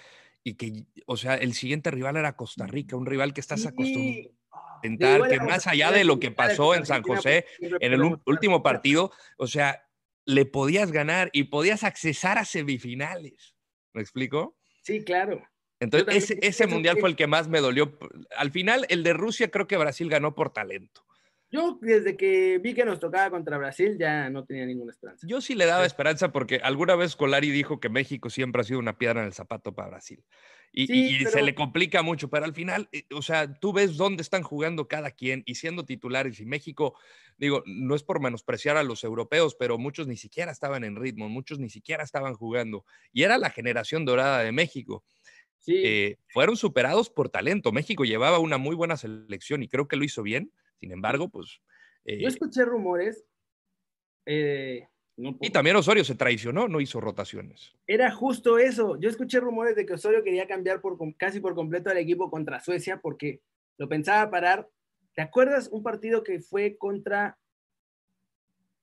y 0.44 0.56
que, 0.56 0.86
o 1.06 1.18
sea, 1.18 1.36
el 1.36 1.54
siguiente 1.54 1.92
rival 1.92 2.18
era 2.18 2.36
Costa 2.36 2.66
Rica, 2.66 2.96
un 2.96 3.06
rival 3.06 3.34
que 3.34 3.42
estás 3.42 3.66
acostumbrado 3.66 4.32
a 4.52 4.88
intentar, 4.88 5.30
que 5.30 5.40
más 5.40 5.68
allá 5.68 5.92
de 5.92 6.04
lo 6.04 6.20
que 6.20 6.32
pasó 6.32 6.76
en 6.76 6.86
San 6.86 7.04
José 7.04 7.46
en 7.60 7.94
el 7.94 8.02
último 8.26 8.64
partido, 8.64 9.12
o 9.38 9.48
sea, 9.48 9.88
le 10.26 10.46
podías 10.46 10.92
ganar 10.92 11.30
y 11.34 11.46
podías 11.46 11.84
accesar 11.84 12.38
a 12.38 12.46
semifinales. 12.46 13.56
¿Me 13.94 14.02
explico? 14.02 14.58
Sí, 14.82 15.04
claro. 15.04 15.44
Entonces, 15.82 16.16
ese, 16.16 16.40
ese 16.42 16.68
mundial 16.68 16.98
fue 17.00 17.10
el 17.10 17.16
que 17.16 17.28
más 17.28 17.48
me 17.48 17.60
dolió. 17.60 17.98
Al 18.38 18.52
final, 18.52 18.86
el 18.90 19.04
de 19.04 19.14
Rusia, 19.14 19.50
creo 19.50 19.68
que 19.68 19.78
Brasil 19.78 20.10
ganó 20.10 20.36
por 20.36 20.54
talento. 20.54 21.04
Yo, 21.52 21.78
desde 21.82 22.16
que 22.16 22.60
vi 22.60 22.74
que 22.74 22.86
nos 22.86 23.00
tocaba 23.00 23.30
contra 23.30 23.58
Brasil, 23.58 23.98
ya 24.00 24.30
no 24.30 24.46
tenía 24.46 24.66
ninguna 24.66 24.92
esperanza. 24.92 25.28
Yo 25.28 25.42
sí 25.42 25.54
le 25.54 25.66
daba 25.66 25.86
esperanza 25.86 26.32
porque 26.32 26.62
alguna 26.64 26.96
vez 26.96 27.18
Colari 27.18 27.52
dijo 27.52 27.82
que 27.82 27.90
México 27.90 28.30
siempre 28.30 28.62
ha 28.62 28.64
sido 28.64 28.80
una 28.80 28.98
piedra 28.98 29.20
en 29.20 29.26
el 29.26 29.34
zapato 29.34 29.74
para 29.74 29.90
Brasil. 29.90 30.24
Y, 30.74 31.26
se 31.26 31.42
le 31.42 31.54
complica 31.54 32.02
mucho, 32.02 32.30
pero 32.30 32.46
al 32.46 32.54
final, 32.54 32.88
eh, 32.94 33.04
o 33.14 33.22
sea, 33.22 33.54
tú 33.54 33.74
ves 33.74 33.98
dónde 33.98 34.22
están 34.22 34.44
jugando 34.44 34.88
cada 34.88 35.12
quien 35.12 35.44
y 35.46 35.56
siendo 35.56 35.84
titulares. 35.84 36.40
Y 36.40 36.46
México, 36.46 36.96
digo, 37.38 37.62
no 37.66 37.96
es 37.96 38.04
por 38.04 38.22
menospreciar 38.22 38.78
a 38.78 38.84
los 38.84 39.04
europeos, 39.04 39.56
pero 39.56 39.78
muchos 39.78 40.08
ni 40.08 40.16
siquiera 40.16 40.54
estaban 40.54 40.86
en 40.86 40.96
ritmo, 40.96 41.28
muchos 41.28 41.60
ni 41.60 41.70
siquiera 41.70 42.06
estaban 42.06 42.36
jugando. 42.36 42.86
Y 43.12 43.24
era 43.24 43.38
la 43.38 43.50
generación 43.50 44.06
dorada 44.06 44.40
de 44.44 44.54
México. 44.54 45.04
Eh, 45.68 46.18
fueron 46.34 46.58
superados 46.58 47.10
por 47.10 47.30
talento. 47.30 47.72
México 47.72 48.04
llevaba 48.04 48.40
una 48.40 48.58
muy 48.58 48.76
buena 48.76 48.98
selección 48.98 49.64
y 49.64 49.68
creo 49.68 49.88
que 49.88 49.96
lo 49.96 50.04
hizo 50.04 50.24
bien. 50.24 50.52
Sin 50.80 50.92
embargo, 50.92 51.30
pues... 51.30 51.62
Yo 52.06 52.14
eh, 52.14 52.26
escuché 52.26 52.66
rumores. 52.66 53.24
Eh, 54.26 54.88
y 55.18 55.50
también 55.52 55.76
Osorio 55.76 56.04
se 56.04 56.16
traicionó, 56.16 56.68
no 56.68 56.82
hizo 56.82 57.00
rotaciones. 57.00 57.74
Era 57.86 58.12
justo 58.12 58.58
eso. 58.58 59.00
Yo 59.00 59.10
escuché 59.10 59.40
rumores 59.40 59.76
de 59.76 59.86
que 59.86 59.94
Osorio 59.94 60.24
quería 60.24 60.48
cambiar 60.48 60.82
por, 60.82 60.98
casi 61.18 61.40
por 61.40 61.54
completo 61.54 61.90
al 61.90 61.98
equipo 61.98 62.32
contra 62.32 62.60
Suecia 62.60 63.00
porque 63.02 63.42
lo 63.78 63.88
pensaba 63.88 64.32
parar. 64.32 64.70
¿Te 65.14 65.22
acuerdas 65.22 65.70
un 65.72 65.84
partido 65.84 66.24
que 66.24 66.40
fue 66.40 66.78
contra, 66.78 67.38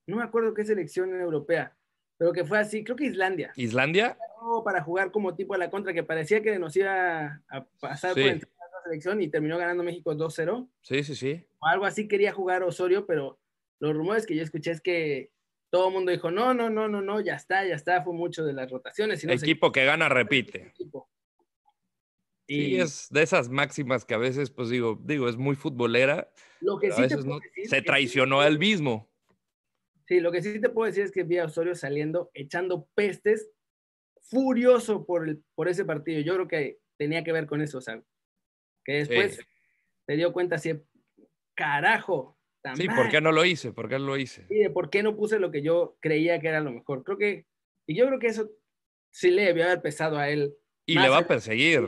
no 0.06 0.16
me 0.16 0.22
acuerdo 0.22 0.54
qué 0.54 0.64
selección 0.64 1.18
europea, 1.18 1.77
pero 2.18 2.32
que 2.32 2.44
fue 2.44 2.58
así, 2.58 2.82
creo 2.84 2.96
que 2.96 3.06
Islandia. 3.06 3.52
¿Islandia? 3.56 4.18
Para 4.64 4.82
jugar 4.82 5.12
como 5.12 5.34
tipo 5.34 5.54
a 5.54 5.58
la 5.58 5.70
contra, 5.70 5.94
que 5.94 6.02
parecía 6.02 6.42
que 6.42 6.58
nos 6.58 6.76
iba 6.76 7.42
a 7.48 7.64
pasar 7.80 8.12
por 8.12 8.22
encima 8.22 8.50
de 8.52 8.72
la 8.72 8.82
selección 8.84 9.22
y 9.22 9.28
terminó 9.28 9.56
ganando 9.56 9.84
México 9.84 10.12
2-0. 10.12 10.68
Sí, 10.82 11.04
sí, 11.04 11.14
sí. 11.14 11.46
O 11.60 11.66
algo 11.66 11.86
así 11.86 12.08
quería 12.08 12.32
jugar 12.32 12.64
Osorio, 12.64 13.06
pero 13.06 13.38
los 13.78 13.94
rumores 13.94 14.26
que 14.26 14.34
yo 14.34 14.42
escuché 14.42 14.72
es 14.72 14.80
que 14.80 15.30
todo 15.70 15.88
el 15.88 15.94
mundo 15.94 16.10
dijo, 16.10 16.30
no, 16.30 16.54
no, 16.54 16.70
no, 16.70 16.88
no, 16.88 17.00
no, 17.02 17.20
ya 17.20 17.34
está, 17.34 17.64
ya 17.64 17.74
está, 17.74 18.02
fue 18.02 18.14
mucho 18.14 18.44
de 18.44 18.52
las 18.52 18.70
rotaciones. 18.70 19.22
El 19.22 19.30
equipo 19.30 19.70
que 19.70 19.84
gana 19.84 20.08
repite. 20.08 20.72
Y 22.46 22.80
es 22.80 23.08
de 23.10 23.22
esas 23.22 23.50
máximas 23.50 24.06
que 24.06 24.14
a 24.14 24.18
veces, 24.18 24.50
pues 24.50 24.70
digo, 24.70 24.98
digo, 25.04 25.28
es 25.28 25.36
muy 25.36 25.54
futbolera. 25.54 26.32
Lo 26.60 26.78
que 26.78 26.90
sí 26.90 27.02
se 27.66 27.82
traicionó 27.82 28.40
al 28.40 28.58
mismo. 28.58 29.07
Sí, 30.08 30.20
lo 30.20 30.32
que 30.32 30.40
sí 30.40 30.58
te 30.58 30.70
puedo 30.70 30.86
decir 30.86 31.04
es 31.04 31.12
que 31.12 31.22
vi 31.22 31.36
a 31.36 31.44
Osorio 31.44 31.74
saliendo, 31.74 32.30
echando 32.32 32.88
pestes, 32.94 33.50
furioso 34.22 35.04
por, 35.04 35.28
el, 35.28 35.44
por 35.54 35.68
ese 35.68 35.84
partido. 35.84 36.22
Yo 36.22 36.34
creo 36.34 36.48
que 36.48 36.78
tenía 36.96 37.22
que 37.22 37.32
ver 37.32 37.46
con 37.46 37.60
eso, 37.60 37.76
o 37.76 37.80
sea, 37.82 38.02
que 38.86 38.92
después 39.04 39.38
se 40.06 40.16
dio 40.16 40.32
cuenta 40.32 40.56
así, 40.56 40.72
carajo. 41.54 42.38
sí, 42.74 42.88
¿por 42.88 43.10
qué 43.10 43.20
no 43.20 43.32
lo 43.32 43.44
hice? 43.44 43.72
¿Por 43.72 43.90
qué 43.90 43.98
no 43.98 44.06
lo 44.06 44.16
hice? 44.16 44.46
Sí, 44.48 44.56
de 44.56 44.70
por 44.70 44.88
qué 44.88 45.02
no 45.02 45.14
puse 45.14 45.38
lo 45.38 45.50
que 45.50 45.60
yo 45.60 45.98
creía 46.00 46.40
que 46.40 46.48
era 46.48 46.60
lo 46.60 46.72
mejor. 46.72 47.04
Creo 47.04 47.18
que, 47.18 47.44
y 47.86 47.94
yo 47.94 48.06
creo 48.06 48.18
que 48.18 48.28
eso 48.28 48.50
sí 49.10 49.30
le 49.30 49.44
debió 49.44 49.66
haber 49.66 49.82
pesado 49.82 50.16
a 50.16 50.30
él. 50.30 50.54
Y 50.86 50.98
le 50.98 51.10
va 51.10 51.18
a 51.18 51.26
perseguir. 51.26 51.86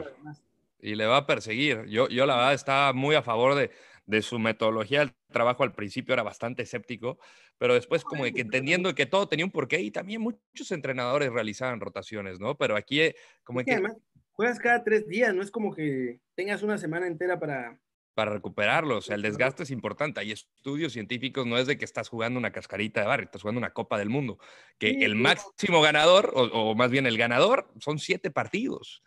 Y 0.79 0.95
le 0.95 1.07
va 1.07 1.19
a 1.19 1.27
perseguir. 1.27 1.87
Yo, 1.87 2.07
yo 2.09 2.27
la 2.27 2.37
verdad 2.37 2.53
estaba 2.53 2.93
muy 2.93 3.15
a 3.15 3.23
favor 3.23 3.55
de, 3.55 3.71
de 4.11 4.23
su 4.23 4.39
metodología 4.39 5.03
el 5.03 5.15
trabajo 5.31 5.63
al 5.63 5.73
principio 5.73 6.13
era 6.13 6.23
bastante 6.23 6.63
escéptico, 6.63 7.19
pero 7.61 7.75
después 7.75 8.05
como 8.05 8.25
de 8.25 8.33
que 8.33 8.41
entendiendo 8.41 8.95
que 8.95 9.05
todo 9.05 9.29
tenía 9.29 9.45
un 9.45 9.51
porqué 9.51 9.83
y 9.83 9.91
también 9.91 10.23
muchos 10.23 10.73
entrenadores 10.73 11.31
realizaban 11.31 11.79
rotaciones, 11.79 12.41
¿no? 12.41 12.57
Pero 12.57 12.75
aquí 12.75 13.03
eh, 13.03 13.17
como 13.45 13.63
que... 13.63 13.73
Además, 13.73 13.99
juegas 14.31 14.59
cada 14.59 14.83
tres 14.83 15.07
días, 15.07 15.35
no 15.35 15.43
es 15.43 15.51
como 15.51 15.75
que 15.75 16.21
tengas 16.35 16.63
una 16.63 16.79
semana 16.79 17.07
entera 17.07 17.39
para... 17.39 17.79
Para 18.15 18.33
recuperarlo, 18.33 18.97
o 18.97 19.01
sea, 19.03 19.15
el 19.15 19.21
desgaste 19.21 19.65
es 19.65 19.71
importante. 19.71 20.21
Hay 20.21 20.33
estudios 20.33 20.95
científicos, 20.95 21.47
no 21.47 21.59
es 21.59 21.67
de 21.67 21.77
que 21.77 21.85
estás 21.85 22.09
jugando 22.09 22.39
una 22.39 22.51
cascarita 22.51 23.03
de 23.03 23.07
barrio, 23.07 23.27
estás 23.27 23.43
jugando 23.43 23.59
una 23.59 23.75
Copa 23.75 23.99
del 23.99 24.09
Mundo, 24.09 24.39
que 24.79 25.05
el 25.05 25.15
máximo 25.15 25.83
ganador, 25.83 26.33
o, 26.35 26.75
más 26.75 26.91
bien 26.91 27.07
el 27.07 27.19
ganador, 27.19 27.71
son 27.79 27.99
siete 27.99 28.31
partidos. 28.31 29.03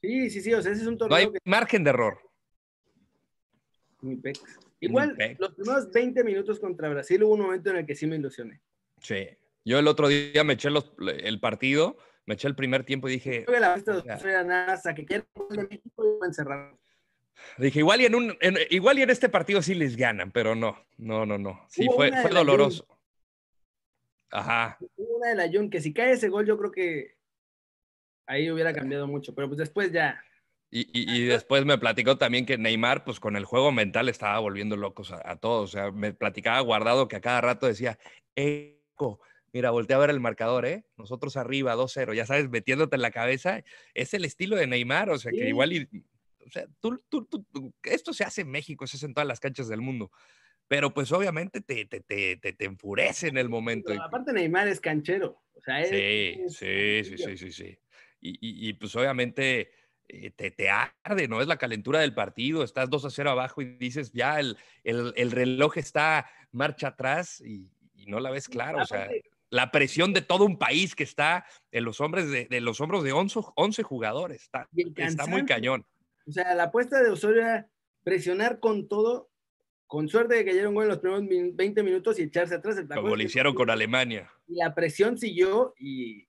Sí, 0.00 0.28
sí, 0.28 0.40
sí, 0.40 0.52
o 0.52 0.60
sea, 0.60 0.72
ese 0.72 0.82
es 0.82 0.88
un 0.88 0.98
torneo. 0.98 1.16
No 1.16 1.34
hay 1.34 1.40
margen 1.44 1.84
de 1.84 1.90
error. 1.90 2.18
Igual, 4.82 5.16
los 5.38 5.54
primeros 5.54 5.92
20 5.92 6.24
minutos 6.24 6.58
contra 6.58 6.88
Brasil 6.88 7.22
hubo 7.22 7.34
un 7.34 7.40
momento 7.40 7.70
en 7.70 7.76
el 7.76 7.86
que 7.86 7.94
sí 7.94 8.06
me 8.06 8.16
ilusioné. 8.16 8.60
Sí. 9.00 9.28
Yo 9.64 9.78
el 9.78 9.86
otro 9.86 10.08
día 10.08 10.42
me 10.42 10.54
eché 10.54 10.68
el 10.68 11.38
partido, 11.38 11.96
me 12.26 12.34
eché 12.34 12.48
el 12.48 12.56
primer 12.56 12.82
tiempo 12.82 13.08
y 13.08 13.12
dije. 13.12 13.44
Creo 13.44 13.54
que 13.54 13.60
la 13.60 13.76
era 14.24 14.42
nada, 14.42 14.94
que 14.94 15.04
de 15.04 15.68
México 15.70 16.18
encerrado. 16.24 16.76
Dije, 17.58 17.78
igual 17.78 18.00
y 18.00 18.06
en, 18.06 18.14
un, 18.16 18.36
igual 18.70 18.98
y 18.98 19.02
en 19.02 19.10
este 19.10 19.28
partido 19.28 19.62
sí 19.62 19.74
les 19.74 19.96
ganan, 19.96 20.32
pero 20.32 20.56
no, 20.56 20.84
no, 20.98 21.24
no, 21.26 21.38
no. 21.38 21.64
Sí, 21.68 21.86
fue, 21.94 22.10
fue 22.20 22.30
doloroso. 22.30 22.86
Ajá. 24.30 24.78
Hubo 24.96 25.16
una 25.18 25.28
de 25.28 25.34
la 25.36 25.48
Jun 25.48 25.70
que 25.70 25.80
si 25.80 25.92
cae 25.92 26.12
ese 26.12 26.28
gol, 26.28 26.44
yo 26.44 26.58
creo 26.58 26.72
que 26.72 27.16
ahí 28.26 28.50
hubiera 28.50 28.72
cambiado 28.72 29.06
mucho, 29.06 29.32
pero 29.32 29.46
pues 29.46 29.58
después 29.58 29.92
ya. 29.92 30.20
Y, 30.74 31.26
después 31.26 31.66
me 31.66 31.76
platicó 31.76 32.16
también 32.16 32.46
que 32.46 32.56
Neymar, 32.56 33.04
pues 33.04 33.20
con 33.20 33.36
el 33.36 33.44
juego 33.44 33.72
mental 33.72 34.08
estaba 34.08 34.38
volviendo 34.38 34.74
locos 34.74 35.12
a, 35.12 35.36
todos. 35.36 35.68
O 35.68 35.72
sea, 35.72 35.90
me 35.90 36.14
platicaba 36.14 36.58
guardado 36.60 37.08
que 37.08 37.16
a 37.16 37.20
cada 37.20 37.42
rato 37.42 37.66
decía, 37.66 37.98
Eco, 38.34 39.20
mira, 39.52 39.70
voltea 39.70 39.98
a 39.98 40.00
ver 40.00 40.08
el 40.08 40.20
marcador, 40.20 40.64
¿eh? 40.64 40.86
Nosotros 40.96 41.36
arriba, 41.36 41.76
2-0, 41.76 42.14
ya 42.14 42.24
sabes, 42.24 42.48
metiéndote 42.48 42.96
en 42.96 43.02
la 43.02 43.10
cabeza. 43.10 43.62
Es 43.92 44.14
el 44.14 44.24
estilo 44.24 44.56
de 44.56 44.66
Neymar, 44.66 45.10
o 45.10 45.18
sea, 45.18 45.30
que 45.30 45.46
igual, 45.46 45.74
y, 45.74 45.88
o 46.46 46.50
sea, 46.50 46.64
tú, 46.80 47.04
tú, 47.06 47.28
esto 47.82 48.14
se 48.14 48.24
hace 48.24 48.40
en 48.40 48.50
México, 48.50 48.86
se 48.86 48.96
hace 48.96 49.04
en 49.04 49.12
todas 49.12 49.28
las 49.28 49.40
canchas 49.40 49.68
del 49.68 49.82
mundo. 49.82 50.10
Pero 50.68 50.94
pues 50.94 51.12
obviamente 51.12 51.60
te, 51.60 51.84
te, 51.84 52.00
te, 52.00 52.36
te, 52.38 52.64
enfurece 52.64 53.28
en 53.28 53.36
el 53.36 53.50
momento. 53.50 53.92
aparte 54.02 54.32
Neymar 54.32 54.68
es 54.68 54.80
canchero. 54.80 55.42
O 55.52 55.60
sea, 55.60 55.84
sí, 55.84 56.38
sí, 56.48 57.04
sí, 57.04 57.18
sí, 57.18 57.36
sí, 57.36 57.52
sí. 57.52 57.78
Y, 58.22 58.68
y 58.68 58.72
pues 58.74 58.96
obviamente 58.96 59.81
te, 60.36 60.50
te, 60.50 60.68
arde, 60.68 61.28
¿no? 61.28 61.40
Es 61.40 61.48
la 61.48 61.56
calentura 61.56 62.00
del 62.00 62.14
partido, 62.14 62.62
estás 62.62 62.90
2 62.90 63.06
a 63.06 63.10
0 63.10 63.30
abajo 63.30 63.62
y 63.62 63.76
dices, 63.76 64.12
ya 64.12 64.38
el, 64.38 64.56
el, 64.84 65.30
reloj 65.30 65.78
está 65.78 66.28
marcha 66.50 66.88
atrás 66.88 67.40
y, 67.40 67.70
no 68.06 68.18
la 68.20 68.30
ves 68.30 68.48
claro, 68.48 68.82
o 68.82 68.84
sea, 68.84 69.08
la 69.48 69.70
presión 69.70 70.12
de 70.12 70.22
todo 70.22 70.44
un 70.44 70.58
país 70.58 70.94
que 70.94 71.04
está 71.04 71.46
en 71.70 71.84
los 71.84 72.00
hombres 72.00 72.28
de, 72.30 72.60
los 72.60 72.80
hombros 72.80 73.04
de 73.04 73.12
11, 73.12 73.40
11 73.54 73.82
jugadores, 73.84 74.42
está, 74.42 74.68
está 74.96 75.26
muy 75.26 75.44
cañón. 75.44 75.86
O 76.26 76.32
sea, 76.32 76.54
la 76.54 76.64
apuesta 76.64 77.02
de 77.02 77.10
Osorio 77.10 77.42
era 77.42 77.68
presionar 78.02 78.58
con 78.58 78.88
todo, 78.88 79.30
con 79.86 80.08
suerte 80.08 80.34
de 80.34 80.44
que 80.44 80.50
cayeron 80.50 80.74
gol 80.74 80.84
en 80.84 80.88
los 80.88 80.98
primeros 80.98 81.26
20 81.54 81.82
minutos 81.82 82.18
y 82.18 82.22
echarse 82.22 82.56
atrás. 82.56 82.76
Como 82.94 83.14
lo 83.14 83.22
hicieron 83.22 83.54
con 83.54 83.70
Alemania. 83.70 84.32
Y 84.48 84.56
la 84.56 84.74
presión 84.74 85.16
siguió 85.16 85.74
y 85.78 86.26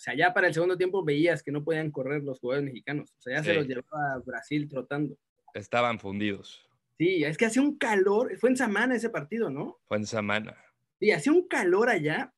o 0.00 0.02
sea, 0.02 0.14
ya 0.14 0.32
para 0.32 0.46
el 0.46 0.54
segundo 0.54 0.78
tiempo 0.78 1.04
veías 1.04 1.42
que 1.42 1.52
no 1.52 1.62
podían 1.62 1.90
correr 1.90 2.22
los 2.22 2.40
jugadores 2.40 2.64
mexicanos. 2.64 3.12
O 3.18 3.20
sea, 3.20 3.36
ya 3.36 3.44
se 3.44 3.52
los 3.52 3.66
llevaba 3.66 4.14
a 4.14 4.18
Brasil 4.24 4.66
trotando. 4.66 5.14
Estaban 5.52 6.00
fundidos. 6.00 6.66
Sí, 6.96 7.22
es 7.22 7.36
que 7.36 7.44
hacía 7.44 7.60
un 7.60 7.76
calor. 7.76 8.34
Fue 8.38 8.48
en 8.48 8.56
Samana 8.56 8.96
ese 8.96 9.10
partido, 9.10 9.50
¿no? 9.50 9.78
Fue 9.88 9.98
en 9.98 10.06
Samana. 10.06 10.56
Sí, 10.98 11.10
hacía 11.10 11.32
un 11.32 11.46
calor 11.46 11.90
allá. 11.90 12.32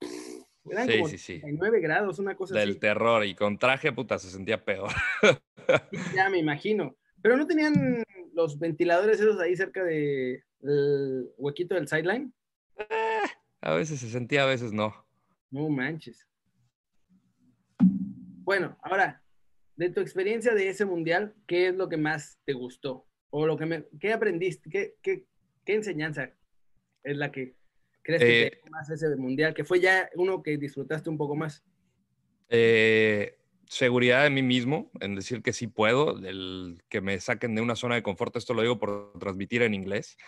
Eran 0.69 0.89
sí, 0.89 0.93
como 0.95 1.09
sí, 1.09 1.19
sí. 1.19 1.41
9 1.45 1.81
grados, 1.81 2.19
una 2.19 2.35
cosa 2.35 2.59
Del 2.59 2.81
terror. 2.81 3.25
Y 3.25 3.37
con 3.37 3.57
traje, 3.57 3.93
puta, 3.93 4.19
se 4.19 4.31
sentía 4.31 4.65
peor. 4.65 4.91
ya 6.17 6.29
me 6.31 6.39
imagino. 6.39 6.97
Pero 7.23 7.37
no 7.37 7.47
tenían 7.47 8.03
los 8.35 8.59
ventiladores 8.59 9.21
esos 9.21 9.39
ahí 9.39 9.55
cerca 9.55 9.85
del 9.85 10.43
huequito 11.37 11.77
del 11.77 11.87
sideline. 11.87 12.35
Eh, 12.77 13.23
a 13.61 13.75
veces 13.75 14.01
se 14.01 14.11
sentía, 14.11 14.43
a 14.43 14.47
veces 14.47 14.73
no. 14.73 14.93
No 15.53 15.69
manches. 15.69 16.27
Bueno, 18.45 18.77
ahora, 18.83 19.23
de 19.77 19.91
tu 19.91 20.01
experiencia 20.01 20.55
de 20.55 20.69
ese 20.69 20.85
mundial, 20.85 21.35
¿qué 21.47 21.69
es 21.69 21.75
lo 21.75 21.89
que 21.89 21.97
más 21.97 22.39
te 22.45 22.53
gustó? 22.53 23.07
¿O 23.31 23.47
lo 23.47 23.57
que 23.57 23.67
me, 23.67 23.85
qué 24.01 24.13
aprendiste? 24.13 24.69
¿Qué, 24.69 24.97
qué, 25.01 25.25
qué 25.65 25.75
enseñanza 25.75 26.31
es 27.05 27.17
la 27.17 27.31
que 27.31 27.55
crees 28.03 28.21
que 28.21 28.43
eh, 28.43 28.61
más 28.71 28.91
ese 28.91 29.15
mundial? 29.17 29.55
Que 29.55 29.65
fue 29.65 29.81
ya 29.81 30.11
uno 30.17 30.43
que 30.43 30.57
disfrutaste 30.59 31.09
un 31.09 31.19
poco 31.19 31.37
más. 31.37 31.65
Eh, 32.49 33.39
seguridad 33.69 34.25
de 34.25 34.31
mí 34.31 34.43
mismo, 34.43 34.91
en 35.01 35.15
decir 35.15 35.41
que 35.43 35.53
sí 35.53 35.69
puedo, 35.69 36.19
el 36.19 36.83
que 36.89 37.01
me 37.01 37.19
saquen 37.21 37.55
de 37.55 37.63
una 37.63 37.77
zona 37.77 37.95
de 37.95 38.03
confort, 38.03 38.37
esto 38.37 38.55
lo 38.55 38.63
digo 38.63 38.79
por 38.79 39.19
transmitir 39.19 39.63
en 39.63 39.73
inglés, 39.73 40.19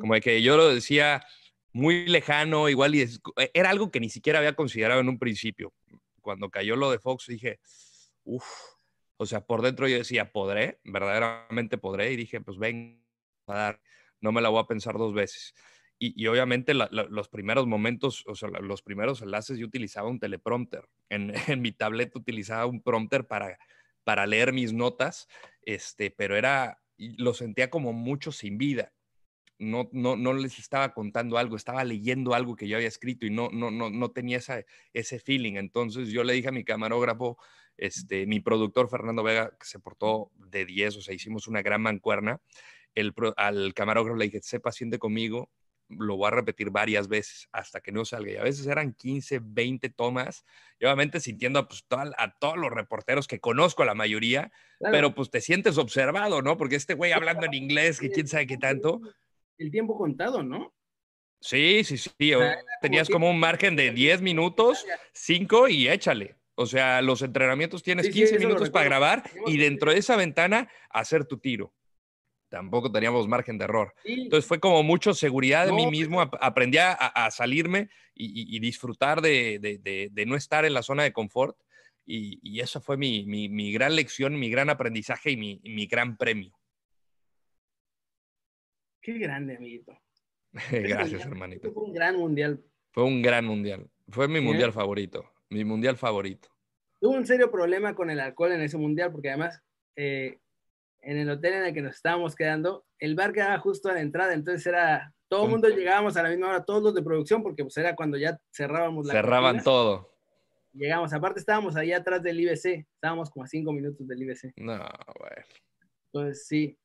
como 0.00 0.14
de 0.14 0.20
que 0.20 0.40
yo 0.42 0.56
lo 0.56 0.72
decía 0.72 1.22
muy 1.72 2.06
lejano, 2.06 2.68
igual 2.70 2.94
y 2.94 3.04
era 3.52 3.68
algo 3.68 3.90
que 3.90 4.00
ni 4.00 4.08
siquiera 4.08 4.38
había 4.38 4.54
considerado 4.54 5.00
en 5.00 5.08
un 5.08 5.18
principio 5.18 5.74
cuando 6.24 6.50
cayó 6.50 6.74
lo 6.74 6.90
de 6.90 6.98
Fox 6.98 7.26
dije, 7.28 7.60
uff, 8.24 8.44
o 9.16 9.26
sea, 9.26 9.46
por 9.46 9.62
dentro 9.62 9.86
yo 9.86 9.98
decía, 9.98 10.32
podré, 10.32 10.80
verdaderamente 10.82 11.78
podré, 11.78 12.12
y 12.12 12.16
dije, 12.16 12.40
pues 12.40 12.58
ven 12.58 13.06
a 13.46 13.54
dar, 13.54 13.80
no 14.20 14.32
me 14.32 14.40
la 14.40 14.48
voy 14.48 14.60
a 14.60 14.66
pensar 14.66 14.98
dos 14.98 15.14
veces. 15.14 15.54
Y, 15.96 16.26
obviamente 16.26 16.74
los 16.74 17.28
primeros 17.28 17.66
momentos, 17.66 18.24
o 18.26 18.34
sea, 18.34 18.48
los 18.48 18.82
primeros 18.82 19.22
enlaces 19.22 19.58
yo 19.58 19.66
utilizaba 19.66 20.08
un 20.08 20.18
teleprompter. 20.18 20.88
En, 21.08 21.32
en, 21.48 21.62
mi 21.62 21.70
tableta 21.70 22.18
utilizaba 22.18 22.66
un 22.66 22.82
prompter 22.82 23.26
para, 23.26 23.56
para 24.02 24.26
leer 24.26 24.52
mis 24.52 24.72
notas, 24.72 25.28
este, 25.62 26.10
pero 26.10 26.36
era, 26.36 26.82
lo 26.98 27.32
sentía 27.32 27.70
como 27.70 27.92
mucho 27.92 28.32
sin 28.32 28.58
vida 28.58 28.92
no, 29.58 29.88
no, 29.92 30.16
no 30.16 30.32
les 30.32 30.58
estaba 30.58 30.92
contando 30.92 31.38
algo, 31.38 31.56
estaba 31.56 31.84
leyendo 31.84 32.34
algo 32.34 32.56
que 32.56 32.68
yo 32.68 32.76
había 32.76 32.88
escrito 32.88 33.26
y 33.26 33.30
no, 33.30 33.50
no, 33.52 33.70
no, 33.70 33.90
no 33.90 34.10
tenía 34.10 34.40
ese 34.92 35.18
feeling. 35.20 35.54
Entonces 35.54 36.08
yo 36.08 36.24
le 36.24 36.32
dije 36.32 36.48
a 36.48 36.52
mi 36.52 36.64
camarógrafo, 36.64 37.38
este, 37.76 38.26
mi 38.26 38.40
productor 38.40 38.88
Fernando 38.88 39.22
Vega, 39.22 39.50
que 39.58 39.66
se 39.66 39.78
portó 39.78 40.30
de 40.36 40.64
10, 40.64 40.96
o 40.96 41.00
sea, 41.02 41.14
hicimos 41.14 41.46
una 41.46 41.62
gran 41.62 41.82
mancuerna. 41.82 42.40
El, 42.94 43.12
al 43.36 43.74
camarógrafo 43.74 44.16
le 44.16 44.26
dije, 44.26 44.40
sé 44.42 44.60
paciente 44.60 44.98
conmigo, 44.98 45.50
lo 45.88 46.16
voy 46.16 46.28
a 46.28 46.30
repetir 46.30 46.70
varias 46.70 47.08
veces 47.08 47.48
hasta 47.52 47.80
que 47.80 47.92
no 47.92 48.04
salga. 48.04 48.32
Y 48.32 48.36
a 48.36 48.42
veces 48.42 48.66
eran 48.66 48.94
15, 48.94 49.40
20 49.42 49.90
tomas, 49.90 50.44
y 50.78 50.84
obviamente 50.84 51.20
sintiendo 51.20 51.58
a, 51.58 51.68
pues, 51.68 51.84
a 51.90 52.34
todos 52.38 52.56
los 52.56 52.70
reporteros 52.70 53.26
que 53.26 53.40
conozco, 53.40 53.84
la 53.84 53.94
mayoría, 53.94 54.50
pero 54.80 55.14
pues 55.14 55.30
te 55.30 55.40
sientes 55.40 55.78
observado, 55.78 56.42
¿no? 56.42 56.56
Porque 56.56 56.76
este 56.76 56.94
güey 56.94 57.12
hablando 57.12 57.46
en 57.46 57.54
inglés, 57.54 58.00
que 58.00 58.10
quién 58.10 58.28
sabe 58.28 58.46
qué 58.46 58.58
tanto, 58.58 59.00
el 59.58 59.70
tiempo 59.70 59.96
contado, 59.96 60.42
¿no? 60.42 60.74
Sí, 61.40 61.84
sí, 61.84 61.98
sí. 61.98 62.10
Tenías 62.80 63.08
como 63.08 63.28
un 63.28 63.38
margen 63.38 63.76
de 63.76 63.90
10 63.92 64.22
minutos, 64.22 64.86
5 65.12 65.68
y 65.68 65.88
échale. 65.88 66.36
O 66.54 66.66
sea, 66.66 67.02
los 67.02 67.20
entrenamientos 67.22 67.82
tienes 67.82 68.08
15 68.08 68.38
minutos 68.38 68.70
para 68.70 68.84
grabar 68.84 69.24
y 69.46 69.58
dentro 69.58 69.90
de 69.92 69.98
esa 69.98 70.16
ventana 70.16 70.68
hacer 70.88 71.24
tu 71.26 71.38
tiro. 71.38 71.74
tampoco 72.48 72.92
teníamos 72.92 73.26
margen 73.26 73.58
de 73.58 73.64
error. 73.64 73.92
Entonces 74.04 74.46
fue 74.46 74.60
como 74.60 74.82
mucho 74.84 75.12
seguridad 75.12 75.66
de 75.66 75.72
mí 75.72 75.88
mismo, 75.88 76.20
aprendí 76.20 76.78
a, 76.78 77.28
salirme 77.32 77.90
y, 78.14 78.58
disfrutar 78.60 79.20
de, 79.20 80.24
no 80.26 80.36
estar 80.36 80.64
en 80.64 80.74
la 80.74 80.82
zona 80.82 81.02
de 81.02 81.12
confort. 81.12 81.56
Y, 82.06 82.38
y 82.42 82.60
esa 82.60 82.80
fue 82.80 82.96
mi, 82.96 83.72
gran 83.72 83.96
lección, 83.96 84.38
mi 84.38 84.48
gran 84.50 84.70
aprendizaje 84.70 85.32
y 85.32 85.36
mi, 85.36 85.86
gran 85.86 86.16
premio. 86.16 86.52
Qué 89.04 89.18
grande, 89.18 89.56
amiguito. 89.56 89.92
Gracias, 90.72 91.26
hermanito. 91.26 91.70
Fue 91.74 91.82
un 91.82 91.92
gran 91.92 92.16
mundial. 92.16 92.64
Fue 92.90 93.04
un 93.04 93.20
gran 93.20 93.44
mundial. 93.44 93.86
Fue 94.08 94.28
mi 94.28 94.40
mundial 94.40 94.72
favorito. 94.72 95.30
Mi 95.50 95.62
mundial 95.62 95.98
favorito. 95.98 96.48
Tuve 97.00 97.18
un 97.18 97.26
serio 97.26 97.50
problema 97.50 97.94
con 97.94 98.08
el 98.08 98.18
alcohol 98.18 98.52
en 98.52 98.62
ese 98.62 98.78
mundial 98.78 99.12
porque 99.12 99.28
además 99.28 99.62
eh, 99.94 100.38
en 101.02 101.18
el 101.18 101.28
hotel 101.28 101.52
en 101.52 101.64
el 101.64 101.74
que 101.74 101.82
nos 101.82 101.96
estábamos 101.96 102.34
quedando, 102.34 102.86
el 102.98 103.14
bar 103.14 103.34
quedaba 103.34 103.58
justo 103.58 103.90
a 103.90 103.92
la 103.92 104.00
entrada, 104.00 104.32
entonces 104.32 104.66
era, 104.66 105.12
todo 105.28 105.44
el 105.44 105.50
mundo 105.50 105.68
llegábamos 105.68 106.16
a 106.16 106.22
la 106.22 106.30
misma 106.30 106.48
hora, 106.48 106.64
todos 106.64 106.82
los 106.82 106.94
de 106.94 107.02
producción, 107.02 107.42
porque 107.42 107.62
pues 107.62 107.76
era 107.76 107.94
cuando 107.94 108.16
ya 108.16 108.40
cerrábamos 108.56 109.04
la 109.04 109.12
Cerraban 109.12 109.62
todo. 109.62 110.16
Llegamos, 110.72 111.12
aparte 111.12 111.40
estábamos 111.40 111.76
ahí 111.76 111.92
atrás 111.92 112.22
del 112.22 112.40
IBC, 112.40 112.86
estábamos 112.94 113.30
como 113.30 113.44
a 113.44 113.48
cinco 113.48 113.70
minutos 113.70 114.08
del 114.08 114.22
IBC. 114.22 114.54
No, 114.56 114.78
bueno. 115.18 115.46
Entonces 116.06 116.46
sí. 116.46 116.78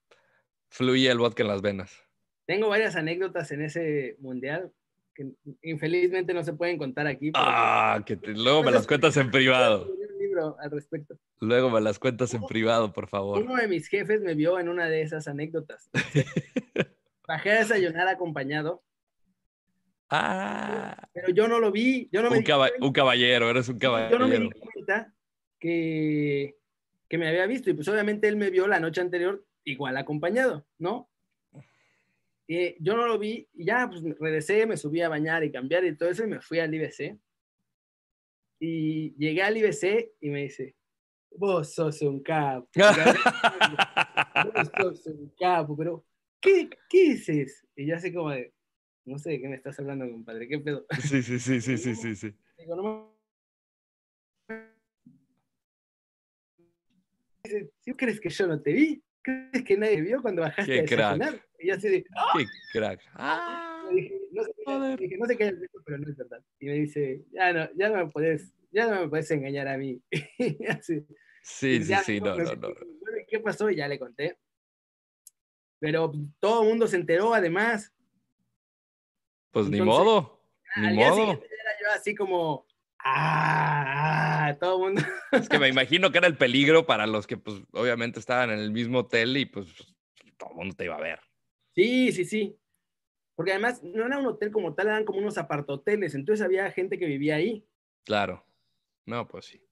Fluía 0.67 1.13
el 1.13 1.17
vodka 1.17 1.43
en 1.43 1.47
las 1.47 1.61
venas. 1.61 2.08
Tengo 2.49 2.67
varias 2.67 2.95
anécdotas 2.95 3.51
en 3.51 3.61
ese 3.61 4.17
mundial 4.21 4.71
que 5.13 5.33
infelizmente 5.61 6.33
no 6.33 6.43
se 6.43 6.53
pueden 6.53 6.79
contar 6.79 7.05
aquí. 7.05 7.29
Ah, 7.35 8.01
que 8.03 8.15
luego 8.15 8.63
me 8.63 8.71
las 8.71 8.87
cuentas 8.87 9.15
en 9.17 9.29
privado 9.31 9.85
al 10.59 10.71
respecto. 10.71 11.15
Luego 11.41 11.69
me 11.69 11.79
las 11.79 11.99
cuentas 11.99 12.33
en 12.33 12.41
privado, 12.41 12.91
por 12.91 13.07
favor. 13.07 13.43
Uno 13.43 13.55
de 13.55 13.67
mis 13.67 13.87
jefes 13.87 14.21
me 14.21 14.33
vio 14.33 14.57
en 14.57 14.67
una 14.67 14.89
de 14.89 15.03
esas 15.03 15.27
anécdotas. 15.27 15.91
Bajé 17.27 17.51
a 17.51 17.59
desayunar 17.59 18.07
acompañado. 18.07 18.83
Ah. 20.09 21.07
Pero 21.13 21.29
yo 21.29 21.47
no 21.47 21.59
lo 21.59 21.71
vi. 21.71 22.09
Yo 22.11 22.23
no 22.23 22.31
un, 22.31 22.37
un, 22.37 22.91
caballero, 22.93 23.47
eres 23.47 23.69
un 23.69 23.77
caballero. 23.77 24.13
Yo 24.13 24.17
no 24.17 24.27
me 24.27 24.39
di 24.39 24.49
cuenta 24.49 25.13
que, 25.59 26.55
que 27.07 27.17
me 27.19 27.27
había 27.27 27.45
visto. 27.45 27.69
Y 27.69 27.75
pues 27.75 27.87
obviamente 27.89 28.27
él 28.27 28.37
me 28.37 28.49
vio 28.49 28.65
la 28.65 28.79
noche 28.79 29.01
anterior 29.01 29.45
igual 29.65 29.97
acompañado, 29.97 30.65
¿no? 30.79 31.11
Y 32.51 32.83
yo 32.83 32.97
no 32.97 33.05
lo 33.05 33.19
vi 33.19 33.47
y 33.53 33.65
ya 33.65 33.87
pues 33.87 34.01
regresé, 34.19 34.65
me 34.65 34.75
subí 34.75 35.01
a 35.01 35.07
bañar 35.07 35.43
y 35.43 35.51
cambiar 35.51 35.85
y 35.85 35.95
todo 35.95 36.09
eso 36.09 36.23
y 36.23 36.27
me 36.27 36.41
fui 36.41 36.57
al 36.57 36.73
IBC. 36.73 37.15
Y 38.59 39.13
llegué 39.17 39.43
al 39.43 39.55
IBC 39.55 40.15
y 40.19 40.29
me 40.31 40.41
dice, 40.41 40.75
vos 41.29 41.71
sos 41.71 42.01
un 42.01 42.23
capo. 42.23 42.67
vos 44.79 44.99
sos 44.99 45.13
un 45.13 45.31
capo, 45.39 45.77
pero 45.77 46.03
¿qué, 46.41 46.67
qué 46.89 47.11
es 47.11 47.29
eso? 47.29 47.67
Y 47.75 47.85
yo 47.85 47.95
así 47.95 48.11
como 48.11 48.31
de, 48.31 48.51
no 49.05 49.19
sé 49.19 49.29
de 49.29 49.41
qué 49.41 49.47
me 49.47 49.55
estás 49.55 49.79
hablando, 49.79 50.09
compadre, 50.09 50.47
¿qué 50.47 50.57
pedo? 50.57 50.87
Sí, 51.03 51.21
sí, 51.21 51.37
sí, 51.37 51.61
sí, 51.61 51.77
sí, 51.77 51.93
sí. 51.93 52.15
sí. 52.15 52.33
Digo, 52.57 52.75
no 52.75 53.15
¿Sí 57.43 57.93
crees 57.93 58.19
que 58.19 58.29
yo 58.29 58.47
no 58.47 58.59
te 58.59 58.73
vi? 58.73 59.03
¿Crees 59.21 59.63
que 59.63 59.77
nadie 59.77 60.01
vio 60.01 60.21
cuando 60.21 60.41
bajaste 60.41 60.71
Qué 60.71 60.79
a 60.79 60.81
desayunar? 60.81 61.29
Crack. 61.31 61.47
Y 61.59 61.67
yo 61.67 61.73
así 61.75 61.89
de, 61.89 62.05
¡Ah! 62.15 62.33
¡Qué 62.37 62.45
crack! 62.71 63.01
¡Ah! 63.13 63.69
dije, 63.93 64.21
no 64.31 64.43
sé, 64.43 64.97
dije, 64.97 65.17
no 65.17 65.25
sé 65.25 65.37
qué 65.37 65.47
es 65.47 65.53
esto, 65.53 65.81
pero 65.85 65.97
no 65.97 66.09
es 66.09 66.17
verdad. 66.17 66.43
Y 66.59 66.65
me 66.65 66.73
dice, 66.73 67.23
ya 67.31 67.53
no, 67.53 67.69
ya 67.75 67.89
no 67.89 68.05
me 68.05 68.11
puedes, 68.11 68.53
ya 68.71 68.87
no 68.87 69.01
me 69.01 69.09
puedes 69.09 69.29
engañar 69.31 69.67
a 69.67 69.77
mí. 69.77 70.01
Así, 70.69 71.05
sí, 71.43 71.83
sí, 71.83 71.93
sí, 72.05 72.21
no, 72.21 72.35
no, 72.35 72.55
no. 72.55 72.69
¿Qué 73.27 73.39
pasó? 73.39 73.69
Y 73.69 73.75
ya 73.75 73.87
le 73.87 73.99
conté. 73.99 74.37
Pero 75.79 76.11
todo 76.39 76.63
el 76.63 76.69
mundo 76.69 76.87
se 76.87 76.97
enteró, 76.97 77.33
además. 77.33 77.93
Pues 79.51 79.69
ni 79.69 79.81
modo, 79.81 80.41
ni 80.75 80.93
modo. 80.95 81.31
Era 81.31 81.41
yo 81.81 81.91
así 81.95 82.13
como, 82.13 82.65
ah, 83.03 84.55
todo 84.59 84.87
el 84.87 84.93
mundo. 84.93 85.01
Es 85.31 85.49
que 85.49 85.59
me 85.59 85.67
imagino 85.67 86.11
que 86.11 86.17
era 86.17 86.27
el 86.27 86.37
peligro 86.37 86.85
para 86.85 87.05
los 87.05 87.27
que, 87.27 87.37
pues, 87.37 87.61
obviamente 87.71 88.19
estaban 88.19 88.49
en 88.51 88.59
el 88.59 88.71
mismo 88.71 88.99
hotel 88.99 89.37
y, 89.37 89.45
pues, 89.45 89.67
todo 90.37 90.51
el 90.51 90.55
mundo 90.55 90.75
te 90.75 90.85
iba 90.85 90.95
a 90.95 91.01
ver. 91.01 91.19
Sí, 91.75 92.11
sí, 92.11 92.25
sí 92.25 92.59
porque 93.39 93.53
además 93.53 93.81
no 93.81 94.05
era 94.05 94.19
un 94.19 94.25
hotel 94.25 94.51
como 94.51 94.75
tal, 94.75 94.87
eran 94.87 95.05
como 95.05 95.19
unos 95.19 95.37
apartoteles, 95.37 96.13
entonces 96.13 96.45
había 96.45 96.69
gente 96.71 96.99
que 96.99 97.05
vivía 97.05 97.35
ahí. 97.35 97.65
Claro, 98.03 98.45
no, 99.05 99.29
pues 99.29 99.45
sí. 99.45 99.63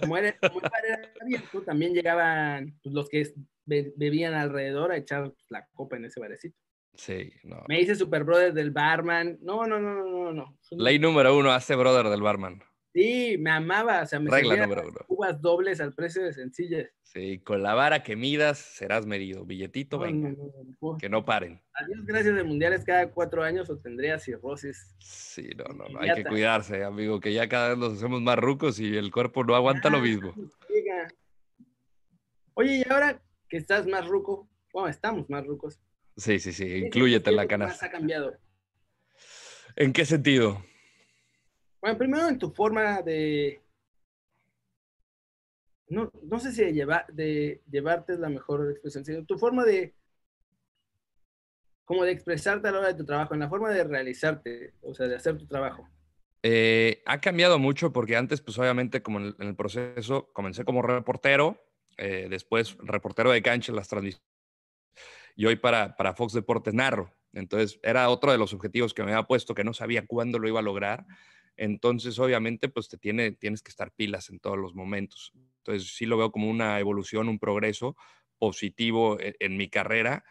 Como 0.00 0.18
era, 0.18 0.36
como 0.40 0.58
era 0.58 1.12
abierto, 1.20 1.62
también 1.62 1.94
llegaban 1.94 2.76
pues, 2.82 2.92
los 2.92 3.08
que 3.08 3.32
bebían 3.64 4.34
alrededor 4.34 4.90
a 4.90 4.96
echar 4.96 5.32
la 5.48 5.68
copa 5.68 5.94
en 5.94 6.06
ese 6.06 6.18
barecito. 6.18 6.58
Sí, 6.96 7.30
no. 7.44 7.64
Me 7.68 7.80
hice 7.80 7.94
super 7.94 8.24
brother 8.24 8.52
del 8.52 8.70
barman. 8.70 9.38
No, 9.42 9.66
no, 9.66 9.78
no, 9.78 9.94
no, 9.94 10.04
no, 10.04 10.32
no. 10.32 10.58
Ley 10.72 10.98
número 10.98 11.36
uno, 11.36 11.52
hace 11.52 11.76
brother 11.76 12.08
del 12.08 12.22
barman. 12.22 12.62
Sí, 12.96 13.36
me 13.38 13.50
amaba, 13.50 14.00
o 14.00 14.06
sea, 14.06 14.18
me 14.18 14.30
Regla 14.30 14.56
número 14.56 14.88
uno. 14.88 15.00
Uvas 15.08 15.38
dobles 15.42 15.82
al 15.82 15.92
precio 15.92 16.24
de 16.24 16.32
sencillas. 16.32 16.88
Sí, 17.02 17.40
con 17.40 17.62
la 17.62 17.74
vara 17.74 18.02
que 18.02 18.16
midas 18.16 18.56
serás 18.56 19.04
medido. 19.04 19.44
Billetito, 19.44 19.98
venga. 19.98 20.34
que 20.98 21.10
no 21.10 21.22
paren. 21.22 21.60
Adiós, 21.74 22.06
gracias 22.06 22.34
de 22.34 22.42
mundiales 22.42 22.86
cada 22.86 23.10
cuatro 23.10 23.42
años 23.42 23.68
o 23.68 23.76
tendría 23.76 24.18
cirrosis. 24.18 24.96
Sí, 24.98 25.50
no, 25.58 25.64
no, 25.74 25.86
no. 25.90 26.00
Hay 26.00 26.14
que 26.14 26.24
cuidarse, 26.24 26.84
amigo, 26.84 27.20
que 27.20 27.34
ya 27.34 27.46
cada 27.50 27.68
vez 27.68 27.78
nos 27.78 27.92
hacemos 27.92 28.22
más 28.22 28.38
rucos 28.38 28.80
y 28.80 28.96
el 28.96 29.12
cuerpo 29.12 29.44
no 29.44 29.54
aguanta 29.54 29.90
lo 29.90 30.00
mismo. 30.00 30.32
Oye, 32.54 32.76
y 32.78 32.90
ahora 32.90 33.22
que 33.50 33.58
estás 33.58 33.86
más 33.86 34.06
ruco, 34.06 34.48
bueno, 34.72 34.88
estamos 34.88 35.28
más 35.28 35.46
rucos. 35.46 35.82
Sí, 36.16 36.38
sí, 36.38 36.52
sí, 36.52 36.76
incluyete 36.76 37.30
en 37.30 37.36
la 37.36 37.46
canasta. 37.46 37.90
¿Qué 37.90 37.96
ha 37.96 37.98
cambiado? 37.98 38.36
¿En 39.76 39.92
qué 39.92 40.06
sentido? 40.06 40.64
Bueno, 41.80 41.98
primero 41.98 42.28
en 42.28 42.38
tu 42.38 42.50
forma 42.50 43.02
de. 43.02 43.60
No, 45.88 46.10
no 46.22 46.40
sé 46.40 46.52
si 46.52 46.64
de, 46.64 47.04
de 47.12 47.62
llevarte 47.70 48.14
es 48.14 48.18
la 48.18 48.30
mejor 48.30 48.70
expresión, 48.70 49.04
sino 49.04 49.24
tu 49.24 49.38
forma 49.38 49.64
de. 49.64 49.94
Como 51.84 52.04
de 52.04 52.12
expresarte 52.12 52.66
a 52.66 52.72
la 52.72 52.78
hora 52.78 52.88
de 52.88 52.94
tu 52.94 53.04
trabajo, 53.04 53.34
en 53.34 53.40
la 53.40 53.48
forma 53.48 53.70
de 53.70 53.84
realizarte, 53.84 54.74
o 54.80 54.94
sea, 54.94 55.06
de 55.06 55.16
hacer 55.16 55.36
tu 55.38 55.46
trabajo. 55.46 55.88
Eh, 56.42 57.02
ha 57.06 57.20
cambiado 57.20 57.58
mucho 57.58 57.92
porque 57.92 58.16
antes, 58.16 58.40
pues 58.40 58.58
obviamente, 58.58 59.02
como 59.02 59.20
en 59.20 59.34
el, 59.38 59.54
proceso, 59.54 60.32
comencé 60.32 60.64
como 60.64 60.82
reportero, 60.82 61.62
eh, 61.98 62.26
después 62.30 62.76
reportero 62.78 63.30
de 63.30 63.42
cancha 63.42 63.70
en 63.70 63.76
las 63.76 63.88
transmisiones, 63.88 64.35
y 65.36 65.46
hoy 65.46 65.56
para, 65.56 65.94
para 65.96 66.14
Fox 66.14 66.32
Deportes 66.32 66.74
narro. 66.74 67.12
Entonces, 67.32 67.78
era 67.82 68.08
otro 68.08 68.32
de 68.32 68.38
los 68.38 68.52
objetivos 68.54 68.94
que 68.94 69.04
me 69.04 69.12
había 69.12 69.26
puesto, 69.26 69.54
que 69.54 69.62
no 69.62 69.74
sabía 69.74 70.06
cuándo 70.06 70.38
lo 70.38 70.48
iba 70.48 70.58
a 70.60 70.62
lograr 70.62 71.06
entonces, 71.56 72.18
obviamente, 72.18 72.68
pues 72.68 72.88
te 72.88 72.98
tiene, 72.98 73.32
tienes 73.32 73.62
que 73.62 73.70
estar 73.70 73.90
pilas 73.92 74.30
en 74.30 74.38
todos 74.38 74.58
los 74.58 74.74
momentos. 74.74 75.32
Entonces, 75.58 75.94
sí 75.94 76.06
lo 76.06 76.18
veo 76.18 76.30
como 76.30 76.50
una 76.50 76.78
evolución, 76.80 77.28
un 77.28 77.38
progreso 77.38 77.96
positivo 78.38 79.18
e, 79.20 79.36
en, 79.40 79.56
mi 79.56 79.68
carrera. 79.68 80.24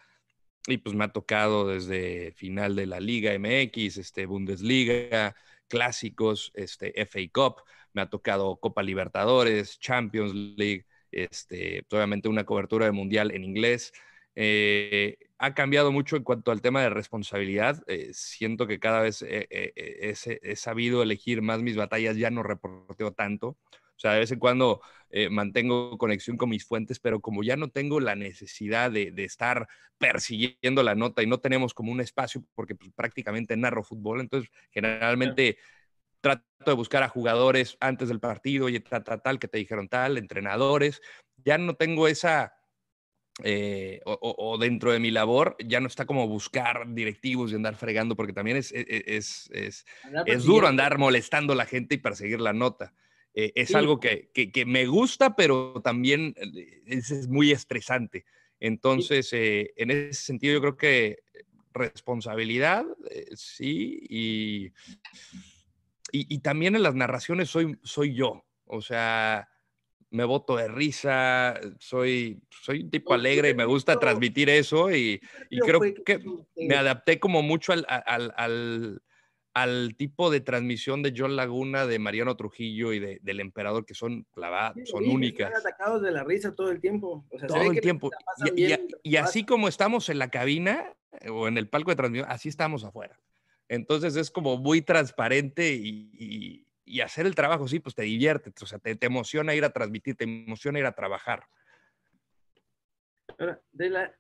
Y 0.67 0.77
pues 0.77 0.95
me 0.95 1.05
ha 1.05 1.09
tocado 1.09 1.67
desde 1.67 2.31
final 2.33 2.75
de 2.75 2.85
la 2.87 2.99
Liga 2.99 3.37
MX, 3.37 3.97
este, 3.97 4.25
Bundesliga, 4.25 5.35
clásicos, 5.67 6.51
este, 6.55 6.93
FA 7.05 7.19
Cup, 7.31 7.63
me 7.93 8.01
ha 8.01 8.09
tocado 8.09 8.57
Copa 8.57 8.83
Libertadores, 8.83 9.79
Champions 9.79 10.33
League, 10.33 10.85
este, 11.11 11.83
pues, 11.87 11.97
obviamente 11.97 12.29
una 12.29 12.45
cobertura 12.45 12.85
de 12.85 12.91
mundial 12.91 13.31
en 13.31 13.43
inglés. 13.43 13.93
Eh, 14.35 15.17
ha 15.37 15.53
cambiado 15.53 15.91
mucho 15.91 16.17
en 16.17 16.23
cuanto 16.23 16.51
al 16.51 16.61
tema 16.61 16.81
de 16.81 16.89
responsabilidad. 16.89 17.83
Eh, 17.87 18.11
siento 18.13 18.67
que 18.67 18.79
cada 18.79 19.01
vez 19.01 19.21
he, 19.21 20.55
sabido 20.55 21.03
elegir 21.03 21.41
más 21.41 21.61
mis 21.61 21.75
batallas, 21.75 22.17
ya 22.17 22.29
no 22.29 22.43
reporteo 22.43 23.13
tanto. 23.13 23.57
O 23.95 23.99
sea, 23.99 24.13
de 24.13 24.19
vez 24.19 24.31
en 24.31 24.39
cuando 24.39 24.81
eh, 25.09 25.29
mantengo 25.29 25.97
conexión 25.97 26.35
con 26.35 26.49
mis 26.49 26.65
fuentes, 26.65 26.99
pero 26.99 27.21
como 27.21 27.43
ya 27.43 27.55
no 27.55 27.69
tengo 27.69 27.99
la 28.01 28.15
necesidad 28.15 28.91
de, 28.91 29.13
estar 29.17 29.67
persiguiendo 29.97 30.83
la 30.83 30.95
nota 30.95 31.23
y 31.23 31.27
no 31.27 31.39
tenemos 31.39 31.73
como 31.73 31.91
un 31.91 32.01
espacio, 32.01 32.43
porque 32.53 32.75
pues, 32.75 32.91
prácticamente 32.93 33.55
narro 33.55 33.83
fútbol, 33.83 34.19
entonces 34.19 34.51
generalmente 34.71 35.57
trato 36.19 36.43
de 36.65 36.73
buscar 36.73 37.03
a 37.03 37.09
jugadores 37.09 37.77
antes 37.79 38.09
del 38.09 38.19
partido 38.19 38.67
y 38.67 38.79
tal, 38.79 39.03
tal, 39.03 39.21
tal, 39.21 39.39
que 39.39 39.47
te 39.47 39.59
dijeron 39.59 39.87
tal, 39.87 40.17
entrenadores. 40.17 41.01
Ya 41.37 41.57
no 41.57 41.75
tengo 41.75 42.07
esa 42.07 42.53
eh, 43.43 43.99
o, 44.05 44.57
dentro 44.57 44.93
de 44.93 44.99
mi 44.99 45.11
labor 45.11 45.57
ya 45.59 45.81
no 45.81 45.87
está 45.87 46.05
como 46.05 46.25
buscar 46.25 46.85
directivos 46.93 47.51
y 47.51 47.55
andar 47.55 47.75
fregando, 47.75 48.15
porque 48.15 48.31
también 48.31 48.55
es, 48.55 48.71
e, 48.71 48.79
e, 48.81 49.17
es, 49.17 49.49
es, 49.51 49.85
es, 50.25 50.43
duro 50.45 50.67
andar 50.67 50.97
molestando 50.97 51.51
a 51.51 51.57
la 51.57 51.65
gente 51.65 51.95
y 51.95 51.97
perseguir 51.97 52.39
la 52.39 52.53
nota. 52.53 52.93
Eh, 53.33 53.51
es 53.55 53.75
algo 53.75 53.99
que, 53.99 54.29
que, 54.31 54.65
me 54.65 54.85
gusta, 54.85 55.35
pero 55.35 55.81
también 55.83 56.33
eh, 56.37 56.81
es, 56.85 57.27
muy 57.27 57.51
estresante. 57.51 58.25
Entonces, 58.61 59.29
en 59.33 59.91
ese 59.91 60.13
sentido, 60.13 60.53
yo 60.53 60.61
creo 60.61 60.77
que 60.77 61.19
responsabilidad, 61.73 62.85
sí, 63.35 63.99
y, 64.09 64.65
y, 66.13 66.33
y, 66.35 66.39
también 66.39 66.77
en 66.77 66.83
las 66.83 66.95
narraciones 66.95 67.49
soy, 67.49 67.77
soy 67.83 68.15
yo. 68.15 68.45
O 68.65 68.81
sea, 68.81 69.49
me 70.11 70.23
boto 70.23 70.55
de 70.55 70.67
risa, 70.67 71.59
soy, 71.79 72.39
soy 72.49 72.81
un 72.83 72.89
tipo 72.89 73.13
alegre 73.13 73.49
y 73.49 73.55
me 73.55 73.65
gusta 73.65 73.99
transmitir 73.99 74.49
eso 74.49 74.91
y, 74.91 75.21
y 75.49 75.59
creo 75.59 75.79
que 75.81 76.23
me 76.55 76.75
adapté 76.75 77.19
como 77.19 77.41
mucho 77.41 77.73
al, 77.73 77.85
al, 77.87 78.33
al, 78.37 79.01
al, 79.53 79.95
tipo 79.97 80.29
de 80.31 80.41
transmisión 80.41 81.03
de 81.03 81.13
John 81.15 81.35
Laguna, 81.35 81.85
de 81.85 81.99
Mariano 81.99 82.37
Trujillo 82.37 82.93
y 82.93 82.99
de, 82.99 83.19
del 83.23 83.39
Emperador, 83.39 83.85
que 83.85 83.93
son 83.93 84.25
clavadas, 84.31 84.75
son 84.85 85.09
únicas. 85.09 85.49
Están 85.49 85.71
atacados 85.71 86.01
de 86.01 86.11
la 86.11 86.23
risa 86.23 86.55
todo 86.55 86.71
el 86.71 86.79
tiempo. 86.79 87.25
O 87.29 87.39
sea, 87.39 87.47
todo 87.47 87.71
el 87.71 87.81
tiempo. 87.81 88.11
Y, 88.55 88.73
y, 88.73 88.87
y 89.03 89.15
así 89.17 89.45
como 89.45 89.67
estamos 89.67 90.09
en 90.09 90.19
la 90.19 90.29
cabina 90.29 90.95
eh, 91.21 91.29
o 91.29 91.47
en 91.47 91.57
el 91.57 91.67
palco 91.67 91.91
de 91.91 91.95
transmisión, 91.95 92.29
así 92.29 92.49
estamos 92.49 92.83
afuera. 92.83 93.19
Entonces 93.67 94.15
es 94.15 94.29
como 94.29 94.57
muy 94.57 94.81
transparente 94.81 95.73
y, 95.73 96.64
y 96.85 97.01
hacer 97.01 97.25
el 97.25 97.35
trabajo, 97.35 97.67
sí, 97.67 97.79
pues 97.79 97.95
te 97.95 98.03
divierte, 98.03 98.53
o 98.61 98.65
sea, 98.65 98.79
te, 98.79 98.95
te, 98.95 99.07
emociona 99.07 99.55
ir 99.55 99.65
a 99.65 99.71
transmitir, 99.71 100.15
te 100.15 100.23
emociona 100.23 100.79
ir 100.79 100.85
a 100.85 100.93
trabajar. 100.93 101.47
Ahora, 103.37 103.59
de 103.71 103.89
la, 103.89 104.15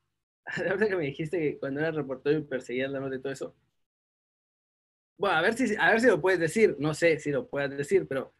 verdad 0.57 0.87
que 0.87 0.95
me 0.95 1.05
dijiste 1.05 1.39
que 1.39 1.57
cuando 1.59 1.79
eras 1.79 1.95
reportero 1.95 2.37
y 2.37 2.43
perseguías 2.43 2.91
la 2.91 2.99
de 3.09 3.19
todo 3.19 3.31
eso. 3.31 3.55
Bueno, 5.17 5.37
a 5.37 5.41
ver, 5.41 5.53
si, 5.53 5.75
a 5.77 5.91
ver 5.91 6.01
si 6.01 6.07
lo 6.07 6.19
puedes 6.19 6.39
decir, 6.39 6.75
no 6.79 6.93
sé 6.93 7.19
si 7.19 7.31
lo 7.31 7.47
puedes 7.47 7.69
decir, 7.69 8.05
pero, 8.07 8.33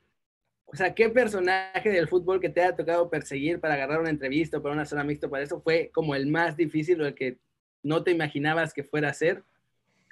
o 0.66 0.76
sea, 0.76 0.94
¿qué 0.94 1.10
personaje 1.10 1.90
del 1.90 2.08
fútbol 2.08 2.42
que 2.42 2.50
te 2.50 2.64
ha 2.64 2.76
tocado 2.76 3.10
perseguir 3.10 3.62
para 3.62 3.76
agarrar 3.76 4.02
una 4.02 4.10
entrevista 4.10 4.58
o 4.58 4.62
para 4.62 4.76
una 4.76 4.86
zona 4.86 5.04
mixta 5.04 5.30
para 5.30 5.44
eso 5.44 5.62
fue 5.62 5.90
como 5.94 6.16
el 6.16 6.28
más 6.28 6.58
difícil 6.58 7.02
o 7.02 7.08
el 7.08 7.16
que 7.16 7.40
no 7.82 8.04
te 8.04 8.12
imaginabas 8.12 8.74
que 8.74 8.84
fuera 8.84 9.10
a 9.10 9.14
ser? 9.14 9.44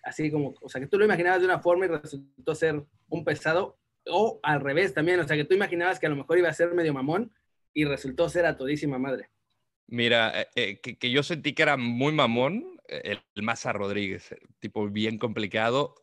Así 0.03 0.31
como, 0.31 0.53
o 0.61 0.69
sea, 0.69 0.79
que 0.79 0.87
tú 0.87 0.97
lo 0.97 1.05
imaginabas 1.05 1.39
de 1.39 1.45
una 1.45 1.59
forma 1.59 1.85
y 1.85 1.89
resultó 1.89 2.55
ser 2.55 2.81
un 3.09 3.25
pesado, 3.25 3.77
o 4.07 4.39
al 4.43 4.61
revés 4.61 4.93
también, 4.93 5.19
o 5.19 5.27
sea, 5.27 5.37
que 5.37 5.45
tú 5.45 5.53
imaginabas 5.53 5.99
que 5.99 6.05
a 6.05 6.09
lo 6.09 6.15
mejor 6.15 6.37
iba 6.37 6.49
a 6.49 6.53
ser 6.53 6.73
medio 6.73 6.93
mamón 6.93 7.33
y 7.73 7.85
resultó 7.85 8.29
ser 8.29 8.45
a 8.45 8.57
todísima 8.57 8.97
madre. 8.97 9.29
Mira, 9.87 10.41
eh, 10.41 10.47
eh 10.55 10.81
que, 10.81 10.97
que, 10.97 11.11
yo 11.11 11.23
sentí 11.23 11.53
que 11.53 11.63
era 11.63 11.77
muy 11.77 12.13
mamón, 12.13 12.79
eh, 12.87 13.17
el, 13.35 13.43
Maza 13.43 13.73
Rodríguez, 13.73 14.35
tipo 14.59 14.87
bien 14.89 15.17
complicado 15.17 15.95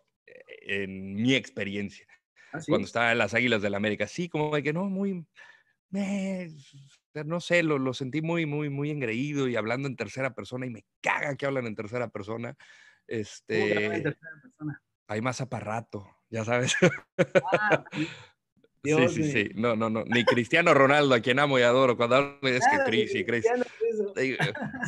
en 0.62 1.14
mi 1.14 1.34
experiencia. 1.34 2.06
¿Ah, 2.52 2.60
sí? 2.60 2.70
Cuando 2.70 2.86
estaba 2.86 3.12
en 3.12 3.18
las 3.18 3.34
Águilas 3.34 3.62
del 3.62 3.72
la 3.72 3.78
América, 3.78 4.06
sí, 4.06 4.28
como 4.28 4.54
de 4.54 4.62
que 4.62 4.72
no, 4.72 4.84
muy, 4.86 5.24
eh, 5.94 6.50
no 7.24 7.40
sé, 7.40 7.62
lo, 7.62 7.78
lo, 7.78 7.94
sentí 7.94 8.22
muy, 8.22 8.46
muy, 8.46 8.70
muy 8.70 8.90
engreído 8.90 9.48
y 9.48 9.56
hablando 9.56 9.88
en 9.88 9.96
tercera 9.96 10.34
persona 10.34 10.66
y 10.66 10.70
me 10.70 10.84
caga 11.00 11.36
que 11.36 11.46
hablan 11.46 11.66
en 11.66 11.74
tercera 11.74 12.08
persona. 12.08 12.56
Este, 13.06 13.86
en 13.86 14.02
tercera 14.02 14.40
persona? 14.42 14.82
Hay 15.10 15.20
más 15.20 15.40
aparato 15.40 16.06
ya 16.30 16.44
sabes. 16.44 16.76
Ah, 17.52 17.84
Dios 18.82 19.12
sí, 19.12 19.24
sí, 19.24 19.32
sí. 19.32 19.50
No, 19.56 19.76
no, 19.76 19.90
no. 19.90 20.04
Ni 20.06 20.24
Cristiano 20.24 20.72
Ronaldo, 20.72 21.14
a 21.14 21.20
quien 21.20 21.38
amo 21.38 21.58
y 21.58 21.62
adoro. 21.62 21.98
Cuando 21.98 22.16
hablo 22.16 22.48
es 22.48 22.62
que 22.66 22.78
Cris 22.86 23.14
y 23.14 23.24
Cris. 23.24 23.44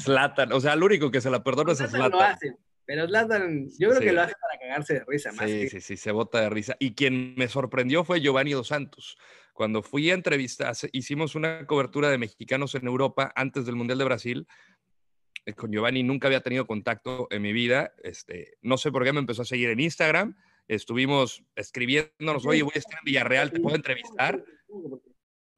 Zlatan. 0.00 0.52
O 0.52 0.60
sea, 0.60 0.72
el 0.72 0.82
único 0.82 1.10
que 1.10 1.20
se 1.20 1.30
la 1.30 1.44
perdona 1.44 1.72
es 1.72 1.82
a 1.82 1.88
Zlatan. 1.88 2.10
Lo 2.12 2.20
hace, 2.22 2.56
pero 2.86 3.06
Zlatan, 3.06 3.68
yo 3.78 3.90
creo 3.90 4.00
sí. 4.00 4.06
que 4.06 4.12
lo 4.12 4.22
hace 4.22 4.34
para 4.40 4.60
cagarse 4.60 4.94
de 4.94 5.04
risa 5.06 5.32
más. 5.32 5.50
Sí, 5.50 5.60
que... 5.60 5.68
sí, 5.68 5.80
sí, 5.82 5.96
se 5.98 6.10
bota 6.10 6.40
de 6.40 6.48
risa. 6.48 6.76
Y 6.78 6.94
quien 6.94 7.34
me 7.36 7.48
sorprendió 7.48 8.02
fue 8.04 8.20
Giovanni 8.20 8.52
Dos 8.52 8.68
Santos. 8.68 9.18
Cuando 9.52 9.82
fui 9.82 10.10
a 10.10 10.14
entrevistar, 10.14 10.74
hicimos 10.92 11.34
una 11.34 11.66
cobertura 11.66 12.08
de 12.08 12.16
mexicanos 12.16 12.74
en 12.74 12.86
Europa 12.86 13.30
antes 13.36 13.66
del 13.66 13.76
Mundial 13.76 13.98
de 13.98 14.04
Brasil. 14.04 14.46
Eh, 15.44 15.54
con 15.54 15.72
Giovanni 15.72 16.02
nunca 16.02 16.28
había 16.28 16.40
tenido 16.40 16.66
contacto 16.66 17.28
en 17.30 17.42
mi 17.42 17.52
vida. 17.52 17.92
Este, 18.02 18.58
no 18.62 18.76
sé 18.76 18.92
por 18.92 19.04
qué 19.04 19.12
me 19.12 19.20
empezó 19.20 19.42
a 19.42 19.46
seguir 19.46 19.70
en 19.70 19.80
Instagram 19.80 20.36
estuvimos 20.68 21.44
escribiéndonos, 21.54 22.46
oye, 22.46 22.62
voy 22.62 22.72
a 22.74 22.78
estar 22.78 22.98
en 22.98 23.04
Villarreal, 23.04 23.52
¿te 23.52 23.60
puedo 23.60 23.76
entrevistar? 23.76 24.44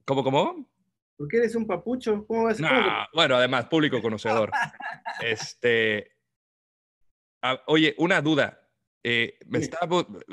¿Cómo, 0.05 0.24
cómo? 0.24 0.70
Porque 1.16 1.39
eres 1.39 1.55
un 1.55 1.66
papucho, 1.66 2.26
¿cómo 2.26 2.45
vas? 2.45 2.61
No, 2.61 2.68
bueno, 3.14 3.37
además, 3.37 3.66
público 3.66 4.03
conocedor. 4.03 4.51
este, 5.20 6.16
a, 7.43 7.61
oye, 7.66 7.95
una 7.99 8.20
duda. 8.20 8.61
Eh, 9.07 9.39
me 9.47 9.59
está, 9.59 9.78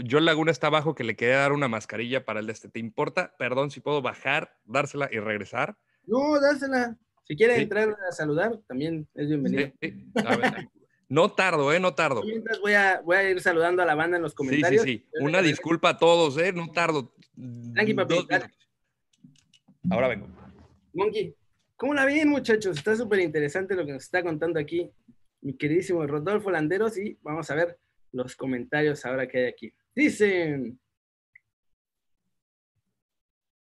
John 0.09 0.23
Laguna 0.23 0.51
está 0.51 0.67
abajo 0.67 0.95
que 0.95 1.03
le 1.03 1.17
quería 1.17 1.39
dar 1.39 1.51
una 1.51 1.67
mascarilla 1.67 2.23
para 2.23 2.39
el 2.39 2.47
de 2.47 2.53
este. 2.53 2.69
¿Te 2.69 2.79
importa? 2.79 3.35
Perdón 3.37 3.69
si 3.69 3.81
puedo 3.81 4.01
bajar, 4.01 4.57
dársela 4.63 5.09
y 5.11 5.19
regresar. 5.19 5.77
No, 6.05 6.39
dársela. 6.39 6.97
Si 7.31 7.37
quiere 7.37 7.55
sí. 7.55 7.61
entrar 7.61 7.95
a 8.09 8.11
saludar, 8.11 8.59
también 8.67 9.07
es 9.13 9.29
bienvenido. 9.29 9.71
Sí, 9.81 10.05
a 10.15 10.35
ver, 10.35 10.67
no 11.07 11.31
tardo, 11.31 11.71
¿eh? 11.71 11.79
No 11.79 11.95
tardo. 11.95 12.23
Mientras 12.23 12.59
voy 12.59 12.73
a, 12.73 12.99
voy 13.05 13.15
a 13.15 13.29
ir 13.29 13.39
saludando 13.39 13.81
a 13.81 13.85
la 13.85 13.95
banda 13.95 14.17
en 14.17 14.23
los 14.23 14.33
comentarios. 14.33 14.83
Sí, 14.83 14.97
sí, 14.97 15.07
sí. 15.13 15.23
Una 15.23 15.41
disculpa 15.41 15.91
a 15.91 15.97
todos, 15.97 16.37
¿eh? 16.37 16.51
No 16.51 16.69
tardo. 16.73 17.13
Tranqui, 17.73 17.93
papi. 17.93 18.15
Ahora 19.89 20.09
vengo. 20.09 20.27
Monkey, 20.91 21.33
¿cómo 21.77 21.93
la 21.93 22.03
ven, 22.03 22.27
muchachos? 22.27 22.75
Está 22.75 22.97
súper 22.97 23.21
interesante 23.21 23.75
lo 23.75 23.85
que 23.85 23.93
nos 23.93 24.03
está 24.03 24.21
contando 24.21 24.59
aquí 24.59 24.91
mi 25.39 25.55
queridísimo 25.55 26.05
Rodolfo 26.05 26.51
Landeros 26.51 26.97
y 26.97 27.17
vamos 27.21 27.49
a 27.49 27.55
ver 27.55 27.79
los 28.11 28.35
comentarios 28.35 29.05
ahora 29.05 29.25
que 29.29 29.37
hay 29.37 29.45
aquí. 29.45 29.73
Dicen 29.95 30.77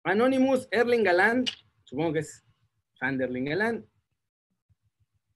Anonymous 0.05 0.69
Erling 0.71 1.03
Galán, 1.03 1.45
supongo 1.83 2.13
que 2.13 2.21
es 2.21 2.45
fan 2.99 3.17
de 3.17 3.25
Erling 3.25 3.47
Galán, 3.47 3.87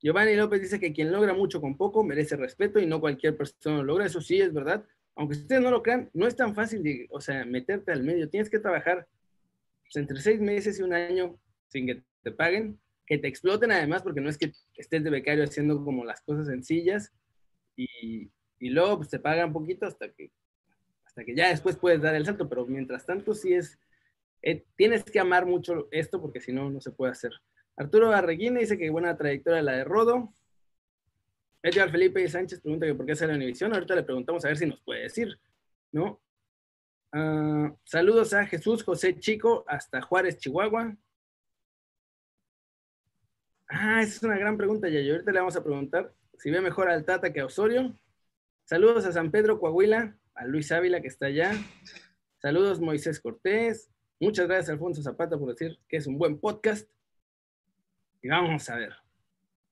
Giovanni 0.02 0.34
López 0.34 0.60
dice 0.60 0.80
que 0.80 0.92
quien 0.92 1.12
logra 1.12 1.32
mucho 1.32 1.60
con 1.60 1.76
poco 1.76 2.02
merece 2.02 2.36
respeto 2.36 2.80
y 2.80 2.86
no 2.86 3.00
cualquier 3.00 3.36
persona 3.36 3.78
lo 3.78 3.84
logra. 3.84 4.06
Eso 4.06 4.20
sí 4.20 4.40
es 4.40 4.52
verdad. 4.52 4.84
Aunque 5.14 5.36
ustedes 5.36 5.62
no 5.62 5.70
lo 5.70 5.82
crean, 5.82 6.10
no 6.12 6.26
es 6.26 6.34
tan 6.34 6.54
fácil 6.54 7.06
o 7.10 7.20
sea, 7.20 7.44
meterte 7.44 7.92
al 7.92 8.02
medio. 8.02 8.28
Tienes 8.28 8.50
que 8.50 8.58
trabajar 8.58 9.06
pues, 9.82 9.96
entre 9.96 10.20
seis 10.20 10.40
meses 10.40 10.78
y 10.78 10.82
un 10.82 10.92
año 10.92 11.38
sin 11.68 11.86
que 11.86 12.02
te 12.22 12.32
paguen, 12.32 12.80
que 13.06 13.18
te 13.18 13.28
exploten 13.28 13.70
además, 13.70 14.02
porque 14.02 14.20
no 14.20 14.28
es 14.28 14.36
que 14.36 14.52
estés 14.76 15.04
de 15.04 15.10
becario 15.10 15.44
haciendo 15.44 15.84
como 15.84 16.04
las 16.04 16.20
cosas 16.22 16.46
sencillas 16.46 17.12
y, 17.76 18.30
y 18.58 18.70
luego 18.70 18.96
pues, 18.98 19.08
te 19.08 19.20
pagan 19.20 19.52
poquito 19.52 19.86
hasta 19.86 20.10
que, 20.12 20.32
hasta 21.04 21.24
que 21.24 21.36
ya 21.36 21.48
después 21.48 21.76
puedes 21.76 22.02
dar 22.02 22.16
el 22.16 22.26
salto, 22.26 22.48
pero 22.48 22.66
mientras 22.66 23.06
tanto 23.06 23.34
sí 23.34 23.54
es, 23.54 23.78
eh, 24.42 24.64
tienes 24.74 25.04
que 25.04 25.20
amar 25.20 25.46
mucho 25.46 25.86
esto 25.92 26.20
porque 26.20 26.40
si 26.40 26.52
no, 26.52 26.70
no 26.70 26.80
se 26.80 26.90
puede 26.90 27.12
hacer. 27.12 27.32
Arturo 27.76 28.12
Arreguín 28.12 28.54
dice 28.54 28.76
que 28.76 28.90
buena 28.90 29.16
trayectoria 29.16 29.62
la 29.62 29.72
de 29.72 29.84
Rodo. 29.84 30.32
Edgar 31.62 31.90
Felipe 31.90 32.28
Sánchez 32.28 32.60
pregunta 32.60 32.86
que 32.86 32.94
por 32.94 33.06
qué 33.06 33.14
sale 33.14 33.32
la 33.32 33.36
Univisión. 33.36 33.72
Ahorita 33.72 33.94
le 33.94 34.02
preguntamos 34.02 34.44
a 34.44 34.48
ver 34.48 34.56
si 34.56 34.66
nos 34.66 34.80
puede 34.80 35.02
decir, 35.02 35.38
¿no? 35.92 36.20
Uh, 37.14 37.76
saludos 37.84 38.32
a 38.32 38.46
Jesús 38.46 38.82
José 38.82 39.18
Chico 39.18 39.64
hasta 39.68 40.00
Juárez, 40.00 40.38
Chihuahua. 40.38 40.96
Ah, 43.68 44.02
esa 44.02 44.16
es 44.16 44.22
una 44.22 44.38
gran 44.38 44.56
pregunta, 44.56 44.88
y 44.88 45.10
Ahorita 45.10 45.32
le 45.32 45.38
vamos 45.38 45.56
a 45.56 45.64
preguntar 45.64 46.12
si 46.38 46.50
ve 46.50 46.60
mejor 46.60 46.90
al 46.90 47.04
Tata 47.04 47.32
que 47.32 47.40
a 47.40 47.46
Osorio. 47.46 47.94
Saludos 48.64 49.06
a 49.06 49.12
San 49.12 49.30
Pedro, 49.30 49.60
Coahuila, 49.60 50.16
a 50.34 50.44
Luis 50.46 50.72
Ávila 50.72 51.00
que 51.00 51.08
está 51.08 51.26
allá. 51.26 51.52
Saludos 52.38 52.80
Moisés 52.80 53.20
Cortés. 53.20 53.90
Muchas 54.18 54.46
gracias 54.46 54.70
Alfonso 54.70 55.02
Zapata 55.02 55.38
por 55.38 55.50
decir 55.50 55.78
que 55.88 55.98
es 55.98 56.06
un 56.06 56.18
buen 56.18 56.38
podcast. 56.38 56.88
Y 58.22 58.28
vamos 58.28 58.68
a 58.70 58.76
ver. 58.76 58.94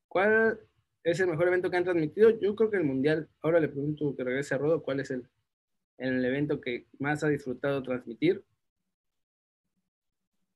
¿Cuál 0.09 0.61
es 1.05 1.20
el 1.20 1.28
mejor 1.28 1.48
evento 1.48 1.70
que 1.70 1.76
han 1.76 1.84
transmitido? 1.84 2.30
Yo 2.40 2.57
creo 2.57 2.70
que 2.70 2.76
el 2.76 2.84
Mundial. 2.84 3.28
Ahora 3.42 3.61
le 3.61 3.68
pregunto 3.68 4.14
que 4.16 4.24
regrese 4.24 4.55
a 4.55 4.59
Rodo 4.59 4.82
cuál 4.82 5.01
es 5.01 5.11
el, 5.11 5.28
el 5.98 6.24
evento 6.24 6.61
que 6.61 6.88
más 6.98 7.22
ha 7.22 7.28
disfrutado 7.28 7.82
transmitir. 7.82 8.44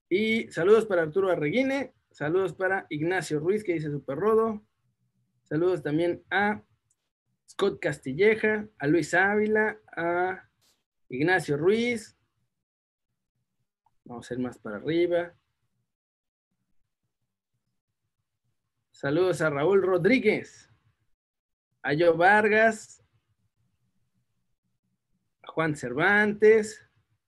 Y 0.09 0.51
saludos 0.51 0.87
para 0.87 1.03
Arturo 1.03 1.31
Arreguine. 1.31 1.95
Saludos 2.11 2.53
para 2.53 2.87
Ignacio 2.91 3.41
Ruiz, 3.41 3.65
que 3.65 3.75
dice 3.75 3.91
Super 3.91 4.17
Rodo. 4.19 4.65
Saludos 5.45 5.83
también 5.83 6.23
a 6.31 6.63
Scott 7.49 7.81
Castilleja, 7.81 8.69
a 8.79 8.87
Luis 8.87 9.15
Ávila, 9.15 9.79
a 9.97 10.49
Ignacio 11.09 11.57
Ruiz. 11.57 12.17
Vamos 14.05 14.31
a 14.31 14.35
ir 14.35 14.41
más 14.41 14.59
para 14.59 14.77
arriba. 14.77 15.35
Saludos 18.95 19.41
a 19.41 19.51
Raúl 19.51 19.83
Rodríguez, 19.83 20.71
a 21.83 21.95
Joe 21.99 22.17
Vargas, 22.17 23.03
a 25.43 25.49
Juan 25.49 25.75
Cervantes, 25.75 26.81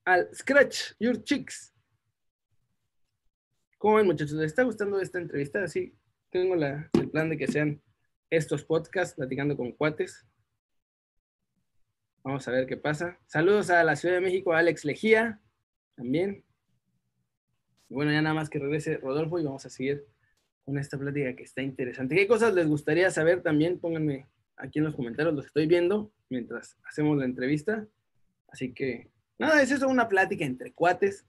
al 0.05 0.33
Scratch 0.33 0.93
Your 0.97 1.21
Chicks. 1.25 1.75
¿Cómo 3.77 3.97
ven, 3.97 4.05
muchachos? 4.05 4.37
¿Les 4.37 4.45
está 4.45 4.63
gustando 4.63 4.97
esta 5.01 5.19
entrevista? 5.19 5.67
Sí, 5.67 5.93
tengo 6.29 6.55
la, 6.55 6.89
el 6.93 7.09
plan 7.09 7.29
de 7.29 7.37
que 7.37 7.47
sean 7.47 7.81
estos 8.29 8.63
podcasts 8.63 9.15
platicando 9.15 9.57
con 9.57 9.73
cuates. 9.73 10.25
Vamos 12.23 12.47
a 12.47 12.51
ver 12.51 12.65
qué 12.65 12.77
pasa. 12.77 13.19
Saludos 13.25 13.69
a 13.71 13.83
la 13.83 13.97
Ciudad 13.97 14.15
de 14.15 14.21
México, 14.21 14.53
a 14.53 14.59
Alex 14.59 14.85
Lejía, 14.85 15.41
también. 15.95 16.45
Bueno, 17.89 18.13
ya 18.13 18.21
nada 18.21 18.35
más 18.35 18.49
que 18.49 18.57
regrese 18.57 18.99
Rodolfo 18.99 19.37
y 19.37 19.43
vamos 19.43 19.65
a 19.65 19.69
seguir 19.69 20.07
con 20.67 20.77
esta 20.77 20.97
plática 20.97 21.33
que 21.33 21.43
está 21.43 21.61
interesante. 21.61 22.13
¿Qué 22.13 22.27
cosas 22.27 22.53
les 22.53 22.67
gustaría 22.67 23.09
saber 23.09 23.41
también? 23.41 23.79
Pónganme 23.79 24.27
aquí 24.57 24.79
en 24.79 24.85
los 24.85 24.95
comentarios, 24.95 25.33
los 25.33 25.45
estoy 25.45 25.65
viendo 25.65 26.11
mientras 26.29 26.77
hacemos 26.83 27.17
la 27.17 27.23
entrevista. 27.23 27.87
Así 28.49 28.73
que, 28.73 29.09
nada, 29.39 29.61
es 29.61 29.71
eso, 29.71 29.87
una 29.87 30.09
plática 30.09 30.43
entre 30.43 30.73
cuates. 30.73 31.25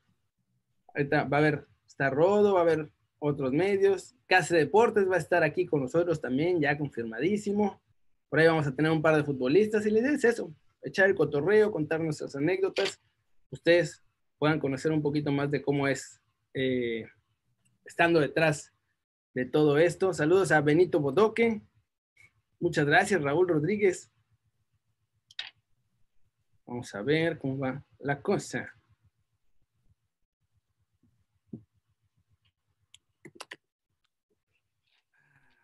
Ahorita 0.92 1.22
va 1.22 1.36
a 1.36 1.40
haber 1.40 1.66
está 1.86 2.10
Rodo, 2.10 2.54
va 2.54 2.60
a 2.60 2.62
haber 2.64 2.90
otros 3.20 3.52
medios. 3.52 4.16
Casa 4.26 4.56
Deportes 4.56 5.08
va 5.08 5.14
a 5.14 5.20
estar 5.20 5.44
aquí 5.44 5.66
con 5.66 5.82
nosotros 5.82 6.20
también, 6.20 6.60
ya 6.60 6.76
confirmadísimo. 6.76 7.80
Por 8.28 8.40
ahí 8.40 8.48
vamos 8.48 8.66
a 8.66 8.74
tener 8.74 8.90
un 8.90 9.02
par 9.02 9.14
de 9.14 9.22
futbolistas 9.22 9.86
y 9.86 9.92
les 9.92 10.02
es 10.02 10.24
eso, 10.24 10.52
echar 10.82 11.08
el 11.08 11.14
cotorreo, 11.14 11.70
contar 11.70 12.00
nuestras 12.00 12.34
anécdotas. 12.34 13.00
Ustedes 13.50 14.02
puedan 14.36 14.58
conocer 14.58 14.90
un 14.90 15.00
poquito 15.00 15.30
más 15.30 15.48
de 15.48 15.62
cómo 15.62 15.86
es 15.86 16.20
eh, 16.54 17.06
estando 17.84 18.18
detrás 18.18 18.72
de 19.38 19.46
todo 19.46 19.78
esto. 19.78 20.12
Saludos 20.12 20.50
a 20.50 20.60
Benito 20.60 20.98
Bodoque. 20.98 21.62
Muchas 22.58 22.84
gracias, 22.84 23.22
Raúl 23.22 23.46
Rodríguez. 23.46 24.12
Vamos 26.66 26.92
a 26.92 27.02
ver 27.02 27.38
cómo 27.38 27.56
va 27.56 27.84
la 28.00 28.20
cosa. 28.20 28.74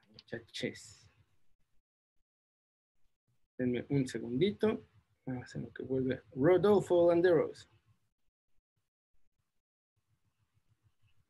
Muchachos. 0.09 1.11
Denme 3.59 3.87
un 3.89 4.07
segundito. 4.07 4.87
Vamos 5.27 5.53
a 5.53 5.59
lo 5.59 5.73
que 5.73 5.83
vuelve 5.83 6.23
Rodolfo 6.37 7.09
Landeros. 7.09 7.69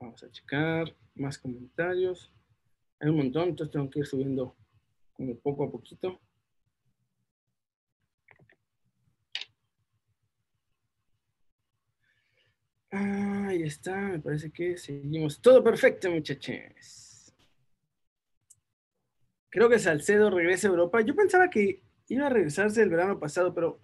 Vamos 0.04 0.22
a 0.22 0.30
checar 0.30 0.94
más 1.14 1.38
comentarios. 1.38 2.30
Hay 3.00 3.08
un 3.08 3.16
montón, 3.16 3.48
entonces 3.48 3.72
tengo 3.72 3.88
que 3.88 4.00
ir 4.00 4.06
subiendo 4.06 4.54
como 5.14 5.34
poco 5.38 5.64
a 5.64 5.70
poquito. 5.70 6.20
Ahí 12.90 13.62
está, 13.62 13.96
me 13.96 14.20
parece 14.20 14.52
que 14.52 14.76
seguimos. 14.76 15.40
Todo 15.40 15.64
perfecto, 15.64 16.10
muchachos. 16.10 17.34
Creo 19.48 19.70
que 19.70 19.78
Salcedo 19.78 20.28
regresa 20.28 20.68
a 20.68 20.70
Europa. 20.70 21.00
Yo 21.00 21.16
pensaba 21.16 21.48
que 21.48 21.82
iba 22.08 22.26
a 22.26 22.30
regresarse 22.30 22.82
el 22.82 22.90
verano 22.90 23.18
pasado, 23.18 23.54
pero 23.54 23.80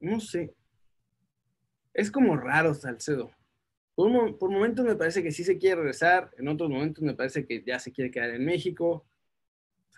no 0.00 0.20
sé. 0.20 0.54
Es 1.94 2.10
como 2.10 2.36
raro 2.36 2.74
Salcedo. 2.74 3.30
Por, 3.94 4.10
momentos 4.50 4.84
me 4.84 4.96
parece 4.96 5.22
que 5.22 5.32
sí 5.32 5.44
se 5.44 5.58
quiere 5.58 5.76
regresar, 5.76 6.30
en 6.38 6.48
otros 6.48 6.70
momentos 6.70 7.02
me 7.02 7.14
parece 7.14 7.46
que 7.46 7.62
ya 7.62 7.78
se 7.78 7.92
quiere 7.92 8.10
quedar 8.10 8.30
en 8.30 8.44
México. 8.44 9.04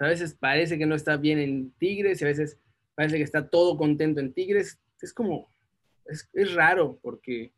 a 0.00 0.06
veces 0.06 0.34
parece 0.34 0.76
que 0.78 0.86
no 0.86 0.94
está 0.94 1.16
bien 1.16 1.38
en 1.38 1.70
Tigres 1.72 2.20
y 2.20 2.24
a 2.24 2.28
veces 2.28 2.58
parece 2.94 3.16
que 3.16 3.22
está 3.22 3.48
todo 3.48 3.76
contento 3.76 4.20
en 4.20 4.32
Tigres. 4.32 4.80
Es 5.00 5.12
como, 5.12 5.52
es, 6.06 6.54
raro 6.54 6.98
porque 7.02 7.52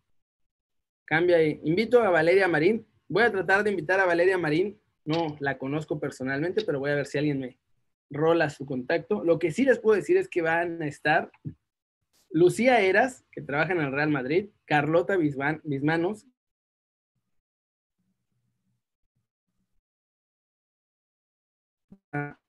cambia. 1.04 1.42
Invito 1.42 2.02
a 2.02 2.10
Valeria 2.10 2.48
Marín. 2.48 2.86
Voy 3.08 3.22
a 3.22 3.30
tratar 3.30 3.64
de 3.64 3.70
invitar 3.70 4.00
a 4.00 4.06
Valeria 4.06 4.36
Marín. 4.36 4.78
No 5.04 5.36
la 5.40 5.56
conozco 5.56 6.00
personalmente, 6.00 6.64
pero 6.64 6.80
voy 6.80 6.90
a 6.90 6.96
ver 6.96 7.06
si 7.06 7.18
alguien 7.18 7.38
me 7.38 7.58
rola 8.10 8.50
su 8.50 8.66
contacto. 8.66 9.24
Lo 9.24 9.38
que 9.38 9.52
sí 9.52 9.64
les 9.64 9.78
puedo 9.78 9.96
decir 9.96 10.16
es 10.16 10.28
que 10.28 10.42
van 10.42 10.82
a 10.82 10.88
estar 10.88 11.30
Lucía 12.30 12.80
Eras, 12.80 13.24
que 13.32 13.42
trabaja 13.42 13.72
en 13.72 13.80
el 13.80 13.92
Real 13.92 14.10
Madrid, 14.10 14.50
Carlota 14.66 15.16
Bismanos, 15.16 16.26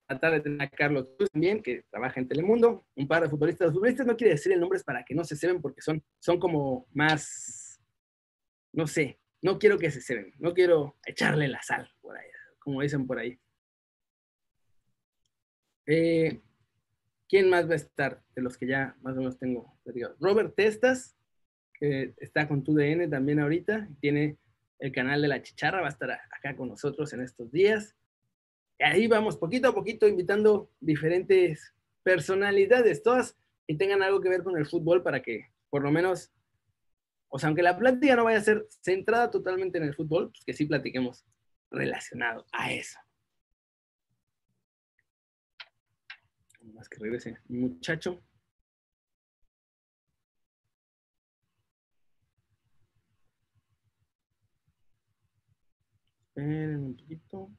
tratar 0.08 0.34
de 0.34 0.40
tener 0.40 0.62
a 0.62 0.70
Carlos 0.70 1.08
también, 1.32 1.62
que 1.62 1.84
trabaja 1.90 2.20
en 2.20 2.28
Telemundo, 2.28 2.88
un 2.96 3.08
par 3.08 3.24
de 3.24 3.30
futbolistas. 3.30 3.68
Los 3.68 3.76
futbolistas 3.76 4.08
no 4.08 4.16
quiere 4.16 4.34
decir 4.34 4.52
el 4.54 4.60
nombre 4.60 4.80
para 4.86 5.04
que 5.04 5.14
no 5.14 5.24
se 5.24 5.36
seven 5.36 5.62
porque 5.62 5.82
son, 5.82 6.04
son 6.20 6.40
como 6.40 6.88
más, 6.94 7.82
no 8.72 8.88
sé, 8.88 9.20
no 9.42 9.60
quiero 9.60 9.78
que 9.78 9.92
se 9.92 10.02
seven, 10.02 10.34
no 10.40 10.54
quiero 10.54 10.98
echarle 11.06 11.48
la 11.48 11.62
sal 11.62 11.92
por 12.02 12.18
ahí, 12.18 12.30
como 12.60 12.82
dicen 12.82 13.06
por 13.06 13.20
ahí. 13.20 13.40
Eh, 15.86 16.42
¿Quién 17.30 17.50
más 17.50 17.68
va 17.68 17.74
a 17.74 17.78
estar 17.78 18.24
de 18.36 18.42
los 18.42 18.58
que 18.58 18.68
ya 18.68 18.96
más 19.02 19.16
o 19.16 19.20
menos 19.20 19.38
tengo? 19.38 19.78
Robert 20.20 20.56
Testas, 20.56 21.16
que 21.74 22.14
está 22.18 22.48
con 22.48 22.64
TUDN 22.64 23.10
también 23.10 23.40
ahorita, 23.40 23.88
tiene 24.00 24.38
el 24.80 24.92
canal 24.92 25.22
de 25.22 25.28
la 25.28 25.42
chicharra, 25.42 25.82
va 25.82 25.88
a 25.88 25.92
estar 25.92 26.12
acá 26.12 26.56
con 26.56 26.70
nosotros 26.70 27.12
en 27.14 27.22
estos 27.22 27.52
días. 27.52 27.96
Y 28.80 28.84
ahí 28.84 29.08
vamos 29.08 29.38
poquito 29.38 29.70
a 29.70 29.74
poquito 29.74 30.08
invitando 30.08 30.72
diferentes 30.80 31.74
personalidades, 32.04 33.04
todas 33.04 33.38
que 33.68 33.76
tengan 33.76 34.02
algo 34.02 34.22
que 34.22 34.30
ver 34.30 34.44
con 34.44 34.58
el 34.58 34.66
fútbol 34.66 35.04
para 35.04 35.22
que 35.22 35.48
por 35.70 35.84
lo 35.84 35.92
menos, 35.92 36.32
o 37.28 37.38
sea, 37.38 37.48
aunque 37.48 37.64
la 37.64 37.78
plática 37.78 38.16
no 38.16 38.24
vaya 38.24 38.38
a 38.38 38.44
ser 38.44 38.66
centrada 38.82 39.30
totalmente 39.30 39.78
en 39.78 39.84
el 39.84 39.94
fútbol, 39.94 40.30
pues 40.30 40.46
que 40.46 40.54
sí 40.54 40.66
platiquemos 40.66 41.26
relacionado 41.70 42.46
a 42.54 42.72
eso. 42.72 42.98
Más 46.78 46.88
que 46.88 47.00
regrese 47.00 47.38
muchacho. 47.50 48.22
Esperen 56.28 56.84
un 56.84 56.96
poquito. 56.96 57.52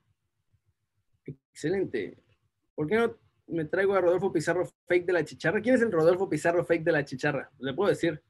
Excelente. 1.27 2.17
¿Por 2.77 2.87
qué 2.87 2.95
no 2.95 3.19
me 3.49 3.65
traigo 3.65 3.95
a 3.95 4.01
Rodolfo 4.01 4.33
Pizarro 4.33 4.65
fake 4.87 5.07
de 5.07 5.13
la 5.13 5.25
chicharra? 5.25 5.61
¿Quién 5.61 5.75
es 5.75 5.83
el 5.83 5.91
Rodolfo 5.91 6.29
Pizarro 6.29 6.65
fake 6.65 6.85
de 6.85 6.93
la 6.93 7.05
chicharra? 7.05 7.51
Le 7.59 7.75
puedo 7.75 7.91
decir. 7.91 8.23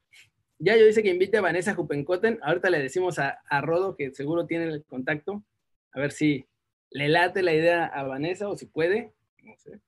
Ya 0.57 0.75
yo 0.75 0.85
dice 0.85 1.03
que 1.03 1.11
invite 1.11 1.37
a 1.37 1.41
Vanessa 1.41 1.75
Jupencoten. 1.75 2.39
Ahorita 2.41 2.69
le 2.69 2.79
decimos 2.79 3.19
a, 3.19 3.39
a 3.47 3.61
Rodo, 3.61 3.95
que 3.95 4.11
seguro 4.11 4.45
tiene 4.45 4.65
el 4.65 4.83
contacto, 4.83 5.45
a 5.93 5.99
ver 5.99 6.11
si 6.11 6.45
le 6.89 7.07
late 7.07 7.43
la 7.43 7.53
idea 7.53 7.85
a 7.85 8.03
Vanessa 8.03 8.49
o 8.49 8.57
si 8.57 8.65
puede. 8.65 9.13
No 9.43 9.55
sé. 9.55 9.79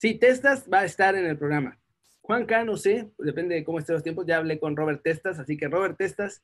Sí, 0.00 0.14
Testas 0.14 0.66
va 0.72 0.80
a 0.80 0.84
estar 0.86 1.14
en 1.14 1.26
el 1.26 1.36
programa. 1.36 1.78
Juan 2.22 2.46
K, 2.46 2.64
no 2.64 2.78
sé, 2.78 3.10
depende 3.18 3.54
de 3.54 3.64
cómo 3.64 3.78
estén 3.78 3.92
los 3.96 4.02
tiempos. 4.02 4.24
Ya 4.24 4.38
hablé 4.38 4.58
con 4.58 4.74
Robert 4.74 5.02
Testas, 5.02 5.38
así 5.38 5.58
que 5.58 5.68
Robert 5.68 5.98
Testas 5.98 6.42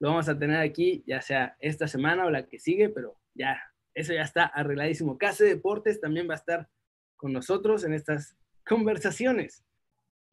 lo 0.00 0.08
vamos 0.08 0.28
a 0.28 0.36
tener 0.36 0.58
aquí, 0.58 1.04
ya 1.06 1.22
sea 1.22 1.56
esta 1.60 1.86
semana 1.86 2.26
o 2.26 2.30
la 2.30 2.48
que 2.48 2.58
sigue, 2.58 2.88
pero 2.88 3.16
ya, 3.34 3.62
eso 3.94 4.12
ya 4.12 4.22
está 4.22 4.46
arregladísimo. 4.46 5.16
Case 5.16 5.44
Deportes 5.44 6.00
también 6.00 6.28
va 6.28 6.32
a 6.32 6.38
estar 6.38 6.68
con 7.16 7.32
nosotros 7.32 7.84
en 7.84 7.92
estas 7.92 8.36
conversaciones. 8.66 9.62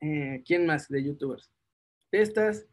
Eh, 0.02 0.42
¿Quién 0.44 0.66
más 0.66 0.90
de 0.90 1.04
youtubers? 1.04 1.52
Testas, 2.10 2.66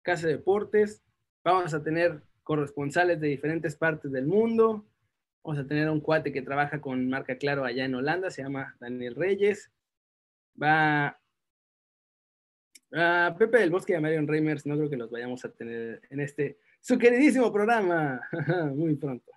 Casa 0.00 0.28
Deportes. 0.28 1.02
Vamos 1.44 1.74
a 1.74 1.82
tener 1.82 2.22
corresponsales 2.42 3.20
de 3.20 3.28
diferentes 3.28 3.76
partes 3.76 4.10
del 4.12 4.26
mundo. 4.26 4.86
Vamos 5.42 5.58
a 5.58 5.66
tener 5.66 5.88
un 5.88 6.00
cuate 6.00 6.32
que 6.32 6.42
trabaja 6.42 6.80
con 6.80 7.08
marca 7.08 7.36
Claro 7.36 7.64
allá 7.64 7.84
en 7.84 7.94
Holanda, 7.94 8.30
se 8.30 8.42
llama 8.42 8.76
Daniel 8.78 9.14
Reyes. 9.14 9.70
Va 10.60 11.18
a 12.92 13.34
Pepe 13.38 13.58
del 13.58 13.70
Bosque 13.70 13.92
y 13.92 13.96
a 13.96 14.00
Marion 14.00 14.26
Reimers, 14.26 14.66
no 14.66 14.76
creo 14.76 14.90
que 14.90 14.96
los 14.96 15.10
vayamos 15.10 15.44
a 15.44 15.52
tener 15.52 16.02
en 16.10 16.20
este, 16.20 16.58
su 16.80 16.98
queridísimo 16.98 17.52
programa, 17.52 18.20
muy 18.74 18.96
pronto. 18.96 19.30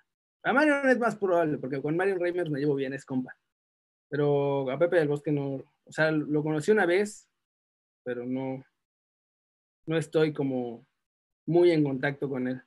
A 0.43 0.53
Marion 0.53 0.89
es 0.89 0.99
más 0.99 1.15
probable, 1.15 1.57
porque 1.57 1.81
con 1.81 1.95
Marion 1.95 2.19
Reimers 2.19 2.49
me 2.49 2.59
llevo 2.59 2.75
bien, 2.75 2.93
es 2.93 3.05
compa. 3.05 3.35
Pero 4.09 4.69
a 4.69 4.77
Pepe 4.77 4.97
del 4.97 5.07
Bosque 5.07 5.31
no, 5.31 5.63
o 5.85 5.91
sea, 5.91 6.11
lo 6.11 6.43
conocí 6.43 6.71
una 6.71 6.85
vez, 6.85 7.29
pero 8.03 8.25
no, 8.25 8.63
no 9.85 9.97
estoy 9.97 10.33
como 10.33 10.85
muy 11.45 11.71
en 11.71 11.83
contacto 11.83 12.29
con 12.29 12.47
él. 12.47 12.61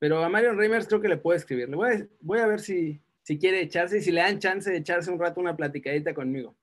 Pero 0.00 0.24
a 0.24 0.28
Marion 0.28 0.56
Reimers 0.56 0.88
creo 0.88 1.00
que 1.00 1.08
le 1.08 1.18
puedo 1.18 1.36
escribir. 1.36 1.68
Le 1.68 1.76
voy 1.76 1.90
a, 1.90 2.08
voy 2.20 2.40
a 2.40 2.46
ver 2.46 2.60
si, 2.60 3.00
si 3.22 3.38
quiere 3.38 3.60
echarse 3.60 3.98
y 3.98 4.00
si 4.00 4.10
le 4.10 4.22
dan 4.22 4.40
chance 4.40 4.68
de 4.70 4.78
echarse 4.78 5.10
un 5.10 5.20
rato 5.20 5.40
una 5.40 5.56
platicadita 5.56 6.14
conmigo. 6.14 6.56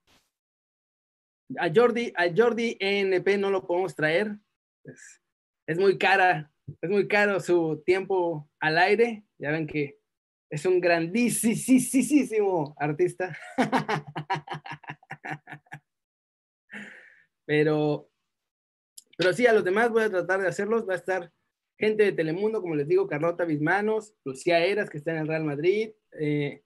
A 1.57 1.71
Jordi, 1.73 2.11
a 2.17 2.25
Jordi 2.35 2.75
ENP 2.79 3.37
no 3.37 3.51
lo 3.51 3.65
podemos 3.65 3.95
traer. 3.95 4.35
Es, 4.83 5.21
es 5.67 5.77
muy 5.77 5.97
cara, 5.97 6.51
es 6.81 6.89
muy 6.89 7.07
caro 7.07 7.39
su 7.39 7.81
tiempo 7.85 8.49
al 8.59 8.77
aire. 8.79 9.23
Ya 9.37 9.51
ven 9.51 9.67
que 9.67 9.99
es 10.49 10.65
un 10.65 10.81
grandísimo 10.81 12.75
artista. 12.77 13.37
Pero, 17.47 18.11
pero 19.17 19.31
sí, 19.31 19.47
a 19.47 19.53
los 19.53 19.63
demás 19.63 19.89
voy 19.89 20.03
a 20.03 20.09
tratar 20.09 20.41
de 20.41 20.49
hacerlos. 20.49 20.87
Va 20.87 20.95
a 20.95 20.97
estar 20.97 21.31
gente 21.77 22.03
de 22.03 22.11
Telemundo, 22.11 22.61
como 22.61 22.75
les 22.75 22.87
digo, 22.87 23.07
Carlota 23.07 23.45
Bismanos, 23.45 24.13
Lucía 24.23 24.59
Eras, 24.65 24.89
que 24.89 24.97
está 24.97 25.11
en 25.11 25.17
el 25.17 25.27
Real 25.27 25.43
Madrid, 25.43 25.91
eh, 26.19 26.63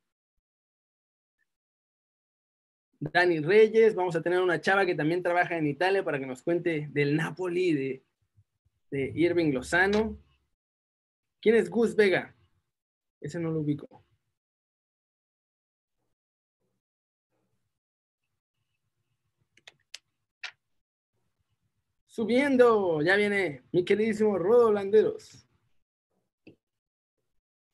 Dani 3.00 3.40
Reyes, 3.40 3.96
vamos 3.96 4.16
a 4.16 4.22
tener 4.22 4.40
una 4.40 4.62
chava 4.62 4.86
que 4.86 4.94
también 4.94 5.24
trabaja 5.24 5.58
en 5.58 5.66
Italia 5.66 6.04
para 6.04 6.20
que 6.20 6.28
nos 6.28 6.44
cuente 6.44 6.88
del 6.92 7.16
Napoli, 7.16 7.74
de, 7.74 8.04
de 8.92 9.12
Irving 9.16 9.52
Lozano. 9.52 10.20
¿Quién 11.42 11.56
es 11.56 11.70
Gus 11.70 11.96
Vega? 11.96 12.36
Ese 13.20 13.40
no 13.40 13.50
lo 13.50 13.62
ubico. 13.62 14.06
Subiendo. 22.12 23.02
Ya 23.02 23.16
viene 23.16 23.64
mi 23.72 23.84
queridísimo 23.84 24.38
Rodo 24.38 24.72
Landeros. 24.72 25.48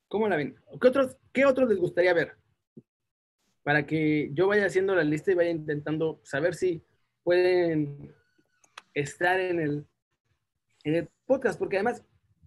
¿Cómo 0.08 0.26
la 0.28 0.36
ven? 0.36 0.56
¿Qué 0.80 0.88
otros, 0.88 1.16
¿Qué 1.32 1.44
otros 1.44 1.68
les 1.68 1.78
gustaría 1.78 2.14
ver? 2.14 2.36
Para 3.62 3.84
que 3.84 4.30
yo 4.32 4.46
vaya 4.46 4.64
haciendo 4.64 4.94
la 4.94 5.04
lista 5.04 5.32
y 5.32 5.34
vaya 5.34 5.50
intentando 5.50 6.20
saber 6.22 6.54
si 6.54 6.82
pueden 7.22 8.14
estar 8.94 9.38
en 9.38 9.84
el, 10.84 11.08
podcast, 11.26 11.58
porque 11.58 11.76
además 11.76 12.02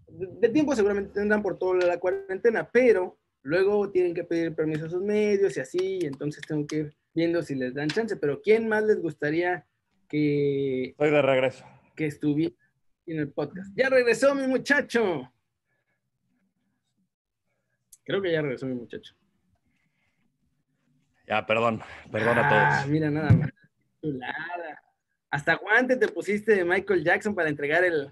de 0.08 0.50
tiempo 0.50 0.76
seguramente 0.76 1.14
tendrán 1.14 1.44
por 1.44 1.60
toda 1.60 1.86
la 1.86 2.00
cuarentena, 2.00 2.68
pero 2.72 3.20
luego 3.44 3.92
tienen 3.92 4.16
que 4.16 4.24
pedir 4.24 4.56
permiso 4.56 4.88
a 4.88 4.90
sus 4.90 5.04
medios 5.04 5.56
y 5.56 5.60
así, 5.60 6.00
entonces 6.02 6.42
tengo 6.48 6.66
que 6.66 6.76
ir 6.78 6.96
viendo 7.14 7.44
si 7.44 7.54
les 7.54 7.76
dan 7.76 7.90
chance, 7.90 8.16
pero 8.16 8.42
¿quién 8.42 8.68
más 8.68 8.84
les 8.84 9.00
gustaría 9.00 9.68
que... 10.10 10.86
Estoy 10.86 11.12
de 11.12 11.22
regreso. 11.22 11.64
Que 11.96 12.06
estuviera 12.08 12.56
en 13.06 13.20
el 13.20 13.30
podcast. 13.32 13.72
Ya 13.76 13.90
regresó 13.90 14.34
mi 14.36 14.48
muchacho. 14.48 15.32
Creo 18.04 18.22
que 18.22 18.32
ya 18.32 18.42
regresó 18.42 18.66
mi 18.66 18.76
muchacho. 18.76 19.14
Ya, 21.28 21.46
perdón, 21.46 21.82
perdón 22.12 22.38
a 22.40 22.48
Ah, 22.48 22.80
todos. 22.82 22.90
mira 22.92 23.10
nada 23.10 23.32
más. 23.32 23.50
Hasta 25.30 25.56
guante 25.56 25.96
te 25.96 26.08
pusiste 26.10 26.56
de 26.56 26.66
Michael 26.66 27.04
Jackson 27.04 27.34
para 27.36 27.50
entregar 27.50 27.84
el... 27.84 28.12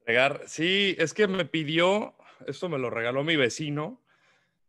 Entregar, 0.00 0.42
sí, 0.46 0.96
es 0.98 1.12
que 1.12 1.26
me 1.28 1.44
pidió, 1.44 2.14
esto 2.46 2.68
me 2.68 2.78
lo 2.78 2.88
regaló 2.88 3.22
mi 3.22 3.36
vecino, 3.36 4.02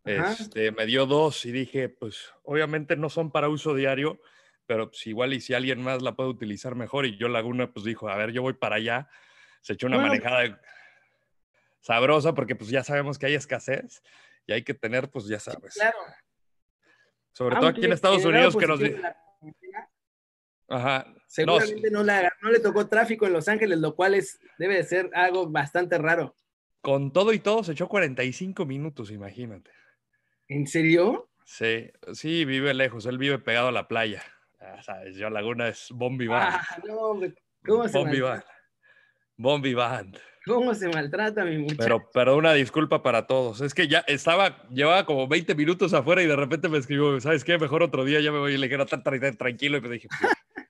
Ajá. 0.03 0.33
este, 0.33 0.71
me 0.71 0.85
dio 0.85 1.05
dos 1.05 1.45
y 1.45 1.51
dije, 1.51 1.87
pues 1.87 2.33
obviamente 2.43 2.97
no 2.97 3.09
son 3.09 3.31
para 3.31 3.47
uso 3.47 3.73
diario, 3.73 4.19
pero 4.71 4.89
pues 4.89 5.05
igual 5.05 5.33
y 5.33 5.41
si 5.41 5.53
alguien 5.53 5.83
más 5.83 6.01
la 6.01 6.15
puede 6.15 6.29
utilizar 6.29 6.75
mejor 6.75 7.05
y 7.05 7.17
yo 7.17 7.27
Laguna 7.27 7.73
pues 7.73 7.83
dijo, 7.83 8.07
a 8.07 8.15
ver, 8.15 8.31
yo 8.31 8.41
voy 8.41 8.53
para 8.53 8.77
allá, 8.77 9.09
se 9.59 9.73
echó 9.73 9.87
una 9.87 9.97
Bueno. 9.97 10.11
manejada 10.13 10.61
sabrosa 11.81 12.33
porque 12.33 12.55
pues 12.55 12.69
ya 12.69 12.81
sabemos 12.81 13.19
que 13.19 13.25
hay 13.25 13.33
escasez 13.33 14.01
y 14.47 14.53
hay 14.53 14.63
que 14.63 14.73
tener 14.73 15.09
pues 15.11 15.27
ya 15.27 15.41
sabes, 15.41 15.73
Claro. 15.73 15.97
sobre 17.33 17.57
todo 17.57 17.67
aquí 17.67 17.83
en 17.83 17.91
Estados 17.91 18.23
Unidos 18.23 18.55
que 18.55 18.65
nos... 18.65 18.79
la 18.79 19.17
Ajá, 20.69 21.13
Seguramente 21.27 21.91
no, 21.91 22.01
la- 22.01 22.31
no 22.41 22.49
le 22.49 22.61
tocó 22.61 22.87
tráfico 22.87 23.27
en 23.27 23.33
Los 23.33 23.49
Ángeles, 23.49 23.77
lo 23.79 23.93
cual 23.93 24.13
es, 24.13 24.39
debe 24.57 24.75
de 24.75 24.83
ser 24.85 25.09
algo 25.13 25.49
bastante 25.49 25.97
raro. 25.97 26.33
con 26.79 27.11
todo 27.11 27.33
y 27.33 27.39
todo 27.39 27.61
se 27.65 27.73
echó 27.73 27.89
45 27.89 28.65
minutos, 28.65 29.11
imagínate. 29.11 29.69
¿En 30.47 30.65
serio? 30.65 31.27
Sí, 31.43 31.91
sí, 32.13 32.45
vive 32.45 32.73
lejos, 32.73 33.05
él 33.05 33.17
vive 33.17 33.37
pegado 33.37 33.67
a 33.67 33.73
la 33.73 33.89
playa. 33.89 34.23
Ya 34.61 34.83
sabes, 34.83 35.15
yo 35.15 35.29
Laguna 35.29 35.69
es 35.69 35.87
Bombi 35.91 36.27
Band. 36.27 36.53
Ah, 36.53 36.77
no. 36.87 37.19
¿Cómo 37.65 37.87
se, 37.87 37.97
Bombi 37.97 38.19
Band. 38.21 38.43
Bombi 39.35 39.73
Band. 39.73 40.19
¿Cómo 40.45 40.73
se 40.75 40.87
maltrata 40.87 41.43
mi 41.43 41.57
muchacho? 41.57 41.77
Pero, 41.79 42.09
pero 42.13 42.37
una 42.37 42.53
disculpa 42.53 43.01
para 43.01 43.25
todos. 43.25 43.61
Es 43.61 43.73
que 43.73 43.87
ya 43.87 43.99
estaba, 44.07 44.67
llevaba 44.69 45.05
como 45.05 45.27
20 45.27 45.55
minutos 45.55 45.93
afuera 45.93 46.21
y 46.21 46.27
de 46.27 46.35
repente 46.35 46.69
me 46.69 46.77
escribió, 46.77 47.19
¿sabes 47.19 47.43
qué? 47.43 47.57
Mejor 47.57 47.81
otro 47.81 48.05
día 48.05 48.21
ya 48.21 48.31
me 48.31 48.37
voy 48.37 48.53
y 48.53 48.57
le 48.57 48.67
dije, 48.67 48.77
"No, 48.77 48.85
tan, 48.85 49.03
tan, 49.03 49.19
tan, 49.19 49.35
tranquilo. 49.35 49.77
Y 49.77 49.81
me 49.81 49.89
dije, 49.89 50.07
"Pues, 50.07 50.31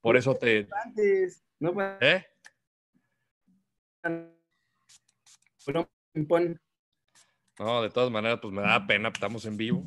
por 0.00 0.16
eso 0.16 0.34
te... 0.34 0.66
Antes, 0.84 1.44
no 1.60 1.74
¿Eh? 2.00 2.24
no, 7.58 7.82
de 7.82 7.90
todas 7.90 8.10
maneras, 8.10 8.38
pues 8.40 8.52
me 8.52 8.62
da 8.62 8.86
pena, 8.86 9.08
estamos 9.08 9.44
en 9.44 9.56
vivo. 9.56 9.84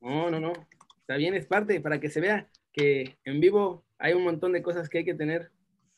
no, 0.00 0.30
no, 0.30 0.40
no. 0.40 0.52
Está 1.10 1.18
bien, 1.18 1.34
es 1.34 1.44
parte 1.44 1.80
para 1.80 1.98
que 1.98 2.08
se 2.08 2.20
vea 2.20 2.48
que 2.72 3.18
en 3.24 3.40
vivo 3.40 3.84
hay 3.98 4.12
un 4.12 4.22
montón 4.22 4.52
de 4.52 4.62
cosas 4.62 4.88
que 4.88 4.98
hay 4.98 5.04
que 5.04 5.16
tener 5.16 5.50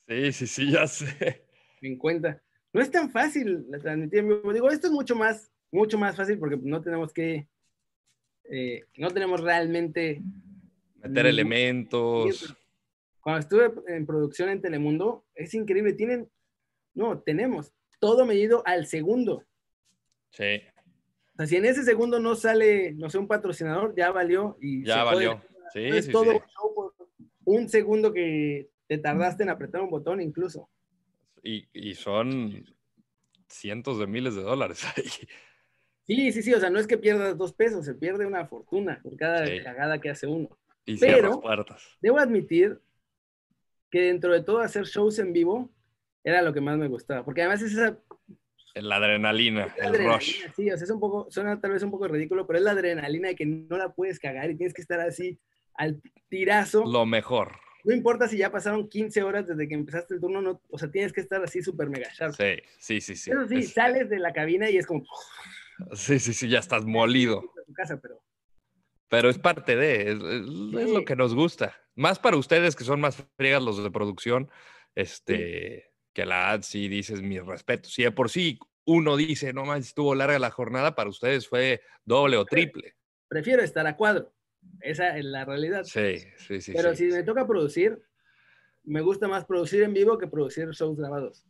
Sí, 0.09 0.33
sí, 0.33 0.47
sí, 0.47 0.71
ya 0.71 0.87
sé. 0.87 1.45
en 1.83 1.99
cuenta. 1.99 2.43
No 2.73 2.81
es 2.81 2.91
tan 2.91 3.11
fácil 3.11 3.67
la 3.69 3.79
transmitir 3.79 4.21
en 4.21 4.29
vivo. 4.29 4.53
Digo, 4.55 4.71
esto 4.71 4.87
es 4.87 4.93
mucho 4.95 5.15
más, 5.15 5.53
mucho 5.71 5.99
más 5.99 6.17
fácil 6.17 6.39
porque 6.39 6.57
no 6.63 6.81
tenemos 6.81 7.13
que, 7.13 7.47
eh, 8.45 8.87
no 8.97 9.11
tenemos 9.11 9.43
realmente 9.43 10.23
Meter 11.03 11.27
elementos. 11.27 12.57
Cuando 13.21 13.41
estuve 13.41 13.71
en 13.95 14.07
producción 14.07 14.49
en 14.49 14.63
Telemundo, 14.63 15.27
es 15.35 15.53
increíble. 15.53 15.93
Tienen, 15.93 16.31
no, 16.95 17.21
tenemos 17.21 17.71
todo 18.01 18.25
medido 18.25 18.63
al 18.65 18.87
segundo. 18.87 19.45
Sí, 20.31 20.63
O 21.35 21.37
sea, 21.39 21.47
si 21.47 21.57
en 21.57 21.64
ese 21.64 21.83
segundo 21.85 22.18
no 22.20 22.35
sale, 22.35 22.93
no 22.93 23.09
sé, 23.09 23.18
un 23.18 23.26
patrocinador, 23.28 23.95
ya 23.97 24.11
valió. 24.11 24.57
Y 24.61 24.85
ya 24.85 25.03
valió. 25.05 25.43
Sí, 25.72 25.80
Es 25.85 26.07
sí, 26.07 26.12
todo 26.12 26.24
sí. 26.24 26.30
un 26.30 26.41
show 26.49 26.74
por 26.74 26.95
un 27.45 27.68
segundo 27.68 28.12
que 28.12 28.68
te 28.87 28.99
tardaste 28.99 29.43
en 29.43 29.51
apretar 29.51 29.80
un 29.80 29.91
botón 29.91 30.20
incluso. 30.20 30.68
Y, 31.43 31.66
y 31.72 31.95
son 31.95 32.64
cientos 33.49 33.99
de 33.99 34.07
miles 34.07 34.35
de 34.35 34.43
dólares 34.43 34.85
ahí. 34.97 35.05
Sí, 36.05 36.33
sí, 36.33 36.43
sí, 36.43 36.53
o 36.53 36.61
sea, 36.61 36.68
no 36.70 36.78
es 36.78 36.87
que 36.87 36.99
pierdas 36.99 37.39
dos 37.39 37.53
pesos, 37.53 37.85
se 37.85 37.95
pierde 37.95 38.26
una 38.26 38.47
fortuna 38.47 39.01
por 39.03 39.16
cada 39.16 39.47
Sí. 39.47 39.61
cagada 39.62 40.01
que 40.01 40.11
hace 40.11 40.26
uno. 40.26 40.51
Y 40.85 40.99
Pero- 40.99 41.41
puertas. 41.41 41.83
Debo 42.01 42.18
admitir 42.18 42.80
que 43.91 44.03
dentro 44.03 44.33
de 44.33 44.43
todo 44.43 44.59
hacer 44.61 44.85
shows 44.85 45.18
en 45.18 45.33
vivo 45.33 45.70
era 46.24 46.43
lo 46.43 46.53
que 46.53 46.61
más 46.61 46.76
me 46.78 46.89
gustaba, 46.89 47.24
porque 47.24 47.43
además 47.43 47.62
es 47.62 47.72
esa 47.72 47.99
La 48.75 48.97
adrenalina, 48.97 49.66
La 49.66 49.75
el 49.75 49.81
adrenalina, 49.95 50.14
rush. 50.16 50.37
Sí, 50.57 50.70
o 50.70 50.77
sea, 50.77 50.85
es 50.85 50.91
un 50.91 51.01
poco, 51.01 51.31
suena 51.31 51.61
tal 51.61 51.73
vez 51.73 51.83
un 51.83 51.91
poco 51.91 52.09
ridículo, 52.09 52.47
pero 52.47 52.59
es 52.59 52.64
la 52.64 52.70
adrenalina 52.73 53.29
de 53.29 53.35
que 53.37 53.45
no 53.47 53.77
la 53.77 53.93
puedes 53.93 54.18
cagar 54.18 54.51
y 54.51 54.57
tienes 54.57 54.73
que 54.75 54.83
estar 54.83 55.01
así 55.01 55.39
al 55.75 56.01
tirazo. 56.29 56.85
Lo 56.87 57.05
mejor. 57.05 57.53
No 57.85 57.93
importa 57.93 58.29
si 58.29 58.37
ya 58.39 58.51
pasaron 58.53 58.89
15 58.89 59.23
horas 59.23 59.47
desde 59.47 59.66
que 59.68 59.75
empezaste 59.75 60.14
el 60.14 60.20
turno, 60.20 60.41
no, 60.41 60.61
o 60.70 60.79
sea, 60.79 60.91
tienes 60.91 61.12
que 61.12 61.20
estar 61.20 61.43
así 61.43 61.62
súper 61.62 61.89
mega 61.91 62.09
sharp. 62.12 62.35
Sí, 62.35 62.62
sí, 62.79 63.01
sí, 63.01 63.16
sí. 63.16 63.31
Eso 63.31 63.47
sí, 63.49 63.57
Es- 63.57 63.73
sales 63.73 64.09
de 64.09 64.18
la 64.20 64.33
cabina 64.33 64.70
y 64.70 64.77
es 64.79 64.87
como 64.87 65.05
sí, 65.93 66.18
sí, 66.18 66.33
sí, 66.33 66.49
ya 66.49 66.61
estás 66.61 66.85
molido. 66.87 67.39
a 67.41 67.64
tu 67.66 67.73
casa, 67.75 67.99
pero 68.01 68.23
Pero 69.09 69.29
es 69.29 69.39
parte 69.39 69.77
de, 69.77 70.12
es, 70.12 70.18
es- 70.18 70.23
es 70.23 70.91
lo 70.91 71.01
Sí. 71.01 71.05
que 71.05 71.16
nos 71.16 71.35
gusta. 71.35 71.77
Más 71.97 72.18
para 72.18 72.37
ustedes 72.39 72.75
que 72.77 72.85
son 72.85 73.01
más 73.01 73.16
friegas 73.37 73.62
los 73.62 73.83
de 73.83 73.91
producción, 73.91 74.49
este, 74.95 75.91
que 76.13 76.27
la 76.27 76.51
ad 76.51 76.63
sí 76.63 76.89
dices 76.89 77.23
mis 77.23 77.45
respetos. 77.45 77.93
Si 77.93 78.03
de 78.03 78.11
por 78.11 78.31
sí 78.31 78.59
uno 78.85 79.17
dice, 79.17 79.53
no 79.53 79.65
más, 79.65 79.87
estuvo 79.87 80.15
larga 80.15 80.39
la 80.39 80.51
jornada, 80.51 80.95
para 80.95 81.11
ustedes 81.11 81.49
fue 81.49 81.83
doble 82.05 82.37
o 82.37 82.45
triple. 82.45 82.95
prefiero 83.29 83.63
estar 83.63 83.87
a 83.87 83.97
cuadro. 83.97 84.33
Esa 84.81 85.17
es 85.17 85.25
la 85.25 85.45
realidad. 85.45 85.85
Sí, 85.85 86.19
sí, 86.37 86.61
sí. 86.61 86.73
pero 86.73 86.95
sí, 86.95 87.11
si 87.11 87.17
me 87.17 87.23
toca 87.23 87.47
producir, 87.47 88.01
me 88.85 89.01
gusta 89.01 89.29
más 89.29 89.45
producir 89.45 89.83
en 89.83 89.93
vivo 89.93 90.19
que 90.19 90.27
producir 90.27 90.69
shows 90.71 90.97
grabados. 90.97 91.45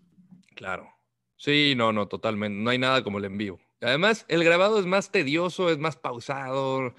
Claro. 0.54 0.88
Sí, 1.36 1.74
no, 1.76 1.92
no, 1.92 2.08
totalmente. 2.08 2.62
No 2.62 2.70
hay 2.70 2.78
nada 2.78 3.02
como 3.02 3.18
el 3.18 3.24
en 3.24 3.36
vivo. 3.36 3.60
Además, 3.80 4.24
el 4.28 4.44
grabado 4.44 4.78
es 4.78 4.86
más 4.86 5.10
tedioso, 5.10 5.70
es 5.70 5.78
más 5.78 5.96
pausado, 5.96 6.94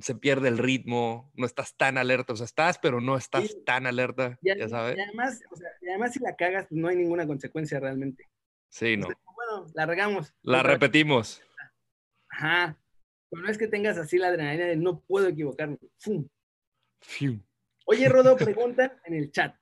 se 0.00 0.14
pierde 0.14 0.48
el 0.48 0.58
ritmo, 0.58 1.30
no 1.34 1.46
estás 1.46 1.76
tan 1.76 1.98
alerta. 1.98 2.32
O 2.32 2.36
sea, 2.36 2.44
estás, 2.46 2.78
pero 2.78 3.00
no 3.00 3.16
estás 3.16 3.48
Sí. 3.48 3.62
tan 3.64 3.86
alerta, 3.86 4.38
Y, 4.42 4.56
ya 4.58 4.68
sabes. 4.68 4.96
y 4.96 5.00
además, 5.00 5.40
o 5.50 5.56
sea, 5.56 5.68
y 5.82 5.88
además 5.88 6.12
si 6.12 6.20
la 6.20 6.36
cagas, 6.36 6.66
pues 6.68 6.80
no 6.80 6.88
hay 6.88 6.96
ninguna 6.96 7.26
consecuencia 7.26 7.80
realmente. 7.80 8.28
Sí, 8.68 8.96
no. 8.96 9.06
Bueno, 9.34 9.66
la 9.74 9.86
regamos. 9.86 10.34
La 10.42 10.60
Otra- 10.60 10.72
repetimos. 10.72 11.42
Ajá. 12.30 12.76
Pero 13.30 13.42
no 13.42 13.48
es 13.50 13.58
que 13.58 13.68
tengas 13.68 13.98
así 13.98 14.18
la 14.18 14.28
adrenalina 14.28 14.66
de 14.66 14.76
no 14.76 15.00
puedo 15.00 15.28
equivocarme. 15.28 15.78
¡Fum! 15.98 16.26
Fiu. 17.00 17.40
Oye, 17.86 18.08
Rodo, 18.08 18.36
preguntan 18.36 18.92
en 19.04 19.14
el 19.14 19.30
chat. 19.30 19.56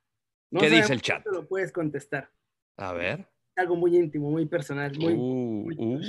No 0.51 0.61
¿Qué 0.61 0.69
dice 0.71 0.93
el 0.93 1.01
chat? 1.03 1.25
lo 1.27 1.47
puedes 1.49 1.73
contestar. 1.73 2.31
A 2.77 2.93
ver. 2.93 3.27
Algo 3.57 3.77
muy 3.77 3.97
íntimo, 3.97 4.31
muy 4.31 4.47
personal. 4.47 4.93
Muy... 4.99 5.15
Uh, 5.15 5.65
muy- 5.65 5.77
uh. 5.79 6.01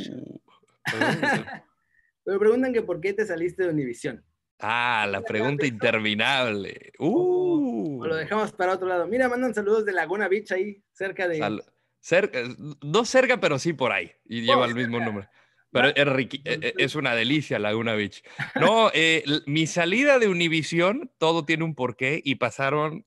Pero 2.24 2.39
preguntan 2.39 2.74
que 2.74 2.82
por 2.82 3.01
qué 3.01 3.13
te 3.13 3.26
saliste 3.26 3.63
de 3.63 3.69
Univisión. 3.69 4.24
Ah, 4.59 5.05
la 5.09 5.21
pregunta 5.21 5.65
interminable. 5.65 6.93
Uh. 6.99 8.01
O 8.01 8.07
lo 8.07 8.15
dejamos 8.15 8.51
para 8.53 8.74
otro 8.74 8.88
lado. 8.88 9.07
Mira, 9.07 9.28
mandan 9.28 9.53
saludos 9.53 9.86
de 9.86 9.91
Laguna 9.91 10.28
Beach 10.28 10.51
ahí, 10.51 10.82
cerca 10.93 11.28
de. 11.28 11.38
Sal- 11.39 11.63
cerca, 11.99 12.39
no 12.82 13.05
cerca, 13.05 13.39
pero 13.39 13.59
sí 13.59 13.74
por 13.74 13.91
ahí. 13.91 14.11
Y 14.26 14.41
lleva 14.41 14.65
el 14.65 14.76
mismo 14.76 14.99
nombre. 14.99 15.28
Pero 15.71 15.88
es, 15.88 16.05
riqui- 16.05 16.41
e- 16.45 16.67
e- 16.67 16.74
es 16.78 16.93
una 16.95 17.15
delicia 17.15 17.57
Laguna 17.59 17.93
Beach. 17.95 18.24
No, 18.59 18.91
eh, 18.93 19.24
mi 19.47 19.65
salida 19.67 20.19
de 20.19 20.28
Univisión, 20.28 21.11
todo 21.17 21.45
tiene 21.45 21.63
un 21.63 21.74
porqué 21.76 22.21
y 22.24 22.36
pasaron 22.36 23.05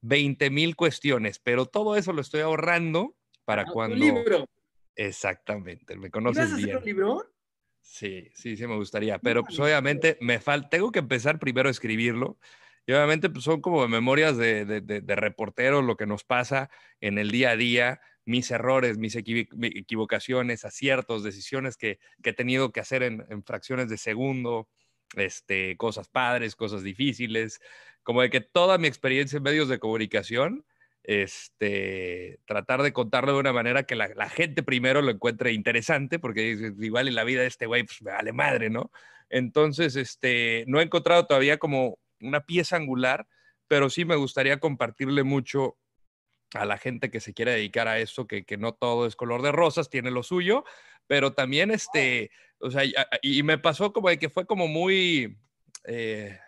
20 0.00 0.50
mil 0.50 0.74
cuestiones, 0.74 1.38
pero 1.38 1.66
todo 1.66 1.96
eso 1.96 2.12
lo 2.12 2.20
estoy 2.20 2.40
ahorrando 2.40 3.16
para 3.44 3.62
Ah, 3.62 3.66
un 3.68 3.72
cuando... 3.72 3.96
libro. 3.96 4.46
Exactamente, 4.96 5.94
me 5.96 6.08
¿Ibas 6.08 6.08
a 6.08 6.10
conoces 6.10 6.52
hacer 6.52 6.64
bien. 6.64 6.76
un 6.78 6.84
libro? 6.84 7.31
Sí, 7.84 8.30
sí, 8.34 8.56
sí 8.56 8.66
me 8.66 8.76
gustaría, 8.76 9.18
pero 9.18 9.44
pues 9.44 9.58
obviamente 9.58 10.16
me 10.20 10.38
falta, 10.38 10.70
tengo 10.70 10.92
que 10.92 11.00
empezar 11.00 11.38
primero 11.38 11.68
a 11.68 11.72
escribirlo 11.72 12.38
y 12.86 12.92
obviamente 12.92 13.28
pues 13.28 13.44
son 13.44 13.60
como 13.60 13.86
memorias 13.88 14.36
de, 14.36 14.64
de, 14.64 14.80
de, 14.80 15.00
de 15.00 15.16
reporteros, 15.16 15.84
lo 15.84 15.96
que 15.96 16.06
nos 16.06 16.24
pasa 16.24 16.70
en 17.00 17.18
el 17.18 17.30
día 17.32 17.50
a 17.50 17.56
día, 17.56 18.00
mis 18.24 18.50
errores, 18.52 18.98
mis 18.98 19.16
equivocaciones, 19.16 20.64
aciertos, 20.64 21.24
decisiones 21.24 21.76
que, 21.76 21.98
que 22.22 22.30
he 22.30 22.34
tenido 22.34 22.70
que 22.70 22.80
hacer 22.80 23.02
en, 23.02 23.24
en 23.28 23.42
fracciones 23.42 23.88
de 23.88 23.98
segundo, 23.98 24.68
este, 25.16 25.76
cosas 25.76 26.08
padres, 26.08 26.54
cosas 26.56 26.84
difíciles, 26.84 27.60
como 28.04 28.22
de 28.22 28.30
que 28.30 28.40
toda 28.40 28.78
mi 28.78 28.86
experiencia 28.86 29.38
en 29.38 29.42
medios 29.42 29.68
de 29.68 29.80
comunicación, 29.80 30.64
este, 31.04 32.38
tratar 32.46 32.82
de 32.82 32.92
contarlo 32.92 33.34
de 33.34 33.40
una 33.40 33.52
manera 33.52 33.84
que 33.84 33.96
la, 33.96 34.28
gente 34.28 34.62
primero 34.62 35.02
lo 35.02 35.10
encuentre 35.10 35.52
interesante, 35.52 36.18
porque 36.18 36.72
igual 36.78 37.08
en 37.08 37.14
la 37.14 37.24
vida 37.24 37.40
de 37.42 37.48
este 37.48 37.66
güey, 37.66 37.84
pues 37.84 38.02
me 38.02 38.12
vale 38.12 38.32
madre, 38.32 38.70
¿no? 38.70 38.90
Entonces, 39.28 39.96
este, 39.96 40.64
no 40.66 40.80
he 40.80 40.84
encontrado 40.84 41.26
todavía 41.26 41.58
como 41.58 41.98
una 42.20 42.44
pieza 42.44 42.76
angular, 42.76 43.26
pero 43.66 43.90
sí 43.90 44.04
me 44.04 44.16
gustaría 44.16 44.60
compartirle 44.60 45.22
mucho 45.22 45.76
a 46.54 46.66
la 46.66 46.78
gente 46.78 47.10
que 47.10 47.20
se 47.20 47.32
quiere 47.32 47.52
dedicar 47.52 47.88
a 47.88 47.98
eso, 47.98 48.26
que, 48.26 48.44
que 48.44 48.58
no 48.58 48.74
todo 48.74 49.06
es 49.06 49.16
color 49.16 49.42
de 49.42 49.52
rosas, 49.52 49.88
tiene 49.88 50.10
lo 50.10 50.22
suyo, 50.22 50.64
pero 51.06 51.32
también, 51.32 51.70
este, 51.70 52.30
o 52.58 52.70
sea, 52.70 52.82
y, 53.22 53.42
me 53.42 53.58
pasó 53.58 53.92
como 53.92 54.08
de 54.08 54.18
que 54.18 54.28
fue 54.28 54.46
como 54.46 54.68
muy, 54.68 55.36
eh, 55.84 56.38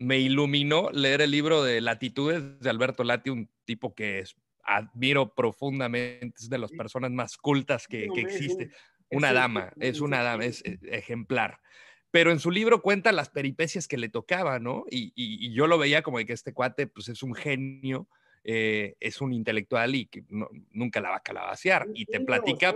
me 0.00 0.18
iluminó 0.18 0.90
leer 0.90 1.20
el 1.20 1.30
libro 1.30 1.62
de 1.62 1.80
Latitudes 1.80 2.58
de 2.58 2.70
Alberto 2.70 3.04
Lati, 3.04 3.30
un 3.30 3.48
tipo 3.64 3.94
que 3.94 4.18
es, 4.18 4.34
admiro 4.64 5.34
profundamente, 5.34 6.34
es 6.38 6.50
de 6.50 6.58
las 6.58 6.72
personas 6.72 7.12
más 7.12 7.36
cultas 7.36 7.86
que, 7.86 8.08
que 8.12 8.20
existe. 8.20 8.70
Una 9.10 9.32
dama, 9.32 9.72
es 9.78 10.00
una 10.00 10.22
dama, 10.22 10.44
es 10.44 10.62
ejemplar 10.64 11.60
pero 12.10 12.32
en 12.32 12.40
su 12.40 12.50
libro 12.50 12.82
cuenta 12.82 13.12
las 13.12 13.28
peripecias 13.28 13.86
que 13.86 13.96
le 13.96 14.08
tocaba, 14.08 14.58
¿no? 14.58 14.84
Y, 14.90 15.12
y, 15.14 15.52
yo 15.52 15.66
lo 15.66 15.78
veía 15.78 16.02
como 16.02 16.18
de 16.18 16.26
que 16.26 16.32
este 16.32 16.52
cuate, 16.52 16.86
pues 16.86 17.08
es 17.08 17.22
un 17.22 17.34
genio, 17.34 18.08
eh, 18.42 18.96
es 19.00 19.20
un 19.20 19.32
intelectual 19.32 19.94
y 19.94 20.06
que 20.06 20.24
nunca 20.72 21.00
la 21.00 21.10
va 21.10 21.16
a 21.16 21.22
calabacear. 21.22 21.86
Y 21.94 22.06
te 22.06 22.20
platica, 22.20 22.74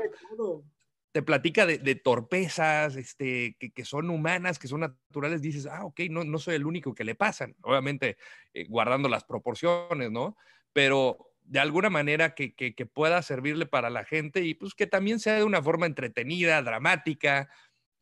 te 1.15 1.23
platica 1.23 1.65
de, 1.65 1.95
torpezas, 1.95 2.97
este, 2.97 3.57
que, 3.57 3.85
son 3.85 4.11
humanas, 4.11 4.59
que 4.59 4.67
son 4.67 4.81
naturales. 4.81 5.41
Dices, 5.41 5.65
ah, 5.67 5.85
ok, 5.85 6.01
no, 6.11 6.25
no 6.25 6.39
soy 6.41 6.57
el 6.57 6.67
único 6.67 6.93
que 6.93 7.05
le 7.05 7.15
pasan. 7.15 7.55
Obviamente, 7.62 8.17
eh, 8.53 8.67
guardando 8.69 9.09
las 9.09 9.23
proporciones, 9.23 10.11
¿no? 10.11 10.37
Pero 10.73 11.31
de 11.45 11.61
alguna 11.61 11.89
manera 11.89 12.35
que, 12.35 12.57
que, 12.57 12.75
que 12.75 12.85
pueda 12.85 13.23
servirle 13.23 13.65
para 13.65 13.91
la 13.91 14.05
gente 14.05 14.41
y 14.41 14.55
pues 14.55 14.75
que 14.75 14.89
también 14.89 15.21
sea 15.21 15.37
de 15.37 15.45
una 15.45 15.62
forma 15.62 15.87
entretenida, 15.87 16.61
dramática, 16.62 17.49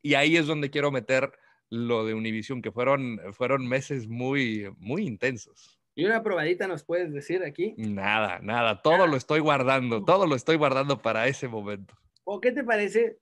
y 0.01 0.15
ahí 0.15 0.35
es 0.35 0.47
donde 0.47 0.71
quiero 0.71 0.89
meter 0.89 1.33
lo 1.69 2.07
de 2.07 2.15
Univision, 2.15 2.63
que 2.63 2.71
fueron, 2.71 3.19
fueron 3.33 3.67
meses 3.67 4.07
muy, 4.07 4.73
muy 4.79 5.05
intensos. 5.05 5.79
¿Y 5.93 6.05
una 6.05 6.23
probadita 6.23 6.67
nos 6.67 6.83
puedes 6.83 7.13
decir 7.13 7.43
aquí? 7.43 7.75
Nada, 7.77 8.39
nada, 8.41 8.81
todo 8.81 9.05
lo 9.05 9.17
estoy 9.17 9.39
guardando, 9.39 10.03
todo 10.03 10.25
lo 10.25 10.35
estoy 10.35 10.55
guardando 10.55 11.03
para 11.03 11.27
ese 11.27 11.47
momento. 11.47 11.93
¿O 12.23 12.39
qué 12.39 12.51
te 12.51 12.63
parece? 12.63 13.17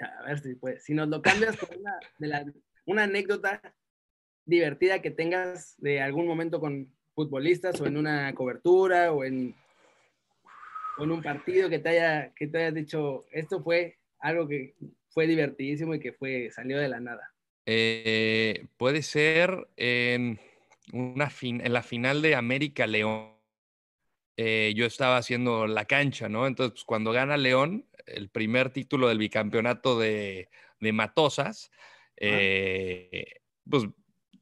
A 0.00 0.26
ver 0.26 0.38
si 0.40 0.54
puedes, 0.54 0.84
si 0.84 0.94
nos 0.94 1.08
lo 1.08 1.22
cambias 1.22 1.56
por 1.56 1.70
una, 1.76 1.98
de 2.18 2.52
una 2.84 3.04
anécdota 3.04 3.60
divertida 4.44 5.02
que 5.02 5.10
tengas 5.10 5.74
de 5.78 6.00
algún 6.00 6.26
momento 6.26 6.60
con 6.60 6.92
futbolistas 7.14 7.80
o 7.80 7.86
en 7.86 7.96
una 7.96 8.34
cobertura 8.34 9.12
o 9.12 9.24
en, 9.24 9.54
un 10.98 11.22
partido 11.22 11.68
que 11.68 11.78
te 11.78 11.90
haya 11.90 12.32
que 12.34 12.46
te 12.46 12.58
hayas 12.58 12.74
dicho, 12.74 13.26
esto 13.30 13.62
fue 13.62 13.98
algo 14.18 14.48
que 14.48 14.74
fue 15.10 15.26
divertidísimo 15.26 15.94
y 15.94 16.00
que 16.00 16.12
fue, 16.12 16.50
salió 16.50 16.78
de 16.78 16.88
la 16.88 17.00
nada? 17.00 17.32
Eh, 17.64 18.66
puede 18.76 19.02
ser 19.02 19.68
en, 19.76 20.38
una 20.92 21.30
la 21.68 21.82
final 21.82 22.22
de 22.22 22.34
América 22.34 22.86
León. 22.86 23.32
Eh, 24.36 24.74
yo 24.76 24.84
estaba 24.84 25.16
haciendo 25.16 25.66
la 25.66 25.86
cancha, 25.86 26.28
¿no? 26.28 26.46
Entonces, 26.46 26.72
pues, 26.72 26.84
cuando 26.84 27.12
gana 27.12 27.36
León, 27.36 27.86
el 28.06 28.28
primer 28.30 28.70
título 28.70 29.08
del 29.08 29.18
bicampeonato 29.18 29.98
de, 29.98 30.48
de 30.80 30.92
Matosas, 30.92 31.70
eh, 32.16 33.40
pues 33.68 33.84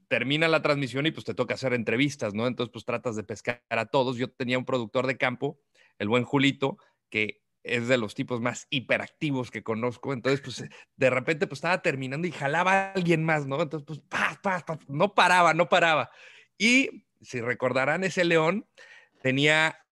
termina 0.08 0.48
la 0.48 0.62
transmisión 0.62 1.06
y 1.06 1.10
pues 1.10 1.24
te 1.24 1.34
toca 1.34 1.54
hacer 1.54 1.72
entrevistas, 1.72 2.34
¿no? 2.34 2.46
Entonces, 2.46 2.70
pues 2.72 2.84
tratas 2.84 3.16
de 3.16 3.24
pescar 3.24 3.62
a 3.70 3.86
todos. 3.86 4.16
Yo 4.16 4.30
tenía 4.30 4.58
un 4.58 4.64
productor 4.64 5.06
de 5.06 5.16
campo, 5.16 5.58
el 5.98 6.08
buen 6.08 6.24
Julito, 6.24 6.78
que 7.10 7.42
es 7.62 7.88
de 7.88 7.96
los 7.96 8.14
tipos 8.14 8.40
más 8.40 8.66
hiperactivos 8.70 9.50
que 9.50 9.62
conozco. 9.62 10.12
Entonces, 10.12 10.40
pues 10.40 10.64
de 10.96 11.10
repente, 11.10 11.46
pues 11.46 11.58
estaba 11.58 11.82
terminando 11.82 12.28
y 12.28 12.32
jalaba 12.32 12.72
a 12.72 12.92
alguien 12.92 13.24
más, 13.24 13.46
¿no? 13.46 13.60
Entonces, 13.60 13.86
pues, 13.86 14.00
paz, 14.00 14.38
paz, 14.42 14.62
paz, 14.64 14.78
no 14.88 15.14
paraba, 15.14 15.54
no 15.54 15.68
paraba. 15.68 16.10
Y 16.58 17.06
si 17.22 17.40
recordarán, 17.40 18.04
ese 18.04 18.24
león 18.24 18.66
tenía 19.22 19.83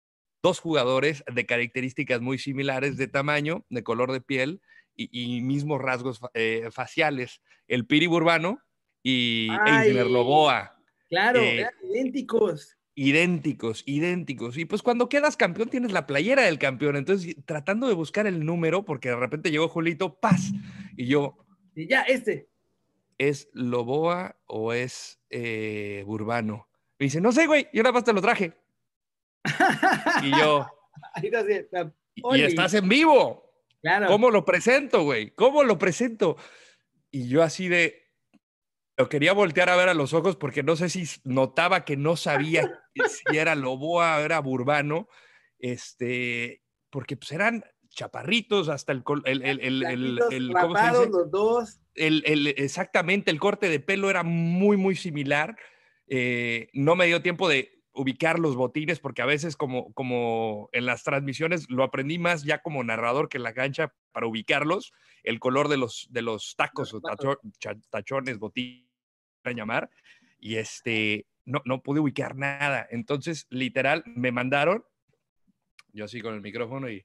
dos 0.42 0.60
jugadores 0.60 1.24
de 1.32 1.46
características 1.46 2.20
muy 2.20 2.38
similares 2.38 2.96
de 2.96 3.08
tamaño, 3.08 3.64
de 3.70 3.82
color 3.82 4.12
de 4.12 4.20
piel 4.20 4.60
y, 4.94 5.40
mismos 5.40 5.80
rasgos 5.80 6.20
eh, 6.34 6.68
faciales. 6.70 7.40
El 7.68 7.86
Piri 7.86 8.06
Burbano 8.06 8.60
y 9.02 9.48
Eisner 9.66 10.06
Loboa. 10.06 10.76
Claro, 11.08 11.40
eh, 11.40 11.68
idénticos 11.84 12.76
idénticos, 12.94 13.82
idénticos. 13.86 14.58
Y 14.58 14.64
pues 14.64 14.82
cuando 14.82 15.08
quedas 15.08 15.36
campeón 15.36 15.68
tienes 15.68 15.92
la 15.92 16.06
playera 16.06 16.42
del 16.42 16.58
campeón. 16.58 16.96
Entonces, 16.96 17.36
tratando 17.44 17.88
de 17.88 17.94
buscar 17.94 18.26
el 18.26 18.44
número, 18.44 18.84
porque 18.84 19.10
de 19.10 19.16
repente 19.16 19.50
llegó 19.50 19.68
Julito, 19.68 20.18
paz. 20.20 20.52
Y 20.96 21.06
yo. 21.06 21.38
Y 21.74 21.88
ya, 21.88 22.02
este. 22.02 22.48
¿Es 23.18 23.48
Loboa 23.52 24.36
o 24.46 24.72
es 24.72 25.20
eh, 25.30 26.02
Burbano? 26.06 26.68
Me 26.98 27.04
dice, 27.04 27.20
no 27.20 27.32
sé, 27.32 27.46
güey, 27.46 27.68
yo 27.72 27.82
nada 27.82 27.92
más 27.92 28.04
te 28.04 28.12
lo 28.12 28.20
traje. 28.20 28.52
Y 30.22 30.30
yo. 30.30 30.66
y 32.34 32.42
estás 32.42 32.74
en 32.74 32.88
vivo. 32.88 33.50
Claro. 33.80 34.06
¿Cómo 34.06 34.30
lo 34.30 34.44
presento, 34.44 35.02
güey? 35.02 35.34
¿Cómo 35.34 35.64
lo 35.64 35.78
presento? 35.78 36.36
Y 37.10 37.28
yo 37.28 37.42
así 37.42 37.68
de, 37.68 38.02
lo 38.96 39.08
quería 39.08 39.32
voltear 39.32 39.68
a 39.70 39.76
ver 39.76 39.88
a 39.88 39.94
los 39.94 40.12
ojos 40.12 40.36
porque 40.36 40.62
no 40.62 40.76
sé 40.76 40.88
si 40.88 41.04
notaba 41.24 41.84
que 41.84 41.96
no 41.96 42.16
sabía 42.16 42.82
si 43.30 43.36
era 43.36 43.54
Loboa 43.54 44.18
o 44.18 44.20
era 44.20 44.40
Burbano, 44.40 45.08
este, 45.58 46.62
porque 46.90 47.16
pues 47.16 47.32
eran 47.32 47.64
chaparritos 47.88 48.68
hasta 48.68 48.92
el, 48.92 49.02
el, 49.24 49.42
el, 49.42 49.82
el, 49.82 50.48
los 50.48 51.30
dos. 51.30 51.80
Exactamente, 51.94 53.30
el 53.30 53.38
corte 53.38 53.68
de 53.68 53.80
pelo 53.80 54.08
era 54.08 54.22
muy, 54.22 54.76
muy 54.76 54.96
similar. 54.96 55.56
Eh, 56.06 56.68
no 56.72 56.96
me 56.96 57.06
dio 57.06 57.22
tiempo 57.22 57.48
de 57.48 57.81
ubicar 57.94 58.38
los 58.38 58.56
botines 58.56 59.00
porque 59.00 59.22
a 59.22 59.26
veces 59.26 59.56
como, 59.56 59.92
como 59.92 60.68
en 60.72 60.86
las 60.86 61.04
transmisiones 61.04 61.68
lo 61.68 61.84
aprendí 61.84 62.18
más 62.18 62.42
ya 62.42 62.62
como 62.62 62.82
narrador 62.84 63.28
que 63.28 63.36
en 63.36 63.42
la 63.42 63.54
cancha 63.54 63.92
para 64.12 64.26
ubicarlos, 64.26 64.92
el 65.22 65.38
color 65.38 65.68
de 65.68 65.76
los, 65.76 66.08
de 66.10 66.22
los 66.22 66.54
tacos 66.56 66.94
o 66.94 67.00
tachones, 67.90 68.38
botines, 68.38 68.88
a 69.44 69.52
llamar, 69.52 69.90
y 70.38 70.56
este, 70.56 71.26
no, 71.44 71.62
no 71.64 71.82
pude 71.82 72.00
ubicar 72.00 72.36
nada. 72.36 72.86
Entonces, 72.90 73.46
literal, 73.50 74.02
me 74.06 74.32
mandaron, 74.32 74.84
yo 75.92 76.04
así 76.04 76.20
con 76.20 76.34
el 76.34 76.40
micrófono 76.40 76.88
y... 76.88 77.02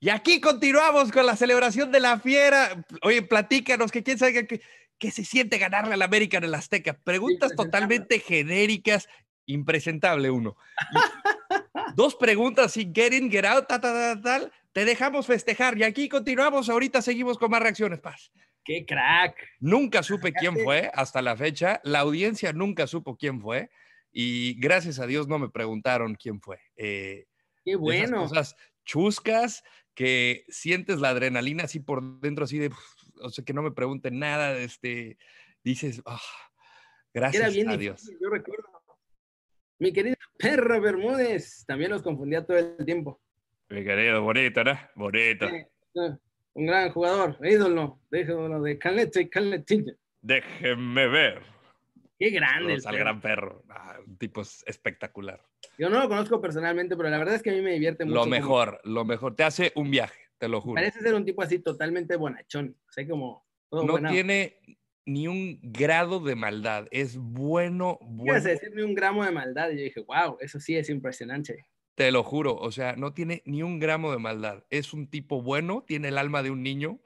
Y 0.00 0.10
aquí 0.10 0.40
continuamos 0.40 1.10
con 1.10 1.26
la 1.26 1.34
celebración 1.34 1.90
de 1.90 1.98
la 1.98 2.20
fiera. 2.20 2.84
Oye, 3.02 3.22
platícanos, 3.22 3.90
que 3.90 4.04
quién 4.04 4.16
sabe 4.16 4.46
qué, 4.46 5.10
se 5.10 5.24
siente 5.24 5.58
ganarle 5.58 5.94
al 5.94 6.02
América 6.02 6.38
en 6.38 6.44
el 6.44 6.54
Azteca. 6.54 6.96
Preguntas 7.02 7.56
totalmente 7.56 8.20
genéricas 8.20 9.08
impresentable 9.48 10.30
uno. 10.30 10.56
dos 11.94 12.14
preguntas 12.14 12.72
sin 12.72 12.94
get 12.94 13.12
in, 13.12 13.30
get 13.30 13.44
out, 13.44 13.66
tal, 13.66 13.80
tal, 13.80 14.22
tal, 14.22 14.52
te 14.72 14.84
dejamos 14.84 15.26
festejar 15.26 15.76
y 15.76 15.82
aquí 15.82 16.08
continuamos, 16.08 16.68
ahorita 16.68 17.02
seguimos 17.02 17.38
con 17.38 17.50
más 17.50 17.62
reacciones, 17.62 18.00
Paz. 18.00 18.30
¡Qué 18.64 18.84
crack! 18.86 19.34
Nunca 19.60 20.02
supe 20.02 20.32
quién 20.32 20.54
fue 20.62 20.90
hasta 20.94 21.22
la 21.22 21.36
fecha, 21.36 21.80
la 21.84 22.00
audiencia 22.00 22.52
nunca 22.52 22.86
supo 22.86 23.16
quién 23.16 23.40
fue 23.40 23.70
y 24.12 24.54
gracias 24.60 24.98
a 24.98 25.06
Dios 25.06 25.26
no 25.26 25.38
me 25.38 25.48
preguntaron 25.48 26.14
quién 26.14 26.40
fue. 26.40 26.60
Eh, 26.76 27.26
¡Qué 27.64 27.76
bueno! 27.76 28.22
cosas 28.22 28.56
chuscas 28.84 29.64
que 29.94 30.44
sientes 30.48 31.00
la 31.00 31.08
adrenalina 31.08 31.64
así 31.64 31.80
por 31.80 32.20
dentro, 32.20 32.44
así 32.44 32.58
de, 32.58 32.70
o 33.20 33.30
sea, 33.30 33.44
que 33.44 33.52
no 33.52 33.62
me 33.62 33.72
pregunten 33.72 34.18
nada, 34.18 34.56
este, 34.56 35.18
dices, 35.64 36.02
ah, 36.06 36.20
gracias 37.12 37.56
a 37.66 37.76
Dios. 37.76 38.08
yo 38.20 38.28
recuerdo 38.30 38.77
mi 39.78 39.92
querido 39.92 40.16
Perro 40.36 40.80
Bermúdez, 40.80 41.64
también 41.66 41.90
los 41.90 42.02
confundía 42.02 42.44
todo 42.44 42.58
el 42.58 42.84
tiempo. 42.84 43.20
Mi 43.68 43.84
querido, 43.84 44.22
bonito, 44.22 44.64
¿no? 44.64 44.78
Bonito. 44.94 45.46
un 46.54 46.66
gran 46.66 46.90
jugador, 46.90 47.38
ídolo, 47.42 48.00
ídolo 48.10 48.62
de 48.62 48.78
Calete 48.78 49.22
y 49.22 49.28
Caletilla. 49.28 49.92
Déjenme 50.20 51.08
ver. 51.08 51.42
Qué 52.18 52.30
grande. 52.30 52.74
el 52.74 52.82
al 52.84 52.98
gran 52.98 53.20
perro. 53.20 53.62
Ah, 53.68 53.98
un 54.04 54.16
tipo 54.16 54.40
espectacular. 54.40 55.40
Yo 55.78 55.88
no 55.88 56.00
lo 56.00 56.08
conozco 56.08 56.40
personalmente, 56.40 56.96
pero 56.96 57.08
la 57.10 57.18
verdad 57.18 57.36
es 57.36 57.42
que 57.42 57.50
a 57.50 57.52
mí 57.52 57.60
me 57.60 57.72
divierte 57.72 58.04
mucho. 58.04 58.16
Lo 58.16 58.26
mejor, 58.26 58.80
lo 58.84 59.04
mejor. 59.04 59.36
Te 59.36 59.44
hace 59.44 59.72
un 59.76 59.90
viaje, 59.90 60.20
te 60.38 60.48
lo 60.48 60.60
juro. 60.60 60.74
Parece 60.74 61.00
ser 61.00 61.14
un 61.14 61.24
tipo 61.24 61.42
así 61.42 61.60
totalmente 61.60 62.16
bonachón. 62.16 62.76
O 62.88 62.92
sea, 62.92 63.06
como. 63.06 63.46
no 63.70 64.10
tiene 64.10 64.77
ni 65.08 65.26
un 65.26 65.58
grado 65.62 66.20
de 66.20 66.36
maldad. 66.36 66.86
Es 66.90 67.16
bueno, 67.16 67.98
bueno. 68.02 68.40
decir 68.42 68.70
ni 68.74 68.82
un 68.82 68.94
gramo 68.94 69.24
de 69.24 69.32
maldad. 69.32 69.70
Y 69.70 69.78
yo 69.78 69.82
dije, 69.84 70.00
wow, 70.00 70.36
eso 70.38 70.60
sí 70.60 70.76
es 70.76 70.90
impresionante. 70.90 71.66
Te 71.94 72.12
lo 72.12 72.22
juro, 72.22 72.54
o 72.54 72.70
sea, 72.70 72.94
no 72.94 73.14
tiene 73.14 73.42
ni 73.46 73.62
un 73.62 73.80
gramo 73.80 74.12
de 74.12 74.18
maldad. 74.18 74.64
Es 74.68 74.92
un 74.92 75.08
tipo 75.08 75.42
bueno, 75.42 75.82
tiene 75.86 76.08
el 76.08 76.18
alma 76.18 76.42
de 76.42 76.50
un 76.50 76.62
niño 76.62 77.00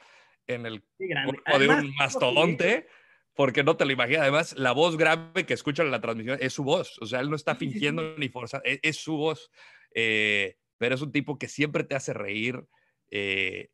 en 0.48 0.66
el 0.66 0.82
cuerpo 0.82 1.58
de 1.58 1.68
un 1.68 1.94
mastodonte, 1.94 2.88
porque 3.34 3.62
no 3.62 3.76
te 3.76 3.86
lo 3.86 3.92
imaginas. 3.92 4.22
Además, 4.22 4.54
la 4.58 4.72
voz 4.72 4.96
grave 4.96 5.46
que 5.46 5.54
escuchan 5.54 5.86
en 5.86 5.92
la 5.92 6.00
transmisión 6.00 6.38
es 6.42 6.52
su 6.52 6.64
voz. 6.64 6.98
O 7.00 7.06
sea, 7.06 7.20
él 7.20 7.30
no 7.30 7.36
está 7.36 7.54
fingiendo 7.54 8.16
ni 8.18 8.28
forzando, 8.28 8.64
es, 8.64 8.80
es, 8.82 8.96
su 8.96 9.16
voz. 9.16 9.50
Eh, 9.94 10.56
pero 10.76 10.96
es 10.96 11.02
un 11.02 11.12
tipo 11.12 11.38
que 11.38 11.46
siempre 11.46 11.84
te 11.84 11.94
hace 11.94 12.12
reír. 12.12 12.66
Eh, 13.10 13.70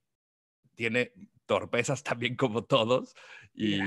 tiene 0.75 1.13
torpezas 1.47 2.05
también 2.05 2.37
como 2.37 2.63
todos. 2.63 3.17
Y 3.59 3.81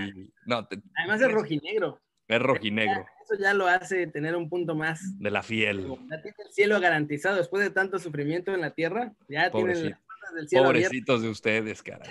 no, 0.45 0.67
Además 0.97 1.21
es 1.21 1.31
rojinegro. 1.31 1.99
Es 2.27 2.41
rojinegro. 2.41 3.05
Eso 3.23 3.41
ya 3.41 3.53
lo 3.53 3.67
hace 3.67 4.07
tener 4.07 4.35
un 4.35 4.49
punto 4.49 4.75
más. 4.75 5.17
De 5.17 5.31
la 5.31 5.41
fiel. 5.41 5.87
Ya 6.09 6.21
tiene 6.21 6.37
el 6.45 6.51
cielo 6.51 6.79
garantizado. 6.79 7.37
Después 7.37 7.63
de 7.63 7.69
tanto 7.69 7.97
sufrimiento 7.97 8.53
en 8.53 8.61
la 8.61 8.71
tierra, 8.71 9.13
ya 9.29 9.49
tienen 9.49 9.91
las 9.91 9.99
puertas 10.01 10.35
del 10.35 10.49
cielo 10.49 10.65
Pobrecitos 10.65 11.21
de 11.21 11.29
ustedes, 11.29 11.81
caray. 11.81 12.09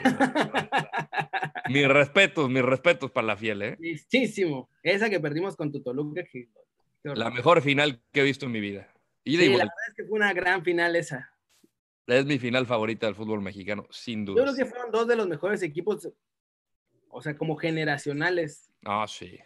mis 1.69 1.87
respetos, 1.87 2.49
mis 2.49 2.63
respetos 2.63 3.11
para 3.11 3.27
la 3.27 3.37
fiel, 3.37 3.63
¿eh? 3.63 3.77
Muchísimo. 3.79 4.71
Esa 4.83 5.11
que 5.11 5.21
perdimos 5.21 5.55
con 5.55 5.71
tu 5.71 5.83
Toluca. 5.83 6.25
Que... 6.25 6.49
La 7.03 7.31
mejor 7.31 7.61
final 7.61 8.01
que 8.11 8.21
he 8.21 8.25
visto 8.25 8.47
en 8.47 8.53
mi 8.53 8.61
vida. 8.61 8.89
Y 9.25 9.37
sí, 9.37 9.49
la 9.49 9.59
verdad 9.59 9.75
es 9.89 9.95
que 9.95 10.05
fue 10.05 10.17
una 10.17 10.33
gran 10.33 10.65
final 10.65 10.97
esa. 10.97 11.31
Es 12.07 12.25
mi 12.27 12.39
final 12.39 12.67
favorita 12.67 13.07
del 13.07 13.15
fútbol 13.15 13.41
mexicano, 13.41 13.87
sin 13.91 14.25
duda. 14.25 14.39
Yo 14.39 14.43
creo 14.45 14.57
que 14.57 14.67
fueron 14.67 14.91
dos 14.91 15.07
de 15.07 15.17
los 15.17 15.29
mejores 15.29 15.63
equipos, 15.63 16.09
o 17.11 17.21
sea, 17.21 17.37
como 17.37 17.57
generacionales. 17.57 18.71
Ah, 18.85 19.07
sí. 19.09 19.39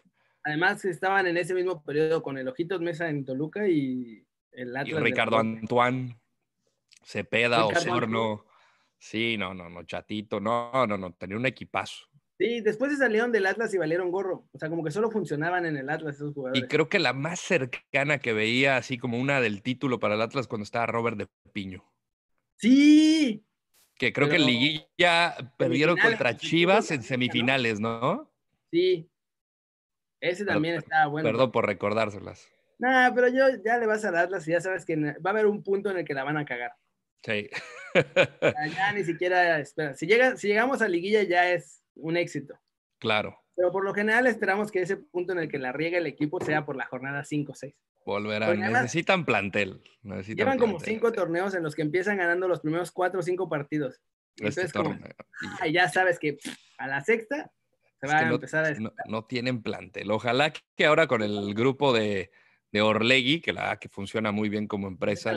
Además, 0.45 0.85
estaban 0.85 1.27
en 1.27 1.37
ese 1.37 1.55
mismo 1.55 1.83
periodo 1.83 2.23
con 2.23 2.39
el 2.39 2.49
Ojitos 2.49 2.81
Mesa 2.81 3.09
en 3.09 3.25
Toluca 3.25 3.67
y 3.67 4.27
el 4.53 4.77
Atlas. 4.77 5.01
Y 5.01 5.03
Ricardo 5.03 5.39
Antoine, 5.39 6.19
Cepeda, 7.03 7.65
Osorno. 7.65 8.45
Sí, 8.99 9.37
no, 9.37 9.55
no, 9.55 9.69
no, 9.69 9.83
Chatito, 9.85 10.41
no, 10.41 10.87
no, 10.87 10.97
no, 10.97 11.13
tenía 11.13 11.37
un 11.37 11.47
equipazo. 11.47 12.07
Sí, 12.39 12.61
después 12.61 12.91
se 12.93 12.99
salieron 12.99 13.31
del 13.33 13.47
Atlas 13.47 13.73
y 13.75 13.79
valieron 13.79 14.11
gorro. 14.11 14.49
O 14.53 14.59
sea, 14.59 14.69
como 14.69 14.83
que 14.83 14.91
solo 14.91 15.11
funcionaban 15.11 15.67
en 15.67 15.77
el 15.77 15.89
Atlas 15.89 16.17
esos 16.17 16.35
jugadores. 16.35 16.63
Y 16.63 16.67
creo 16.67 16.89
que 16.89 16.99
la 16.99 17.13
más 17.13 17.41
cercana 17.41 18.19
que 18.19 18.33
veía, 18.33 18.77
así 18.77 18.99
como 18.99 19.19
una 19.19 19.41
del 19.41 19.63
título 19.63 20.01
para 20.01 20.15
el 20.15 20.23
Atlas, 20.23 20.49
cuando 20.49 20.65
estaba 20.65 20.87
Robert 20.87 21.17
de 21.17 21.29
Piño. 21.53 21.85
Sí. 22.57 23.45
Que 23.97 24.13
creo 24.13 24.29
que 24.29 24.39
Liguilla 24.39 25.37
perdieron 25.57 25.97
contra 25.97 26.37
Chivas 26.37 26.91
en 26.91 27.03
semifinales, 27.03 27.79
¿no? 27.81 28.31
Sí. 28.71 29.09
Ese 30.21 30.45
también 30.45 30.77
estaba 30.77 31.07
bueno. 31.07 31.29
Perdón 31.29 31.53
por 31.53 31.67
recordárselas. 31.67 32.49
Nah, 32.79 33.15
pero 33.15 33.29
yo 33.29 33.45
ya 33.65 33.79
le 33.79 33.87
vas 33.87 34.05
a 34.05 34.21
Atlas 34.21 34.49
y 34.49 34.51
ya 34.51 34.61
sabes 34.61 34.85
que 34.85 34.97
va 34.97 35.15
a 35.27 35.31
haber 35.31 35.47
un 35.47 35.63
punto 35.63 35.91
en 35.91 35.99
el 35.99 36.05
que 36.05 36.15
la 36.15 36.25
van 36.25 36.37
a 36.37 36.45
cagar. 36.45 36.73
Sí. 37.23 37.49
ya 38.75 38.93
ni 38.93 39.05
siquiera 39.05 39.59
espera. 39.61 39.95
Si, 39.95 40.07
llega, 40.07 40.37
si 40.37 40.49
llegamos 40.49 40.83
a 40.83 40.89
liguilla 40.89 41.23
ya 41.23 41.53
es 41.53 41.83
un 41.95 42.17
éxito. 42.17 42.59
Claro. 42.99 43.39
Pero 43.55 43.71
por 43.71 43.85
lo 43.85 43.95
general 43.95 44.27
esperamos 44.27 44.73
que 44.73 44.83
ese 44.83 44.97
punto 44.97 45.33
en 45.33 45.39
el 45.39 45.49
que 45.49 45.59
la 45.59 45.73
riega 45.73 45.99
el 45.99 46.07
equipo 46.07 46.41
sea 46.41 46.67
por 46.67 46.77
la 46.77 46.87
jornada 46.87 47.25
5 47.25 47.53
o 47.53 47.55
6. 47.55 47.75
Volverán. 48.05 48.61
necesitan 48.61 49.25
plantel. 49.25 49.81
llevan 50.27 50.59
como 50.59 50.79
cinco 50.81 51.13
torneos 51.13 51.55
en 51.55 51.63
los 51.63 51.75
que 51.75 51.83
empiezan 51.83 52.19
ganando 52.19 52.49
los 52.49 52.61
primeros 52.61 52.93
cuatro 52.93 53.21
o 53.21 53.23
cinco 53.23 53.49
partidos. 53.49 54.01
Este 54.37 54.63
Entonces, 54.63 54.73
como, 54.73 54.99
ya 55.71 55.89
sabes 55.89 56.19
que 56.19 56.39
a 56.79 56.89
la 56.89 57.01
sexta 57.03 57.51
se 58.01 58.07
va 58.07 58.19
a 58.19 58.29
empezar 58.29 58.65
a... 58.65 58.71
No, 58.73 58.93
no, 59.07 59.25
tienen 59.25 59.63
plantel. 59.63 60.11
Ojalá 60.11 60.53
que 60.77 60.85
ahora 60.85 61.07
con 61.07 61.23
el 61.23 61.55
grupo 61.55 61.93
de, 61.93 62.31
de 62.73 62.83
Orlegui, 62.83 63.41
que 63.41 63.53
la 63.53 63.79
que 63.79 63.89
funciona 63.89 64.33
muy 64.33 64.49
bien 64.49 64.67
como 64.67 64.89
empresa, 64.89 65.33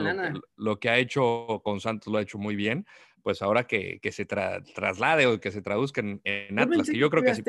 lo, 0.56 0.80
que 0.80 0.90
ha 0.90 0.98
hecho 0.98 1.62
con 1.64 1.80
Santos 1.80 2.12
lo 2.12 2.18
ha 2.18 2.24
hecho 2.24 2.40
muy 2.40 2.56
bien, 2.56 2.88
pues 3.22 3.42
ahora 3.44 3.66
que, 3.66 4.00
que 4.02 4.12
se 4.12 4.26
traslade 4.26 5.28
o 5.28 5.40
que 5.40 5.52
se 5.52 5.62
traduzca 5.62 6.02
en, 6.02 6.60
Atlas, 6.60 6.90
que 6.90 6.98
yo 6.98 7.10
creo 7.12 7.24
que, 7.24 7.36
sí. 7.36 7.44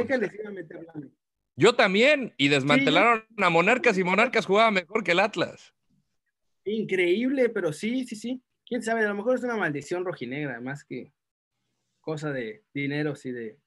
Yo 1.58 1.74
también, 1.74 2.34
y 2.36 2.46
desmantelaron 2.46 3.24
a 3.36 3.50
Monarcas 3.50 3.98
y 3.98 4.04
Monarcas 4.04 4.46
jugaba 4.46 4.70
mejor 4.70 5.02
que 5.02 5.10
el 5.10 5.18
Atlas. 5.18 5.74
Increíble, 6.64 7.48
pero 7.48 7.72
sí, 7.72 8.04
sí, 8.04 8.14
sí. 8.14 8.40
Quién 8.64 8.80
sabe, 8.80 9.04
a 9.04 9.08
lo 9.08 9.16
mejor 9.16 9.36
es 9.36 9.42
una 9.42 9.56
maldición 9.56 10.04
rojinegra, 10.04 10.60
más 10.60 10.84
que 10.84 11.12
cosa 12.00 12.30
de 12.30 12.62
dineros 12.72 13.26
y 13.26 13.32
de. 13.32 13.58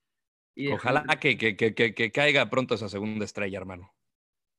Ojalá 0.72 1.04
que, 1.20 1.38
que, 1.38 1.58
que, 1.58 1.74
que, 1.74 2.12
caiga 2.14 2.50
pronto 2.50 2.76
esa 2.76 2.88
segunda 2.88 3.26
estrella, 3.26 3.58
hermano. 3.58 3.94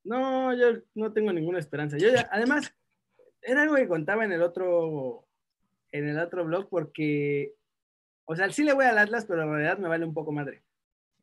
No, 0.04 0.52
yo 0.54 0.82
no 0.94 1.14
tengo 1.14 1.32
ninguna 1.32 1.58
esperanza. 1.58 1.96
Yo 1.96 2.08
además, 2.30 2.74
era 3.40 3.62
algo 3.62 3.76
que 3.76 3.88
contaba 3.88 4.26
en 4.26 4.32
el 4.32 4.42
otro, 4.42 5.26
en 5.90 6.06
el 6.06 6.18
otro 6.18 6.44
blog, 6.44 6.68
porque, 6.68 7.54
o 8.26 8.36
sea, 8.36 8.50
sí 8.50 8.62
le 8.62 8.74
voy 8.74 8.84
al 8.84 8.98
Atlas, 8.98 9.24
pero 9.24 9.42
en 9.42 9.48
realidad 9.48 9.78
me 9.78 9.88
vale 9.88 10.04
un 10.04 10.12
poco 10.12 10.32
madre. 10.32 10.62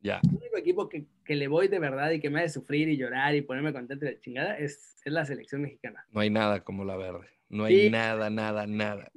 Ya. 0.02 0.22
El 0.24 0.38
único 0.38 0.58
equipo 0.58 0.90
que, 0.90 1.06
que, 1.26 1.36
le 1.36 1.48
voy 1.48 1.68
de 1.68 1.80
verdad 1.80 2.12
y 2.12 2.20
que 2.20 2.30
me 2.30 2.40
hace 2.40 2.54
sufrir 2.54 2.88
y 2.88 2.98
llorar 2.98 3.36
y 3.36 3.42
ponerme 3.42 3.74
contento 3.74 4.06
de 4.06 4.20
chingada 4.20 4.58
es, 4.58 4.98
es 5.04 5.12
la 5.12 5.26
selección 5.26 5.62
mexicana. 5.62 6.06
No 6.12 6.22
hay 6.22 6.30
nada 6.30 6.64
como 6.64 6.86
la 6.86 6.96
verde. 6.96 7.28
No 7.50 7.66
hay 7.66 7.90
nada, 7.90 8.30
nada, 8.30 8.66
nada. 8.66 9.12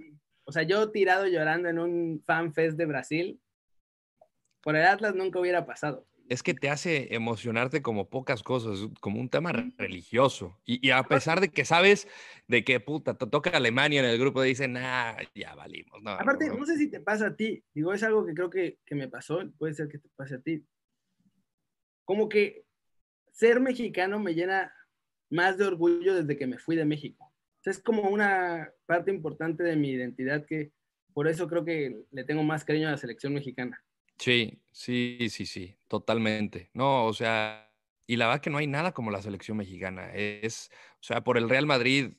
O 0.45 0.53
sea, 0.53 0.63
yo 0.65 0.91
tirado 0.91 1.27
llorando 1.27 1.69
en 1.69 1.79
un 1.79 2.23
fan 2.25 2.53
fest 2.53 2.77
de 2.77 2.87
Brasil, 2.87 3.41
por 4.61 4.77
el 4.77 4.85
Atlas 4.85 5.15
nunca 5.15 5.39
hubiera 5.39 5.67
pasado 5.67 6.07
es 6.29 6.43
que 6.43 6.55
te 6.55 6.71
hace 6.71 7.15
emocionarte 7.15 7.83
como 7.83 8.09
pocas 8.09 8.43
cosas, 8.43 8.89
como 9.01 9.21
un 9.21 9.29
tema 9.29 9.53
religioso. 9.77 10.59
Y, 10.65 10.91
a 10.91 11.03
pesar 11.03 11.41
de 11.41 11.49
que 11.49 11.65
sabes 11.65 12.09
de 12.49 12.65
qué 12.65 12.81
puta, 12.81 13.15
te 13.19 13.27
toca 13.27 13.51
Alemania 13.51 14.01
en 14.01 14.07
el 14.07 14.19
grupo, 14.19 14.43
dicen, 14.43 14.77
ah, 14.77 15.17
ya 15.35 15.55
valimos. 15.55 16.03
No, 16.03 16.11
Aparte, 16.11 16.49
no, 16.49 16.65
sé 16.65 16.77
si 16.77 16.89
te 16.89 17.01
pasa 17.01 17.29
a 17.29 17.37
ti, 17.37 17.65
digo, 17.75 17.93
es 17.93 18.03
algo 18.03 18.25
que 18.25 18.35
creo 18.35 18.51
que, 18.51 18.79
que 18.85 18.95
me 18.95 19.09
pasó, 19.09 19.41
puede 19.59 19.75
ser 19.75 19.89
que 19.89 19.99
te 19.99 20.09
pase 20.17 20.37
a 20.37 20.41
ti. 20.41 20.65
Como 22.05 22.29
que 22.29 22.65
ser 23.33 23.61
mexicano 23.61 24.19
me 24.19 24.35
llena 24.35 24.73
más 25.31 25.57
de 25.57 25.67
orgullo 25.67 26.15
desde 26.15 26.37
que 26.37 26.47
me 26.47 26.59
fui 26.59 26.77
de 26.77 26.85
México. 26.85 27.33
es 27.65 27.81
como 27.81 28.11
una 28.11 28.71
parte 28.87 29.11
importante 29.11 29.63
de 29.63 29.77
mi 29.77 29.91
identidad 29.91 30.45
que 30.45 30.73
por 31.15 31.29
eso 31.29 31.49
creo 31.49 31.65
que 31.65 32.05
le 32.11 32.25
tengo 32.25 32.43
más 32.43 32.65
cariño 32.65 32.89
a 32.89 32.93
la 32.93 32.97
selección 32.97 33.35
mexicana. 33.35 33.83
Sí, 34.19 34.63
sí, 34.71 35.29
sí, 35.31 35.47
sí, 35.47 35.77
totalmente. 35.89 36.71
No, 36.75 37.07
o 37.07 37.13
sea, 37.13 37.73
y 38.07 38.17
la 38.17 38.27
verdad 38.27 38.41
que 38.41 38.51
no 38.51 38.59
hay 38.59 38.67
nada 38.67 38.93
como 38.93 39.11
la 39.11 39.23
selección 39.23 39.57
mexicana. 39.57 40.13
Es, 40.15 40.71
o 41.01 41.03
sea, 41.03 41.25
por 41.25 41.39
el 41.39 41.49
Real 41.49 41.67
Madrid 41.67 42.13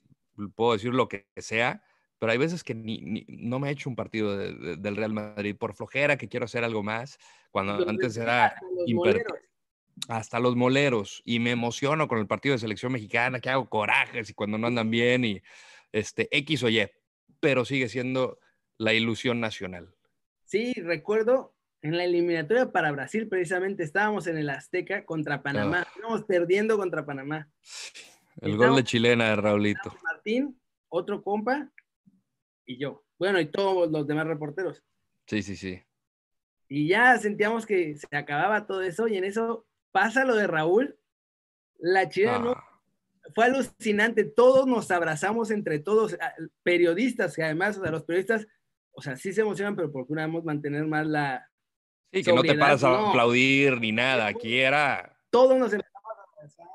puedo 0.56 0.74
decir 0.74 0.94
lo 0.94 1.08
que 1.08 1.28
sea, 1.38 1.84
pero 2.20 2.32
hay 2.32 2.38
veces 2.38 2.64
que 2.64 2.74
ni, 2.74 3.26
no 3.28 3.60
me 3.60 3.70
he 3.70 3.72
hecho 3.72 3.90
un 3.90 3.96
partido 3.96 4.38
del 4.38 4.96
Real 4.96 5.14
Madrid 5.14 5.56
por 5.56 5.76
flojera, 5.76 6.18
que 6.18 6.30
quiero 6.30 6.46
hacer 6.46 6.64
algo 6.64 6.84
más, 6.84 7.18
cuando 7.52 7.88
antes 7.88 8.18
era 8.18 8.56
hasta 10.08 10.40
los 10.40 10.56
moleros 10.56 11.22
y 11.26 11.40
me 11.40 11.52
emociono 11.52 12.08
con 12.08 12.20
el 12.20 12.28
partido 12.28 12.54
de 12.54 12.60
selección 12.60 12.92
mexicana, 12.92 13.40
que 13.40 13.50
hago 13.50 13.70
corajes 13.70 14.30
y 14.30 14.34
cuando 14.34 14.58
no 14.58 14.68
andan 14.68 14.90
bien 14.90 15.26
y 15.26 15.42
este 15.92 16.28
X 16.36 16.64
o 16.64 16.70
Y, 16.70 16.90
pero 17.40 17.66
sigue 17.66 17.90
siendo 17.90 18.40
la 18.78 18.94
ilusión 18.94 19.40
nacional. 19.40 19.94
Sí, 20.46 20.74
recuerdo 20.74 21.53
en 21.84 21.98
la 21.98 22.06
eliminatoria 22.06 22.72
para 22.72 22.94
Brasil, 22.94 23.28
precisamente 23.28 23.84
estábamos 23.84 24.26
en 24.28 24.38
el 24.38 24.50
Azteca 24.50 25.06
contra 25.06 25.44
Panamá. 25.44 25.84
Ah. 25.86 25.92
Estábamos 25.94 26.24
perdiendo 26.24 26.78
contra 26.78 27.06
Panamá. 27.06 27.50
El 28.40 28.56
gol 28.56 28.78
de 28.78 28.86
chilena 28.86 29.30
de 29.30 29.36
Raulito. 29.36 29.94
Martín, 30.02 30.58
otro 30.88 31.22
compa 31.22 31.70
y 32.66 32.78
yo. 32.78 33.04
Bueno, 33.20 33.40
y 33.40 33.48
todos 33.48 33.92
los 33.92 34.08
demás 34.08 34.26
reporteros. 34.28 34.82
Sí, 35.28 35.44
sí, 35.44 35.58
sí. 35.58 35.84
Y 36.70 36.88
ya 36.88 37.18
sentíamos 37.18 37.66
que 37.66 37.98
se 37.98 38.16
acababa 38.16 38.66
todo 38.66 38.82
eso 38.82 39.10
y 39.10 39.18
en 39.18 39.26
eso 39.26 39.68
pasa 39.92 40.24
lo 40.24 40.36
de 40.36 40.48
Raúl. 40.48 40.98
La 41.80 42.08
chilena 42.08 42.54
ah. 42.56 42.82
fue 43.36 43.44
alucinante. 43.44 44.24
Todos 44.24 44.68
nos 44.68 44.90
abrazamos 44.90 45.52
entre 45.52 45.80
todos, 45.80 46.18
periodistas, 46.64 47.36
que 47.36 47.44
además, 47.44 47.78
o 47.78 47.82
sea, 47.82 47.92
los 47.92 48.06
periodistas, 48.06 48.48
o 48.94 49.02
sea, 49.02 49.18
sí 49.18 49.34
se 49.34 49.42
emocionan, 49.42 49.76
pero 49.76 49.92
procuramos 49.92 50.46
mantener 50.46 50.88
más 50.88 51.06
la, 51.06 51.50
Sí, 52.14 52.24
que 52.24 52.34
no 52.34 52.44
te 52.44 52.56
paras 52.56 52.84
a 52.84 53.10
aplaudir 53.10 53.80
ni 53.82 53.92
nada. 53.92 54.28
Aquí 54.28 54.60
era. 54.60 55.18
Todos 55.32 55.58
nos 55.58 55.74
empezamos 55.74 56.12
a 56.18 56.38
abrazar. 56.38 56.68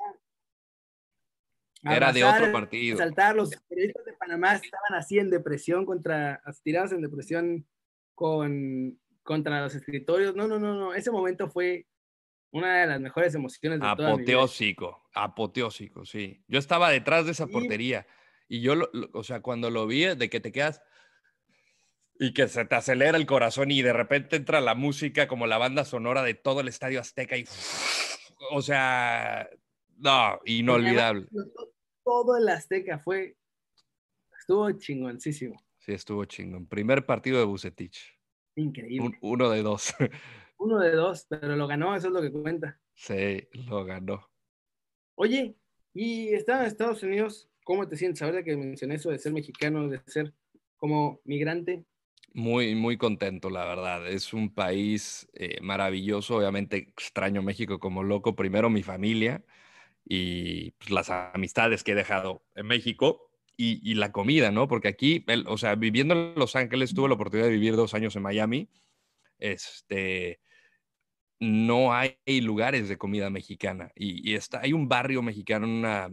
Era 1.83 2.11
de 2.11 2.23
otro 2.25 2.51
partido. 2.51 2.97
Saltar, 2.97 3.35
los 3.35 3.51
periodistas 3.69 4.05
de 4.05 4.13
Panamá 4.13 4.55
estaban 4.55 4.95
así 4.95 5.17
en 5.17 5.29
depresión 5.29 5.85
contra, 5.85 6.41
tirados 6.61 6.91
en 6.91 7.01
depresión 7.01 7.65
con, 8.15 8.99
contra 9.23 9.61
los 9.61 9.73
escritorios. 9.75 10.35
No, 10.35 10.47
no, 10.47 10.59
no, 10.59 10.75
no. 10.75 10.93
Ese 10.93 11.09
momento 11.09 11.49
fue 11.49 11.87
una 12.51 12.81
de 12.81 12.87
las 12.87 12.99
mejores 12.99 13.33
emociones 13.33 13.79
de 13.79 13.87
apoteósico, 13.87 14.85
toda 14.85 14.97
mi 14.97 15.03
vida. 15.03 15.23
apoteósico, 15.23 16.05
sí. 16.05 16.43
Yo 16.47 16.59
estaba 16.59 16.89
detrás 16.89 17.25
de 17.25 17.31
esa 17.31 17.47
portería 17.47 18.05
y 18.49 18.59
yo, 18.59 18.73
o 19.13 19.23
sea, 19.23 19.41
cuando 19.41 19.69
lo 19.69 19.87
vi, 19.87 20.03
de 20.03 20.29
que 20.29 20.41
te 20.41 20.51
quedas, 20.51 20.81
y 22.19 22.33
que 22.33 22.47
se 22.49 22.65
te 22.65 22.75
acelera 22.75 23.17
el 23.17 23.25
corazón 23.25 23.71
y 23.71 23.81
de 23.81 23.93
repente 23.93 24.35
entra 24.35 24.59
la 24.59 24.75
música 24.75 25.27
como 25.27 25.47
la 25.47 25.57
banda 25.57 25.85
sonora 25.85 26.21
de 26.21 26.33
todo 26.33 26.59
el 26.59 26.67
estadio 26.67 26.99
Azteca 26.99 27.37
y 27.37 27.45
o 28.51 28.61
sea, 28.61 29.49
no, 29.97 30.39
inolvidable. 30.45 31.27
Todo 32.03 32.37
el 32.37 32.49
Azteca 32.49 32.99
fue 32.99 33.37
estuvo 34.37 34.71
chingoncísimo. 34.71 35.63
Sí, 35.77 35.93
estuvo 35.93 36.25
chingón. 36.25 36.67
Primer 36.67 37.05
partido 37.05 37.39
de 37.39 37.45
Bucetich. 37.45 38.19
Increíble. 38.55 39.17
uno 39.21 39.49
de 39.49 39.63
dos. 39.63 39.93
Uno 40.61 40.77
de 40.79 40.91
dos, 40.91 41.25
pero 41.29 41.55
lo 41.55 41.67
ganó, 41.67 41.95
eso 41.95 42.07
es 42.07 42.13
lo 42.13 42.21
que 42.21 42.33
cuenta. 42.33 42.77
Sí, 42.93 43.47
lo 43.53 43.85
ganó. 43.85 44.29
Oye, 45.15 45.55
y 45.93 46.33
estaba 46.33 46.61
en 46.61 46.67
Estados 46.67 47.01
Unidos, 47.01 47.49
¿cómo 47.63 47.87
te 47.87 47.95
sientes? 47.95 48.21
Ahora 48.23 48.43
que 48.43 48.57
mencioné 48.57 48.95
eso 48.95 49.09
de 49.09 49.19
ser 49.19 49.31
mexicano, 49.31 49.87
de 49.87 50.01
ser 50.05 50.33
como 50.75 51.21
migrante. 51.23 51.85
Muy, 52.33 52.75
muy 52.75 52.97
contento, 52.97 53.49
la 53.49 53.65
verdad. 53.65 54.07
Es 54.07 54.33
un 54.33 54.53
país 54.53 55.27
eh, 55.33 55.57
maravilloso. 55.61 56.37
Obviamente 56.37 56.77
extraño 56.77 57.41
México 57.41 57.79
como 57.79 58.03
loco. 58.03 58.35
Primero 58.35 58.69
mi 58.69 58.83
familia 58.83 59.43
y 60.05 60.71
pues, 60.71 60.91
las 60.91 61.09
amistades 61.09 61.83
que 61.83 61.93
he 61.93 61.95
dejado 61.95 62.43
en 62.55 62.67
México 62.67 63.29
y, 63.61 63.95
la 63.95 64.13
comida, 64.13 64.51
¿no? 64.51 64.69
Porque 64.69 64.87
aquí, 64.87 65.25
o 65.45 65.57
sea, 65.57 65.75
viviendo 65.75 66.13
en 66.13 66.33
Los 66.35 66.55
Ángeles, 66.55 66.93
tuve 66.93 67.09
la 67.09 67.15
oportunidad 67.15 67.47
de 67.47 67.53
vivir 67.53 67.75
dos 67.75 67.93
años 67.93 68.15
en 68.15 68.21
Miami. 68.21 68.69
Este, 69.37 70.39
no 71.39 71.93
hay 71.93 72.15
lugares 72.41 72.87
de 72.87 72.97
comida 72.97 73.29
mexicana 73.29 73.91
y, 73.95 74.33
está, 74.33 74.61
hay 74.61 74.71
un 74.71 74.87
barrio 74.87 75.21
mexicano 75.21 75.65
en 75.65 75.73
una 75.73 76.09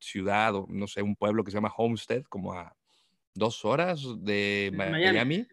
ciudad 0.00 0.56
o 0.56 0.66
no 0.68 0.88
sé, 0.88 1.02
un 1.02 1.14
pueblo 1.14 1.44
que 1.44 1.52
se 1.52 1.56
llama 1.56 1.72
Homestead, 1.76 2.24
como 2.24 2.52
a 2.52 2.76
dos 3.32 3.64
horas 3.64 4.02
de 4.18 4.72
Miami. 4.74 5.46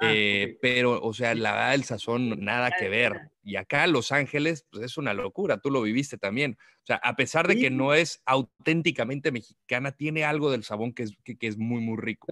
Ah, 0.00 0.10
eh, 0.12 0.58
pero, 0.60 1.00
o 1.00 1.14
sea, 1.14 1.34
la 1.34 1.52
verdad, 1.52 1.74
el 1.74 1.84
sazón, 1.84 2.44
nada 2.44 2.72
que 2.76 2.88
ver. 2.88 3.30
Y 3.42 3.56
acá 3.56 3.86
Los 3.86 4.10
Ángeles, 4.10 4.66
pues 4.70 4.84
es 4.84 4.96
una 4.96 5.14
locura, 5.14 5.58
tú 5.58 5.70
lo 5.70 5.82
viviste 5.82 6.18
también. 6.18 6.56
O 6.82 6.86
sea, 6.86 6.96
a 6.96 7.14
pesar 7.14 7.46
de 7.46 7.56
que 7.56 7.70
no 7.70 7.94
es 7.94 8.20
auténticamente 8.24 9.30
mexicana, 9.30 9.92
tiene 9.92 10.24
algo 10.24 10.50
del 10.50 10.64
sabón 10.64 10.92
que 10.92 11.04
es, 11.04 11.16
que, 11.24 11.46
es 11.46 11.56
muy, 11.56 11.80
muy 11.80 11.96
rico. 12.00 12.26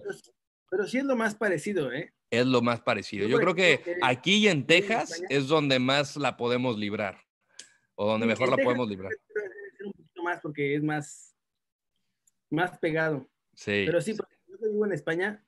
Pero, 0.69 0.87
sí 0.87 0.97
es 0.97 1.05
lo 1.05 1.15
más 1.15 1.35
parecido, 1.35 1.91
¿eh? 1.91 2.13
Es 2.29 2.45
lo 2.45 2.61
más 2.61 2.81
parecido. 2.81 3.27
Yo, 3.27 3.39
creo 3.39 3.55
que, 3.55 3.97
aquí 4.01 4.37
y 4.37 4.47
en 4.47 4.65
Texas 4.65 5.21
es 5.29 5.47
donde 5.47 5.79
más 5.79 6.17
la 6.17 6.35
podemos 6.35 6.77
librar, 6.77 7.17
o 7.95 8.07
donde 8.07 8.25
mejor 8.25 8.49
la 8.49 8.57
podemos 8.57 8.89
librar. 8.89 9.11
Un 9.85 9.91
poquito 9.91 10.23
más 10.23 10.41
porque 10.41 10.75
es 10.75 10.83
más, 10.83 11.35
más 12.49 12.77
pegado. 12.79 13.29
Sí. 13.53 13.83
Pero 13.85 14.01
sí, 14.01 14.15
porque 14.15 14.35
yo 14.47 14.57
vivo 14.71 14.85
en 14.85 14.93
España, 14.93 15.45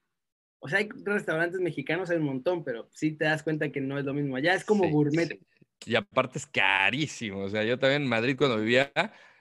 o 0.59 0.67
sea, 0.67 0.79
hay 0.79 0.89
restaurantes 1.03 1.59
mexicanos, 1.59 2.09
hay 2.09 2.17
un 2.17 2.23
montón, 2.23 2.63
pero 2.63 2.87
sí 2.91 3.11
te 3.11 3.25
das 3.25 3.43
cuenta 3.43 3.71
que 3.71 3.81
no 3.81 3.99
es 3.99 4.05
lo 4.05 4.13
mismo. 4.13 4.35
Allá 4.35 4.55
es 4.55 4.65
como 4.65 4.89
gourmet. 4.89 5.39
Y 5.85 5.95
aparte 5.95 6.39
es 6.39 6.47
carísimo. 6.47 7.41
O 7.41 7.49
sea, 7.49 7.63
yo 7.63 7.77
también 7.77 8.03
en 8.03 8.07
Madrid 8.07 8.35
cuando 8.37 8.57
vivía, 8.57 8.91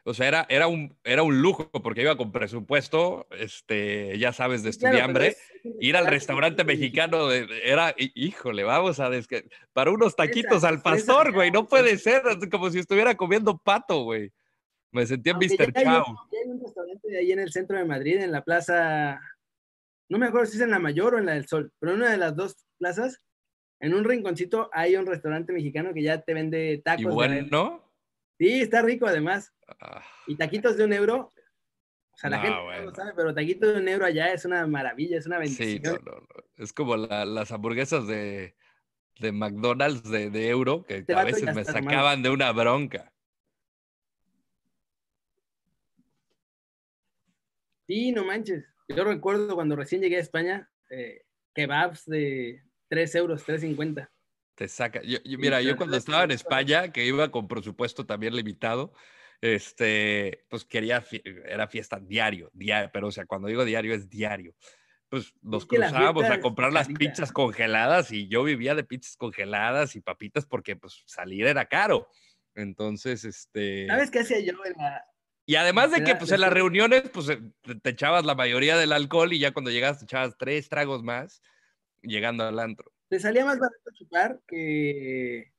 o 0.05 0.12
sea, 0.12 0.28
era, 0.28 0.47
era, 0.51 0.66
un, 0.66 0.97
era 1.03 1.23
un 1.23 1.41
lujo 1.41 1.70
porque 1.70 2.03
iba 2.03 2.16
con 2.16 2.31
presupuesto, 2.31 3.27
este, 3.31 4.19
ya 4.19 4.32
sabes, 4.32 4.62
de 4.62 4.70
estudiambre. 4.70 5.36
ir 5.81 5.97
al 5.97 6.07
restaurante 6.07 6.62
mexicano 6.65 7.32
era, 7.32 7.95
híjole, 7.97 8.65
vamos 8.65 9.01
a... 9.01 9.11
para 9.73 9.91
unos 9.91 10.15
taquitos 10.15 10.62
al 10.62 10.82
pastor, 10.82 11.32
güey, 11.32 11.51
no 11.51 11.66
puede 11.66 11.97
ser, 11.97 12.23
como 12.51 12.70
si 12.70 12.81
estuviera 12.81 13.15
comiendo 13.15 13.57
pato, 13.57 14.03
güey. 14.03 14.31
Me 14.93 15.07
sentía 15.07 15.32
en 15.32 15.39
Mr. 15.39 15.73
Chow. 15.73 16.05
Hay 16.31 16.51
un 16.51 16.61
restaurante 16.61 17.19
ahí 17.19 17.32
en 17.32 17.41
el 17.41 17.51
centro 17.51 17.78
de 17.78 17.85
Madrid, 17.85 18.19
en 18.19 18.31
la 18.31 18.45
plaza 18.45 19.20
no 20.09 20.19
me 20.19 20.27
acuerdo 20.27 20.47
si 20.47 20.57
es 20.57 20.63
en 20.63 20.71
la 20.71 20.79
Mayor 20.79 21.15
o 21.15 21.19
en 21.19 21.27
la 21.27 21.33
del 21.33 21.47
Sol, 21.47 21.73
pero 21.79 21.93
en 21.93 21.99
una 22.01 22.11
de 22.11 22.19
las 22.19 22.37
dos 22.37 22.67
plazas, 22.79 23.23
en 23.81 23.95
un 23.95 24.05
rinconcito 24.05 24.71
hay 24.73 24.97
un 24.97 25.07
restaurante 25.07 25.53
mexicano 25.53 25.93
que 25.93 26.03
ya 26.03 26.21
te 26.21 26.35
vende 26.35 26.81
tacos. 26.85 27.03
¿Y 27.03 27.07
bueno? 27.07 27.83
Sí, 28.39 28.61
está 28.61 28.83
rico 28.83 29.07
además. 29.07 29.53
Ah. 29.81 30.03
Y 30.27 30.37
taquitos 30.37 30.77
de 30.77 30.85
un 30.85 30.93
euro. 30.93 31.33
O 32.13 32.17
sea, 32.17 32.31
la 32.31 32.39
gente 32.39 32.57
no 32.57 32.83
lo 32.85 32.95
sabe, 32.95 33.13
pero 33.17 33.35
taquitos 33.35 33.75
de 33.75 33.81
un 33.81 33.89
euro 33.89 34.07
allá 34.07 34.33
es 34.33 34.45
una 34.45 34.67
maravilla, 34.67 35.19
es 35.19 35.27
una 35.27 35.39
bendición. 35.39 35.69
Sí, 35.69 35.81
no, 35.83 35.93
no, 35.95 36.21
no. 36.21 36.45
Es 36.57 36.73
como 36.73 36.97
las 36.97 37.51
hamburguesas 37.51 38.07
de, 38.07 38.55
de 39.19 39.33
McDonald's 39.33 40.09
de, 40.09 40.31
de, 40.31 40.49
euro 40.49 40.85
que 40.85 41.05
a 41.13 41.25
veces 41.25 41.53
me 41.55 41.65
sacaban 41.65 42.23
de 42.23 42.31
una 42.31 42.53
bronca. 42.53 43.13
Sí, 47.87 48.13
no 48.13 48.25
manches. 48.25 48.74
Yo 48.89 49.05
recuerdo 49.05 49.55
cuando 49.55 49.77
recién 49.77 50.02
llegué 50.02 50.16
a 50.16 50.20
España, 50.20 50.70
eh, 50.90 51.23
kebabs 51.55 52.05
de 52.06 52.62
3 52.89 53.15
euros, 53.15 53.47
3.50. 53.47 54.11
Te 54.55 54.69
saca. 54.69 55.01
Yo, 55.02 55.19
mira, 55.39 55.61
yo 55.62 55.77
cuando 55.77 55.97
estaba 55.97 56.24
en 56.24 56.31
España, 56.31 56.93
que 56.93 57.05
iba 57.05 57.31
con 57.31 57.48
presupuesto 57.48 58.06
también 58.06 58.36
limitado, 58.36 58.93
este, 59.40 60.44
pues 60.48 60.65
quería, 60.65 61.05
era 61.44 61.66
fiesta 61.66 61.98
diario, 61.98 62.51
diario, 62.52 62.90
pero 62.93 63.09
o 63.09 63.11
sea, 63.11 63.27
cuando 63.27 63.48
digo 63.48 63.65
diario 63.65 63.94
es 63.94 64.09
diario. 64.09 64.55
Pues 65.09 65.32
nos 65.43 65.66
cruzábamos 65.66 66.24
a 66.24 66.40
comprar 66.40 66.73
las 66.73 66.89
pizzas 66.89 67.32
congeladas 67.32 68.11
y 68.11 68.28
yo 68.28 68.43
vivía 68.43 68.74
de 68.74 68.85
pizzas 68.85 69.16
congeladas 69.16 69.97
y 69.97 70.01
papitas 70.01 70.47
porque 70.47 70.77
pues 70.77 71.02
salir 71.06 71.47
era 71.47 71.66
caro. 71.66 72.09
Entonces, 72.55 73.24
este... 73.24 73.86
¿Sabes 73.89 74.11
qué 74.11 74.20
hacía 74.20 74.40
yo 74.40 74.55
en 74.65 74.73
la, 74.77 75.05
y 75.47 75.57
además 75.57 75.91
de 75.93 76.03
que 76.03 76.15
pues 76.16 76.33
en 76.33 76.41
las 76.41 76.53
reuniones 76.53 77.09
pues 77.11 77.29
eh, 77.29 77.41
te 77.83 77.91
echabas 77.91 78.25
la 78.25 78.35
mayoría 78.35 78.77
del 78.77 78.93
alcohol 78.93 79.33
y 79.33 79.39
ya 79.39 79.53
cuando 79.53 79.71
llegabas 79.71 79.99
te 79.99 80.05
echabas 80.05 80.37
tres 80.39 80.69
tragos 80.69 81.03
más 81.03 81.43
llegando 82.03 82.45
al 82.45 82.59
antro. 82.59 82.93
Te 83.09 83.21
salía 83.21 83.45
más 83.45 83.59
barato 83.59 83.91
chupar 83.95 84.41
que, 84.47 85.53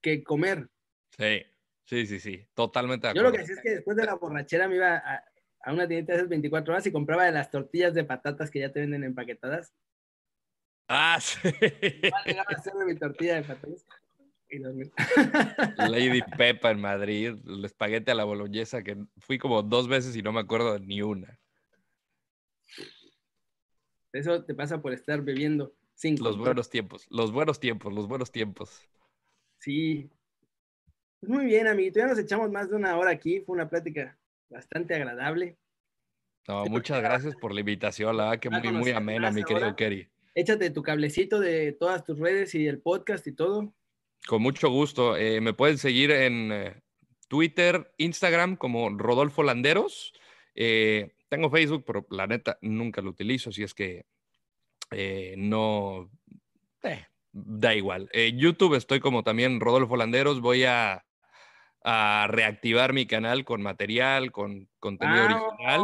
que 0.00 0.24
comer. 0.24 0.68
Sí, 1.16 1.42
sí, 1.84 2.06
sí, 2.06 2.20
sí, 2.20 2.46
totalmente 2.54 3.08
Yo 3.14 3.22
lo 3.22 3.32
que 3.32 3.40
hacía 3.40 3.54
es 3.54 3.62
que 3.62 3.70
después 3.70 3.96
de 3.96 4.06
la 4.06 4.14
borrachera 4.14 4.68
me 4.68 4.76
iba 4.76 4.96
a, 4.96 5.24
a 5.62 5.72
una 5.72 5.86
tienda 5.86 6.12
de 6.12 6.18
esas 6.18 6.28
24 6.28 6.72
horas 6.72 6.86
y 6.86 6.92
compraba 6.92 7.24
de 7.24 7.32
las 7.32 7.50
tortillas 7.50 7.94
de 7.94 8.04
patatas 8.04 8.50
que 8.50 8.60
ya 8.60 8.72
te 8.72 8.80
venden 8.80 9.04
empaquetadas. 9.04 9.74
Ah, 10.88 11.18
sí. 11.20 11.38
Llegaba 11.50 12.46
a 12.48 12.58
hacerme 12.58 12.86
mi 12.86 12.96
tortilla 12.96 13.36
de 13.36 13.42
patatas. 13.42 13.86
Lady 14.58 16.20
Pepa 16.38 16.70
en 16.70 16.80
Madrid, 16.80 17.34
el 17.46 17.64
espaguete 17.64 18.10
a 18.10 18.14
la 18.14 18.24
boloñesa, 18.24 18.82
que 18.82 18.96
fui 19.18 19.38
como 19.38 19.62
dos 19.62 19.88
veces 19.88 20.14
y 20.16 20.22
no 20.22 20.32
me 20.32 20.40
acuerdo 20.40 20.78
ni 20.78 21.02
una. 21.02 21.38
Eso 24.12 24.44
te 24.44 24.54
pasa 24.54 24.82
por 24.82 24.92
estar 24.92 25.22
bebiendo 25.22 25.74
cinco. 25.94 26.24
Los 26.24 26.38
buenos 26.38 26.68
tiempos, 26.68 27.06
los 27.10 27.32
buenos 27.32 27.60
tiempos, 27.60 27.92
los 27.92 28.06
buenos 28.06 28.30
tiempos. 28.30 28.88
Sí. 29.58 30.10
Pues 31.20 31.32
muy 31.32 31.46
bien, 31.46 31.66
amiguito. 31.66 32.00
Ya 32.00 32.08
nos 32.08 32.18
echamos 32.18 32.50
más 32.50 32.68
de 32.68 32.76
una 32.76 32.96
hora 32.98 33.10
aquí. 33.10 33.40
Fue 33.40 33.54
una 33.54 33.68
plática 33.70 34.18
bastante 34.50 34.94
agradable. 34.94 35.56
No, 36.48 36.66
muchas 36.66 37.00
gracias 37.00 37.36
por 37.36 37.54
la 37.54 37.60
invitación. 37.60 38.16
La 38.16 38.24
verdad 38.24 38.40
que 38.40 38.50
muy, 38.50 38.72
muy 38.72 38.90
amena, 38.90 39.30
mi 39.30 39.44
querido 39.44 39.74
Kerry. 39.76 40.10
Échate 40.34 40.70
tu 40.70 40.82
cablecito 40.82 41.40
de 41.40 41.72
todas 41.72 42.04
tus 42.04 42.18
redes 42.18 42.54
y 42.54 42.66
el 42.66 42.80
podcast 42.80 43.26
y 43.26 43.32
todo. 43.32 43.72
Con 44.26 44.42
mucho 44.42 44.70
gusto. 44.70 45.16
Eh, 45.16 45.40
me 45.40 45.52
pueden 45.52 45.78
seguir 45.78 46.10
en 46.10 46.52
eh, 46.52 46.82
Twitter, 47.28 47.92
Instagram 47.98 48.56
como 48.56 48.88
Rodolfo 48.90 49.42
Landeros. 49.42 50.12
Eh, 50.54 51.12
tengo 51.28 51.50
Facebook, 51.50 51.84
pero 51.86 52.06
la 52.10 52.26
neta 52.26 52.58
nunca 52.60 53.00
lo 53.00 53.10
utilizo, 53.10 53.50
así 53.50 53.62
es 53.62 53.74
que 53.74 54.04
no... 55.36 56.10
da 57.32 57.74
igual. 57.74 58.08
En 58.12 58.38
YouTube 58.38 58.74
estoy 58.74 59.00
como 59.00 59.22
también 59.22 59.58
Rodolfo 59.58 59.96
Landeros. 59.96 60.40
Voy 60.40 60.64
a, 60.64 61.04
reactivar 61.84 62.92
mi 62.92 63.06
canal 63.06 63.44
con 63.44 63.60
material, 63.60 64.30
con 64.30 64.68
contenido 64.78 65.24
original. 65.24 65.82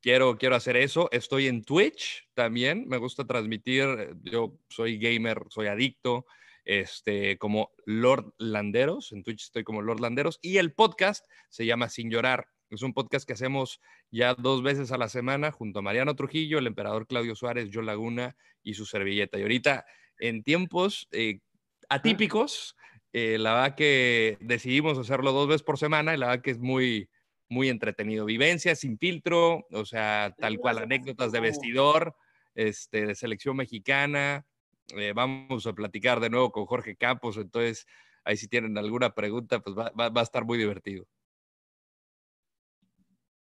Quiero, 0.00 0.38
quiero 0.38 0.54
hacer 0.54 0.76
eso. 0.76 1.08
Estoy 1.10 1.48
en 1.48 1.64
Twitch 1.64 2.28
también. 2.34 2.86
Me 2.86 2.98
gusta 2.98 3.26
transmitir. 3.26 4.14
Yo 4.22 4.52
soy 4.68 4.98
gamer, 4.98 5.42
soy 5.48 5.66
adicto 5.66 6.26
este, 6.70 7.36
como 7.36 7.72
Lord 7.84 8.32
Landeros. 8.38 9.10
En 9.10 9.24
Twitch 9.24 9.42
estoy 9.42 9.64
como 9.64 9.82
Lord 9.82 9.98
Landeros. 9.98 10.38
Y 10.40 10.58
el 10.58 10.72
podcast 10.72 11.24
se 11.48 11.66
llama 11.66 11.88
Sin 11.88 12.10
Llorar. 12.10 12.46
Es 12.68 12.82
un 12.82 12.94
podcast 12.94 13.26
que 13.26 13.32
hacemos 13.32 13.80
ya 14.12 14.34
dos 14.34 14.62
veces 14.62 14.92
a 14.92 14.96
la 14.96 15.08
semana 15.08 15.50
junto 15.50 15.80
a 15.80 15.82
Mariano 15.82 16.14
Trujillo, 16.14 16.60
el 16.60 16.68
emperador 16.68 17.08
Claudio 17.08 17.34
Suárez, 17.34 17.70
Joe 17.72 17.82
Laguna 17.82 18.36
y 18.62 18.74
su 18.74 18.86
servilleta. 18.86 19.36
Y 19.36 19.42
ahorita, 19.42 19.84
en 20.20 20.44
tiempos 20.44 21.08
eh, 21.10 21.40
atípicos, 21.88 22.76
eh, 23.12 23.36
la 23.38 23.54
verdad 23.54 23.74
que 23.74 24.38
decidimos 24.40 24.96
hacerlo 24.96 25.32
dos 25.32 25.48
veces 25.48 25.64
por 25.64 25.76
semana 25.76 26.14
y 26.14 26.18
la 26.18 26.28
verdad 26.28 26.42
que 26.44 26.52
es 26.52 26.60
muy, 26.60 27.10
muy 27.48 27.68
entretenido. 27.68 28.26
Vivencias 28.26 28.78
sin 28.78 28.96
filtro, 28.96 29.66
o 29.72 29.84
sea, 29.84 30.32
tal 30.38 30.58
cual, 30.58 30.78
anécdotas 30.78 31.32
de 31.32 31.40
vestidor, 31.40 32.14
este, 32.54 33.06
de 33.06 33.16
selección 33.16 33.56
mexicana, 33.56 34.46
eh, 34.96 35.12
vamos 35.12 35.66
a 35.66 35.72
platicar 35.72 36.20
de 36.20 36.30
nuevo 36.30 36.50
con 36.52 36.66
Jorge 36.66 36.96
Campos, 36.96 37.36
entonces 37.36 37.86
ahí 38.24 38.36
si 38.36 38.48
tienen 38.48 38.76
alguna 38.78 39.14
pregunta, 39.14 39.60
pues 39.60 39.76
va, 39.76 39.92
a 39.96 40.22
estar 40.22 40.44
muy 40.44 40.58
divertido. 40.58 41.06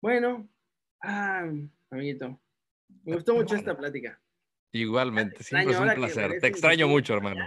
Bueno, 0.01 0.47
ah, 1.01 1.49
amiguito, 1.89 2.39
me 3.03 3.15
gustó 3.15 3.35
mucho 3.35 3.55
esta 3.55 3.77
plática. 3.77 4.19
Igualmente, 4.71 5.43
siempre 5.43 5.73
es 5.73 5.79
un 5.79 5.93
placer. 5.93 6.39
Te 6.41 6.47
extraño 6.47 6.87
mucho, 6.87 7.13
hermano. 7.13 7.45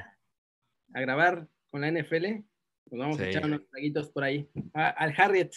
A 0.95 1.01
grabar 1.01 1.49
con 1.71 1.81
la 1.81 1.91
NFL, 1.91 2.45
nos 2.91 3.01
vamos 3.01 3.21
a 3.21 3.29
echar 3.29 3.45
unos 3.45 3.69
traguitos 3.69 4.11
por 4.11 4.25
ahí. 4.25 4.49
al 4.73 5.15
Harriet. 5.17 5.53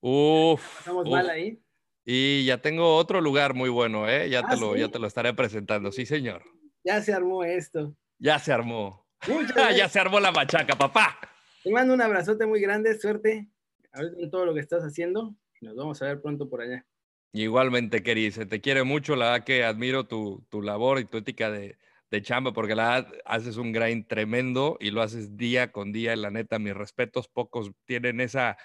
Uf. 0.00 0.78
Pasamos 0.78 1.08
mal 1.08 1.30
ahí. 1.30 1.62
Y 2.04 2.44
ya 2.44 2.58
tengo 2.58 2.96
otro 2.96 3.20
lugar 3.20 3.54
muy 3.54 3.70
bueno, 3.70 4.08
¿eh? 4.08 4.28
Ya, 4.28 4.42
te, 4.42 4.54
ah, 4.54 4.56
lo, 4.56 4.76
ya 4.76 4.88
te 4.88 4.98
lo 4.98 5.06
estaré 5.06 5.32
presentando. 5.34 5.92
Sí, 5.92 6.04
señor. 6.04 6.42
Ya 6.84 7.00
se 7.00 7.12
armó 7.12 7.44
esto. 7.44 7.96
Ya 8.18 8.38
se 8.38 8.52
armó. 8.52 9.06
ya 9.76 9.88
se 9.88 10.00
armó 10.00 10.20
la 10.20 10.32
machaca, 10.32 10.76
papá. 10.76 11.18
Te 11.62 11.70
mando 11.70 11.94
un 11.94 12.00
abrazote 12.00 12.46
muy 12.46 12.60
grande, 12.60 12.98
suerte 12.98 13.48
en 13.94 14.30
todo 14.30 14.46
lo 14.46 14.54
que 14.54 14.60
estás 14.60 14.82
haciendo. 14.82 15.34
Nos 15.60 15.76
vamos 15.76 16.02
a 16.02 16.06
ver 16.06 16.20
pronto 16.20 16.48
por 16.48 16.60
allá. 16.60 16.84
Igualmente, 17.32 18.02
Keri, 18.02 18.30
se 18.30 18.46
te 18.46 18.60
quiere 18.60 18.82
mucho, 18.82 19.16
la 19.16 19.30
verdad 19.30 19.44
que 19.44 19.64
admiro 19.64 20.06
tu, 20.06 20.44
tu 20.50 20.60
labor 20.60 20.98
y 20.98 21.04
tu 21.04 21.18
ética 21.18 21.50
de, 21.50 21.78
de 22.10 22.22
chamba, 22.22 22.52
porque 22.52 22.74
la 22.74 22.88
verdad 22.88 23.12
haces 23.24 23.56
un 23.56 23.72
grind 23.72 24.06
tremendo 24.06 24.76
y 24.80 24.90
lo 24.90 25.00
haces 25.00 25.36
día 25.36 25.72
con 25.72 25.92
día, 25.92 26.14
la 26.14 26.30
neta, 26.30 26.58
mis 26.58 26.74
respetos, 26.74 27.28
pocos 27.28 27.70
tienen 27.86 28.20
esa, 28.20 28.58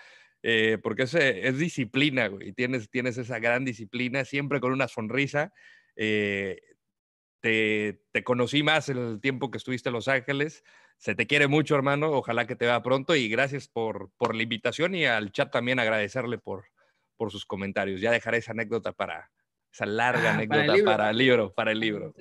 eh, 0.43 0.77
porque 0.83 1.03
es, 1.03 1.13
es 1.13 1.57
disciplina, 1.57 2.27
güey, 2.27 2.51
tienes, 2.51 2.89
tienes 2.89 3.17
esa 3.17 3.39
gran 3.39 3.63
disciplina, 3.63 4.25
siempre 4.25 4.59
con 4.59 4.73
una 4.73 4.89
sonrisa. 4.89 5.53
Eh, 5.95 6.59
te, 7.41 8.03
te, 8.11 8.23
conocí 8.23 8.63
más 8.63 8.89
en 8.89 8.97
el 8.97 9.21
tiempo 9.21 9.51
que 9.51 9.57
estuviste 9.57 9.89
en 9.89 9.93
Los 9.93 10.07
Ángeles. 10.07 10.63
Se 10.97 11.15
te 11.15 11.27
quiere 11.27 11.47
mucho, 11.47 11.75
hermano. 11.75 12.11
Ojalá 12.11 12.47
que 12.47 12.55
te 12.55 12.65
vea 12.65 12.81
pronto 12.81 13.15
y 13.15 13.29
gracias 13.29 13.67
por, 13.67 14.11
por 14.17 14.35
la 14.35 14.43
invitación 14.43 14.95
y 14.95 15.05
al 15.05 15.31
chat 15.31 15.51
también 15.51 15.79
agradecerle 15.79 16.37
por, 16.37 16.65
por 17.15 17.31
sus 17.31 17.45
comentarios. 17.45 18.01
Ya 18.01 18.11
dejaré 18.11 18.37
esa 18.37 18.51
anécdota 18.51 18.93
para, 18.93 19.31
esa 19.71 19.85
larga 19.85 20.31
ah, 20.31 20.33
anécdota 20.33 20.73
para 20.83 21.09
el, 21.09 21.17
libro, 21.17 21.53
para 21.53 21.71
el 21.71 21.79
libro. 21.79 22.13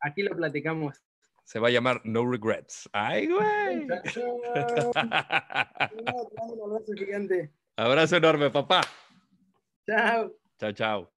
Aquí, 0.00 0.22
lo 0.22 0.36
platicamos. 0.36 1.02
Se 1.44 1.60
va 1.60 1.68
a 1.68 1.70
llamar 1.70 2.00
No 2.04 2.28
Regrets. 2.28 2.88
¡Ay, 2.92 3.28
güey! 3.28 3.86
un 3.86 3.94
abrazo 6.64 6.92
gigante. 6.96 7.52
Abrazo 7.76 8.16
enorme, 8.16 8.50
papá. 8.50 8.80
Chao. 9.86 10.32
Chao, 10.58 10.72
chao. 10.72 11.15